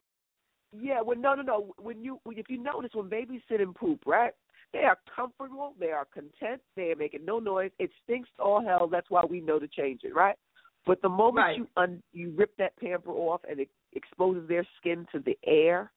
Yeah, 0.78 1.00
well, 1.00 1.16
no, 1.16 1.34
no, 1.34 1.42
no. 1.42 1.74
When 1.78 2.02
you, 2.02 2.20
if 2.26 2.50
you 2.50 2.62
notice, 2.62 2.90
when 2.92 3.08
babies 3.08 3.40
sit 3.48 3.60
and 3.60 3.74
poop, 3.74 4.00
right? 4.06 4.32
They 4.74 4.80
are 4.80 4.98
comfortable. 5.16 5.72
They 5.80 5.92
are 5.92 6.04
content. 6.12 6.60
They 6.76 6.90
are 6.92 6.96
making 6.96 7.24
no 7.24 7.38
noise. 7.38 7.70
It 7.78 7.90
stinks 8.04 8.28
to 8.36 8.42
all 8.42 8.62
hell. 8.62 8.86
That's 8.86 9.08
why 9.08 9.24
we 9.24 9.40
know 9.40 9.58
to 9.58 9.66
change 9.66 10.00
it, 10.04 10.14
right? 10.14 10.36
But 10.84 11.00
the 11.00 11.08
moment 11.08 11.46
Right. 11.46 11.56
you 11.56 11.68
un, 11.78 12.02
you 12.12 12.32
rip 12.36 12.54
that 12.58 12.76
pamper 12.76 13.10
off 13.12 13.40
and 13.48 13.60
it 13.60 13.70
exposes 13.94 14.46
their 14.46 14.66
skin 14.78 15.06
to 15.12 15.20
the 15.20 15.38
air, 15.46 15.90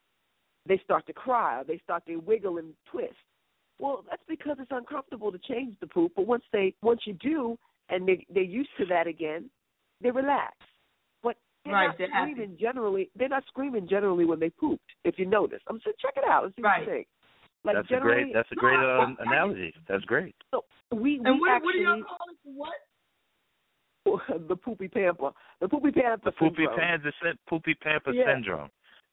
they 0.65 0.77
start 0.85 1.06
to 1.07 1.14
cry. 1.14 1.64
They 1.64 1.80
start 1.80 2.06
to 2.06 2.15
wiggle 2.18 2.57
and 2.57 2.73
twist. 2.89 3.14
Well, 3.77 4.06
that's 4.10 4.23
because 4.30 4.56
it's 4.61 4.72
uncomfortable 4.72 5.34
to 5.34 5.38
change 5.39 5.76
the 5.81 5.88
poop. 5.88 6.14
But 6.15 6.27
once 6.27 6.43
they 6.53 6.73
once 6.81 7.02
you 7.06 7.14
do, 7.15 7.57
and 7.92 8.08
they 8.08 8.26
they're 8.34 8.42
used 8.44 8.70
to 8.80 8.86
that 8.88 9.06
again, 9.08 9.50
they 10.02 10.10
relax. 10.12 10.56
But 11.22 11.38
they're 11.64 11.74
Right, 11.74 11.88
not 11.88 11.98
they're 12.00 12.12
happy. 12.12 12.32
screaming 12.34 12.58
generally. 12.60 13.10
They're 13.16 13.30
not 13.30 13.44
screaming 13.48 13.88
generally 13.88 14.26
when 14.26 14.40
they 14.40 14.50
pooped. 14.50 14.84
If 15.04 15.20
you 15.20 15.26
notice, 15.28 15.62
I'm 15.68 15.80
saying 15.84 15.96
check 16.02 16.14
it 16.18 16.24
out 16.28 16.46
and 16.46 16.54
see 16.56 16.62
Right. 16.64 16.80
what 16.80 16.88
you 16.88 16.94
think. 16.96 17.08
Like 17.64 17.76
that's 17.76 17.92
a 17.92 18.00
great. 18.00 18.34
That's 18.34 18.52
a 18.52 18.56
great 18.56 18.80
I- 18.80 19.04
uh, 19.04 19.14
I- 19.20 19.24
analogy. 19.24 19.74
That's 19.88 20.04
great. 20.06 20.34
So 20.50 20.66
we 20.92 21.20
we 21.20 21.26
And 21.26 21.40
what, 21.40 21.52
actually 21.52 21.66
what 21.68 21.74
do 21.74 21.80
y'all 21.80 22.04
call 22.04 22.28
it? 22.32 22.38
What? 22.44 22.74
the 24.50 24.56
poopy 24.56 24.88
pamper, 24.88 25.32
the 25.60 25.68
poopy 25.70 25.92
pamper, 25.92 26.26
The 26.26 26.32
poopy 26.32 26.66
syndrome. 26.66 26.80
pants, 26.80 27.40
poopy 27.48 27.76
pamper 27.76 28.12
Yeah. 28.14 28.26
syndrome. 28.34 28.70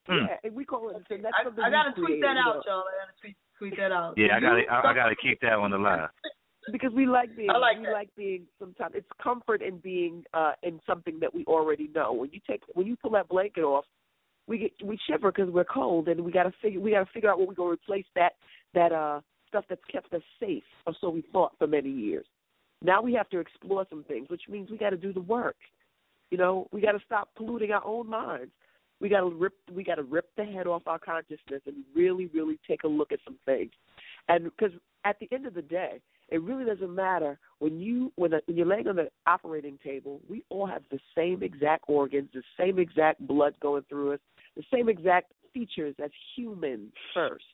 Hmm. 0.06 0.24
Yeah, 0.42 0.50
we 0.50 0.64
call 0.64 0.88
it. 0.88 0.96
and 1.10 1.22
that's 1.22 1.34
I, 1.36 1.42
I 1.66 1.68
gotta 1.70 1.92
tweet 1.92 2.06
created, 2.06 2.24
that 2.24 2.34
you 2.36 2.40
out, 2.40 2.54
know. 2.56 2.62
y'all. 2.66 2.84
I 2.88 3.04
gotta 3.04 3.12
tweet 3.20 3.36
tweet 3.58 3.76
that 3.76 3.92
out. 3.92 4.14
Yeah, 4.16 4.34
I 4.36 4.40
gotta, 4.40 4.62
I, 4.70 4.90
I 4.90 4.94
got 4.94 5.08
to 5.10 5.16
keep 5.16 5.38
that 5.42 5.52
on 5.52 5.70
the 5.70 5.76
line. 5.78 6.08
because 6.72 6.92
we 6.92 7.06
like 7.06 7.36
being 7.36 7.50
I 7.50 7.58
like 7.58 7.78
we 7.78 7.86
that. 7.86 7.92
like 7.92 8.08
being 8.16 8.46
sometimes 8.58 8.94
it's 8.96 9.08
comfort 9.22 9.62
in 9.62 9.78
being 9.78 10.24
uh 10.34 10.52
in 10.62 10.80
something 10.86 11.18
that 11.20 11.34
we 11.34 11.44
already 11.44 11.88
know. 11.94 12.12
When 12.12 12.30
you 12.32 12.40
take 12.48 12.62
when 12.74 12.86
you 12.86 12.96
pull 12.96 13.10
that 13.12 13.28
blanket 13.28 13.62
off, 13.62 13.84
we 14.46 14.58
get 14.58 14.72
we 14.82 14.98
shiver 15.08 15.30
because 15.30 15.50
we're 15.50 15.64
cold 15.64 16.08
and 16.08 16.20
we 16.22 16.32
got 16.32 16.44
to 16.44 16.52
figure 16.62 16.80
we 16.80 16.90
got 16.92 17.04
to 17.04 17.12
figure 17.12 17.30
out 17.30 17.38
what 17.38 17.48
we're 17.48 17.54
going 17.54 17.76
to 17.76 17.82
replace 17.82 18.06
that 18.14 18.32
that 18.74 18.92
uh 18.92 19.20
stuff 19.48 19.64
that's 19.68 19.84
kept 19.90 20.12
us 20.12 20.22
safe 20.40 20.62
or 20.86 20.94
so 21.00 21.08
we 21.08 21.22
thought 21.32 21.52
for 21.58 21.66
many 21.66 21.90
years. 21.90 22.26
Now 22.82 23.02
we 23.02 23.12
have 23.14 23.28
to 23.30 23.40
explore 23.40 23.86
some 23.90 24.04
things, 24.04 24.28
which 24.28 24.42
means 24.48 24.70
we 24.70 24.78
got 24.78 24.90
to 24.90 24.96
do 24.96 25.12
the 25.12 25.20
work. 25.20 25.56
You 26.30 26.38
know, 26.38 26.68
we 26.72 26.80
got 26.80 26.92
to 26.92 27.00
stop 27.04 27.30
polluting 27.36 27.72
our 27.72 27.84
own 27.84 28.08
minds. 28.08 28.52
We 29.00 29.08
got 29.08 29.20
to 29.20 29.30
rip 29.30 29.54
we 29.72 29.84
got 29.84 29.96
to 29.96 30.02
rip 30.02 30.28
the 30.36 30.44
head 30.44 30.66
off 30.66 30.82
our 30.86 30.98
consciousness 30.98 31.62
and 31.66 31.76
really 31.94 32.26
really 32.26 32.58
take 32.66 32.84
a 32.84 32.88
look 32.88 33.12
at 33.12 33.20
some 33.24 33.38
things. 33.46 33.70
And 34.28 34.44
because 34.44 34.72
at 35.04 35.18
the 35.20 35.28
end 35.32 35.46
of 35.46 35.54
the 35.54 35.62
day, 35.62 36.00
it 36.30 36.42
really 36.42 36.64
doesn't 36.64 36.94
matter 36.94 37.38
when 37.58 37.80
you 37.80 38.12
when, 38.16 38.32
the, 38.32 38.40
when 38.46 38.56
you're 38.56 38.66
laying 38.66 38.88
on 38.88 38.96
the 38.96 39.08
operating 39.26 39.78
table. 39.82 40.20
We 40.28 40.44
all 40.50 40.66
have 40.66 40.82
the 40.90 40.98
same 41.16 41.42
exact 41.42 41.84
organs, 41.88 42.28
the 42.34 42.42
same 42.58 42.78
exact 42.78 43.26
blood 43.26 43.54
going 43.60 43.84
through 43.88 44.14
us, 44.14 44.20
the 44.56 44.64
same 44.72 44.88
exact 44.88 45.32
features 45.54 45.94
as 46.02 46.10
humans 46.36 46.92
first. 47.14 47.44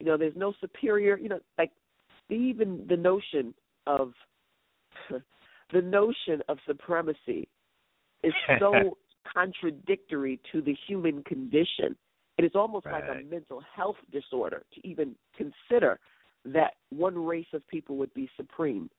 You 0.00 0.06
know, 0.06 0.16
there's 0.16 0.36
no 0.36 0.52
superior. 0.60 1.18
You 1.18 1.28
know, 1.28 1.40
like 1.58 1.70
even 2.30 2.84
the 2.88 2.96
notion 2.96 3.54
of 3.86 4.12
the 5.72 5.82
notion 5.82 6.42
of 6.48 6.58
supremacy 6.66 7.48
is 8.22 8.32
so 8.58 8.96
contradictory 9.32 10.40
to 10.52 10.62
the 10.62 10.74
human 10.86 11.22
condition. 11.24 11.96
It 12.38 12.44
is 12.44 12.52
almost 12.54 12.86
Right. 12.86 13.06
like 13.06 13.16
a 13.16 13.22
mental 13.22 13.62
health 13.74 13.96
disorder 14.10 14.64
to 14.74 14.88
even 14.88 15.14
consider 15.36 16.00
that 16.44 16.74
one 16.90 17.16
race 17.24 17.46
of 17.52 17.66
people 17.68 17.96
would 17.96 18.12
be 18.14 18.28
supreme 18.36 18.90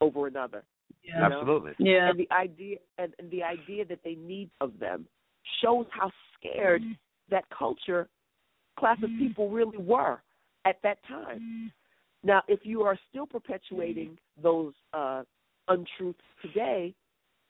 over 0.00 0.26
another. 0.26 0.64
you 1.02 1.14
know? 1.14 1.26
Absolutely. 1.26 1.72
Yeah. 1.78 2.10
And 2.10 2.18
the 2.18 2.28
idea 2.32 2.78
and, 2.98 3.14
and 3.18 3.30
the 3.30 3.42
idea 3.42 3.84
that 3.86 4.00
they 4.04 4.14
need 4.14 4.50
of 4.60 4.78
them 4.78 5.06
shows 5.62 5.86
how 5.90 6.10
scared 6.38 6.82
that 7.30 7.44
culture 7.56 8.08
class 8.78 8.98
of 9.02 9.10
people 9.18 9.48
really 9.50 9.78
were 9.78 10.22
at 10.64 10.76
that 10.82 10.98
time. 11.06 11.72
Now, 12.24 12.42
if 12.48 12.60
you 12.62 12.82
are 12.82 12.98
still 13.10 13.26
perpetuating 13.26 14.16
those 14.40 14.72
uh, 14.92 15.22
untruths 15.68 16.20
today, 16.40 16.94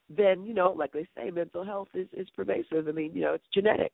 then 0.09 0.44
you 0.44 0.55
know, 0.55 0.73
like 0.73 0.93
they 0.93 1.06
say, 1.16 1.31
mental 1.31 1.64
health 1.64 1.89
is 1.94 2.09
is 2.12 2.28
pervasive. 2.35 2.89
I 2.89 2.93
mean, 2.93 3.12
you 3.14 3.23
know, 3.23 3.35
it's 3.35 3.44
genetic. 3.52 3.93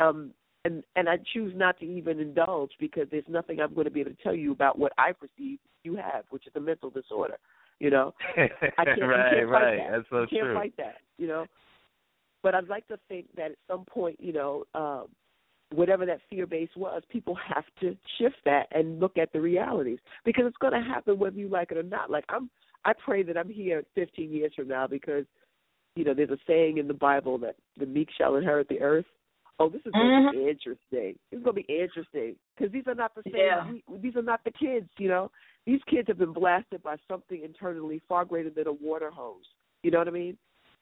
Um, 0.00 0.30
and 0.68 0.84
and 0.96 1.08
I 1.08 1.18
choose 1.32 1.52
not 1.56 1.78
to 1.80 1.86
even 1.86 2.20
indulge 2.20 2.72
because 2.78 3.08
there's 3.10 3.24
nothing 3.28 3.60
I'm 3.60 3.74
going 3.74 3.86
to 3.86 3.90
be 3.90 4.00
able 4.00 4.10
to 4.10 4.22
tell 4.22 4.34
you 4.34 4.52
about 4.52 4.78
what 4.78 4.92
I 4.98 5.12
perceive 5.12 5.58
you 5.82 5.96
have, 5.96 6.24
which 6.30 6.46
is 6.46 6.52
a 6.56 6.60
mental 6.60 6.90
disorder. 6.90 7.38
You 7.80 7.90
know, 7.90 8.14
I 8.36 8.48
can't, 8.48 8.52
right, 8.78 8.86
can't 8.86 9.00
fight 9.00 9.46
right. 9.46 9.78
that. 9.78 9.90
That's 9.92 10.04
so 10.10 10.20
you 10.22 10.26
can't 10.28 10.42
true. 10.42 10.54
fight 10.54 10.74
that. 10.78 10.96
You 11.16 11.28
know, 11.28 11.46
but 12.42 12.54
I'd 12.54 12.68
like 12.68 12.86
to 12.88 12.98
think 13.08 13.26
that 13.36 13.52
at 13.52 13.58
some 13.68 13.84
point, 13.84 14.18
you 14.20 14.32
know, 14.32 14.64
um, 14.74 15.06
whatever 15.72 16.06
that 16.06 16.20
fear 16.28 16.46
base 16.46 16.70
was, 16.76 17.02
people 17.08 17.34
have 17.34 17.64
to 17.80 17.96
shift 18.18 18.36
that 18.44 18.66
and 18.72 19.00
look 19.00 19.16
at 19.18 19.32
the 19.32 19.40
realities 19.40 19.98
because 20.24 20.44
it's 20.46 20.56
going 20.58 20.72
to 20.72 20.86
happen 20.86 21.18
whether 21.18 21.36
you 21.36 21.48
like 21.48 21.70
it 21.70 21.78
or 21.78 21.82
not. 21.82 22.10
Like 22.10 22.24
I'm, 22.28 22.50
I 22.84 22.92
pray 22.92 23.22
that 23.24 23.36
I'm 23.36 23.48
here 23.48 23.84
15 23.94 24.30
years 24.32 24.52
from 24.54 24.68
now 24.68 24.86
because, 24.86 25.24
you 25.96 26.04
know, 26.04 26.14
there's 26.14 26.30
a 26.30 26.38
saying 26.46 26.78
in 26.78 26.88
the 26.88 26.94
Bible 26.94 27.38
that 27.38 27.56
the 27.76 27.86
meek 27.86 28.08
shall 28.16 28.36
inherit 28.36 28.68
the 28.68 28.80
earth. 28.80 29.06
Oh, 29.60 29.68
this 29.68 29.80
is 29.84 29.92
going 29.92 30.26
to 30.32 30.38
be 30.38 30.48
interesting. 30.48 31.18
This 31.30 31.38
is 31.38 31.44
going 31.44 31.56
to 31.56 31.62
be 31.66 31.80
interesting 31.80 32.36
because 32.56 32.72
these 32.72 32.84
are 32.86 32.94
not 32.94 33.14
the 33.14 33.22
same. 33.24 33.34
Yeah. 33.36 33.70
We, 33.70 33.82
these 33.98 34.16
are 34.16 34.22
not 34.22 34.40
the 34.44 34.52
kids. 34.52 34.88
You 34.98 35.08
know, 35.08 35.30
these 35.66 35.80
kids 35.90 36.06
have 36.08 36.18
been 36.18 36.32
blasted 36.32 36.82
by 36.82 36.96
something 37.08 37.42
internally 37.42 38.00
far 38.08 38.24
greater 38.24 38.50
than 38.50 38.68
a 38.68 38.72
water 38.72 39.10
hose. 39.10 39.44
You 39.82 39.90
know 39.90 39.98
what 39.98 40.08
I 40.08 40.12
mean? 40.12 40.36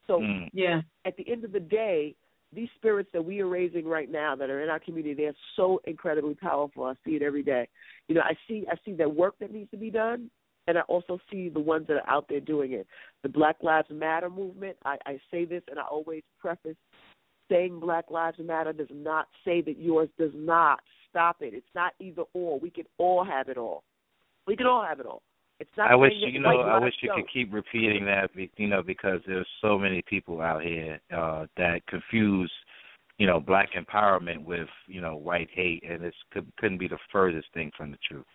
So 0.07 0.21
Mm. 0.21 0.49
Yeah. 0.53 0.83
at 1.05 1.17
the 1.17 1.29
end 1.31 1.45
of 1.45 1.53
the 1.53 1.61
day, 1.61 2.15
these 2.53 2.69
spirits 2.77 3.11
that 3.13 3.25
we 3.25 3.41
are 3.41 3.49
raising 3.49 3.87
right 3.87 4.11
now 4.11 4.37
that 4.37 4.51
are 4.51 4.63
in 4.63 4.71
our 4.71 4.79
community, 4.79 5.15
they're 5.15 5.35
so 5.57 5.81
incredibly 5.87 6.35
powerful. 6.35 6.85
I 6.85 6.95
see 7.05 7.17
it 7.17 7.23
every 7.23 7.43
day. 7.43 7.69
You 8.09 8.15
know, 8.15 8.21
I 8.23 8.37
see 8.47 8.67
I 8.71 8.77
see 8.85 8.93
that 8.93 9.13
work 9.15 9.35
that 9.41 9.53
needs 9.53 9.71
to 9.73 9.77
be 9.77 9.91
done 9.91 10.31
and 10.69 10.79
I 10.79 10.83
also 10.83 11.19
see 11.31 11.49
the 11.49 11.61
ones 11.61 11.87
that 11.89 11.97
are 11.97 12.11
out 12.11 12.27
there 12.29 12.41
doing 12.41 12.73
it. 12.73 12.87
The 13.23 13.29
Black 13.29 13.57
Lives 13.63 13.89
Matter 13.91 14.31
movement, 14.31 14.77
I, 14.85 14.97
I 15.07 15.21
say 15.31 15.45
this 15.45 15.63
and 15.71 15.79
I 15.79 15.85
always 15.85 16.23
preface 16.41 16.77
saying 17.49 17.81
Black 17.81 18.11
Lives 18.11 18.39
Matter 18.39 18.73
does 18.73 18.89
not 18.93 19.27
say 19.45 19.61
that 19.63 19.79
yours 19.79 20.09
does 20.19 20.33
not. 20.35 20.81
Stop 21.11 21.37
it. 21.41 21.55
It's 21.55 21.67
not 21.75 21.93
either 21.99 22.23
or. 22.35 22.59
We 22.59 22.71
can 22.71 22.85
all 22.99 23.25
have 23.25 23.49
it 23.49 23.57
all. 23.57 23.85
We 24.47 24.57
can 24.57 24.67
all 24.67 24.85
have 24.85 25.01
it 25.01 25.07
all. 25.07 25.23
It's 25.59 25.71
not 25.77 25.91
I 25.91 25.95
wish 25.95 26.13
you 26.15 26.39
know. 26.39 26.51
I 26.51 26.79
wish 26.79 26.95
you 27.01 27.11
could 27.15 27.33
keep 27.33 27.53
repeating 27.53 28.05
that, 28.05 28.35
be- 28.35 28.51
you 28.57 28.69
know, 28.69 28.83
because 28.83 29.21
there's 29.27 29.49
so 29.63 29.79
many 29.79 30.03
people 30.07 30.43
out 30.43 30.63
here 30.63 31.01
uh 31.17 31.47
that 31.57 31.87
confuse, 31.89 32.53
you 33.17 33.27
know, 33.27 33.41
black 33.41 33.71
empowerment 33.73 34.45
with, 34.45 34.69
you 34.87 35.01
know, 35.01 35.17
white 35.17 35.49
hate, 35.53 35.83
and 35.89 36.05
it's 36.05 36.17
could, 36.31 36.47
couldn't 36.59 36.79
be 36.79 36.89
the 36.89 36.99
furthest 37.11 37.47
thing 37.55 37.71
from 37.77 37.91
the 37.91 37.99
truth. 38.07 38.27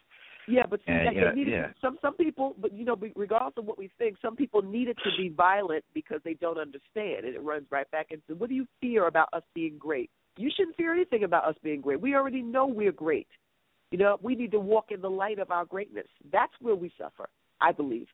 Yeah, 0.48 0.64
but 0.70 0.80
see, 0.80 0.92
And, 0.92 1.08
that, 1.08 1.16
yeah, 1.16 1.32
needed 1.34 1.54
yeah. 1.54 1.68
some 1.82 1.98
some 2.02 2.16
people, 2.16 2.56
but 2.60 2.74
you 2.74 2.86
know, 2.86 2.98
regardless 3.16 3.54
of 3.58 3.66
what 3.66 3.78
we 3.78 3.90
think, 3.98 4.18
some 4.22 4.36
people 4.36 4.62
need 4.62 4.88
it 4.88 4.98
to 5.04 5.12
be 5.18 5.30
violent 5.30 5.84
because 5.94 6.20
they 6.24 6.34
don't 6.34 6.58
understand, 6.58 7.26
and 7.26 7.36
it 7.36 7.44
runs 7.44 7.66
right 7.70 7.90
back 7.92 8.08
into 8.12 8.36
what 8.40 8.50
do 8.50 8.56
you 8.56 8.66
fear 8.80 9.08
about 9.08 9.30
us 9.34 9.44
being 9.54 9.78
great? 9.78 10.10
You 10.38 10.50
shouldn't 10.56 10.78
fear 10.78 10.94
anything 10.94 11.24
about 11.24 11.46
us 11.46 11.56
being 11.64 11.82
great. 11.82 12.02
We 12.02 12.16
already 12.16 12.42
know 12.42 12.66
we're 12.66 12.92
great. 12.92 13.28
You 13.92 13.98
know, 13.98 14.18
we 14.22 14.36
need 14.36 14.52
to 14.52 14.60
walk 14.60 14.86
in 14.92 15.02
the 15.02 15.10
light 15.10 15.40
of 15.40 15.52
our 15.52 15.66
greatness. 15.66 16.08
That's 16.32 16.54
where 16.62 16.76
we 16.76 16.92
suffer, 16.98 17.30
I 17.60 17.74
believe, 17.74 18.08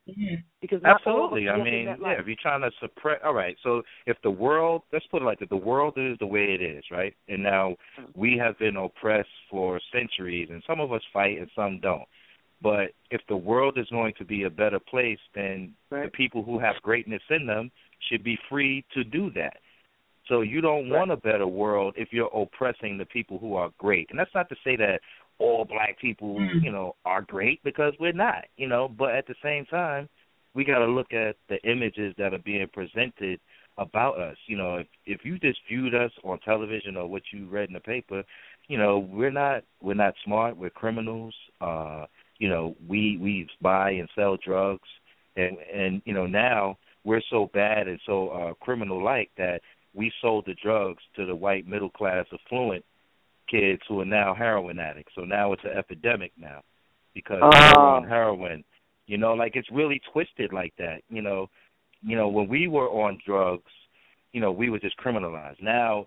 because 0.59 0.81
not 0.81 1.01
all 1.05 1.25
Absolutely. 1.25 1.49
I 1.49 1.63
mean, 1.63 1.85
yeah, 2.01 2.19
if 2.19 2.25
you're 2.25 2.35
trying 2.41 2.61
to 2.61 2.71
suppress, 2.81 3.19
all 3.23 3.35
right. 3.35 3.55
So 3.61 3.83
if 4.07 4.17
the 4.23 4.31
world, 4.31 4.81
let's 4.91 5.05
put 5.07 5.21
it 5.21 5.25
like 5.25 5.39
that, 5.39 5.49
the 5.49 5.55
world 5.55 5.93
is 5.97 6.17
the 6.19 6.25
way 6.25 6.57
it 6.59 6.63
is, 6.63 6.83
right? 6.91 7.13
And 7.27 7.43
now 7.43 7.75
Mm-hmm. 7.99 8.19
we 8.19 8.37
have 8.37 8.57
been 8.59 8.77
oppressed 8.77 9.29
for 9.49 9.79
centuries, 9.91 10.49
and 10.51 10.63
some 10.67 10.79
of 10.79 10.91
us 10.91 11.01
fight 11.13 11.37
and 11.37 11.49
some 11.55 11.79
don't. 11.79 12.07
But 12.61 12.91
if 13.11 13.21
the 13.29 13.37
world 13.37 13.77
is 13.77 13.87
going 13.89 14.13
to 14.17 14.25
be 14.25 14.43
a 14.43 14.49
better 14.49 14.79
place, 14.79 15.19
then 15.35 15.73
the 15.91 16.09
people 16.13 16.43
who 16.43 16.59
have 16.59 16.75
greatness 16.81 17.21
in 17.29 17.45
them 17.45 17.71
should 18.09 18.23
be 18.23 18.37
free 18.49 18.83
to 18.93 19.03
do 19.03 19.31
that. 19.31 19.57
So 20.27 20.41
you 20.41 20.59
don't 20.59 20.89
want 20.89 21.11
a 21.11 21.17
better 21.17 21.47
world 21.47 21.93
if 21.97 22.09
you're 22.11 22.29
oppressing 22.35 22.97
the 22.97 23.05
people 23.05 23.37
who 23.37 23.55
are 23.55 23.69
great. 23.77 24.07
And 24.09 24.19
that's 24.19 24.33
not 24.35 24.49
to 24.49 24.55
say 24.63 24.75
that 24.75 24.99
all 25.39 25.65
black 25.65 25.99
people, 25.99 26.37
you 26.61 26.71
know, 26.71 26.95
are 27.05 27.21
great 27.21 27.63
because 27.63 27.93
we're 27.99 28.11
not, 28.11 28.45
you 28.57 28.67
know, 28.67 28.87
but 28.87 29.15
at 29.15 29.27
the 29.27 29.35
same 29.43 29.65
time, 29.65 30.09
we 30.53 30.65
got 30.65 30.79
to 30.79 30.87
look 30.87 31.13
at 31.13 31.35
the 31.49 31.61
images 31.69 32.13
that 32.17 32.33
are 32.33 32.39
being 32.39 32.67
presented 32.73 33.39
about 33.77 34.19
us. 34.19 34.35
You 34.47 34.57
know, 34.57 34.77
if 34.77 34.87
if 35.05 35.19
you 35.23 35.37
just 35.37 35.59
viewed 35.69 35.93
us 35.93 36.11
on 36.23 36.39
television 36.39 36.97
or 36.97 37.07
what 37.07 37.21
you 37.31 37.47
read 37.47 37.69
in 37.69 37.73
the 37.73 37.79
paper, 37.79 38.23
you 38.67 38.77
know, 38.77 38.97
we're 38.97 39.31
not 39.31 39.63
we're 39.81 39.93
not 39.93 40.15
smart, 40.25 40.57
we're 40.57 40.71
criminals. 40.71 41.35
Uh, 41.61 42.05
you 42.39 42.49
know, 42.49 42.75
we 42.87 43.17
we 43.17 43.47
buy 43.61 43.91
and 43.91 44.09
sell 44.15 44.37
drugs 44.37 44.87
and 45.35 45.57
and 45.73 46.01
you 46.05 46.13
know, 46.13 46.25
now 46.27 46.77
we're 47.03 47.21
so 47.29 47.49
bad 47.53 47.87
and 47.87 47.99
so 48.05 48.29
uh 48.29 48.53
criminal 48.63 49.03
like 49.03 49.29
that 49.37 49.61
we 49.93 50.11
sold 50.21 50.45
the 50.45 50.55
drugs 50.61 51.01
to 51.15 51.25
the 51.25 51.35
white 51.35 51.67
middle 51.67 51.89
class 51.89 52.25
affluent 52.33 52.83
kids 53.49 53.81
who 53.87 54.01
are 54.01 54.05
now 54.05 54.33
heroin 54.33 54.77
addicts. 54.79 55.13
So 55.15 55.21
now 55.21 55.53
it's 55.53 55.63
an 55.63 55.77
epidemic 55.77 56.31
now 56.37 56.61
because 57.13 57.39
Oh. 57.41 57.49
they're 57.51 57.79
on 57.79 58.03
heroin. 58.07 58.63
You 59.07 59.17
know, 59.17 59.33
like 59.33 59.55
it's 59.55 59.71
really 59.71 60.01
twisted 60.11 60.51
like 60.51 60.73
that. 60.77 61.01
You 61.09 61.21
know, 61.21 61.49
you 62.01 62.15
know 62.15 62.27
when 62.27 62.47
we 62.47 62.67
were 62.67 62.89
on 62.89 63.19
drugs, 63.25 63.71
you 64.33 64.41
know, 64.41 64.51
we 64.51 64.69
were 64.69 64.79
just 64.79 64.97
criminalized. 64.97 65.61
Now 65.61 66.05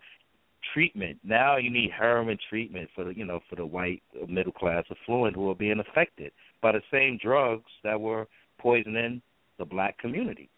treatment. 0.75 1.19
Now 1.25 1.57
you 1.57 1.71
need 1.71 1.91
heroin 1.97 2.39
treatment 2.49 2.89
for 2.95 3.05
the 3.05 3.17
you 3.17 3.25
know 3.25 3.41
for 3.49 3.57
the 3.57 3.67
white 3.67 4.03
middle 4.29 4.53
class 4.53 4.85
affluent 4.91 5.35
who 5.37 5.51
are 5.51 5.55
being 5.55 5.81
affected 5.81 6.33
by 6.63 6.73
the 6.73 6.83
same 6.91 7.19
drugs 7.23 7.71
that 7.85 8.01
were 8.01 8.27
poisoning 8.59 9.23
the 9.59 9.65
black 9.65 9.99
community. 9.99 10.49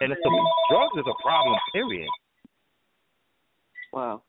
And 0.00 0.12
it's 0.12 0.20
a, 0.24 0.30
drugs 0.72 0.96
is 0.96 1.04
a 1.08 1.22
problem. 1.22 1.56
Period. 1.72 2.08
Wow. 3.92 4.22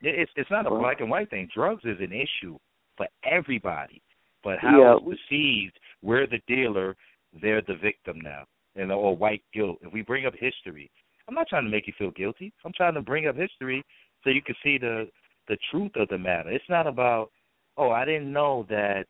It- 0.00 0.18
It's 0.18 0.32
it's 0.36 0.50
not 0.50 0.66
a 0.66 0.70
Wow. 0.70 0.80
black 0.80 1.00
and 1.00 1.10
white 1.10 1.30
thing. 1.30 1.48
Drugs 1.54 1.84
is 1.84 2.00
an 2.00 2.12
issue 2.12 2.58
for 2.96 3.08
everybody. 3.24 4.00
But 4.42 4.58
how 4.58 4.78
Yeah, 4.78 4.96
it's 4.96 5.04
perceived, 5.04 5.78
we're 6.02 6.26
the 6.26 6.40
dealer, 6.46 6.96
they're 7.32 7.62
the 7.62 7.74
victim 7.76 8.20
now, 8.20 8.44
and 8.76 8.92
or 8.92 9.16
white 9.16 9.42
guilt. 9.52 9.78
If 9.82 9.92
we 9.92 10.02
bring 10.02 10.26
up 10.26 10.34
history, 10.34 10.90
I'm 11.26 11.34
not 11.34 11.48
trying 11.48 11.64
to 11.64 11.70
make 11.70 11.86
you 11.86 11.94
feel 11.94 12.10
guilty. 12.10 12.52
I'm 12.64 12.72
trying 12.74 12.94
to 12.94 13.00
bring 13.02 13.26
up 13.26 13.36
history 13.36 13.82
so 14.24 14.30
you 14.30 14.42
can 14.42 14.56
see 14.64 14.78
the 14.78 15.08
the 15.48 15.58
truth 15.70 15.92
of 15.96 16.08
the 16.08 16.18
matter. 16.18 16.50
It's 16.50 16.64
not 16.68 16.86
about 16.86 17.30
oh 17.76 17.90
I 17.90 18.04
didn't 18.04 18.32
know 18.32 18.66
that 18.68 19.06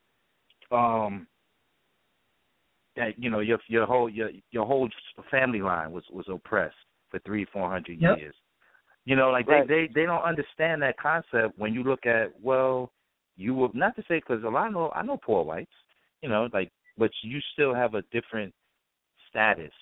um 0.74 1.26
that 2.96 3.18
you 3.18 3.30
know 3.30 3.40
your 3.40 3.58
your 3.68 3.86
whole 3.86 4.08
your 4.08 4.30
your 4.50 4.66
whole 4.66 4.88
family 5.30 5.62
line 5.62 5.92
was 5.92 6.04
was 6.12 6.26
oppressed 6.28 6.74
for 7.10 7.20
three 7.20 7.46
four 7.52 7.70
hundred 7.70 8.00
Yep. 8.00 8.18
years. 8.18 8.34
You 9.04 9.16
know, 9.16 9.30
like 9.30 9.46
Right. 9.46 9.66
they 9.66 9.86
they 9.86 9.92
they 9.94 10.06
don't 10.06 10.22
understand 10.22 10.82
that 10.82 10.98
concept 10.98 11.58
when 11.58 11.74
you 11.74 11.82
look 11.82 12.06
at 12.06 12.32
well, 12.40 12.92
you 13.36 13.54
will 13.54 13.70
not 13.74 13.94
to 13.96 14.02
say 14.08 14.16
because 14.16 14.42
a 14.44 14.48
lot 14.48 14.68
of 14.68 14.72
know 14.72 14.92
I 14.94 15.02
know 15.02 15.18
poor 15.18 15.44
whites, 15.44 15.72
you 16.22 16.28
know, 16.28 16.48
like 16.52 16.70
but 16.96 17.10
you 17.22 17.40
still 17.52 17.74
have 17.74 17.94
a 17.94 18.02
different 18.12 18.52
status 19.28 19.72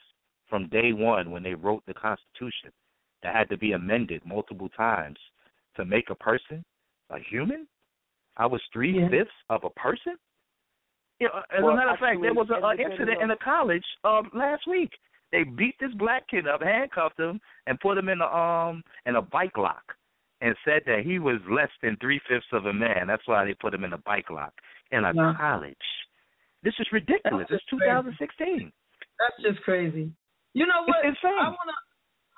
from 0.48 0.68
day 0.68 0.92
one 0.92 1.30
when 1.30 1.42
they 1.42 1.54
wrote 1.54 1.82
the 1.86 1.94
Constitution 1.94 2.72
that 3.22 3.34
had 3.34 3.48
to 3.50 3.56
be 3.56 3.72
amended 3.72 4.22
multiple 4.24 4.68
times 4.70 5.18
to 5.76 5.84
make 5.84 6.10
a 6.10 6.14
person 6.14 6.64
a 7.10 7.18
human. 7.30 7.66
I 8.36 8.46
was 8.46 8.60
three 8.72 9.06
fifths 9.10 9.30
of 9.50 9.64
a 9.64 9.70
person. 9.70 10.16
Yeah, 11.20 11.28
as 11.56 11.62
Well, 11.62 11.72
a 11.72 11.76
matter 11.76 11.90
of 11.90 11.98
fact, 11.98 12.20
there 12.22 12.34
was 12.34 12.48
an 12.50 12.80
incident 12.80 13.22
in 13.22 13.30
a 13.30 13.36
college 13.36 13.84
um 14.04 14.30
last 14.34 14.66
week. 14.66 14.90
They 15.30 15.44
beat 15.44 15.76
this 15.80 15.92
black 15.94 16.28
kid 16.28 16.46
up, 16.48 16.62
handcuffed 16.62 17.18
him, 17.18 17.40
and 17.66 17.78
put 17.80 17.96
him 17.96 18.08
in 18.08 18.20
a 18.20 18.26
um 18.26 18.82
in 19.06 19.16
a 19.16 19.22
bike 19.22 19.56
lock, 19.56 19.84
and 20.40 20.56
said 20.64 20.82
that 20.86 21.00
he 21.04 21.18
was 21.18 21.38
less 21.50 21.70
than 21.82 21.96
three 22.00 22.20
fifths 22.28 22.46
of 22.52 22.66
a 22.66 22.72
man. 22.72 23.06
That's 23.06 23.26
why 23.26 23.44
they 23.44 23.54
put 23.54 23.74
him 23.74 23.84
in 23.84 23.92
a 23.92 23.98
bike 23.98 24.30
lock 24.30 24.52
in 24.90 25.04
a 25.04 25.12
Yeah. 25.14 25.34
college. 25.38 25.76
This 26.62 26.74
is 26.78 26.86
ridiculous. 26.92 27.46
That's 27.50 27.62
It's 27.62 27.70
just 27.70 27.80
crazy. 27.82 28.16
2016. 28.18 28.72
That's 29.18 29.42
just 29.42 29.64
crazy. 29.64 30.10
You 30.54 30.66
know 30.66 30.82
It's 30.86 30.88
what? 30.88 31.04
insane. 31.04 31.38
I 31.38 31.48
wanna 31.48 31.72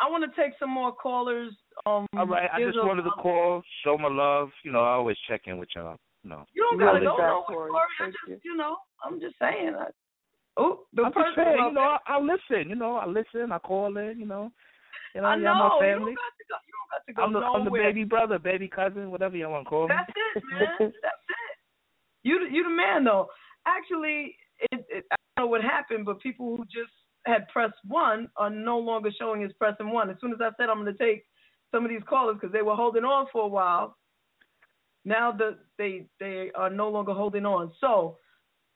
I 0.01 0.11
wanna 0.11 0.27
take 0.37 0.53
some 0.59 0.71
more 0.71 0.93
callers. 0.93 1.53
Um 1.87 2.07
All 2.17 2.27
right, 2.27 2.49
I 2.53 2.61
just 2.63 2.79
a- 2.79 2.85
wanted 2.87 3.03
to 3.05 3.11
call, 3.13 3.63
show 3.85 3.97
my 3.99 4.09
love. 4.09 4.51
You 4.65 4.73
know, 4.73 4.81
I 4.85 4.95
always 4.95 5.17
check 5.29 5.43
in 5.47 5.59
with 5.59 5.69
y'all. 5.77 5.97
No. 6.25 6.45
You 6.55 6.67
don't 6.71 6.79
gotta 6.79 6.95
Really 6.95 7.07
go 7.07 7.17
bad, 7.19 7.27
nowhere, 7.29 7.43
Corey. 7.47 7.71
Corey. 7.71 7.87
I 8.01 8.07
just 8.31 8.45
you 8.45 8.57
know, 8.57 8.77
I'm 9.05 9.21
just 9.21 9.35
saying. 9.39 9.75
I, 9.79 9.87
oh, 10.57 10.81
the 10.95 11.03
I'm 11.03 11.13
just 11.13 11.17
person 11.17 11.45
saying, 11.45 11.59
you 11.69 11.73
know, 11.73 11.81
I, 11.81 11.99
I 12.07 12.19
listen. 12.21 12.69
You 12.71 12.77
know, 12.77 12.97
I 12.97 13.07
listen. 13.07 13.53
I 13.53 13.59
call 13.59 13.97
in. 13.99 14.19
You 14.19 14.27
know, 14.27 14.51
you 15.15 15.21
know, 15.21 15.29
I 15.29 15.37
y'all 15.37 15.43
know 15.45 15.55
my 15.55 15.87
you 15.87 15.93
family. 15.93 16.15
don't 16.15 16.25
got 16.25 16.35
to 16.39 16.45
go. 16.49 16.57
You 16.65 16.73
don't 16.73 16.91
got 16.91 17.03
to 17.07 17.13
go 17.13 17.23
I'm 17.23 17.33
the 17.35 17.41
I'm 17.41 17.65
the 17.67 17.71
baby 17.71 18.05
brother, 18.05 18.39
baby 18.39 18.69
cousin, 18.69 19.11
whatever 19.11 19.37
you 19.37 19.49
want 19.49 19.67
to 19.67 19.71
call 19.71 19.89
me. 19.89 19.95
That's 19.95 20.11
it, 20.37 20.43
man. 20.51 20.61
That's 20.81 20.95
it. 20.95 20.95
You 22.23 22.41
the- 22.41 22.55
you 22.55 22.63
the 22.65 22.71
man 22.71 23.05
though. 23.05 23.29
Actually, 23.67 24.37
it, 24.73 24.85
it 24.89 25.05
I 25.13 25.17
don't 25.37 25.45
know 25.45 25.51
what 25.51 25.63
happened, 25.63 26.07
but 26.07 26.21
people 26.21 26.57
who 26.57 26.65
just 26.65 26.93
had 27.27 27.49
pressed 27.49 27.75
one 27.87 28.29
are 28.37 28.51
no 28.51 28.79
longer 28.79 29.11
showing 29.19 29.43
as 29.45 29.53
pressing 29.59 29.91
one. 29.91 30.11
As 30.11 30.17
soon 30.21 30.33
as 30.33 30.39
I 30.41 30.51
said 30.59 30.69
I'm 30.69 30.83
going 30.83 30.97
to 30.97 31.05
take 31.05 31.25
some 31.73 31.85
of 31.85 31.91
these 31.91 32.03
callers 32.09 32.37
because 32.41 32.53
they 32.53 32.63
were 32.63 32.75
holding 32.75 33.05
on 33.05 33.27
for 33.33 33.43
a 33.43 33.49
while, 33.49 33.97
now 35.05 35.37
they 35.79 36.07
they 36.21 36.51
are 36.55 36.71
no 36.71 36.89
longer 36.89 37.13
holding 37.13 37.45
on. 37.47 37.73
So 37.81 38.19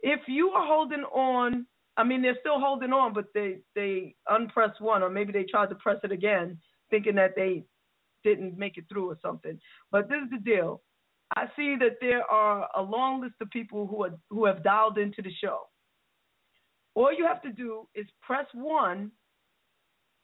if 0.01 0.21
you 0.27 0.51
are 0.51 0.67
holding 0.67 1.05
on, 1.05 1.67
I 1.97 2.05
mean 2.05 2.23
they're 2.23 2.37
still 2.41 2.61
holding 2.61 2.93
on, 2.93 3.13
but 3.15 3.27
they 3.35 3.59
they 3.75 4.15
unpressed 4.29 4.81
one, 4.81 5.03
or 5.03 5.11
maybe 5.11 5.33
they 5.33 5.45
tried 5.45 5.71
to 5.71 5.75
press 5.77 5.99
it 6.05 6.13
again, 6.13 6.59
thinking 6.91 7.15
that 7.17 7.35
they 7.37 7.65
didn't 8.25 8.59
make 8.59 8.77
it 8.77 8.85
through 8.89 9.11
or 9.11 9.19
something. 9.23 9.59
But 9.91 10.09
this 10.09 10.19
is 10.25 10.31
the 10.31 10.39
deal. 10.39 10.83
I 11.37 11.47
see 11.57 11.77
that 11.81 11.97
there 12.01 12.25
are 12.25 12.69
a 12.77 12.83
long 12.83 13.21
list 13.21 13.35
of 13.41 13.51
people 13.51 13.87
who 13.87 14.05
are 14.05 14.19
who 14.31 14.45
have 14.47 14.63
dialed 14.63 14.99
into 14.99 15.23
the 15.23 15.33
show. 15.43 15.69
All 16.99 17.17
you 17.17 17.29
have 17.29 17.41
to 17.43 17.53
do 17.53 17.87
is 17.95 18.07
press 18.23 18.47
one 18.53 19.13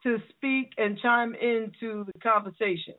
to 0.03 0.19
speak 0.31 0.73
and 0.77 0.99
chime 0.99 1.37
into 1.37 2.05
the 2.05 2.19
conversation. 2.21 2.95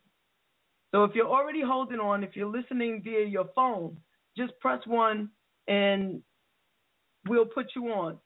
So 0.94 1.04
if 1.04 1.14
you're 1.14 1.28
already 1.28 1.60
holding 1.62 2.00
on, 2.00 2.24
if 2.24 2.38
you're 2.38 2.50
listening 2.50 3.02
via 3.04 3.26
your 3.26 3.50
phone, 3.54 3.98
just 4.38 4.54
press 4.62 4.80
one 4.88 5.30
and 5.68 6.22
we'll 7.28 7.48
put 7.48 7.66
you 7.76 7.88
on. 7.88 8.18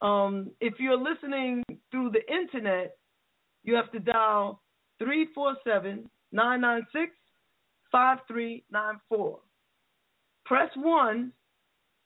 Um, 0.00 0.52
if 0.62 0.80
you're 0.80 0.96
listening 0.96 1.62
through 1.90 2.12
the 2.12 2.26
internet, 2.32 2.96
you 3.64 3.74
have 3.74 3.92
to 3.92 3.98
dial 3.98 4.62
347 4.98 6.08
996 6.32 7.12
5394. 7.92 9.40
Press 10.46 10.70
1 10.74 11.32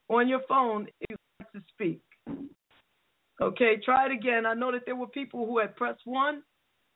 on 0.08 0.28
your 0.28 0.40
phone 0.48 0.88
if 1.02 1.10
you 1.10 1.16
like 1.38 1.52
to 1.52 1.62
speak. 1.72 2.00
Okay, 3.40 3.76
try 3.84 4.06
it 4.06 4.12
again. 4.12 4.46
I 4.46 4.54
know 4.54 4.70
that 4.72 4.82
there 4.86 4.96
were 4.96 5.08
people 5.08 5.46
who 5.46 5.58
had 5.58 5.74
pressed 5.76 6.02
1, 6.04 6.42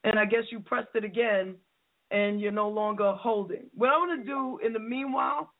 and 0.04 0.18
I 0.18 0.24
guess 0.24 0.44
you 0.50 0.60
pressed 0.60 0.94
it 0.94 1.04
again, 1.04 1.56
and 2.10 2.40
you're 2.40 2.52
no 2.52 2.68
longer 2.68 3.12
holding. 3.12 3.64
What 3.74 3.90
I 3.90 3.96
want 3.98 4.20
to 4.20 4.26
do 4.26 4.58
in 4.64 4.72
the 4.72 4.78
meanwhile, 4.78 5.52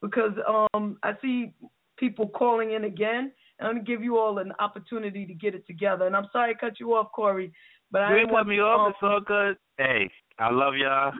because 0.00 0.32
um, 0.74 0.98
I 1.02 1.12
see 1.22 1.52
people 1.96 2.28
calling 2.28 2.72
in 2.72 2.84
again, 2.84 3.32
and 3.58 3.68
I'm 3.68 3.74
going 3.74 3.84
to 3.84 3.92
give 3.92 4.02
you 4.02 4.18
all 4.18 4.38
an 4.38 4.52
opportunity 4.58 5.24
to 5.24 5.34
get 5.34 5.54
it 5.54 5.66
together. 5.66 6.06
And 6.06 6.16
I'm 6.16 6.26
sorry 6.32 6.50
I 6.50 6.54
cut 6.54 6.80
you 6.80 6.94
off, 6.94 7.12
Corey, 7.14 7.52
but 7.92 8.02
I 8.02 8.12
didn't 8.14 8.26
cut 8.26 8.32
want 8.34 8.48
me 8.48 8.56
to, 8.56 8.62
off. 8.62 8.80
um, 8.80 8.88
It's 8.90 8.98
all 9.02 9.20
good. 9.20 9.56
Hey, 9.78 10.10
I 10.38 10.50
love 10.50 10.74
y'all. 10.74 11.12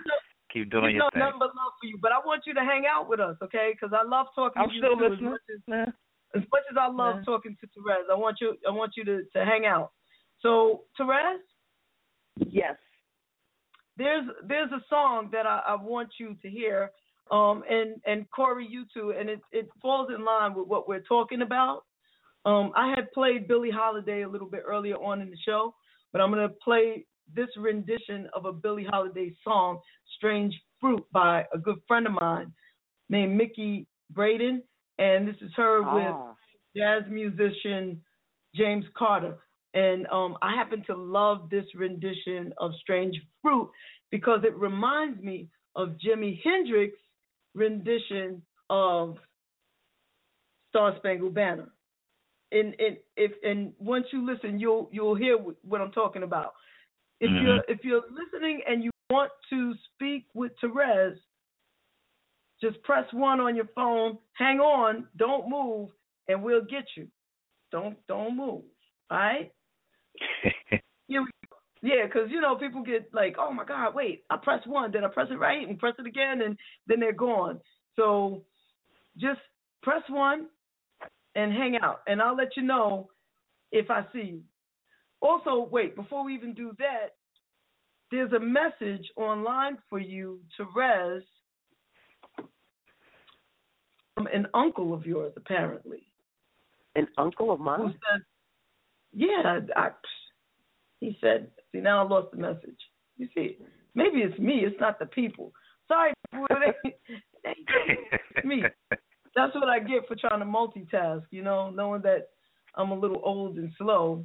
Keep 0.52 0.70
doing 0.70 0.86
you 0.86 0.90
your 0.90 0.98
know 0.98 1.10
thing. 1.12 1.20
nothing 1.20 1.38
but 1.38 1.54
love 1.54 1.72
for 1.80 1.86
you. 1.86 1.98
But 2.02 2.12
I 2.12 2.18
want 2.18 2.42
you 2.46 2.52
to 2.54 2.60
hang 2.60 2.84
out 2.84 3.08
with 3.08 3.20
us, 3.20 3.36
okay? 3.42 3.72
Because 3.72 3.96
I 3.96 4.06
love 4.06 4.26
talking 4.34 4.60
I'm 4.60 4.68
to 4.68 4.74
you 4.74 4.80
still 4.82 4.98
listening. 4.98 5.32
As 5.32 5.60
much 5.68 5.94
as, 6.34 6.42
as 6.42 6.48
much 6.52 6.62
as 6.70 6.76
I 6.78 6.88
love 6.88 7.16
Yeah. 7.16 7.24
talking 7.24 7.56
to 7.60 7.66
Terez, 7.68 8.10
I 8.10 8.14
want 8.14 8.40
you. 8.40 8.56
I 8.66 8.70
want 8.70 8.92
you 8.96 9.04
to 9.04 9.24
to 9.34 9.44
hang 9.44 9.66
out. 9.66 9.92
So 10.40 10.84
Terez, 10.98 11.38
Yes. 12.36 12.76
there's 13.96 14.26
there's 14.44 14.72
a 14.72 14.82
song 14.88 15.28
that 15.32 15.46
I, 15.46 15.62
I 15.66 15.74
want 15.74 16.10
you 16.18 16.34
to 16.42 16.48
hear, 16.48 16.90
um, 17.30 17.62
and 17.68 18.00
and 18.06 18.28
Corey, 18.30 18.66
you 18.66 18.84
too, 18.92 19.10
and 19.18 19.28
it 19.28 19.40
it 19.52 19.68
falls 19.80 20.10
in 20.14 20.24
line 20.24 20.54
with 20.54 20.66
what 20.66 20.88
we're 20.88 21.00
talking 21.00 21.42
about. 21.42 21.84
Um, 22.44 22.72
I 22.74 22.90
had 22.90 23.12
played 23.12 23.46
Billie 23.46 23.70
Holiday 23.70 24.22
a 24.22 24.28
little 24.28 24.48
bit 24.48 24.62
earlier 24.66 24.96
on 24.96 25.20
in 25.20 25.30
the 25.30 25.36
show, 25.36 25.74
but 26.12 26.20
I'm 26.20 26.30
gonna 26.30 26.48
play 26.48 27.06
this 27.34 27.48
rendition 27.56 28.28
of 28.34 28.46
a 28.46 28.52
Billie 28.52 28.84
Holiday 28.84 29.32
song, 29.44 29.80
"Strange 30.16 30.60
Fruit," 30.80 31.04
by 31.12 31.46
a 31.52 31.58
good 31.58 31.80
friend 31.86 32.06
of 32.06 32.14
mine 32.14 32.52
named 33.08 33.38
Miche 33.40 33.86
Braden, 34.10 34.62
and 34.98 35.26
this 35.28 35.36
is 35.40 35.52
her 35.56 35.82
with 35.82 36.14
Ah. 36.14 36.34
jazz 36.76 37.02
musician 37.08 38.02
James 38.54 38.84
Carter. 38.94 39.38
And 39.74 40.06
um, 40.08 40.36
I 40.42 40.54
happen 40.54 40.82
to 40.84 40.94
love 40.94 41.48
this 41.48 41.64
rendition 41.74 42.52
of 42.58 42.72
Strange 42.80 43.16
Fruit 43.40 43.70
because 44.10 44.44
it 44.44 44.54
reminds 44.56 45.22
me 45.22 45.48
of 45.74 45.96
Jimi 46.04 46.40
Hendrix's 46.42 46.98
rendition 47.54 48.42
of 48.68 49.16
Star 50.68 50.94
Spangled 50.98 51.34
Banner. 51.34 51.68
And, 52.50 52.74
and 52.78 52.98
if 53.16 53.32
and 53.42 53.72
once 53.78 54.06
you 54.12 54.26
listen, 54.26 54.58
you'll 54.60 54.90
you'll 54.92 55.14
hear 55.14 55.38
what 55.38 55.80
I'm 55.80 55.92
talking 55.92 56.22
about. 56.22 56.52
If 57.20 57.30
Mhm. 57.30 57.42
you're 57.42 57.64
if 57.68 57.82
you're 57.84 58.04
listening 58.10 58.62
and 58.68 58.84
you 58.84 58.90
want 59.10 59.32
to 59.50 59.74
speak 59.94 60.26
with 60.34 60.52
Terez, 60.62 61.16
just 62.62 62.82
press 62.84 63.04
one 63.12 63.40
on 63.40 63.56
your 63.56 63.68
phone. 63.74 64.18
Hang 64.34 64.60
on, 64.60 65.06
don't 65.18 65.50
move, 65.50 65.90
and 66.28 66.42
we'll 66.42 66.64
get 66.64 66.84
you. 66.96 67.08
Don't 67.72 67.96
don't 68.06 68.36
move. 68.36 68.62
All 69.10 69.18
right? 69.18 69.52
Here 71.08 71.20
we 71.20 71.26
go. 71.26 71.56
Yeah, 71.82 72.06
because 72.06 72.30
you 72.30 72.40
know 72.40 72.56
people 72.56 72.82
get 72.82 73.10
like, 73.12 73.36
oh 73.38 73.52
my 73.52 73.64
God, 73.64 73.94
wait, 73.94 74.24
I 74.30 74.36
press 74.36 74.60
one, 74.66 74.92
then 74.92 75.04
I 75.04 75.08
press 75.08 75.26
it 75.30 75.38
right, 75.38 75.68
and 75.68 75.78
press 75.78 75.94
it 75.98 76.06
again, 76.06 76.42
and 76.42 76.56
then 76.86 77.00
they're 77.00 77.12
gone. 77.12 77.60
So 77.96 78.44
just 79.18 79.40
press 79.82 80.02
one 80.08 80.46
and 81.34 81.52
hang 81.52 81.76
out, 81.82 82.00
and 82.06 82.22
I'll 82.22 82.36
let 82.36 82.56
you 82.56 82.62
know 82.62 83.10
if 83.72 83.90
I 83.90 84.04
see 84.12 84.22
you. 84.22 84.40
Also, 85.20 85.68
wait, 85.70 85.96
before 85.96 86.24
we 86.24 86.34
even 86.34 86.54
do 86.54 86.72
that, 86.78 87.16
there's 88.10 88.32
a 88.32 88.40
message 88.40 89.06
online 89.16 89.78
for 89.88 89.98
you, 89.98 90.40
Terez, 90.58 91.22
an 94.16 94.46
uncle 94.54 94.92
of 94.94 95.06
yours, 95.06 95.32
apparently. 95.36 96.02
An 96.96 97.06
uncle 97.18 97.50
of 97.50 97.58
Who 97.58 97.64
mine? 97.64 97.94
said, 98.10 98.22
yeah, 99.14 99.60
I, 99.76 99.90
he 101.00 101.16
said, 101.20 101.50
see, 101.72 101.78
now 101.80 102.04
I 102.04 102.08
lost 102.08 102.30
the 102.32 102.36
message. 102.38 102.78
You 103.16 103.28
see, 103.34 103.58
maybe 103.94 104.18
it's 104.18 104.38
me, 104.38 104.60
it's 104.64 104.78
not 104.80 104.98
the 104.98 105.06
people. 105.06 105.52
Sorry, 105.88 106.12
people, 106.30 106.46
it 106.50 106.76
ain't- 106.84 106.94
it 107.04 107.22
ain't 107.46 107.98
it's 108.36 108.44
me. 108.46 108.62
That's 109.34 109.54
what 109.54 109.68
I 109.68 109.78
get 109.80 110.06
for 110.06 110.14
trying 110.14 110.40
to 110.40 110.46
multitask, 110.46 111.24
you 111.30 111.42
know, 111.42 111.70
knowing 111.70 112.02
that 112.02 112.28
I'm 112.74 112.90
a 112.90 112.98
little 112.98 113.20
old 113.24 113.56
and 113.56 113.72
slow. 113.78 114.24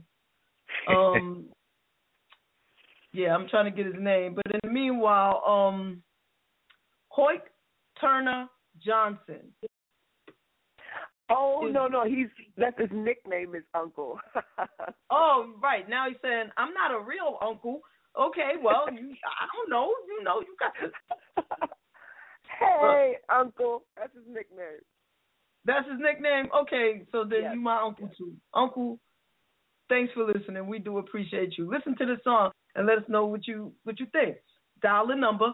Um, 0.90 1.46
yeah, 3.14 3.34
I'm 3.34 3.48
trying 3.48 3.66
to 3.66 3.72
get 3.72 3.86
his 3.92 4.02
name, 4.02 4.36
but 4.36 4.46
in 4.54 4.60
the 4.64 4.70
meanwhile, 4.70 5.42
um, 5.48 6.04
Hoyt 7.10 7.42
Turner 8.00 8.48
Johnson. 8.86 9.54
Oh 11.30 11.70
no 11.72 11.88
no 11.88 12.06
he's 12.06 12.28
that's 12.58 12.80
his 12.80 12.90
nickname 12.92 13.56
is 13.56 13.64
Uncle. 13.74 14.20
Oh, 15.10 15.54
right. 15.64 15.88
Now 15.90 16.08
he's 16.10 16.18
saying, 16.22 16.50
I'm 16.58 16.74
not 16.74 16.92
a 16.92 17.00
real 17.00 17.38
uncle. 17.42 17.80
Okay, 18.20 18.54
well, 18.62 18.88
you, 18.92 19.12
I 19.12 19.48
don't 19.56 19.70
know. 19.70 19.94
You 20.08 20.24
know, 20.24 20.42
you 20.42 20.56
got 20.60 21.70
hey 22.60 23.16
Uncle, 23.30 23.84
that's 23.96 24.14
his 24.14 24.24
nickname. 24.28 24.82
That's 25.66 25.88
his 25.90 26.00
nickname? 26.00 26.48
Okay, 26.56 27.04
so 27.12 27.24
then 27.24 27.44
Yes. 27.44 27.52
you 27.56 27.62
my 27.62 27.82
uncle 27.82 28.10
too. 28.18 28.34
Uncle, 28.54 29.00
thanks 29.90 30.14
for 30.14 30.26
listening. 30.26 30.68
We 30.68 30.80
do 30.80 30.98
appreciate 30.98 31.58
you. 31.58 31.70
Listen 31.70 31.96
to 31.98 32.06
the 32.06 32.18
song 32.24 32.52
and 32.76 32.86
let 32.88 32.98
us 32.98 33.04
know 33.08 33.26
what 33.26 33.48
you 33.48 33.74
what 33.84 34.00
you 34.00 34.08
think. 34.08 34.38
Dial 34.82 35.08
the 35.08 35.16
number 35.16 35.52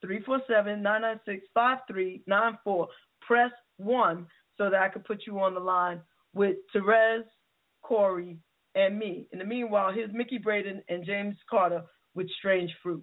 three 0.00 0.22
four 0.22 0.40
seven 0.48 0.82
nine 0.82 1.02
nine 1.02 1.20
six 1.24 1.46
five 1.54 1.78
three 1.90 2.22
nine 2.26 2.58
four. 2.64 2.88
Press 3.20 3.50
one 3.76 4.26
so 4.58 4.68
that 4.68 4.82
I 4.82 4.88
can 4.88 5.02
put 5.02 5.22
you 5.26 5.40
on 5.40 5.54
the 5.54 5.60
line 5.60 6.00
with 6.34 6.56
Terez, 6.74 7.22
Corey, 7.82 8.38
and 8.74 8.98
me. 8.98 9.28
In 9.32 9.38
the 9.38 9.44
meanwhile, 9.44 9.92
here's 9.92 10.12
Miche 10.12 10.42
Braden 10.42 10.82
and 10.88 11.06
James 11.06 11.36
Carter 11.48 11.82
with 12.14 12.28
Strange 12.38 12.70
Fruit. 12.82 13.02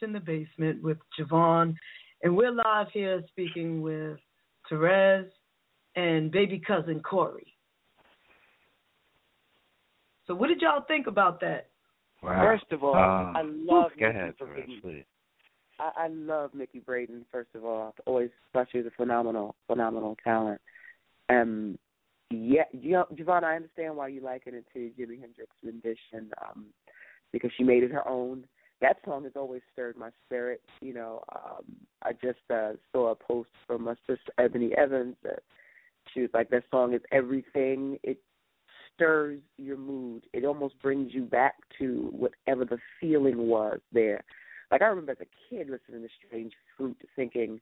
Radio, 0.00 0.06
Brunch 0.06 0.06
in 0.06 0.12
the 0.12 0.20
Basement 0.20 0.82
with 0.82 0.98
JaVonne. 1.18 1.74
And 2.22 2.36
we're 2.36 2.52
live 2.52 2.86
here 2.92 3.22
speaking 3.28 3.82
with 3.82 4.18
Terez 4.70 5.26
and 5.96 6.30
baby 6.30 6.60
cousin 6.64 7.00
Corey. 7.00 7.46
So, 10.26 10.34
what 10.34 10.48
did 10.48 10.60
y'all 10.60 10.84
think 10.86 11.06
about 11.06 11.40
that? 11.40 11.68
First 12.20 12.70
of 12.70 12.84
all, 12.84 12.94
Um, 12.94 13.36
I 13.36 13.42
love 13.42 13.90
Go 13.98 14.06
Miche 14.06 14.10
ahead, 14.10 14.34
Braden. 14.38 14.70
Terez, 14.70 14.80
please. 14.82 15.04
I, 15.80 16.04
I 16.04 16.08
love 16.08 16.52
Miche 16.54 16.84
Braden. 16.84 17.24
First 17.32 17.50
of 17.54 17.64
all, 17.64 17.88
I've 17.88 18.02
always 18.06 18.30
thought 18.52 18.68
she 18.70 18.78
was 18.78 18.86
a 18.86 18.90
phenomenal, 18.90 19.56
phenomenal 19.66 20.16
talent. 20.22 20.60
Um, 21.28 21.76
yeah, 22.30 22.64
you 22.72 22.92
know, 22.92 23.06
JaVonne, 23.12 23.42
I 23.42 23.56
understand 23.56 23.96
why 23.96 24.08
you 24.08 24.20
liken 24.20 24.54
it 24.54 24.64
to 24.72 24.78
Jimi 24.78 25.20
Hendrix 25.20 25.50
rendition, 25.64 26.30
um, 26.40 26.66
because 27.32 27.50
she 27.56 27.64
made 27.64 27.82
it 27.82 27.90
her 27.90 28.08
own. 28.08 28.44
That 28.82 28.98
song 29.04 29.22
has 29.22 29.32
always 29.36 29.62
stirred 29.72 29.96
my 29.96 30.10
spirit. 30.26 30.60
You 30.80 30.92
know, 30.92 31.22
um, 31.34 31.64
I 32.02 32.12
just 32.12 32.40
uh, 32.52 32.72
saw 32.92 33.12
a 33.12 33.14
post 33.14 33.50
from 33.66 33.84
my 33.84 33.94
sister 34.06 34.32
Ebony 34.38 34.72
Evans 34.76 35.14
that 35.22 35.42
she 36.12 36.20
was 36.20 36.30
like, 36.34 36.50
"That 36.50 36.64
song 36.70 36.92
is 36.92 37.00
everything. 37.12 37.98
It 38.02 38.18
stirs 38.92 39.40
your 39.56 39.76
mood. 39.76 40.24
It 40.32 40.44
almost 40.44 40.80
brings 40.82 41.14
you 41.14 41.22
back 41.22 41.54
to 41.78 42.10
whatever 42.10 42.64
the 42.64 42.78
feeling 43.00 43.46
was 43.46 43.78
there." 43.92 44.24
Like 44.72 44.82
I 44.82 44.86
remember 44.86 45.12
as 45.12 45.18
a 45.20 45.48
kid 45.48 45.70
listening 45.70 46.02
to 46.02 46.08
Strange 46.26 46.52
Fruit, 46.76 47.00
thinking, 47.14 47.60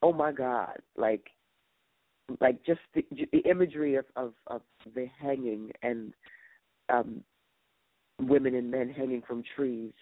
"Oh 0.00 0.14
my 0.14 0.32
God!" 0.32 0.78
Like 0.96 1.28
like 2.40 2.64
just 2.64 2.80
the, 2.94 3.04
the 3.32 3.40
imagery 3.40 3.96
of, 3.96 4.06
of 4.16 4.32
of 4.46 4.62
the 4.94 5.06
hanging 5.20 5.70
and 5.82 6.14
um 6.88 7.22
women 8.20 8.54
and 8.54 8.70
men 8.70 8.88
hanging 8.88 9.22
from 9.26 9.42
trees 9.54 9.92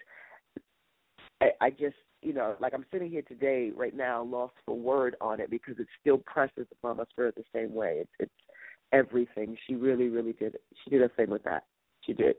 I, 1.41 1.51
I 1.61 1.71
just 1.71 1.97
you 2.23 2.33
know 2.33 2.55
like 2.61 2.75
i'm 2.75 2.85
sitting 2.93 3.11
here 3.11 3.23
today 3.23 3.73
right 3.75 3.97
now 3.97 4.23
lost 4.23 4.55
for 4.67 4.77
word 4.77 5.17
on 5.21 5.41
it 5.41 5.51
because 5.51 5.79
it 5.79 5.87
still 6.01 6.19
presses 6.19 6.67
upon 6.73 6.99
my 6.99 7.05
spirit 7.11 7.35
the 7.35 7.45
same 7.55 7.75
way 7.75 7.99
it's 8.01 8.11
it's 8.19 8.33
everything 8.93 9.57
she 9.67 9.75
really 9.75 10.09
really 10.09 10.33
did 10.35 10.57
she 10.85 10.91
did 10.91 11.03
a 11.03 11.09
thing 11.11 11.31
with 11.31 11.43
that 11.45 11.65
she 12.03 12.12
did 12.12 12.37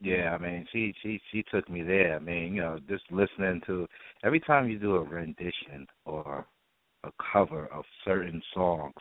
Yeah, 0.00 0.34
I 0.34 0.38
mean, 0.38 0.66
she 0.72 0.94
she 1.02 1.20
she 1.30 1.42
took 1.50 1.68
me 1.68 1.82
there. 1.82 2.16
I 2.16 2.18
mean, 2.18 2.54
you 2.54 2.60
know, 2.60 2.78
just 2.88 3.04
listening 3.10 3.62
to 3.66 3.86
every 4.22 4.40
time 4.40 4.68
you 4.68 4.78
do 4.78 4.96
a 4.96 5.02
rendition 5.02 5.86
or 6.04 6.46
a 7.04 7.10
cover 7.32 7.66
of 7.72 7.84
certain 8.04 8.42
songs, 8.52 8.94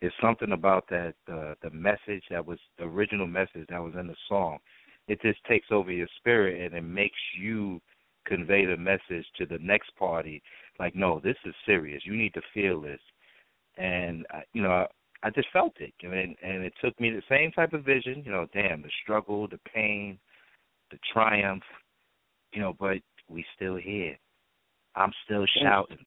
it's 0.00 0.14
something 0.20 0.52
about 0.52 0.88
that 0.88 1.14
uh, 1.30 1.54
the 1.62 1.70
message 1.70 2.24
that 2.30 2.44
was 2.44 2.58
the 2.78 2.84
original 2.84 3.26
message 3.26 3.66
that 3.68 3.82
was 3.82 3.94
in 3.98 4.06
the 4.06 4.16
song. 4.28 4.58
It 5.08 5.20
just 5.22 5.42
takes 5.44 5.68
over 5.70 5.90
your 5.90 6.08
spirit 6.18 6.60
and 6.64 6.74
it 6.74 6.82
makes 6.82 7.18
you 7.38 7.80
convey 8.26 8.64
the 8.64 8.76
message 8.76 9.26
to 9.36 9.46
the 9.46 9.58
next 9.60 9.94
party. 9.96 10.42
Like, 10.78 10.94
no, 10.94 11.20
this 11.20 11.36
is 11.44 11.54
serious. 11.66 12.02
You 12.06 12.16
need 12.16 12.34
to 12.34 12.42
feel 12.54 12.80
this. 12.80 13.00
And 13.76 14.26
I- 14.30 14.44
you 14.52 14.62
know, 14.62 14.72
I 14.72 14.86
I 15.24 15.30
just 15.30 15.48
felt 15.50 15.80
it, 15.80 15.94
I 16.02 16.08
mean, 16.08 16.36
and 16.42 16.64
it 16.64 16.74
took 16.80 16.98
me 16.98 17.10
the 17.10 17.22
same 17.28 17.52
type 17.52 17.72
of 17.74 17.84
vision. 17.84 18.24
You 18.24 18.32
know, 18.32 18.46
damn 18.52 18.82
the 18.82 18.90
struggle, 19.02 19.46
the 19.46 19.58
pain, 19.58 20.18
the 20.90 20.98
triumph. 21.12 21.62
You 22.52 22.60
know, 22.60 22.72
but 22.72 22.98
we 23.28 23.44
still 23.54 23.76
here. 23.76 24.18
I'm 24.96 25.12
still 25.24 25.46
shouting. 25.62 26.04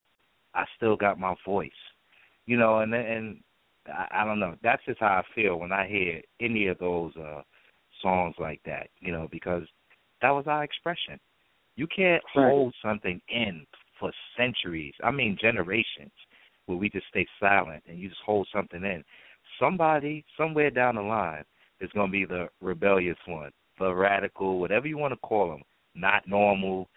I 0.54 0.66
still 0.76 0.96
got 0.98 1.18
my 1.20 1.36
voice. 1.46 1.72
You 2.46 2.58
know, 2.58 2.80
and 2.80 2.94
and 2.94 3.42
I, 3.88 4.08
I 4.22 4.26
don't 4.26 4.40
know. 4.40 4.56
That's 4.62 4.84
just 4.86 5.00
how 5.00 5.08
I 5.08 5.24
feel 5.34 5.58
when 5.58 5.72
I 5.72 5.88
hear 5.88 6.22
any 6.42 6.68
of 6.68 6.78
those 6.80 7.16
uh 7.16 7.42
songs 8.06 8.36
like 8.38 8.62
that. 8.66 8.90
You 9.00 9.12
know, 9.12 9.28
because 9.32 9.64
that 10.22 10.30
was 10.30 10.46
our 10.48 10.64
expression. 10.64 11.20
You 11.76 11.88
can't 11.88 12.24
Right. 12.36 12.52
hold 12.52 12.76
something 12.82 13.20
in 13.28 13.66
for 14.00 14.12
centuries. 14.38 14.94
I 15.04 15.12
mean 15.12 15.38
generations 15.38 16.14
where 16.68 16.78
we 16.78 16.90
just 16.90 17.08
stay 17.08 17.28
silent 17.40 17.84
and 17.88 18.00
you 18.00 18.10
just 18.10 18.22
hold 18.22 18.48
something 18.54 18.84
in. 18.84 19.04
Somebody 19.60 20.24
somewhere 20.38 20.70
down 20.70 20.96
the 20.96 21.02
line 21.02 21.44
is 21.80 21.92
going 21.92 22.08
to 22.08 22.12
be 22.12 22.26
the 22.26 22.50
rebellious 22.62 23.18
one, 23.26 23.52
the 23.80 23.94
radical, 23.94 24.60
whatever 24.60 24.88
you 24.88 24.98
want 24.98 25.14
to 25.14 25.20
call 25.28 25.50
them, 25.50 25.64
not 25.94 26.28
normal. 26.28 26.90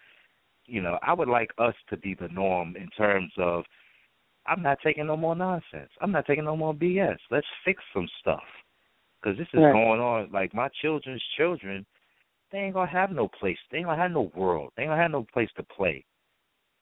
You 0.65 0.81
know, 0.81 0.97
I 1.01 1.13
would 1.13 1.27
like 1.27 1.51
us 1.57 1.75
to 1.89 1.97
be 1.97 2.13
the 2.13 2.29
norm 2.29 2.75
in 2.75 2.89
terms 2.89 3.31
of 3.37 3.65
I'm 4.45 4.63
not 4.63 4.79
taking 4.83 5.07
no 5.07 5.17
more 5.17 5.35
nonsense. 5.35 5.91
I'm 6.01 6.11
not 6.11 6.25
taking 6.25 6.45
no 6.45 6.55
more 6.55 6.73
BS. 6.73 7.17
Let's 7.29 7.47
fix 7.63 7.83
some 7.93 8.07
stuff. 8.19 8.43
Because 9.21 9.37
this 9.37 9.47
is 9.53 9.61
Right. 9.61 9.71
going 9.71 9.99
on. 9.99 10.31
Like 10.31 10.53
my 10.53 10.69
children's 10.81 11.23
children, 11.37 11.85
they 12.51 12.59
ain't 12.59 12.73
gonna 12.73 12.89
have 12.89 13.11
no 13.11 13.27
place. 13.27 13.59
They 13.69 13.79
ain't 13.79 13.87
gonna 13.87 14.01
have 14.01 14.11
no 14.11 14.31
world. 14.35 14.71
They 14.75 14.83
ain't 14.83 14.89
gonna 14.91 15.01
have 15.01 15.11
no 15.11 15.23
place 15.23 15.51
to 15.53 15.63
play 15.63 16.05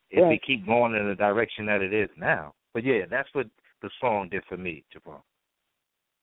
if 0.10 0.20
we 0.20 0.24
Right. 0.24 0.44
keep 0.44 0.66
going 0.66 0.96
in 0.96 1.08
the 1.08 1.16
direction 1.16 1.66
that 1.66 1.82
it 1.82 1.94
is 1.94 2.10
now. 2.18 2.54
But 2.74 2.84
yeah, 2.84 3.06
that's 3.06 3.34
what 3.34 3.48
the 3.82 3.90
song 4.00 4.30
did 4.30 4.46
for 4.46 4.58
me, 4.58 4.84
JaVonne. 4.94 5.24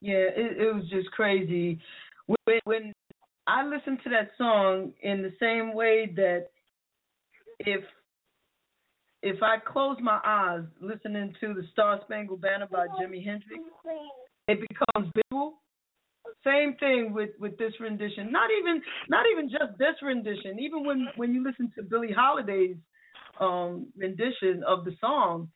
Yeah, 0.01 0.29
it, 0.37 0.59
it 0.59 0.75
was 0.75 0.89
just 0.89 1.11
crazy 1.13 1.81
when 2.27 2.61
when 2.65 2.93
I 3.47 3.65
listen 3.65 3.99
to 3.99 4.11
that 4.11 4.31
song 4.37 4.93
in 5.03 5.23
the 5.23 5.33
same 5.39 5.75
way 5.75 6.07
that 6.17 6.51
if 7.61 7.85
if 9.23 9.43
I 9.43 9.59
close 9.59 9.97
my 10.01 10.21
eyes 10.25 10.65
listening 10.81 11.35
to 11.41 11.55
the 11.55 11.67
Star 11.73 12.01
Spangled 12.05 12.43
Banner 12.43 12.67
by 12.67 12.89
Jimi 12.89 13.25
Hendrix, 13.25 13.63
it 14.49 14.61
becomes 14.61 15.11
visual. 15.15 15.63
Same 16.45 16.77
thing 16.77 17.13
with 17.13 17.31
with 17.39 17.57
this 17.59 17.73
rendition. 17.81 18.31
Not 18.31 18.51
even 18.59 18.83
not 19.09 19.25
even 19.33 19.49
just 19.49 19.79
this 19.79 19.95
rendition. 20.03 20.59
Even 20.59 20.85
when 20.85 21.09
when 21.17 21.33
you 21.35 21.43
listen 21.43 21.73
to 21.77 21.83
Billie 21.83 22.13
Holiday's 22.13 22.77
um 23.41 23.87
rendition 23.97 24.63
of 24.67 24.85
the 24.85 24.93
song, 25.01 25.49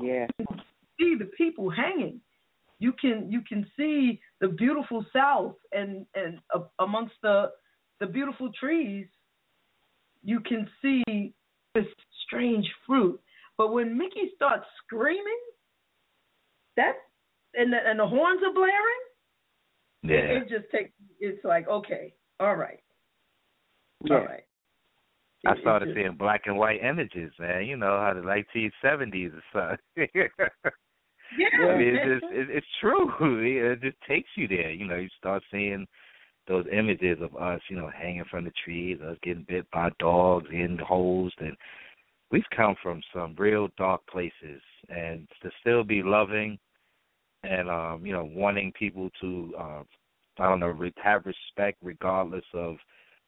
Yeah. 0.00 0.26
you 0.38 0.46
can 0.46 0.60
see 0.98 1.14
the 1.18 1.30
people 1.36 1.70
hanging. 1.70 2.20
You 2.78 2.92
can 2.92 3.30
you 3.30 3.42
can 3.48 3.66
see 3.76 4.20
the 4.40 4.48
beautiful 4.48 5.04
South 5.12 5.54
and 5.72 6.06
and 6.14 6.38
uh, 6.54 6.60
amongst 6.78 7.14
the 7.22 7.50
the 8.00 8.06
beautiful 8.06 8.50
trees, 8.58 9.06
you 10.22 10.40
can 10.40 10.68
see 10.82 11.32
this 11.74 11.86
strange 12.26 12.66
fruit. 12.86 13.20
But 13.56 13.72
when 13.72 13.96
Miche 13.98 14.34
starts 14.34 14.66
screaming, 14.84 15.40
that 16.76 16.92
and 17.54 17.72
the, 17.72 17.78
and 17.86 17.98
the 17.98 18.06
horns 18.06 18.42
are 18.46 18.52
blaring, 18.52 19.02
Yeah. 20.02 20.16
it, 20.16 20.42
it 20.42 20.48
just 20.48 20.70
takes. 20.70 20.90
It's 21.20 21.44
like 21.44 21.68
okay, 21.68 22.14
all 22.40 22.56
right, 22.56 22.80
Yeah. 24.04 24.14
all 24.16 24.24
right. 24.26 24.44
I 25.46 25.52
It- 25.52 25.60
started 25.60 25.86
just- 25.86 25.96
seeing 25.96 26.14
black 26.16 26.42
and 26.46 26.56
white 26.58 26.82
images, 26.82 27.32
man. 27.38 27.66
You 27.66 27.76
know 27.76 27.98
how 27.98 28.12
the 28.14 28.20
1970s 28.22 29.32
or 29.34 29.78
something. 29.96 30.28
Yeah, 31.36 31.66
I 31.66 31.76
mean, 31.76 31.96
it's 31.96 32.20
just 32.22 32.32
it, 32.32 32.50
it's 32.50 32.66
true. 32.80 33.10
It 33.72 33.80
just 33.82 33.96
takes 34.08 34.28
you 34.36 34.46
there. 34.46 34.70
You 34.70 34.86
know, 34.86 34.94
you 34.96 35.08
start 35.18 35.42
seeing 35.50 35.84
those 36.46 36.64
images 36.72 37.18
of 37.20 37.34
us, 37.36 37.60
you 37.68 37.76
know, 37.76 37.90
hanging 37.90 38.24
from 38.30 38.44
the 38.44 38.52
trees, 38.64 39.00
us 39.00 39.18
getting 39.24 39.44
bit 39.48 39.66
by 39.72 39.90
dogs, 39.98 40.46
getting 40.48 40.78
hosed, 40.78 41.34
and 41.40 41.56
we've 42.30 42.48
come 42.56 42.76
from 42.80 43.00
some 43.12 43.34
real 43.36 43.68
dark 43.76 44.06
places. 44.06 44.62
And 44.88 45.26
to 45.42 45.50
still 45.60 45.82
be 45.82 46.00
loving 46.00 46.58
and 47.46 47.70
um, 47.70 48.04
you 48.04 48.12
know, 48.12 48.28
wanting 48.32 48.72
people 48.78 49.10
to, 49.20 49.54
uh, 49.58 49.82
I 50.38 50.48
don't 50.48 50.60
know, 50.60 50.68
re- 50.68 50.92
have 51.02 51.24
respect 51.26 51.78
regardless 51.82 52.44
of, 52.54 52.76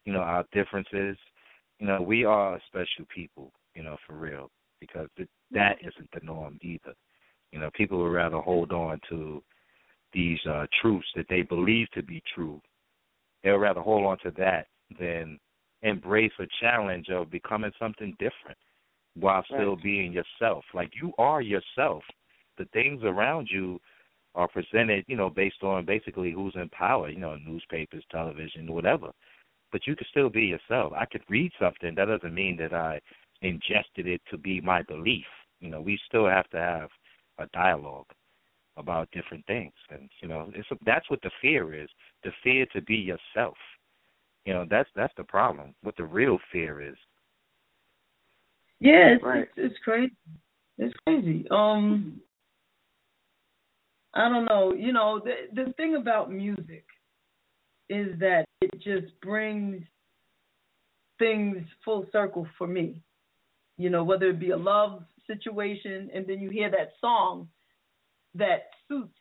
you 0.04 0.12
know, 0.12 0.20
our 0.20 0.44
differences. 0.52 1.16
You 1.78 1.86
know, 1.86 2.02
we 2.02 2.24
are 2.24 2.56
a 2.56 2.60
special 2.66 3.06
people. 3.14 3.52
You 3.74 3.84
know, 3.84 3.96
for 4.06 4.14
real, 4.14 4.50
because 4.80 5.08
th- 5.16 5.28
that 5.52 5.76
isn't 5.80 6.10
the 6.12 6.20
norm 6.24 6.58
either. 6.62 6.94
You 7.52 7.60
know, 7.60 7.70
people 7.74 8.02
would 8.02 8.12
rather 8.12 8.38
hold 8.38 8.72
on 8.72 9.00
to 9.10 9.42
these 10.12 10.38
uh 10.46 10.66
truths 10.80 11.06
that 11.14 11.26
they 11.28 11.42
believe 11.42 11.90
to 11.92 12.02
be 12.02 12.22
true. 12.34 12.60
They 13.42 13.52
would 13.52 13.60
rather 13.60 13.80
hold 13.80 14.04
on 14.06 14.18
to 14.24 14.30
that 14.38 14.66
than 14.98 15.38
embrace 15.82 16.32
a 16.40 16.46
challenge 16.60 17.08
of 17.10 17.30
becoming 17.30 17.72
something 17.78 18.16
different 18.18 18.58
while 19.14 19.44
still 19.44 19.74
Right. 19.74 19.82
being 19.82 20.12
yourself. 20.12 20.64
Like 20.74 20.90
you 21.00 21.12
are 21.18 21.40
yourself. 21.40 22.02
The 22.56 22.64
things 22.66 23.02
around 23.04 23.48
you 23.50 23.80
are 24.34 24.48
presented, 24.48 25.04
you 25.08 25.16
know, 25.16 25.30
based 25.30 25.62
on 25.62 25.84
basically 25.84 26.32
who's 26.32 26.54
in 26.54 26.68
power, 26.70 27.08
you 27.08 27.18
know, 27.18 27.36
newspapers, 27.36 28.04
television, 28.10 28.72
whatever. 28.72 29.10
But 29.72 29.86
you 29.86 29.96
can 29.96 30.06
still 30.10 30.30
be 30.30 30.42
yourself. 30.42 30.92
I 30.96 31.06
could 31.06 31.22
read 31.28 31.52
something, 31.60 31.94
that 31.94 32.06
doesn't 32.06 32.34
mean 32.34 32.56
that 32.58 32.72
I 32.72 33.00
ingested 33.42 34.06
it 34.06 34.20
to 34.30 34.38
be 34.38 34.60
my 34.60 34.82
belief. 34.82 35.26
You 35.60 35.70
know, 35.70 35.80
we 35.80 35.98
still 36.06 36.26
have 36.28 36.48
to 36.50 36.58
have 36.58 36.90
a 37.38 37.46
dialogue 37.52 38.06
about 38.76 39.10
different 39.10 39.44
things, 39.46 39.72
and 39.90 40.08
you 40.22 40.28
know, 40.28 40.50
it's 40.54 40.68
that's 40.86 41.10
what 41.10 41.20
the 41.22 41.30
fear 41.42 41.74
is. 41.74 41.88
The 42.22 42.30
fear 42.44 42.64
to 42.72 42.80
be 42.82 42.94
yourself. 42.94 43.56
You 44.44 44.54
know, 44.54 44.66
that's 44.70 44.88
that's 44.94 45.12
the 45.16 45.24
problem. 45.24 45.74
What 45.82 45.96
the 45.96 46.04
real 46.04 46.38
fear 46.52 46.80
is. 46.80 46.96
Yeah, 48.80 49.14
it's, 49.14 49.24
Right. 49.24 49.42
it's 49.42 49.52
it's 49.56 49.78
crazy. 49.84 50.12
It's 50.78 50.94
crazy. 51.04 51.44
Um, 51.50 52.20
I 54.18 54.28
don't 54.28 54.46
know. 54.46 54.74
You 54.74 54.92
know, 54.92 55.20
the 55.24 55.64
the 55.64 55.72
thing 55.74 55.94
about 55.94 56.30
music 56.30 56.84
is 57.88 58.18
that 58.18 58.44
it 58.60 58.74
just 58.74 59.18
brings 59.22 59.82
things 61.18 61.58
full 61.84 62.04
circle 62.12 62.46
for 62.58 62.66
me. 62.66 63.00
You 63.76 63.90
know, 63.90 64.02
whether 64.02 64.30
it 64.30 64.40
be 64.40 64.50
a 64.50 64.56
love 64.56 65.04
situation, 65.28 66.10
and 66.12 66.26
then 66.26 66.40
you 66.40 66.50
hear 66.50 66.68
that 66.70 66.90
song 67.00 67.48
that 68.34 68.70
suits 68.88 69.16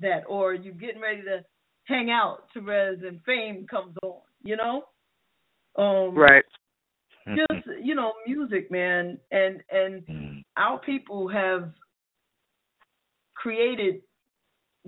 that, 0.00 0.24
or 0.28 0.52
you're 0.52 0.74
getting 0.74 1.00
ready 1.00 1.22
to 1.22 1.44
hang 1.84 2.10
out, 2.10 2.44
Terez, 2.56 3.06
and 3.06 3.20
Fame 3.24 3.66
comes 3.70 3.94
on. 4.02 4.20
You 4.42 4.56
know, 4.56 4.82
um, 5.76 6.14
Right. 6.16 6.44
just 7.28 7.66
you 7.80 7.94
know 7.94 8.14
music 8.26 8.68
man 8.70 9.18
and 9.30 9.62
and 9.70 10.02
Mm. 10.10 10.42
our 10.56 10.78
people 10.80 11.28
have 11.28 11.70
created 13.34 14.02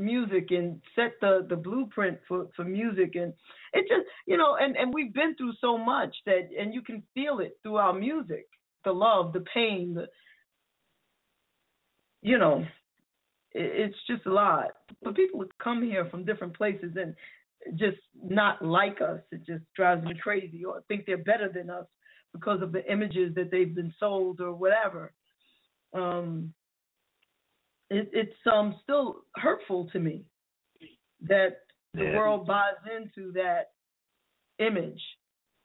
music 0.01 0.49
and 0.51 0.81
set 0.95 1.13
the 1.21 1.47
the 1.49 1.57
blueprint 1.57 2.19
for 2.27 2.49
for 2.57 2.65
music. 2.65 3.15
And 3.15 3.33
it 3.73 3.87
just 3.89 4.07
you 4.27 4.37
know 4.37 4.57
and 4.61 4.77
and 4.77 4.93
we've 4.93 5.15
been 5.15 5.35
through 5.37 5.53
so 5.61 5.79
much 5.79 6.15
that 6.27 6.49
and 6.59 6.75
you 6.75 6.83
can 6.83 7.03
feel 7.15 7.41
it 7.41 7.59
through 7.63 7.77
our 7.77 7.93
music. 7.93 8.47
The 8.85 8.93
love 8.93 9.33
the 9.33 9.45
pain 9.55 9.95
the 9.95 10.07
you 12.23 12.39
know 12.39 12.65
it, 13.53 13.91
it's 13.93 13.99
just 14.07 14.27
a 14.27 14.33
lot. 14.33 14.69
But 15.03 15.17
people 15.17 15.39
would 15.39 15.57
come 15.59 15.83
here 15.83 16.07
from 16.11 16.25
different 16.25 16.57
places 16.57 16.97
and 16.97 17.15
just 17.79 17.99
not 18.23 18.65
like 18.65 19.01
us. 19.01 19.21
It 19.33 19.45
just 19.47 19.65
drives 19.77 20.05
me 20.05 20.15
crazy. 20.21 20.65
Or 20.65 20.83
think 20.89 21.05
they're 21.07 21.19
better 21.19 21.51
than 21.53 21.71
us 21.71 21.87
because 22.33 22.63
of 22.63 22.73
the 22.73 22.91
images 22.91 23.35
that 23.35 23.51
they've 23.51 23.75
been 23.75 23.93
sold 23.99 24.41
or 24.41 24.55
whatever. 24.55 25.13
Um, 25.93 26.53
it, 27.91 28.09
it's 28.13 28.37
um 28.51 28.77
still 28.83 29.25
hurtful 29.37 29.89
to 29.93 29.99
me 29.99 30.25
that 31.23 31.63
the 31.95 32.05
Yeah. 32.05 32.17
world 32.17 32.47
buys 32.47 32.75
into 32.97 33.33
that 33.33 33.73
image 34.59 35.01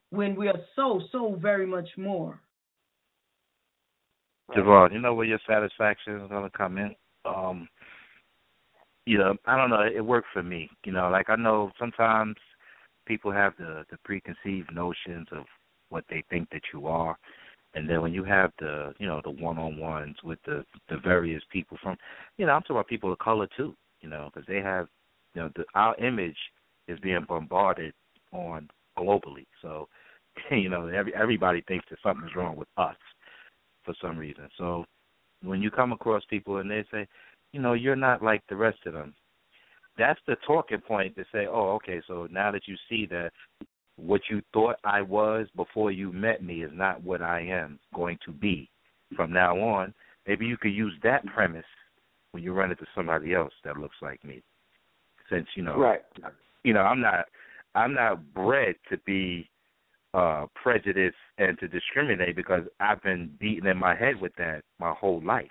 when 0.09 0.35
we 0.35 0.47
are 0.47 0.59
so 0.75 1.01
so 1.11 1.35
very 1.35 1.65
much 1.65 1.89
more. 1.97 2.41
JaVonne, 4.51 4.93
you 4.93 4.99
know 4.99 5.13
where 5.13 5.25
your 5.25 5.39
satisfaction 5.47 6.19
is 6.19 6.29
gonna 6.29 6.49
come 6.49 6.77
in? 6.77 6.95
Um 7.25 7.69
you 9.07 9.19
know, 9.19 9.35
I 9.45 9.55
don't 9.55 9.69
know, 9.69 9.83
it 9.83 10.03
worked 10.03 10.29
for 10.33 10.41
me. 10.41 10.69
You 10.83 10.91
know, 10.91 11.09
like 11.09 11.29
I 11.29 11.35
know 11.35 11.71
sometimes 11.79 12.35
people 13.05 13.31
have 13.31 13.53
the 13.57 13.85
the 13.91 13.97
preconceived 14.03 14.73
notions 14.73 15.27
of 15.31 15.45
what 15.89 16.05
they 16.09 16.23
think 16.29 16.49
that 16.49 16.63
you 16.73 16.87
are. 16.87 17.17
And 17.75 17.89
then 17.89 18.01
when 18.01 18.13
you 18.13 18.23
have 18.23 18.51
the, 18.59 18.93
you 18.99 19.05
know, 19.05 19.21
the 19.23 19.31
one-on-ones 19.31 20.15
with 20.23 20.39
the 20.45 20.65
the 20.89 20.97
various 20.97 21.43
people 21.51 21.77
from, 21.83 21.97
you 22.37 22.45
know, 22.45 22.53
I'm 22.53 22.61
talking 22.61 22.77
about 22.77 22.87
people 22.87 23.11
of 23.11 23.19
color 23.19 23.47
too, 23.55 23.75
you 24.01 24.09
know, 24.09 24.29
because 24.33 24.47
they 24.47 24.61
have, 24.61 24.87
you 25.33 25.41
know, 25.41 25.49
the, 25.55 25.65
our 25.75 25.95
image 25.97 26.37
is 26.87 26.97
being 27.01 27.25
bombarded 27.27 27.93
on 28.31 28.69
globally. 28.97 29.45
So, 29.61 29.89
you 30.51 30.69
know, 30.69 30.87
every 30.87 31.13
everybody 31.13 31.63
thinks 31.67 31.85
that 31.89 31.99
something's 32.01 32.35
wrong 32.35 32.55
with 32.55 32.69
us 32.77 32.95
for 33.83 33.93
some 34.01 34.17
reason. 34.17 34.47
So, 34.57 34.85
when 35.43 35.61
you 35.61 35.69
come 35.69 35.91
across 35.91 36.23
people 36.29 36.57
and 36.57 36.71
they 36.71 36.85
say, 36.91 37.05
you 37.51 37.61
know, 37.61 37.73
you're 37.73 37.97
not 37.97 38.23
like 38.23 38.41
the 38.47 38.55
rest 38.55 38.79
of 38.85 38.93
them, 38.93 39.13
that's 39.97 40.19
the 40.27 40.37
talking 40.47 40.79
point 40.79 41.15
to 41.17 41.25
say, 41.31 41.45
oh, 41.45 41.71
okay, 41.75 42.01
so 42.07 42.27
now 42.31 42.51
that 42.51 42.67
you 42.67 42.75
see 42.89 43.05
that 43.07 43.31
what 43.97 44.21
you 44.29 44.41
thought 44.53 44.75
I 44.83 45.01
was 45.01 45.47
before 45.55 45.91
you 45.91 46.11
met 46.11 46.43
me 46.43 46.63
is 46.63 46.71
not 46.73 47.03
what 47.03 47.21
I 47.21 47.41
am 47.41 47.79
going 47.93 48.17
to 48.25 48.31
be 48.31 48.69
from 49.15 49.31
now 49.31 49.57
on. 49.57 49.93
Maybe 50.27 50.45
you 50.45 50.57
could 50.57 50.73
use 50.73 50.93
that 51.03 51.25
premise 51.27 51.65
when 52.31 52.43
you 52.43 52.53
run 52.53 52.71
into 52.71 52.85
somebody 52.93 53.33
else 53.33 53.53
that 53.63 53.77
looks 53.77 53.95
like 54.01 54.23
me. 54.23 54.41
Since 55.29 55.47
you 55.55 55.63
know, 55.63 55.77
Right. 55.77 56.01
you 56.63 56.73
know, 56.73 56.81
I'm 56.81 56.99
not, 56.99 57.25
I'm 57.73 57.93
not 57.93 58.33
bred 58.33 58.75
to 58.89 58.97
be 59.05 59.49
uh 60.13 60.45
prejudiced 60.55 61.15
and 61.37 61.59
to 61.59 61.67
discriminate 61.67 62.35
because 62.35 62.63
I've 62.79 63.01
been 63.01 63.35
beaten 63.39 63.67
in 63.67 63.77
my 63.77 63.95
head 63.95 64.19
with 64.21 64.33
that 64.37 64.63
my 64.79 64.93
whole 64.93 65.21
life, 65.21 65.47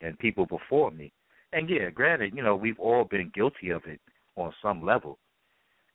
and 0.00 0.18
people 0.18 0.46
before 0.46 0.90
me. 0.90 1.12
And 1.52 1.68
yeah, 1.68 1.90
granted, 1.90 2.34
you 2.34 2.42
know, 2.42 2.56
we've 2.56 2.78
all 2.80 3.04
been 3.04 3.30
guilty 3.34 3.70
of 3.70 3.82
it 3.86 4.00
on 4.36 4.52
some 4.62 4.84
level 4.84 5.18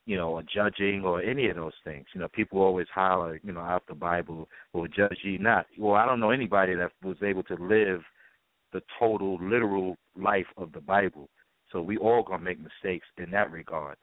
you 0.09 0.17
know, 0.17 0.29
or 0.29 0.41
judging 0.41 1.03
or 1.05 1.21
any 1.21 1.49
of 1.49 1.55
those 1.55 1.77
things. 1.83 2.07
You 2.15 2.21
know, 2.21 2.27
people 2.29 2.63
always 2.63 2.87
holler, 2.91 3.39
you 3.43 3.51
know, 3.51 3.59
out 3.59 3.83
the 3.87 3.93
Bible, 3.93 4.49
or 4.73 4.87
judge 4.87 5.19
ye 5.23 5.37
not. 5.37 5.67
Well, 5.77 5.93
I 5.93 6.07
don't 6.07 6.19
know 6.19 6.31
anybody 6.31 6.73
that 6.73 6.93
was 7.03 7.17
able 7.21 7.43
to 7.43 7.53
live 7.53 8.01
the 8.73 8.81
total 8.97 9.37
literal 9.39 9.97
life 10.19 10.47
of 10.57 10.71
the 10.71 10.81
Bible. 10.81 11.29
So 11.71 11.83
we 11.83 11.97
all 11.97 12.23
gonna 12.23 12.43
make 12.43 12.57
mistakes 12.59 13.05
in 13.19 13.29
that 13.29 13.51
regard. 13.51 13.97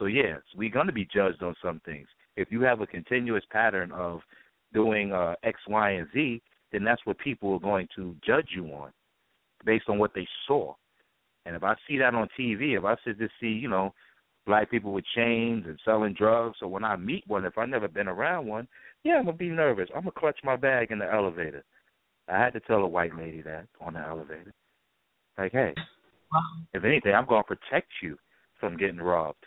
So 0.00 0.06
yes, 0.06 0.40
we're 0.56 0.68
gonna 0.68 0.90
be 0.90 1.04
judged 1.04 1.44
on 1.44 1.54
some 1.62 1.80
things. 1.84 2.08
If 2.36 2.50
you 2.50 2.62
have 2.62 2.80
a 2.80 2.86
continuous 2.88 3.44
pattern 3.52 3.92
of 3.92 4.22
doing 4.74 5.12
uh 5.12 5.36
X, 5.44 5.60
Y, 5.68 5.90
and 5.90 6.08
Z, 6.12 6.42
then 6.72 6.82
that's 6.82 7.06
what 7.06 7.18
people 7.18 7.54
are 7.54 7.60
going 7.60 7.86
to 7.94 8.16
judge 8.26 8.48
you 8.52 8.66
on 8.72 8.90
based 9.64 9.88
on 9.88 10.00
what 10.00 10.12
they 10.12 10.26
saw. 10.48 10.74
And 11.46 11.54
if 11.54 11.62
I 11.62 11.76
see 11.86 11.98
that 11.98 12.16
on 12.16 12.28
TV, 12.36 12.76
if 12.76 12.84
I 12.84 12.96
sit 13.04 13.20
to 13.20 13.28
see, 13.40 13.46
you 13.46 13.68
know, 13.68 13.94
black 14.46 14.70
people 14.70 14.92
with 14.92 15.04
chains 15.14 15.64
and 15.66 15.78
selling 15.84 16.14
drugs. 16.14 16.56
So 16.60 16.66
when 16.66 16.84
I 16.84 16.96
meet 16.96 17.24
one, 17.26 17.44
if 17.44 17.56
I've 17.56 17.68
never 17.68 17.88
been 17.88 18.08
around 18.08 18.46
one, 18.46 18.66
yeah, 19.04 19.14
I'm 19.14 19.24
gonna 19.24 19.36
be 19.36 19.48
nervous. 19.48 19.88
I'm 19.94 20.02
gonna 20.02 20.12
clutch 20.12 20.38
my 20.44 20.56
bag 20.56 20.90
in 20.90 20.98
the 20.98 21.12
elevator. 21.12 21.64
I 22.28 22.38
had 22.38 22.52
to 22.54 22.60
tell 22.60 22.78
a 22.78 22.86
white 22.86 23.16
lady 23.16 23.42
that 23.42 23.66
on 23.80 23.94
the 23.94 24.00
elevator. 24.00 24.52
Like, 25.38 25.52
hey, 25.52 25.74
if 26.72 26.84
anything, 26.84 27.14
I'm 27.14 27.26
gonna 27.26 27.42
protect 27.42 27.88
you 28.02 28.16
from 28.60 28.76
getting 28.76 28.98
robbed. 28.98 29.44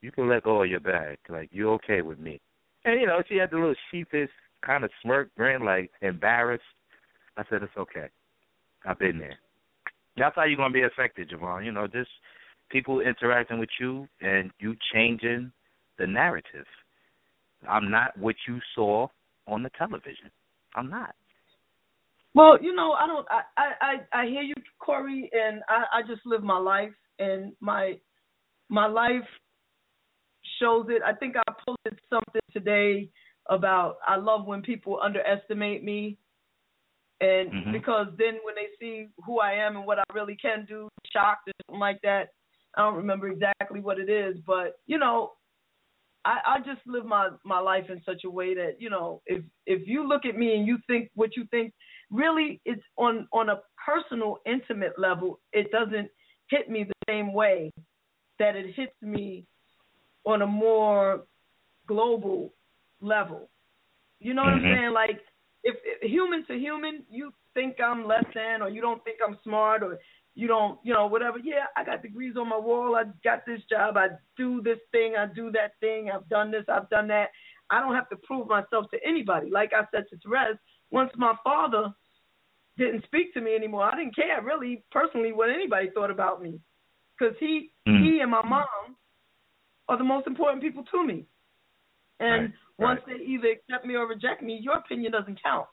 You 0.00 0.12
can 0.12 0.28
let 0.28 0.44
go 0.44 0.62
of 0.62 0.70
your 0.70 0.80
bag. 0.80 1.18
Like, 1.28 1.48
you 1.52 1.70
okay 1.72 2.02
with 2.02 2.18
me? 2.18 2.40
And 2.84 3.00
you 3.00 3.06
know, 3.06 3.22
she 3.28 3.36
had 3.36 3.50
the 3.50 3.56
little 3.56 3.74
sheepish 3.90 4.30
kind 4.64 4.84
of 4.84 4.90
smirk 5.02 5.34
grin, 5.36 5.64
like 5.64 5.90
embarrassed. 6.02 6.62
I 7.36 7.44
said, 7.50 7.62
it's 7.62 7.76
okay. 7.76 8.08
I've 8.86 8.98
been 8.98 9.18
there. 9.18 9.38
That's 10.16 10.34
how 10.36 10.44
you're 10.44 10.56
gonna 10.56 10.72
be 10.72 10.82
affected, 10.82 11.30
JaVonne. 11.30 11.64
You 11.64 11.72
know, 11.72 11.86
just 11.86 12.08
people 12.70 13.00
interacting 13.00 13.58
with 13.58 13.68
you 13.80 14.08
and 14.20 14.50
you 14.58 14.74
changing 14.92 15.52
the 15.98 16.06
narrative. 16.06 16.66
I'm 17.68 17.90
not 17.90 18.16
what 18.18 18.36
you 18.46 18.58
saw 18.74 19.08
on 19.46 19.62
the 19.62 19.70
television. 19.78 20.30
I'm 20.74 20.90
not. 20.90 21.14
Well, 22.34 22.58
you 22.60 22.74
know, 22.74 22.92
I 22.92 23.06
don't. 23.06 23.26
I 23.30 23.40
I 23.80 24.20
I 24.22 24.26
hear 24.26 24.42
you, 24.42 24.54
Corey, 24.78 25.30
and 25.32 25.62
I 25.68 26.00
I 26.00 26.02
just 26.02 26.26
live 26.26 26.42
my 26.42 26.58
life, 26.58 26.92
and 27.18 27.52
my 27.60 27.98
my 28.68 28.86
life 28.86 29.24
shows 30.60 30.86
it. 30.90 31.02
I 31.02 31.14
think 31.14 31.36
I 31.36 31.52
posted 31.66 31.98
something 32.10 32.42
today 32.52 33.08
about 33.48 33.96
I 34.06 34.16
love 34.16 34.46
when 34.46 34.60
people 34.60 35.00
underestimate 35.02 35.82
me, 35.82 36.18
and 37.22 37.52
Mhm. 37.52 37.72
because 37.72 38.08
then 38.18 38.38
when 38.44 38.54
they 38.54 38.68
see 38.78 39.08
who 39.24 39.40
I 39.40 39.52
am 39.52 39.76
and 39.76 39.86
what 39.86 39.98
I 39.98 40.04
really 40.12 40.36
can 40.36 40.66
do, 40.66 40.90
shocked 41.12 41.48
or 41.48 41.52
something 41.66 41.80
like 41.80 42.02
that. 42.02 42.34
I 42.76 42.82
don't 42.82 42.96
remember 42.96 43.28
exactly 43.28 43.80
what 43.80 43.98
it 43.98 44.10
is, 44.10 44.36
but 44.46 44.78
you 44.86 44.98
know, 44.98 45.32
I, 46.24 46.38
I 46.46 46.58
just 46.58 46.86
live 46.86 47.06
my 47.06 47.30
my 47.44 47.58
life 47.60 47.86
in 47.88 48.02
such 48.04 48.24
a 48.24 48.30
way 48.30 48.54
that 48.54 48.76
you 48.80 48.90
know, 48.90 49.22
if 49.26 49.44
if 49.66 49.86
you 49.86 50.06
look 50.06 50.24
at 50.26 50.36
me 50.36 50.54
and 50.56 50.66
you 50.66 50.78
think 50.86 51.10
what 51.14 51.36
you 51.36 51.46
think, 51.50 51.72
really, 52.10 52.60
it's 52.64 52.82
on 52.96 53.28
on 53.32 53.48
a 53.50 53.60
personal, 53.84 54.38
intimate 54.46 54.98
level, 54.98 55.40
it 55.52 55.70
doesn't 55.70 56.08
hit 56.50 56.68
me 56.68 56.84
the 56.84 56.94
same 57.08 57.32
way 57.32 57.70
that 58.38 58.56
it 58.56 58.74
hits 58.74 58.94
me 59.02 59.46
on 60.24 60.42
a 60.42 60.46
more 60.46 61.24
global 61.86 62.52
level. 63.00 63.48
You 64.20 64.34
know 64.34 64.44
what 64.44 64.54
Mhm. 64.54 64.64
I'm 64.64 64.68
saying? 64.68 64.92
Like 64.92 65.20
if, 65.64 65.76
if 65.84 66.10
human 66.10 66.44
to 66.46 66.54
human, 66.58 67.04
you 67.10 67.32
think 67.54 67.80
I'm 67.80 68.06
less 68.06 68.24
than, 68.34 68.62
or 68.62 68.68
you 68.68 68.80
don't 68.80 69.02
think 69.04 69.18
I'm 69.26 69.38
smart, 69.42 69.82
or 69.82 69.98
you 70.36 70.46
don't, 70.46 70.78
you 70.84 70.92
know, 70.92 71.06
whatever. 71.06 71.38
Yeah, 71.38 71.64
I 71.76 71.82
got 71.82 72.02
degrees 72.02 72.34
on 72.38 72.48
my 72.48 72.58
wall. 72.58 72.94
I 72.94 73.04
got 73.24 73.44
this 73.46 73.60
job. 73.68 73.96
I 73.96 74.08
do 74.36 74.62
this 74.62 74.78
thing. 74.92 75.14
I 75.18 75.26
do 75.26 75.50
that 75.52 75.72
thing. 75.80 76.10
I've 76.14 76.28
done 76.28 76.50
this. 76.50 76.64
I've 76.68 76.88
done 76.90 77.08
that. 77.08 77.30
I 77.70 77.80
don't 77.80 77.94
have 77.94 78.08
to 78.10 78.16
prove 78.16 78.46
myself 78.46 78.88
to 78.92 78.98
anybody. 79.04 79.50
Like 79.50 79.72
I 79.72 79.84
said 79.90 80.04
to 80.10 80.16
Terez, 80.16 80.58
once 80.90 81.10
my 81.16 81.34
father 81.42 81.92
didn't 82.76 83.04
speak 83.06 83.32
to 83.32 83.40
me 83.40 83.56
anymore, 83.56 83.84
I 83.84 83.96
didn't 83.96 84.14
care 84.14 84.42
really 84.42 84.84
personally 84.92 85.32
what 85.32 85.48
anybody 85.48 85.88
thought 85.94 86.10
about 86.10 86.42
me, 86.42 86.60
because 87.18 87.34
he 87.38 87.72
Mm. 87.88 88.02
he 88.04 88.20
and 88.20 88.30
my 88.30 88.42
mom 88.42 88.96
are 89.88 89.96
the 89.96 90.04
most 90.04 90.26
important 90.26 90.62
people 90.62 90.84
to 90.84 91.02
me. 91.02 91.26
And 92.20 92.52
once 92.78 93.00
they 93.06 93.14
either 93.14 93.48
accept 93.48 93.86
me 93.86 93.94
or 93.94 94.06
reject 94.06 94.42
me, 94.42 94.58
your 94.58 94.76
opinion 94.76 95.12
doesn't 95.12 95.42
count. 95.42 95.66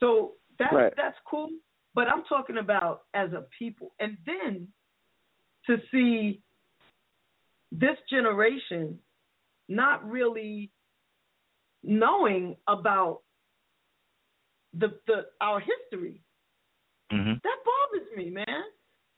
So 0.00 0.36
that's 0.58 0.72
Right. 0.72 0.96
that's 0.96 1.18
cool. 1.26 1.50
But 1.94 2.08
I'm 2.08 2.24
talking 2.24 2.58
about 2.58 3.02
as 3.14 3.32
a 3.32 3.44
people. 3.58 3.92
And 4.00 4.16
then 4.24 4.68
to 5.66 5.76
see 5.90 6.40
this 7.70 7.96
generation 8.10 8.98
not 9.68 10.08
really 10.08 10.70
knowing 11.82 12.56
about 12.68 13.20
the 14.74 14.88
the 15.06 15.26
our 15.40 15.60
history. 15.60 16.22
Mm-hmm. 17.12 17.34
That 17.42 17.56
bothers 17.64 18.08
me, 18.16 18.30
man. 18.30 18.46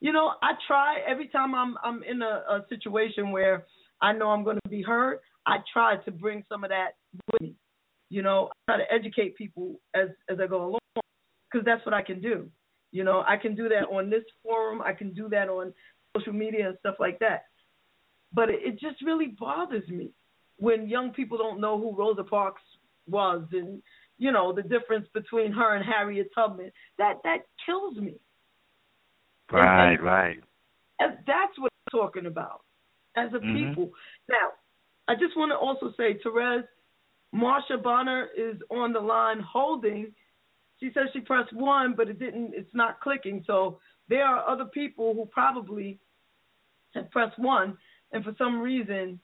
You 0.00 0.12
know, 0.12 0.32
I 0.42 0.52
try 0.66 0.98
every 1.06 1.28
time 1.28 1.54
I'm 1.54 1.76
I'm 1.82 2.02
in 2.02 2.22
a, 2.22 2.42
a 2.48 2.64
situation 2.68 3.30
where 3.30 3.66
I 4.00 4.12
know 4.12 4.30
I'm 4.30 4.44
going 4.44 4.58
to 4.64 4.68
be 4.68 4.82
hurt. 4.82 5.20
I 5.46 5.58
try 5.72 5.96
to 6.04 6.10
bring 6.10 6.44
some 6.48 6.64
of 6.64 6.70
that 6.70 6.92
with 7.32 7.42
me. 7.42 7.54
You 8.10 8.22
know, 8.22 8.50
I 8.68 8.72
try 8.72 8.84
to 8.84 8.92
educate 8.92 9.36
people 9.36 9.80
as 9.94 10.08
as 10.28 10.38
I 10.40 10.46
go 10.46 10.64
along 10.64 10.80
because 11.50 11.64
that's 11.64 11.84
what 11.86 11.94
I 11.94 12.02
can 12.02 12.20
do. 12.20 12.48
You 12.94 13.02
know, 13.02 13.24
I 13.26 13.36
can 13.36 13.56
do 13.56 13.68
that 13.70 13.88
on 13.92 14.08
this 14.08 14.22
forum. 14.40 14.80
I 14.80 14.92
can 14.92 15.12
do 15.12 15.28
that 15.30 15.48
on 15.48 15.74
social 16.16 16.32
media 16.32 16.68
and 16.68 16.78
stuff 16.78 16.94
like 17.00 17.18
that. 17.18 17.46
But 18.32 18.50
it, 18.50 18.60
it 18.62 18.78
just 18.78 19.02
really 19.02 19.34
bothers 19.36 19.86
me 19.88 20.10
when 20.58 20.88
young 20.88 21.10
people 21.12 21.36
don't 21.36 21.60
know 21.60 21.76
who 21.76 21.96
Rosa 21.96 22.22
Parks 22.22 22.62
was 23.10 23.42
and 23.50 23.82
you 24.16 24.30
know 24.30 24.52
the 24.52 24.62
difference 24.62 25.08
between 25.12 25.50
her 25.50 25.74
and 25.74 25.84
Harriet 25.84 26.30
Tubman. 26.36 26.70
That 26.96 27.14
that 27.24 27.38
kills 27.66 27.96
me. 27.96 28.14
Right, 29.50 30.00
right. 30.00 30.38
And 31.00 31.18
that's 31.26 31.58
what 31.58 31.72
I'm 31.72 31.98
talking 31.98 32.26
about 32.26 32.60
as 33.16 33.32
a 33.34 33.40
Mhm. 33.40 33.52
people. 33.52 33.92
Now, 34.28 34.52
I 35.08 35.16
just 35.16 35.36
want 35.36 35.50
to 35.50 35.58
also 35.58 35.92
say, 35.96 36.14
Terez, 36.24 36.64
Marsha 37.34 37.82
Bonner 37.82 38.28
is 38.36 38.56
on 38.70 38.92
the 38.92 39.00
line 39.00 39.40
holding. 39.40 40.14
She 40.84 40.90
says 40.92 41.04
she 41.14 41.20
pressed 41.20 41.54
one, 41.54 41.94
but 41.96 42.10
it 42.10 42.18
didn't. 42.18 42.52
It's 42.54 42.74
not 42.74 43.00
clicking. 43.00 43.42
So 43.46 43.78
there 44.10 44.26
are 44.26 44.46
other 44.46 44.66
people 44.66 45.14
who 45.14 45.24
probably 45.24 45.98
have 46.94 47.10
pressed 47.10 47.38
one, 47.38 47.78
and 48.12 48.22
for 48.22 48.34
some 48.36 48.60
reason, 48.60 49.18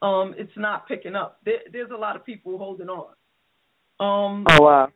um, 0.00 0.34
it's 0.38 0.56
not 0.56 0.88
picking 0.88 1.14
up. 1.14 1.40
There, 1.44 1.58
there's 1.70 1.90
a 1.90 1.96
lot 1.96 2.16
of 2.16 2.24
people 2.24 2.56
holding 2.56 2.88
on. 2.88 3.08
Um, 4.00 4.46
Oh 4.48 4.62
wow. 4.62 4.88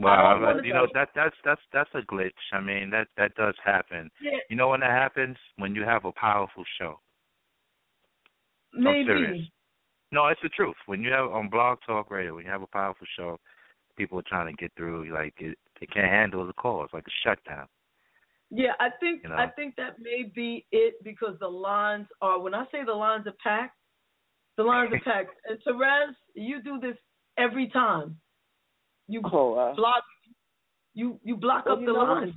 Well, 0.00 0.12
I 0.12 0.32
don't 0.32 0.42
wanna 0.42 0.62
you 0.66 0.74
know 0.74 0.88
that 0.92 1.10
that's 1.14 1.36
that's 1.44 1.60
that's 1.72 1.90
a 1.94 2.00
glitch. 2.12 2.32
I 2.52 2.60
mean 2.60 2.90
that 2.90 3.06
that 3.16 3.36
does 3.36 3.54
happen. 3.64 4.10
Yeah. 4.20 4.38
You 4.48 4.56
know 4.56 4.70
when 4.70 4.80
that 4.80 4.90
happens 4.90 5.36
when 5.56 5.76
you 5.76 5.82
have 5.84 6.04
a 6.04 6.10
powerful 6.10 6.64
show. 6.80 6.98
I'm 8.74 8.82
maybe. 8.82 9.52
No, 10.10 10.26
it's 10.26 10.40
the 10.42 10.48
truth. 10.48 10.74
When 10.86 11.00
you 11.00 11.12
have 11.12 11.30
on 11.30 11.48
Blog 11.48 11.78
Talk 11.86 12.10
Radio, 12.10 12.34
when 12.34 12.44
you 12.44 12.50
have 12.50 12.62
a 12.62 12.66
powerful 12.66 13.06
show, 13.16 13.38
people 14.00 14.18
are 14.18 14.24
trying 14.26 14.54
to 14.54 14.60
get 14.60 14.72
through. 14.76 15.12
Like 15.12 15.34
it, 15.38 15.58
they 15.78 15.86
can't 15.86 16.10
handle 16.10 16.46
the 16.46 16.54
call. 16.54 16.84
It's 16.84 16.94
like 16.94 17.06
a 17.06 17.16
shutdown. 17.22 17.66
Yeah, 18.50 18.72
I 18.80 18.88
think 18.98 19.22
You 19.22 19.28
know? 19.28 19.36
I 19.36 19.48
think 19.48 19.76
that 19.76 20.00
may 20.00 20.30
be 20.34 20.66
it 20.72 20.94
because 21.04 21.36
the 21.38 21.48
lines 21.48 22.06
are 22.22 22.40
when 22.40 22.54
I 22.54 22.64
say 22.72 22.78
the 22.84 22.92
lines 22.92 23.26
are 23.26 23.34
packed, 23.42 23.76
the 24.56 24.62
lines 24.62 24.90
are 24.92 25.00
packed. 25.00 25.30
And 25.48 25.58
Terez, 25.66 26.14
you 26.34 26.62
do 26.62 26.80
this 26.80 26.96
every 27.38 27.68
time. 27.68 28.16
You 29.06 29.20
Oh, 29.24 29.54
uh, 29.54 29.74
block 29.74 30.04
you 30.94 31.20
you 31.22 31.36
block 31.36 31.66
Well, 31.66 31.74
up 31.74 31.80
you 31.80 31.86
the 31.86 31.92
lines. 31.92 32.34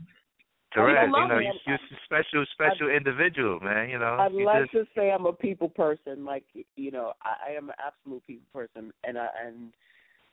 Correct. 0.73 1.06
you 1.06 1.27
know, 1.27 1.38
you, 1.38 1.52
you're 1.68 1.76
a 1.76 1.99
special, 2.06 2.44
special 2.53 2.90
individual, 2.90 3.60
man. 3.60 3.90
You 3.90 3.99
know, 3.99 4.18
I'd 4.19 4.34
you 4.34 4.45
like 4.45 4.72
just 4.72 4.73
to 4.73 4.85
say 4.95 5.11
I'm 5.11 5.27
a 5.27 5.34
people 5.34 5.69
person. 5.69 6.26
Like 6.26 6.45
you 6.76 6.91
know, 6.91 7.14
I, 7.22 7.52
I 7.52 7.56
am 7.56 7.69
an 7.69 7.76
absolute 7.85 8.26
people 8.26 8.48
person, 8.52 8.91
and 9.03 9.18
I 9.18 9.27
and 9.45 9.72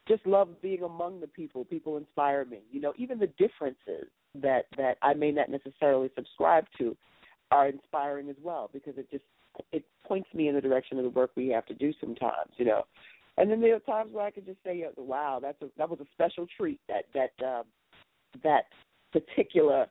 just 0.07 0.25
love 0.25 0.61
being 0.61 0.83
among 0.83 1.19
the 1.19 1.27
people. 1.27 1.65
People 1.65 1.97
inspire 1.97 2.45
me. 2.45 2.59
You 2.71 2.81
know, 2.81 2.93
even 2.97 3.19
the 3.19 3.27
differences 3.37 4.07
that 4.35 4.65
that 4.77 4.97
I 5.01 5.13
may 5.13 5.31
not 5.31 5.49
necessarily 5.49 6.09
subscribe 6.15 6.65
to 6.77 6.95
are 7.51 7.67
inspiring 7.67 8.29
as 8.29 8.37
well 8.41 8.69
because 8.73 8.97
it 8.97 9.09
just 9.11 9.25
it 9.71 9.83
points 10.05 10.29
me 10.33 10.47
in 10.47 10.55
the 10.55 10.61
direction 10.61 10.97
of 10.97 11.03
the 11.03 11.09
work 11.09 11.31
we 11.35 11.49
have 11.49 11.65
to 11.67 11.73
do 11.73 11.93
sometimes. 11.99 12.51
You 12.57 12.65
know, 12.65 12.83
and 13.37 13.49
then 13.49 13.61
there 13.61 13.75
are 13.75 13.79
times 13.79 14.11
where 14.13 14.25
I 14.25 14.31
could 14.31 14.45
just 14.45 14.63
say, 14.63 14.85
"Wow, 14.97 15.39
that's 15.41 15.61
a 15.61 15.67
that 15.77 15.89
was 15.89 15.99
a 15.99 16.07
special 16.13 16.47
treat." 16.57 16.79
That 16.87 17.05
that 17.13 17.45
um, 17.45 17.63
that 18.43 18.65
particular 19.11 19.87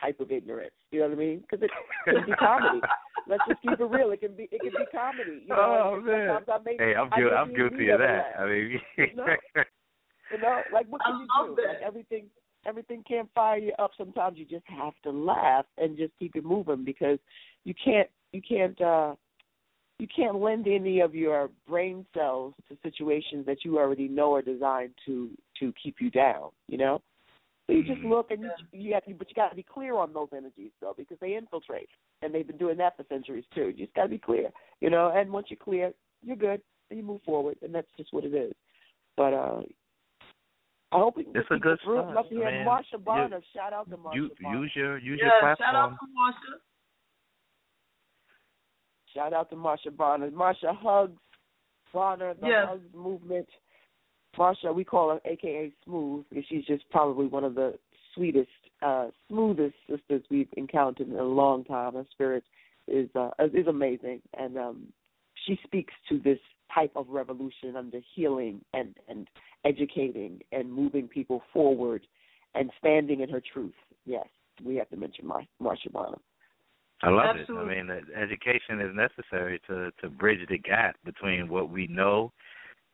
type 0.00 0.20
of 0.20 0.30
ignorance. 0.30 0.72
You 0.90 1.00
know 1.00 1.08
what 1.08 1.14
I 1.14 1.18
mean? 1.18 1.40
Because 1.48 1.62
it 1.64 1.70
can 2.04 2.26
be 2.26 2.32
comedy. 2.32 2.80
Let's 3.28 3.42
just 3.48 3.62
keep 3.62 3.78
it 3.78 3.84
real. 3.84 4.10
It 4.10 4.20
can 4.20 4.34
be 4.34 4.48
it 4.50 4.60
can 4.60 4.70
be 4.70 4.86
comedy. 4.92 5.42
You 5.42 5.48
know, 5.48 5.92
Oh 5.96 6.00
man. 6.00 6.30
I 6.48 6.58
make, 6.64 6.80
Hey, 6.80 6.94
I'm 6.94 7.08
I 7.12 7.16
guilty. 7.18 7.30
make 7.30 7.38
I'm 7.38 7.48
me 7.48 7.54
guilty 7.56 7.88
of 7.90 8.00
Lisa 8.00 8.24
that. 8.34 8.40
I 8.40 8.46
mean, 8.46 8.80
No. 9.16 9.26
You 10.32 10.38
know, 10.38 10.60
like 10.72 10.86
what 10.88 11.00
I 11.04 11.10
can 11.10 11.20
you 11.20 11.26
love 11.38 11.56
do? 11.56 11.62
that. 11.62 11.68
Like 11.74 11.82
everything 11.84 12.26
everything 12.66 13.02
can't 13.08 13.28
fire 13.34 13.58
you 13.58 13.72
up. 13.78 13.90
Sometimes 13.96 14.38
you 14.38 14.44
just 14.44 14.66
have 14.66 14.92
to 15.04 15.10
laugh 15.10 15.64
and 15.78 15.96
just 15.96 16.12
keep 16.18 16.36
it 16.36 16.44
moving 16.44 16.84
because 16.84 17.18
you 17.64 17.74
can't 17.84 18.08
you 18.32 18.40
can't 18.46 18.80
uh 18.80 19.14
you 19.98 20.06
can't 20.14 20.36
lend 20.40 20.66
any 20.66 21.00
of 21.00 21.14
your 21.14 21.50
brain 21.68 22.06
cells 22.14 22.54
to 22.68 22.76
situations 22.82 23.44
that 23.46 23.64
you 23.64 23.78
already 23.78 24.08
know 24.08 24.34
are 24.34 24.42
designed 24.42 24.92
to 25.06 25.30
to 25.58 25.72
keep 25.82 25.96
you 26.00 26.10
down, 26.10 26.50
you 26.68 26.78
know? 26.78 27.02
So 27.70 27.76
you 27.76 27.84
just 27.84 28.00
look 28.00 28.32
and 28.32 28.42
you, 28.42 28.50
you 28.72 28.94
have 28.94 29.04
to, 29.04 29.14
but 29.14 29.28
you 29.28 29.34
got 29.36 29.50
to 29.50 29.54
be 29.54 29.62
clear 29.62 29.94
on 29.96 30.12
those 30.12 30.28
energies 30.36 30.72
though, 30.80 30.94
because 30.96 31.18
they 31.20 31.36
infiltrate, 31.36 31.88
and 32.20 32.34
they've 32.34 32.46
been 32.46 32.56
doing 32.56 32.76
that 32.78 32.96
for 32.96 33.04
centuries 33.08 33.44
too. 33.54 33.68
You 33.76 33.84
just 33.84 33.94
got 33.94 34.02
to 34.04 34.08
be 34.08 34.18
clear, 34.18 34.50
you 34.80 34.90
know. 34.90 35.12
And 35.14 35.30
once 35.30 35.46
you're 35.50 35.56
clear, 35.62 35.92
you're 36.22 36.34
good, 36.36 36.60
and 36.90 36.98
you 36.98 37.04
move 37.04 37.22
forward, 37.22 37.56
and 37.62 37.72
that's 37.72 37.86
just 37.96 38.12
what 38.12 38.24
it 38.24 38.34
is. 38.34 38.52
But 39.16 39.32
uh 39.34 39.60
I 40.92 40.98
hope 40.98 41.16
we 41.16 41.22
can 41.22 41.36
It's 41.36 41.48
get 41.48 41.56
a 41.58 41.60
good 41.60 41.78
through. 41.84 42.00
start. 42.00 42.16
Love 42.16 42.28
to 42.30 42.34
hear 42.34 42.48
I 42.48 42.52
Marsha 42.66 42.92
you- 42.94 42.98
Bonner. 42.98 43.40
Shout 43.54 43.72
out 43.72 43.88
to 43.90 43.96
Marsha 43.96 44.14
you 44.16 44.30
Bonner. 44.42 44.58
use 44.58 44.72
your 44.74 44.98
use 44.98 45.20
yeah, 45.22 45.30
your 45.40 45.56
shout 45.56 45.74
out 45.76 45.90
to 45.90 46.06
Marsha. 46.18 46.58
Shout 49.14 49.32
out 49.32 49.50
to 49.50 49.56
Marsha 49.56 49.96
Bonner. 49.96 50.30
Marsha 50.30 50.74
Hugs 50.76 51.18
Bonner, 51.92 52.34
the 52.34 52.48
Yes. 52.48 52.66
Hugs 52.68 52.94
movement. 52.94 53.48
Marsha, 54.36 54.74
we 54.74 54.84
call 54.84 55.10
her 55.10 55.20
AKA 55.24 55.72
Smooth 55.84 56.24
because 56.28 56.44
she's 56.48 56.64
just 56.64 56.88
probably 56.90 57.26
one 57.26 57.44
of 57.44 57.54
the 57.54 57.78
sweetest, 58.14 58.48
uh, 58.82 59.08
smoothest 59.28 59.74
sisters 59.88 60.22
we've 60.30 60.48
encountered 60.56 61.08
in 61.08 61.16
a 61.16 61.22
long 61.22 61.64
time. 61.64 61.94
Her 61.94 62.06
spirit 62.10 62.44
is 62.86 63.08
uh, 63.14 63.30
is 63.38 63.66
amazing, 63.66 64.22
and 64.38 64.56
um, 64.56 64.86
she 65.46 65.58
speaks 65.64 65.92
to 66.08 66.18
this 66.18 66.38
type 66.74 66.92
of 66.96 67.08
revolution 67.08 67.76
under 67.76 68.00
healing 68.14 68.60
and 68.72 68.94
and 69.08 69.28
educating 69.64 70.40
and 70.52 70.72
moving 70.72 71.08
people 71.08 71.42
forward 71.52 72.06
and 72.54 72.70
standing 72.78 73.20
in 73.20 73.28
her 73.28 73.42
truth. 73.52 73.74
Yes, 74.06 74.26
we 74.64 74.76
have 74.76 74.88
to 74.90 74.96
mention 74.96 75.26
Mar- 75.26 75.46
Marsha 75.60 75.92
Bonner. 75.92 76.18
I 77.02 77.10
love 77.10 77.36
Absolutely. 77.36 77.76
it. 77.76 77.80
I 77.80 77.82
mean, 77.82 78.06
education 78.14 78.80
is 78.80 78.94
necessary 78.94 79.60
to 79.68 79.90
to 80.00 80.08
bridge 80.08 80.46
the 80.48 80.58
gap 80.58 80.96
between 81.04 81.48
what 81.48 81.70
we 81.70 81.86
know 81.86 82.32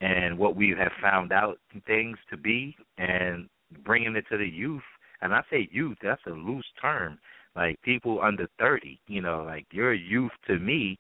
and 0.01 0.39
what 0.39 0.56
we 0.56 0.74
have 0.78 0.93
found 1.01 1.32
out 1.32 1.59
things 1.86 2.18
to 2.31 2.36
be, 2.36 2.77
and 2.98 3.48
bringing 3.85 4.16
it 4.16 4.24
to 4.31 4.39
the 4.39 4.47
youth. 4.47 4.82
And 5.23 5.35
I 5.35 5.43
say 5.51 5.68
youth, 5.73 5.98
that's 6.02 6.20
a 6.27 6.31
loose 6.31 6.66
term. 6.81 7.18
Like 7.55 7.81
people 7.82 8.20
under 8.23 8.48
thirty, 8.59 9.01
you 9.06 9.23
know, 9.23 9.43
like 9.44 9.66
you're 9.70 9.93
a 9.93 9.98
youth 9.98 10.32
to 10.47 10.59
me, 10.59 10.98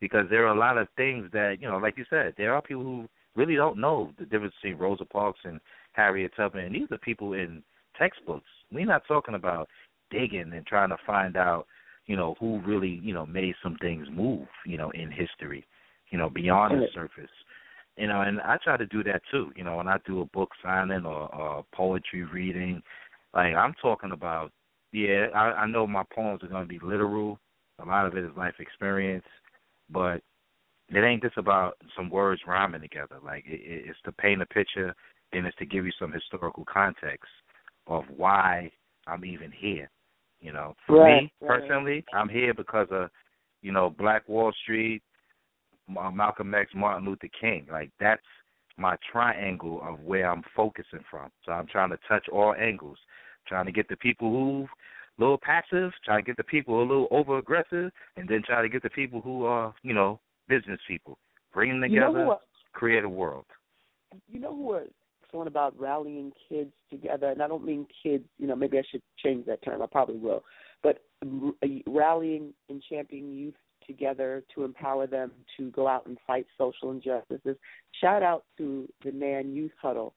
because 0.00 0.26
there 0.28 0.46
are 0.46 0.54
a 0.54 0.58
lot 0.58 0.78
of 0.78 0.88
things 0.96 1.28
that 1.32 1.56
you 1.60 1.68
know, 1.68 1.78
like 1.78 1.96
you 1.96 2.04
said, 2.10 2.34
there 2.36 2.54
are 2.54 2.62
people 2.62 2.82
who 2.82 3.08
really 3.34 3.56
don't 3.56 3.80
know 3.80 4.10
the 4.18 4.26
difference 4.26 4.54
between 4.62 4.78
Rosa 4.78 5.04
Parks 5.04 5.40
and 5.44 5.60
Harriet 5.92 6.32
Tubman. 6.36 6.66
And 6.66 6.74
these 6.74 6.88
are 6.90 6.98
people 6.98 7.32
in 7.32 7.62
textbooks. 7.98 8.48
We're 8.70 8.84
not 8.84 9.06
talking 9.08 9.34
about 9.34 9.68
digging 10.10 10.52
and 10.52 10.66
trying 10.66 10.90
to 10.90 10.98
find 11.06 11.36
out 11.36 11.66
you 12.06 12.16
know, 12.16 12.34
who 12.38 12.60
really, 12.66 13.00
you 13.02 13.14
know, 13.14 13.26
made 13.26 13.54
some 13.62 13.76
things 13.80 14.06
move, 14.12 14.46
you 14.66 14.76
know, 14.76 14.90
in 14.90 15.10
history, 15.10 15.64
you 16.10 16.18
know, 16.18 16.28
beyond 16.28 16.80
the 16.80 16.86
surface. 16.94 17.30
You 17.96 18.08
know, 18.08 18.22
and 18.22 18.40
I 18.40 18.56
try 18.62 18.76
to 18.76 18.86
do 18.86 19.04
that 19.04 19.22
too, 19.30 19.52
you 19.54 19.62
know, 19.62 19.76
when 19.76 19.86
I 19.86 19.98
do 20.04 20.20
a 20.20 20.26
book 20.26 20.50
signing 20.62 21.06
or, 21.06 21.32
or 21.32 21.64
poetry 21.72 22.24
reading, 22.24 22.82
like 23.34 23.54
I'm 23.54 23.74
talking 23.80 24.12
about 24.12 24.50
yeah, 24.92 25.26
I, 25.34 25.62
I 25.62 25.66
know 25.66 25.86
my 25.86 26.04
poems 26.14 26.42
are 26.42 26.48
gonna 26.48 26.66
be 26.66 26.78
literal. 26.82 27.38
A 27.80 27.84
lot 27.84 28.06
of 28.06 28.16
it 28.16 28.24
is 28.24 28.30
life 28.36 28.54
experience, 28.60 29.24
but 29.90 30.22
it 30.88 31.00
ain't 31.02 31.22
just 31.22 31.36
about 31.36 31.76
some 31.96 32.10
words 32.10 32.42
rhyming 32.46 32.80
together. 32.80 33.16
Like 33.24 33.44
it, 33.46 33.60
it, 33.60 33.84
it's 33.88 33.98
to 34.04 34.12
paint 34.12 34.42
a 34.42 34.46
picture 34.46 34.94
and 35.32 35.46
it's 35.46 35.56
to 35.56 35.66
give 35.66 35.84
you 35.84 35.92
some 35.98 36.12
historical 36.12 36.64
context 36.72 37.28
of 37.86 38.04
why 38.16 38.70
I'm 39.06 39.24
even 39.24 39.50
here. 39.50 39.90
You 40.40 40.52
know, 40.52 40.74
for 40.86 40.94
Right, 40.94 41.22
me 41.22 41.32
right. 41.40 41.60
personally, 41.60 42.04
I'm 42.12 42.28
here 42.28 42.54
because 42.54 42.88
of 42.90 43.10
you 43.62 43.72
know 43.72 43.90
Black 43.90 44.28
Wall 44.28 44.52
Street, 44.62 45.02
Malcolm 45.88 46.54
X, 46.54 46.70
Martin 46.74 47.06
Luther 47.06 47.28
King. 47.40 47.66
Like 47.70 47.90
that's 48.00 48.22
my 48.76 48.96
triangle 49.10 49.80
of 49.86 50.00
where 50.00 50.30
I'm 50.30 50.42
focusing 50.56 51.04
from. 51.10 51.30
So 51.44 51.52
I'm 51.52 51.66
trying 51.66 51.90
to 51.90 51.98
touch 52.08 52.28
all 52.32 52.54
angles, 52.58 52.98
trying 53.46 53.66
to 53.66 53.72
get 53.72 53.88
the 53.88 53.96
people 53.96 54.30
who 54.30 54.66
a 55.16 55.22
little 55.22 55.38
passive, 55.38 55.92
trying 56.04 56.24
to 56.24 56.26
get 56.26 56.36
the 56.36 56.42
people 56.44 56.80
a 56.80 56.82
little 56.82 57.06
over 57.12 57.38
aggressive, 57.38 57.92
and 58.16 58.28
then 58.28 58.42
try 58.44 58.62
to 58.62 58.68
get 58.68 58.82
the 58.82 58.90
people 58.90 59.20
who 59.20 59.44
are 59.44 59.74
you 59.82 59.94
know 59.94 60.18
business 60.48 60.80
people. 60.88 61.18
Bring 61.52 61.80
them 61.80 61.90
You 61.92 62.00
know 62.00 62.06
together, 62.12 62.30
are- 62.32 62.40
create 62.72 63.04
a 63.04 63.08
world. 63.08 63.46
you 64.28 64.40
know 64.40 64.54
who 64.54 64.72
are 64.72 64.84
someone 65.30 65.48
about 65.48 65.78
rallying 65.78 66.32
kids 66.48 66.72
together, 66.90 67.28
and 67.28 67.42
I 67.42 67.48
don't 67.48 67.64
mean 67.64 67.86
kids. 68.02 68.24
You 68.38 68.46
know, 68.46 68.56
maybe 68.56 68.78
I 68.78 68.82
should 68.90 69.02
change 69.18 69.46
that 69.46 69.62
term. 69.62 69.82
I 69.82 69.86
probably 69.86 70.16
will. 70.16 70.42
But 70.82 71.02
r- 71.24 71.52
rallying 71.86 72.52
and 72.68 72.82
championing 72.88 73.32
youth 73.32 73.54
together 73.86 74.42
to 74.54 74.64
empower 74.64 75.06
them 75.06 75.32
to 75.56 75.70
go 75.70 75.86
out 75.86 76.06
and 76.06 76.18
fight 76.26 76.46
social 76.58 76.90
injustices. 76.90 77.56
Shout 78.00 78.22
out 78.22 78.44
to 78.58 78.88
the 79.04 79.12
Nan 79.12 79.54
Youth 79.54 79.72
Huddle 79.80 80.14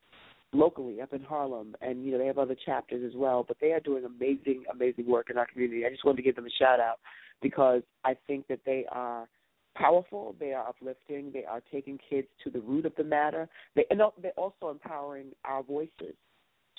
locally 0.54 1.02
up 1.02 1.14
in 1.14 1.22
Harlem, 1.22 1.76
and 1.82 2.06
you 2.06 2.12
know 2.12 2.18
they 2.18 2.26
have 2.26 2.38
other 2.38 2.56
chapters 2.66 3.04
as 3.06 3.16
well. 3.16 3.44
But 3.48 3.58
they 3.60 3.72
are 3.72 3.80
doing 3.80 4.06
amazing, 4.06 4.64
amazing 4.72 5.08
work 5.08 5.30
in 5.30 5.38
our 5.38 5.46
community. 5.46 5.86
I 5.86 5.90
just 5.90 6.06
wanted 6.06 6.18
to 6.18 6.24
give 6.24 6.36
them 6.36 6.46
a 6.46 6.64
shout 6.64 6.80
out 6.80 7.00
because 7.42 7.82
I 8.04 8.16
think 8.28 8.48
that 8.48 8.60
they 8.66 8.86
are 8.92 9.28
powerful. 9.76 10.36
They 10.40 10.54
are 10.54 10.68
uplifting. 10.68 11.32
They 11.34 11.46
are 11.46 11.62
taking 11.72 12.00
kids 12.10 12.28
to 12.44 12.50
the 12.50 12.62
root 12.62 12.86
of 12.86 12.94
the 12.98 13.04
matter. 13.04 13.48
They 13.76 13.86
and 13.92 14.02
they're 14.22 14.32
also 14.32 14.70
empowering 14.70 15.28
our 15.46 15.64
voices 15.64 16.16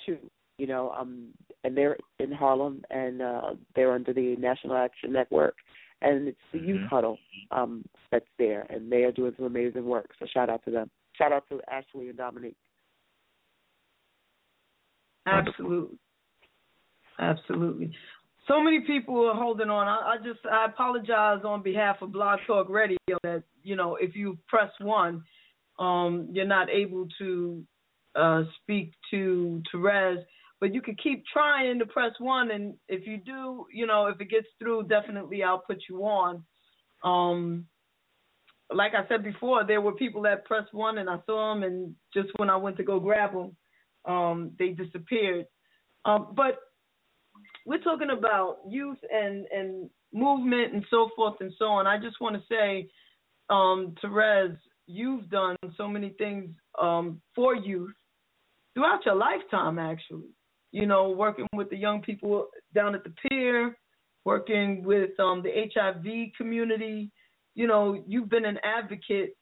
too. 0.05 0.17
You 0.57 0.67
know, 0.67 0.91
um, 0.91 1.29
and 1.63 1.77
they're 1.77 1.95
in 2.19 2.33
Harlem, 2.33 2.83
and 2.89 3.21
uh, 3.21 3.53
they're 3.75 3.93
under 3.93 4.11
the 4.11 4.35
National 4.37 4.75
Action 4.75 5.13
Network, 5.13 5.55
and 6.01 6.27
it's 6.27 6.37
the 6.53 6.59
Youth 6.59 6.87
Huddle 6.89 7.17
um, 7.51 7.83
that's 8.11 8.25
there, 8.37 8.65
and 8.69 8.91
they 8.91 9.03
are 9.03 9.11
doing 9.11 9.33
some 9.35 9.45
amazing 9.45 9.85
work. 9.85 10.09
So 10.19 10.25
shout 10.33 10.49
out 10.49 10.63
to 10.65 10.71
them. 10.71 10.89
Shout 11.17 11.31
out 11.31 11.43
to 11.49 11.59
Ashley 11.69 12.09
and 12.09 12.17
Dominique. 12.17 12.55
Absolutely. 15.25 15.97
Absolutely. 17.19 17.91
So 18.47 18.63
many 18.63 18.81
people 18.81 19.29
are 19.29 19.35
holding 19.35 19.69
on. 19.69 19.87
I, 19.87 20.15
I 20.15 20.17
just 20.17 20.39
I 20.51 20.65
apologize 20.65 21.41
on 21.43 21.61
behalf 21.61 21.97
of 22.01 22.11
Blog 22.11 22.39
Talk 22.47 22.69
Radio 22.69 22.97
that 23.23 23.43
you 23.61 23.75
know 23.75 23.95
if 23.95 24.15
you 24.15 24.37
press 24.47 24.71
one, 24.79 25.23
um, 25.77 26.29
you're 26.31 26.47
not 26.47 26.69
able 26.69 27.07
to 27.19 27.63
uh, 28.15 28.43
speak 28.61 28.93
to 29.11 29.61
Terez, 29.71 30.23
but 30.59 30.73
you 30.73 30.81
can 30.81 30.95
keep 30.95 31.23
trying 31.31 31.79
to 31.79 31.85
press 31.85 32.11
one, 32.19 32.51
and 32.51 32.73
if 32.87 33.07
you 33.07 33.17
do, 33.17 33.65
you 33.71 33.87
know 33.87 34.07
if 34.07 34.19
it 34.19 34.29
gets 34.29 34.47
through, 34.59 34.83
definitely 34.83 35.43
I'll 35.43 35.63
put 35.65 35.83
you 35.89 36.03
on. 36.03 36.43
Um, 37.03 37.65
like 38.71 38.93
I 38.93 39.07
said 39.07 39.23
before, 39.23 39.65
there 39.65 39.81
were 39.81 39.93
people 39.93 40.21
that 40.23 40.45
pressed 40.45 40.73
one, 40.73 40.97
and 40.97 41.09
I 41.09 41.17
saw 41.25 41.53
them, 41.53 41.63
and 41.63 41.95
just 42.13 42.29
when 42.37 42.49
I 42.49 42.57
went 42.57 42.77
to 42.77 42.83
go 42.83 42.99
grab 42.99 43.31
them, 43.33 43.55
um, 44.05 44.51
they 44.59 44.69
disappeared. 44.69 45.45
Um, 46.05 46.33
but 46.35 46.59
we're 47.65 47.79
talking 47.79 48.09
about 48.11 48.57
youth 48.67 48.97
and 49.11 49.45
and 49.51 49.89
movement 50.13 50.73
and 50.73 50.85
so 50.89 51.09
forth 51.15 51.35
and 51.39 51.53
so 51.57 51.65
on. 51.65 51.87
I 51.87 51.97
just 51.97 52.19
want 52.19 52.35
to 52.35 52.41
say, 52.49 52.89
um, 53.49 53.95
Terez, 54.03 54.57
you've 54.87 55.29
done 55.29 55.55
so 55.77 55.87
many 55.87 56.09
things 56.17 56.49
um, 56.81 57.21
for 57.35 57.55
youth 57.55 57.93
throughout 58.73 59.05
your 59.05 59.15
lifetime, 59.15 59.77
actually. 59.77 60.29
You 60.71 60.85
know, 60.85 61.09
working 61.09 61.47
with 61.53 61.69
the 61.69 61.77
young 61.77 62.01
people 62.01 62.47
down 62.75 62.93
at 62.95 63.03
the 63.03 63.13
pier, 63.27 63.75
working 64.25 64.83
with 64.83 65.19
um, 65.19 65.41
the 65.41 65.51
HIV 65.73 66.33
community. 66.37 67.11
You 67.55 67.67
know, 67.67 68.03
you've 68.07 68.29
been 68.29 68.45
an 68.45 68.59
advocate 68.63 69.35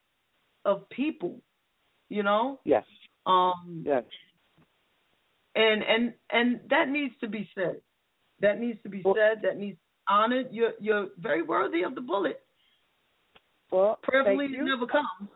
of 0.65 0.87
people. 0.89 1.41
You 2.09 2.23
know, 2.23 2.59
Yes. 2.63 2.85
um, 3.25 3.83
Yes. 3.85 4.05
and 5.55 5.83
and 5.83 6.13
and 6.31 6.61
that 6.69 6.87
needs 6.87 7.13
to 7.21 7.27
be 7.27 7.49
said. 7.53 7.81
That 8.39 8.59
needs 8.59 8.81
to 8.83 8.89
be 8.89 9.03
said. 9.03 9.41
That 9.43 9.57
needs 9.57 9.77
honored. 10.07 10.47
You're 10.51 10.73
you're 10.79 11.07
very 11.17 11.41
worthy 11.41 11.83
of 11.83 11.95
the 11.95 12.01
bullet. 12.01 12.41
Well, 13.71 13.99
Prayerfully, 14.03 14.45
it 14.45 14.63
never 14.63 14.87
comes. 14.87 15.29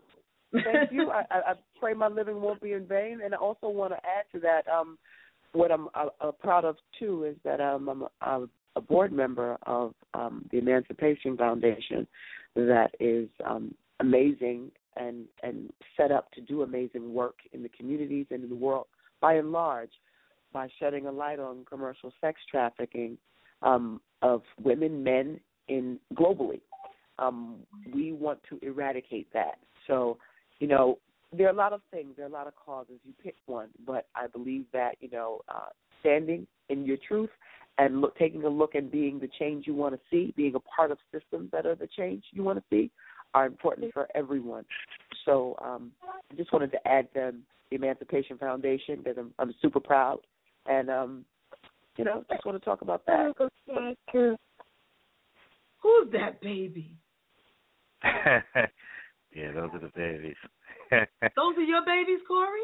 Thank 0.53 0.91
you. 0.91 1.09
I, 1.11 1.26
I, 1.30 1.51
I 1.51 1.53
pray 1.80 1.93
my 1.93 2.07
living 2.07 2.39
won't 2.41 2.61
be 2.61 2.73
in 2.73 2.85
vain. 2.85 3.19
And 3.23 3.34
I 3.34 3.38
also 3.38 3.68
want 3.68 3.91
to 3.91 3.97
add 3.97 4.26
to 4.34 4.39
that, 4.39 4.68
um, 4.72 4.97
what 5.53 5.72
I'm 5.72 5.88
uh, 5.95 6.07
uh, 6.19 6.32
proud 6.32 6.65
of 6.65 6.78
too 6.98 7.26
is 7.26 7.36
that 7.44 7.60
um, 7.60 8.07
I'm 8.22 8.41
a, 8.41 8.48
a 8.76 8.82
board 8.82 9.11
member 9.11 9.57
of 9.65 9.94
um, 10.14 10.45
the 10.52 10.57
Emancipation 10.57 11.38
Foundation, 11.38 12.07
that 12.56 12.91
is 12.99 13.30
um, 13.45 13.73
amazing 13.99 14.72
and 14.98 15.26
and 15.44 15.72
set 15.95 16.11
up 16.11 16.32
to 16.34 16.41
do 16.41 16.64
amazing 16.64 17.14
work 17.14 17.36
in 17.53 17.64
the 17.64 17.69
communities 17.69 18.26
and 18.30 18.44
in 18.44 18.49
the 18.49 18.56
world 18.56 18.88
by 19.22 19.36
and 19.36 19.52
large, 19.52 19.91
by 20.52 20.68
shedding 20.80 21.06
a 21.06 21.11
light 21.11 21.40
on 21.40 21.64
commercial 21.69 22.11
sex 22.19 22.40
trafficking 22.49 23.18
um, 23.61 24.02
of 24.22 24.41
women, 24.61 25.03
men 25.03 25.40
in 25.68 25.99
globally. 26.15 26.61
Um, 27.19 27.57
we 27.94 28.11
want 28.11 28.40
to 28.49 28.60
eradicate 28.61 29.32
that. 29.34 29.60
So 29.88 30.18
you 30.60 30.68
know, 30.68 30.99
there 31.35 31.47
are 31.47 31.51
a 31.51 31.55
lot 31.55 31.73
of 31.73 31.81
things, 31.91 32.13
there 32.17 32.25
are 32.25 32.29
a 32.29 32.31
lot 32.31 32.47
of 32.47 32.55
causes. 32.55 32.99
You 33.05 33.13
pick 33.23 33.35
one, 33.45 33.69
but 33.85 34.07
I 34.15 34.27
believe 34.27 34.65
that 34.73 34.95
you 34.99 35.09
know, 35.09 35.41
uh, 35.49 35.69
standing 35.99 36.45
in 36.69 36.85
your 36.85 36.97
truth 37.07 37.29
and 37.77 38.01
look, 38.01 38.17
taking 38.17 38.43
a 38.43 38.49
look 38.49 38.75
and 38.75 38.91
being 38.91 39.19
the 39.19 39.29
change 39.39 39.65
you 39.65 39.73
want 39.73 39.95
to 39.95 40.01
see, 40.09 40.33
being 40.35 40.55
a 40.55 40.59
part 40.59 40.91
of 40.91 40.97
systems 41.11 41.49
that 41.51 41.65
are 41.65 41.75
the 41.75 41.87
change 41.87 42.23
you 42.31 42.43
want 42.43 42.59
to 42.59 42.63
see, 42.69 42.91
are 43.33 43.45
important 43.45 43.93
for 43.93 44.07
everyone. 44.13 44.65
So 45.25 45.55
um, 45.63 45.91
I 46.31 46.35
just 46.35 46.51
wanted 46.51 46.71
to 46.73 46.87
add 46.87 47.07
them 47.15 47.43
the 47.69 47.77
Emancipation 47.77 48.37
Foundation 48.37 48.97
because 48.97 49.17
I'm, 49.17 49.33
I'm 49.39 49.53
super 49.61 49.79
proud, 49.79 50.19
and 50.65 50.89
um, 50.89 51.25
you 51.97 52.03
know, 52.03 52.25
just 52.29 52.45
want 52.45 52.59
to 52.59 52.65
talk 52.65 52.81
about 52.81 53.05
that. 53.05 53.33
Who's 55.81 56.11
that 56.11 56.41
baby? 56.41 56.95
yeah, 58.03 59.51
those 59.53 59.69
are 59.73 59.79
the 59.79 59.91
babies. 59.95 60.35
Those 61.35 61.55
are 61.57 61.61
your 61.63 61.85
babies, 61.85 62.19
Corey. 62.27 62.59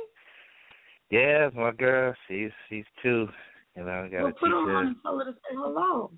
yeah, 1.09 1.49
my 1.55 1.71
girl, 1.71 2.13
she's 2.27 2.51
she's 2.69 2.85
two. 3.01 3.27
You 3.75 3.83
know, 3.85 4.03
I 4.05 4.07
gotta 4.09 4.23
Well, 4.23 4.33
put 4.33 4.45
teach 4.47 4.51
her 4.53 4.65
her. 4.65 4.75
on 4.77 4.87
and 4.87 4.95
tell 5.01 5.17
her 5.19 5.25
to 5.25 5.31
say 5.31 5.53
hello. 5.55 6.11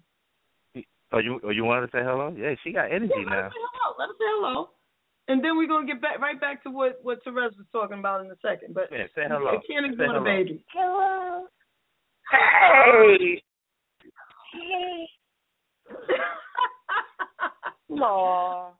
Oh, 1.11 1.17
you 1.17 1.39
oh, 1.43 1.49
you 1.49 1.63
wanted 1.65 1.87
to 1.91 1.97
say 1.97 2.03
hello? 2.03 2.33
Yeah, 2.37 2.53
she 2.63 2.71
got 2.71 2.91
energy 2.91 3.11
yeah, 3.17 3.23
now. 3.25 3.35
Let 3.35 3.45
us 3.45 3.51
say 3.53 3.59
hello. 3.73 3.95
Let 3.99 4.09
us 4.09 4.15
say 4.19 4.25
hello. 4.27 4.69
And 5.27 5.43
then 5.43 5.57
we're 5.57 5.67
gonna 5.67 5.85
get 5.87 6.01
back 6.01 6.19
right 6.19 6.39
back 6.39 6.63
to 6.63 6.71
what 6.71 6.99
what 7.03 7.23
Terez 7.25 7.55
was 7.57 7.65
talking 7.71 7.99
about 7.99 8.25
in 8.25 8.31
a 8.31 8.35
second. 8.41 8.73
But 8.73 8.89
yeah, 8.91 9.05
say 9.15 9.23
hello. 9.27 9.49
I 9.49 9.59
can't 9.67 9.85
say 9.85 9.91
ignore 9.91 10.07
the 10.07 10.13
hello. 10.13 10.23
baby. 10.23 10.63
Hello. 10.73 11.45
Hey. 12.31 13.41
Hey. 14.53 15.09
Aw. 18.01 18.71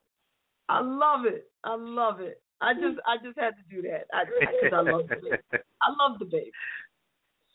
I 0.70 0.82
love 0.82 1.26
it. 1.26 1.50
I 1.64 1.76
love 1.76 2.20
it. 2.20 2.42
I 2.62 2.74
just 2.74 3.00
I 3.08 3.16
just 3.24 3.40
had 3.40 3.56
to 3.58 3.64
do 3.70 3.82
that. 3.84 4.06
I 4.14 4.26
because 4.26 4.74
I 4.74 4.82
love 4.82 5.08
the 5.10 5.16
baby. 5.16 5.38
I 5.82 6.08
love 6.08 6.20
the 6.20 6.26
baby. 6.26 6.52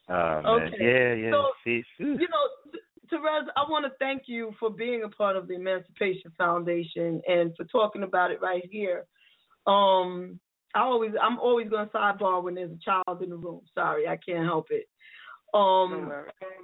Oh 0.08 0.42
man, 0.42 0.46
Okay. 0.46 0.76
yeah, 0.80 1.14
yeah. 1.14 1.30
So, 1.30 1.46
See, 1.64 1.82
You 1.98 2.28
know, 2.28 2.72
Th- 2.72 2.84
Terez, 3.10 3.46
I 3.56 3.68
want 3.68 3.84
to 3.86 3.92
thank 3.98 4.22
you 4.26 4.52
for 4.58 4.70
being 4.70 5.02
a 5.04 5.08
part 5.08 5.36
of 5.36 5.48
the 5.48 5.54
Emancipation 5.54 6.30
Foundation 6.36 7.22
and 7.26 7.54
for 7.56 7.64
talking 7.64 8.02
about 8.02 8.30
it 8.30 8.40
right 8.42 8.68
here. 8.70 9.04
Um, 9.66 10.38
I 10.74 10.80
always, 10.80 11.12
I'm 11.20 11.38
always 11.38 11.70
going 11.70 11.88
to 11.88 11.92
sidebar 11.92 12.42
when 12.42 12.54
there's 12.54 12.72
a 12.72 12.84
child 12.84 13.22
in 13.22 13.30
the 13.30 13.36
room. 13.36 13.60
Sorry, 13.74 14.08
I 14.08 14.16
can't 14.16 14.44
help 14.44 14.66
it. 14.70 14.88
Um, 15.54 16.12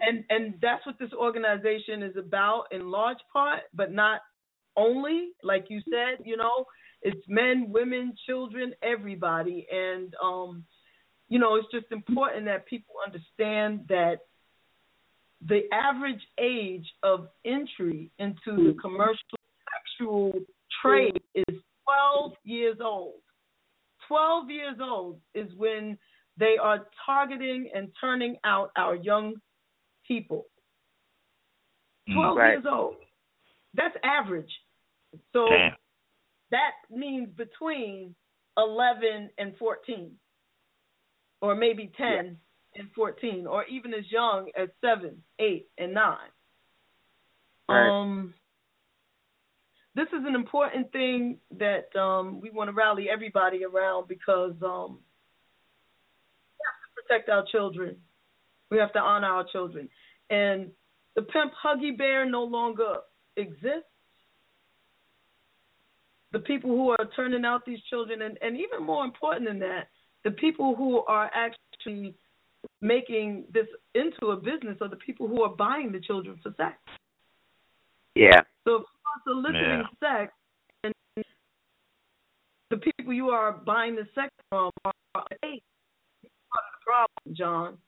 and 0.06 0.24
and 0.30 0.54
that's 0.60 0.84
what 0.84 0.98
this 0.98 1.12
organization 1.12 2.02
is 2.02 2.16
about 2.16 2.64
in 2.72 2.90
large 2.90 3.18
part, 3.32 3.60
but 3.72 3.92
not 3.92 4.20
only. 4.76 5.28
Like 5.44 5.66
you 5.68 5.80
said, 5.88 6.24
you 6.26 6.36
know, 6.36 6.64
it's 7.02 7.26
men, 7.28 7.66
women, 7.70 8.14
children, 8.26 8.74
everybody, 8.82 9.66
and 9.72 10.14
um, 10.22 10.64
you 11.28 11.38
know, 11.38 11.54
it's 11.54 11.68
just 11.72 11.86
important 11.92 12.44
that 12.46 12.66
people 12.66 12.94
understand 13.04 13.84
that 13.88 14.18
the 15.46 15.62
average 15.72 16.20
age 16.38 16.86
of 17.02 17.28
entry 17.44 18.10
into 18.18 18.56
the 18.56 18.76
commercial 18.80 19.38
sexual 19.72 20.32
trade 20.82 21.20
is 21.34 21.44
12 21.84 22.32
years 22.44 22.78
old. 22.84 23.20
12 24.08 24.50
years 24.50 24.76
old 24.82 25.20
is 25.34 25.48
when 25.56 25.96
they 26.36 26.56
are 26.60 26.86
targeting 27.06 27.70
and 27.74 27.88
turning 28.00 28.36
out 28.44 28.70
our 28.76 28.96
young 28.96 29.34
people. 30.06 30.46
12 32.12 32.36
Right. 32.36 32.50
years 32.50 32.66
old. 32.66 32.96
That's 33.74 33.96
average. 34.02 34.52
So 35.32 35.48
Damn. 35.48 35.76
That 36.50 36.72
means 36.90 37.28
between 37.36 38.14
11 38.56 39.30
and 39.38 39.56
14, 39.58 40.12
or 41.40 41.54
maybe 41.54 41.90
10 41.96 42.36
and 42.76 42.88
14, 42.94 43.46
or 43.46 43.64
even 43.66 43.94
as 43.94 44.04
young 44.10 44.50
as 44.58 44.68
7, 44.80 45.22
8, 45.38 45.68
and 45.78 45.94
9. 45.94 46.16
Right. 47.68 47.88
Um, 47.88 48.34
this 49.94 50.08
is 50.08 50.24
an 50.26 50.34
important 50.34 50.92
thing 50.92 51.38
that 51.58 51.94
um, 51.98 52.40
we 52.40 52.50
want 52.50 52.68
to 52.68 52.72
rally 52.72 53.08
everybody 53.12 53.64
around 53.64 54.08
because 54.08 54.54
um, 54.62 54.98
we 56.58 56.64
have 56.64 56.78
to 56.80 57.02
protect 57.02 57.28
our 57.28 57.44
children. 57.50 57.96
We 58.70 58.78
have 58.78 58.92
to 58.92 59.00
honor 59.00 59.26
our 59.26 59.46
children. 59.50 59.88
And 60.30 60.70
the 61.16 61.22
pimp 61.22 61.52
Huggy 61.64 61.96
Bear 61.96 62.28
no 62.28 62.44
longer 62.44 62.98
exists. 63.36 63.89
The 66.32 66.38
people 66.38 66.70
who 66.70 66.90
are 66.90 67.08
turning 67.16 67.44
out 67.44 67.64
these 67.66 67.80
children, 67.90 68.22
and, 68.22 68.38
and 68.40 68.56
even 68.56 68.84
more 68.84 69.04
important 69.04 69.46
than 69.48 69.58
that, 69.60 69.88
the 70.24 70.30
people 70.30 70.76
who 70.76 71.00
are 71.04 71.30
actually 71.34 72.14
making 72.80 73.44
this 73.52 73.66
into 73.94 74.32
a 74.32 74.36
business 74.36 74.76
are 74.80 74.88
the 74.88 74.96
people 74.96 75.26
who 75.28 75.42
are 75.42 75.54
buying 75.56 75.92
the 75.92 76.00
children 76.00 76.38
for 76.42 76.54
sex. 76.56 76.76
Yeah. 78.14 78.40
So 78.64 78.76
if 78.76 78.82
you're 79.26 79.34
soliciting 79.34 79.84
sex, 79.98 80.32
and 80.84 80.94
the 82.70 82.76
people 82.76 83.12
you 83.12 83.30
are 83.30 83.52
buying 83.52 83.96
the 83.96 84.06
sex 84.14 84.28
from 84.48 84.70
are 84.84 84.92
hey, 85.42 85.62
part 86.52 86.64
of 86.64 86.72
the 86.78 86.84
problem, 86.84 87.36
John. 87.36 87.78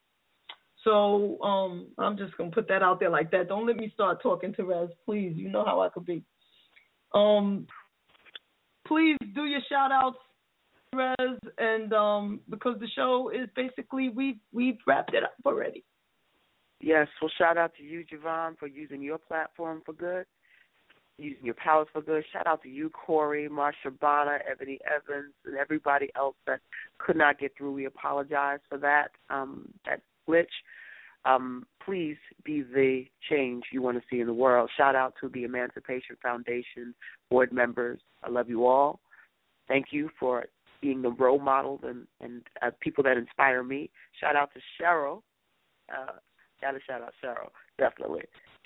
So 0.84 1.40
um, 1.42 1.88
I'm 1.98 2.16
just 2.16 2.36
gonna 2.36 2.50
put 2.50 2.68
that 2.68 2.82
out 2.82 2.98
there 2.98 3.10
like 3.10 3.30
that. 3.30 3.48
Don't 3.48 3.66
let 3.66 3.76
me 3.76 3.90
start 3.94 4.22
talking 4.22 4.52
to 4.54 4.64
Rez, 4.64 4.88
please. 5.04 5.34
You 5.36 5.48
know 5.48 5.64
how 5.64 5.80
I 5.80 5.88
could 5.88 6.04
be. 6.04 6.24
Um, 7.14 7.66
please 8.92 9.16
do 9.34 9.46
your 9.46 9.60
shout 9.70 9.90
outs, 9.90 10.18
Rez, 10.94 11.38
and 11.56 11.92
um, 11.94 12.40
because 12.50 12.78
the 12.78 12.88
show 12.94 13.30
is 13.34 13.48
basically 13.56 14.10
we 14.10 14.38
we've 14.52 14.76
wrapped 14.86 15.14
it 15.14 15.22
up 15.24 15.32
already. 15.46 15.82
Yes. 16.80 17.08
Well, 17.20 17.30
shout 17.38 17.56
out 17.56 17.72
to 17.78 17.82
you, 17.82 18.04
JaVonne, 18.04 18.58
for 18.58 18.66
using 18.66 19.00
your 19.00 19.16
platform 19.16 19.82
for 19.86 19.94
good, 19.94 20.26
using 21.16 21.44
your 21.44 21.54
powers 21.54 21.86
for 21.92 22.02
good. 22.02 22.24
Shout 22.32 22.46
out 22.46 22.62
to 22.64 22.68
you, 22.68 22.90
Corey, 22.90 23.48
Marsha 23.48 23.98
Bonner, 23.98 24.42
Ebony 24.50 24.78
Evans, 24.84 25.32
and 25.46 25.56
everybody 25.56 26.10
else 26.14 26.36
that 26.46 26.60
could 26.98 27.16
not 27.16 27.38
get 27.38 27.52
through. 27.56 27.72
We 27.72 27.86
apologize 27.86 28.58
for 28.68 28.76
that, 28.78 29.08
um, 29.30 29.68
that 29.86 30.02
glitch. 30.28 30.44
Um, 31.24 31.66
please 31.84 32.16
be 32.44 32.62
the 32.62 33.04
change 33.30 33.64
you 33.72 33.82
want 33.82 33.96
to 33.96 34.02
see 34.10 34.20
in 34.20 34.26
the 34.26 34.34
world. 34.34 34.70
Shout 34.76 34.96
out 34.96 35.14
to 35.20 35.28
the 35.28 35.44
Emancipation 35.44 36.16
Foundation 36.20 36.94
board 37.30 37.52
members. 37.52 38.00
I 38.22 38.30
love 38.30 38.48
you 38.48 38.66
all. 38.66 39.00
Thank 39.68 39.86
you 39.90 40.10
for 40.18 40.46
being 40.80 41.00
the 41.00 41.12
role 41.12 41.38
models 41.38 41.80
and, 41.84 42.06
and 42.20 42.42
uh, 42.60 42.70
people 42.80 43.04
that 43.04 43.16
inspire 43.16 43.62
me. 43.62 43.90
Shout 44.20 44.34
out 44.34 44.50
to 44.54 44.60
Cheryl. 44.80 45.22
Uh, 45.88 46.12
gotta 46.60 46.78
shout 46.86 47.02
out 47.02 47.14
Cheryl, 47.22 47.50
definitely. 47.78 48.22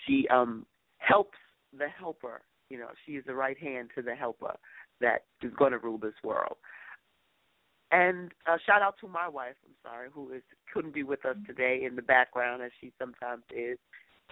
She 0.07 0.27
um 0.28 0.65
helps 0.99 1.39
the 1.77 1.89
helper. 1.89 2.43
You 2.70 2.78
know, 2.78 2.89
she 3.05 3.12
is 3.12 3.24
the 3.27 3.35
right 3.35 3.59
hand 3.59 3.91
to 3.95 4.03
the 4.03 4.15
helper 4.15 4.57
that 5.01 5.24
is 5.43 5.53
going 5.57 5.73
to 5.73 5.78
rule 5.78 5.99
this 5.99 6.15
world. 6.24 6.57
And 7.93 8.33
uh, 8.47 8.57
shout 8.67 8.83
out 8.83 8.97
to 9.01 9.09
my 9.09 9.29
wife. 9.29 9.55
I'm 9.65 9.75
sorry, 9.83 10.09
who 10.13 10.33
is 10.33 10.43
couldn't 10.73 10.95
be 10.95 11.05
with 11.05 11.25
us 11.25 11.37
today 11.47 11.85
in 11.89 11.95
the 11.95 12.03
background 12.03 12.63
as 12.63 12.73
she 12.81 12.93
sometimes 12.99 13.45
is. 13.55 13.79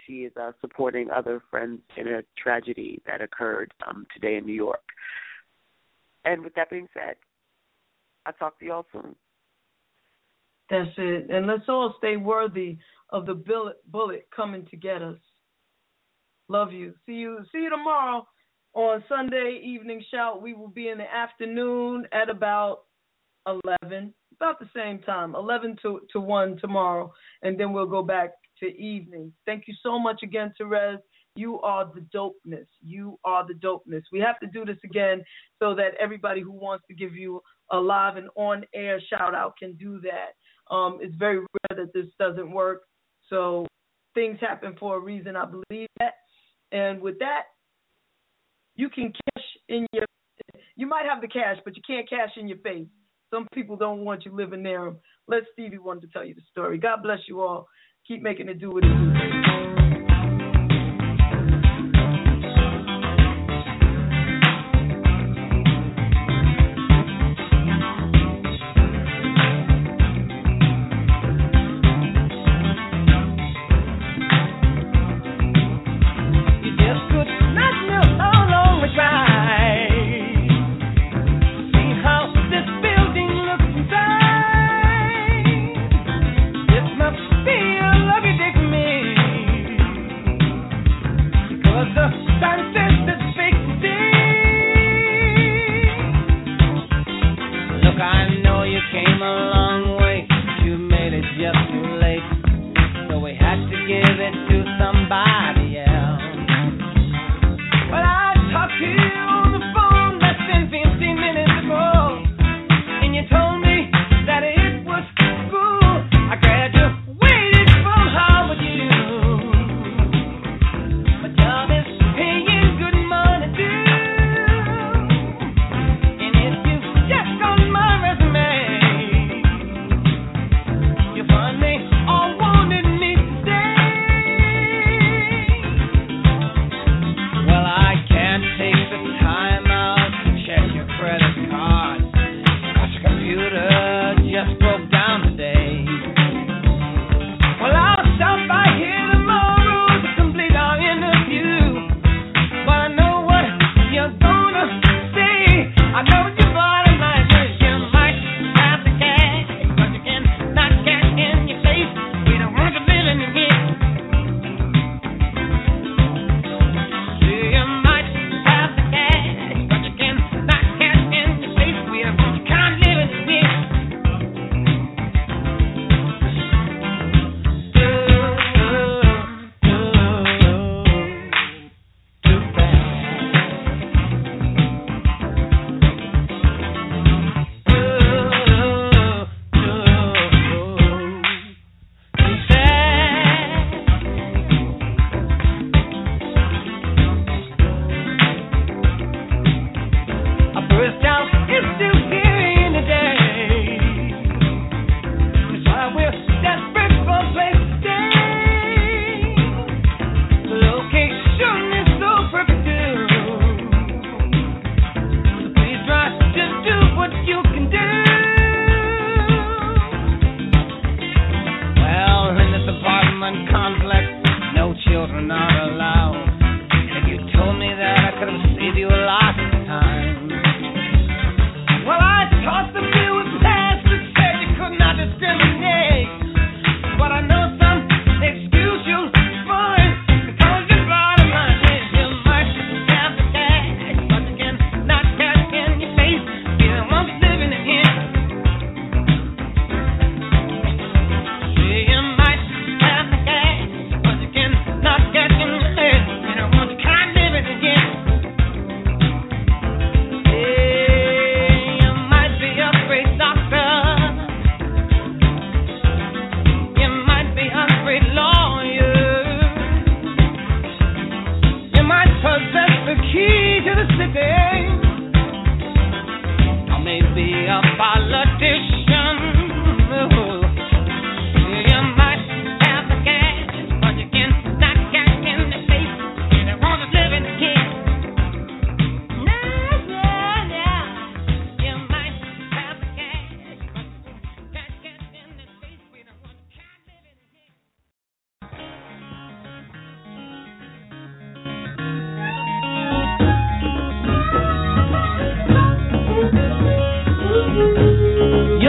She 0.05 0.25
is 0.25 0.33
uh, 0.39 0.51
supporting 0.59 1.09
other 1.09 1.41
friends 1.49 1.79
in 1.95 2.07
a 2.07 2.21
tragedy 2.37 3.01
that 3.07 3.21
occurred 3.21 3.73
um, 3.87 4.05
today 4.13 4.35
in 4.35 4.45
New 4.45 4.53
York. 4.53 4.83
And 6.25 6.43
with 6.43 6.53
that 6.55 6.69
being 6.69 6.87
said, 6.93 7.15
I'll 8.25 8.33
talk 8.33 8.59
to 8.59 8.65
y'all 8.65 8.85
soon. 8.91 9.15
That's 10.69 10.89
it. 10.97 11.29
And 11.29 11.47
let's 11.47 11.69
all 11.69 11.93
stay 11.97 12.17
worthy 12.17 12.77
of 13.11 13.25
the 13.25 13.35
bullet 13.35 13.77
bullet 13.91 14.27
coming 14.35 14.65
to 14.71 14.77
get 14.77 15.01
us. 15.01 15.17
Love 16.47 16.73
you. 16.73 16.93
See 17.05 17.13
you 17.13 17.39
see 17.51 17.59
you 17.59 17.69
tomorrow 17.69 18.27
on 18.73 19.03
Sunday 19.07 19.61
evening 19.63 20.03
shout. 20.11 20.41
We 20.41 20.53
will 20.53 20.67
be 20.67 20.89
in 20.89 20.97
the 20.97 21.11
afternoon 21.11 22.07
at 22.11 22.29
about 22.29 22.84
eleven. 23.47 24.13
About 24.39 24.59
the 24.59 24.69
same 24.75 24.99
time. 24.99 25.33
Eleven 25.33 25.77
to, 25.81 26.01
to 26.11 26.19
one 26.19 26.57
tomorrow. 26.57 27.11
And 27.41 27.57
then 27.57 27.71
we'll 27.71 27.85
go 27.85 28.03
back 28.03 28.31
to 28.59 28.65
evening. 28.65 29.31
Thank 29.45 29.63
you 29.67 29.73
so 29.81 29.97
much 29.97 30.23
again, 30.23 30.53
Terez. 30.59 30.97
You 31.37 31.59
are 31.61 31.89
the 31.93 32.01
dopeness. 32.13 32.67
You 32.81 33.17
are 33.23 33.45
the 33.47 33.53
dopeness. 33.53 34.03
We 34.11 34.19
have 34.19 34.39
to 34.39 34.47
do 34.47 34.65
this 34.65 34.77
again 34.83 35.23
so 35.59 35.75
that 35.75 35.91
everybody 35.99 36.41
who 36.41 36.51
wants 36.51 36.85
to 36.89 36.93
give 36.93 37.13
you 37.15 37.41
a 37.71 37.77
live 37.77 38.17
and 38.17 38.29
on 38.35 38.65
air 38.73 39.01
shout 39.09 39.33
out 39.33 39.55
can 39.57 39.73
do 39.73 40.01
that. 40.01 40.73
Um, 40.73 40.99
it's 41.01 41.15
very 41.15 41.39
rare 41.39 41.77
that 41.77 41.93
this 41.93 42.07
doesn't 42.19 42.51
work. 42.51 42.83
So 43.29 43.65
things 44.13 44.37
happen 44.39 44.75
for 44.79 44.97
a 44.97 44.99
reason. 44.99 45.35
I 45.35 45.45
believe 45.45 45.87
that. 45.99 46.13
And 46.71 47.01
with 47.01 47.19
that, 47.19 47.43
you 48.75 48.89
can 48.89 49.11
cash 49.11 49.45
in 49.69 49.85
your. 49.93 50.05
You 50.75 50.87
might 50.87 51.05
have 51.05 51.21
the 51.21 51.27
cash, 51.27 51.57
but 51.63 51.75
you 51.77 51.81
can't 51.87 52.09
cash 52.09 52.31
in 52.37 52.47
your 52.47 52.57
face. 52.59 52.87
Some 53.35 53.49
people 53.53 53.75
don't 53.75 54.05
want 54.05 54.23
you 54.23 54.33
living 54.33 54.63
near 54.63 54.85
them. 54.85 54.97
Let 55.27 55.43
Stevie 55.51 55.77
to 56.03 56.07
tell 56.07 56.23
you 56.23 56.35
the 56.35 56.41
story. 56.51 56.77
God 56.77 57.03
bless 57.03 57.19
you 57.27 57.41
all. 57.41 57.67
Keep 58.07 58.21
making 58.21 58.47
it 58.47 58.61
do 58.61 58.71
what 58.71 58.85
it 58.85 58.87
do. 58.87 60.14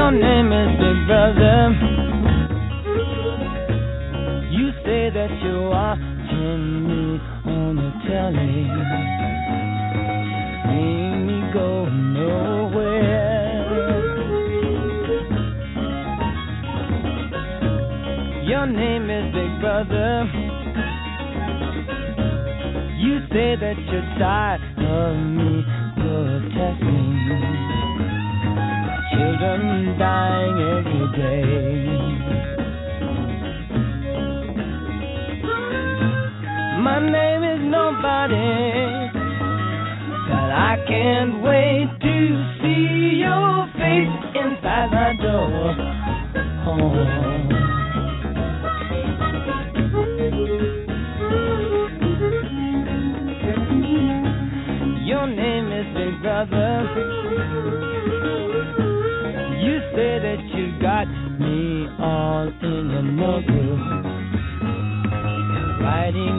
Your 0.06 0.14
name 0.14 0.52
is 0.52 0.68
Big 0.78 0.98
Brother. 1.08 1.74
You 4.52 4.70
say 4.84 5.10
that 5.10 5.30
you're 5.42 5.68
watching 5.68 6.86
me 6.86 7.18
on 7.50 7.74
the 7.74 7.90
telly. 8.06 8.70
See 10.62 11.10
me 11.26 11.38
go 11.52 11.88
nowhere. 11.90 12.86
Your 18.44 18.66
name 18.68 19.10
is 19.10 19.34
Big 19.34 19.60
Brother. 19.60 20.30
You 22.96 23.26
say 23.32 23.56
that 23.58 23.76
you're 23.90 24.18
tired 24.20 24.60
of 24.78 25.16
me 25.18 25.64
protecting 25.96 27.55
children 29.38 29.98
dying 29.98 30.58
every 30.60 31.06
day. 31.16 31.86
My 36.82 36.98
name 37.00 37.42
is 37.44 37.60
nobody, 37.62 39.10
but 40.28 40.50
I 40.50 40.84
can't 40.88 41.42
wait 41.42 41.88
to 42.00 42.16
see 42.62 43.18
your 43.20 43.66
face 43.74 44.16
inside 44.34 44.90
my 44.92 45.16
door. 45.20 45.74
Oh. 46.68 47.35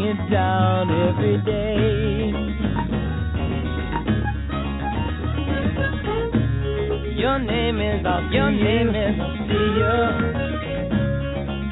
It 0.08 0.32
down 0.32 0.90
every 0.90 1.38
day. 1.44 2.32
Your 7.18 7.40
name 7.40 7.82
is 7.82 8.06
I'll 8.06 8.32
your 8.32 8.52
name 8.52 8.90
is 8.90 9.16
see 9.48 9.68
you. 9.80 9.98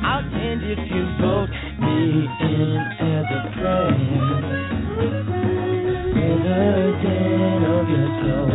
I'll 0.03 0.23
change 0.31 0.63
if 0.65 0.79
you 0.91 1.03
vote 1.21 1.49
me 1.79 2.27
in 2.41 2.77
as 2.99 3.25
a 3.31 3.41
friend. 3.55 4.55
President 6.11 7.63
of 7.65 7.87
your 7.89 8.09
soul. 8.23 8.51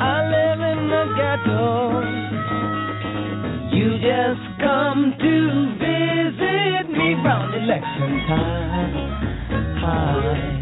I 0.00 0.16
live 0.32 0.60
in 0.60 0.80
the 0.90 1.04
ghetto. 1.16 2.01
Just 4.02 4.60
come 4.60 5.14
to 5.20 5.76
visit 5.78 6.90
me 6.90 7.14
round 7.24 7.54
election 7.54 8.26
time. 8.28 9.22
Hi. 9.78 10.61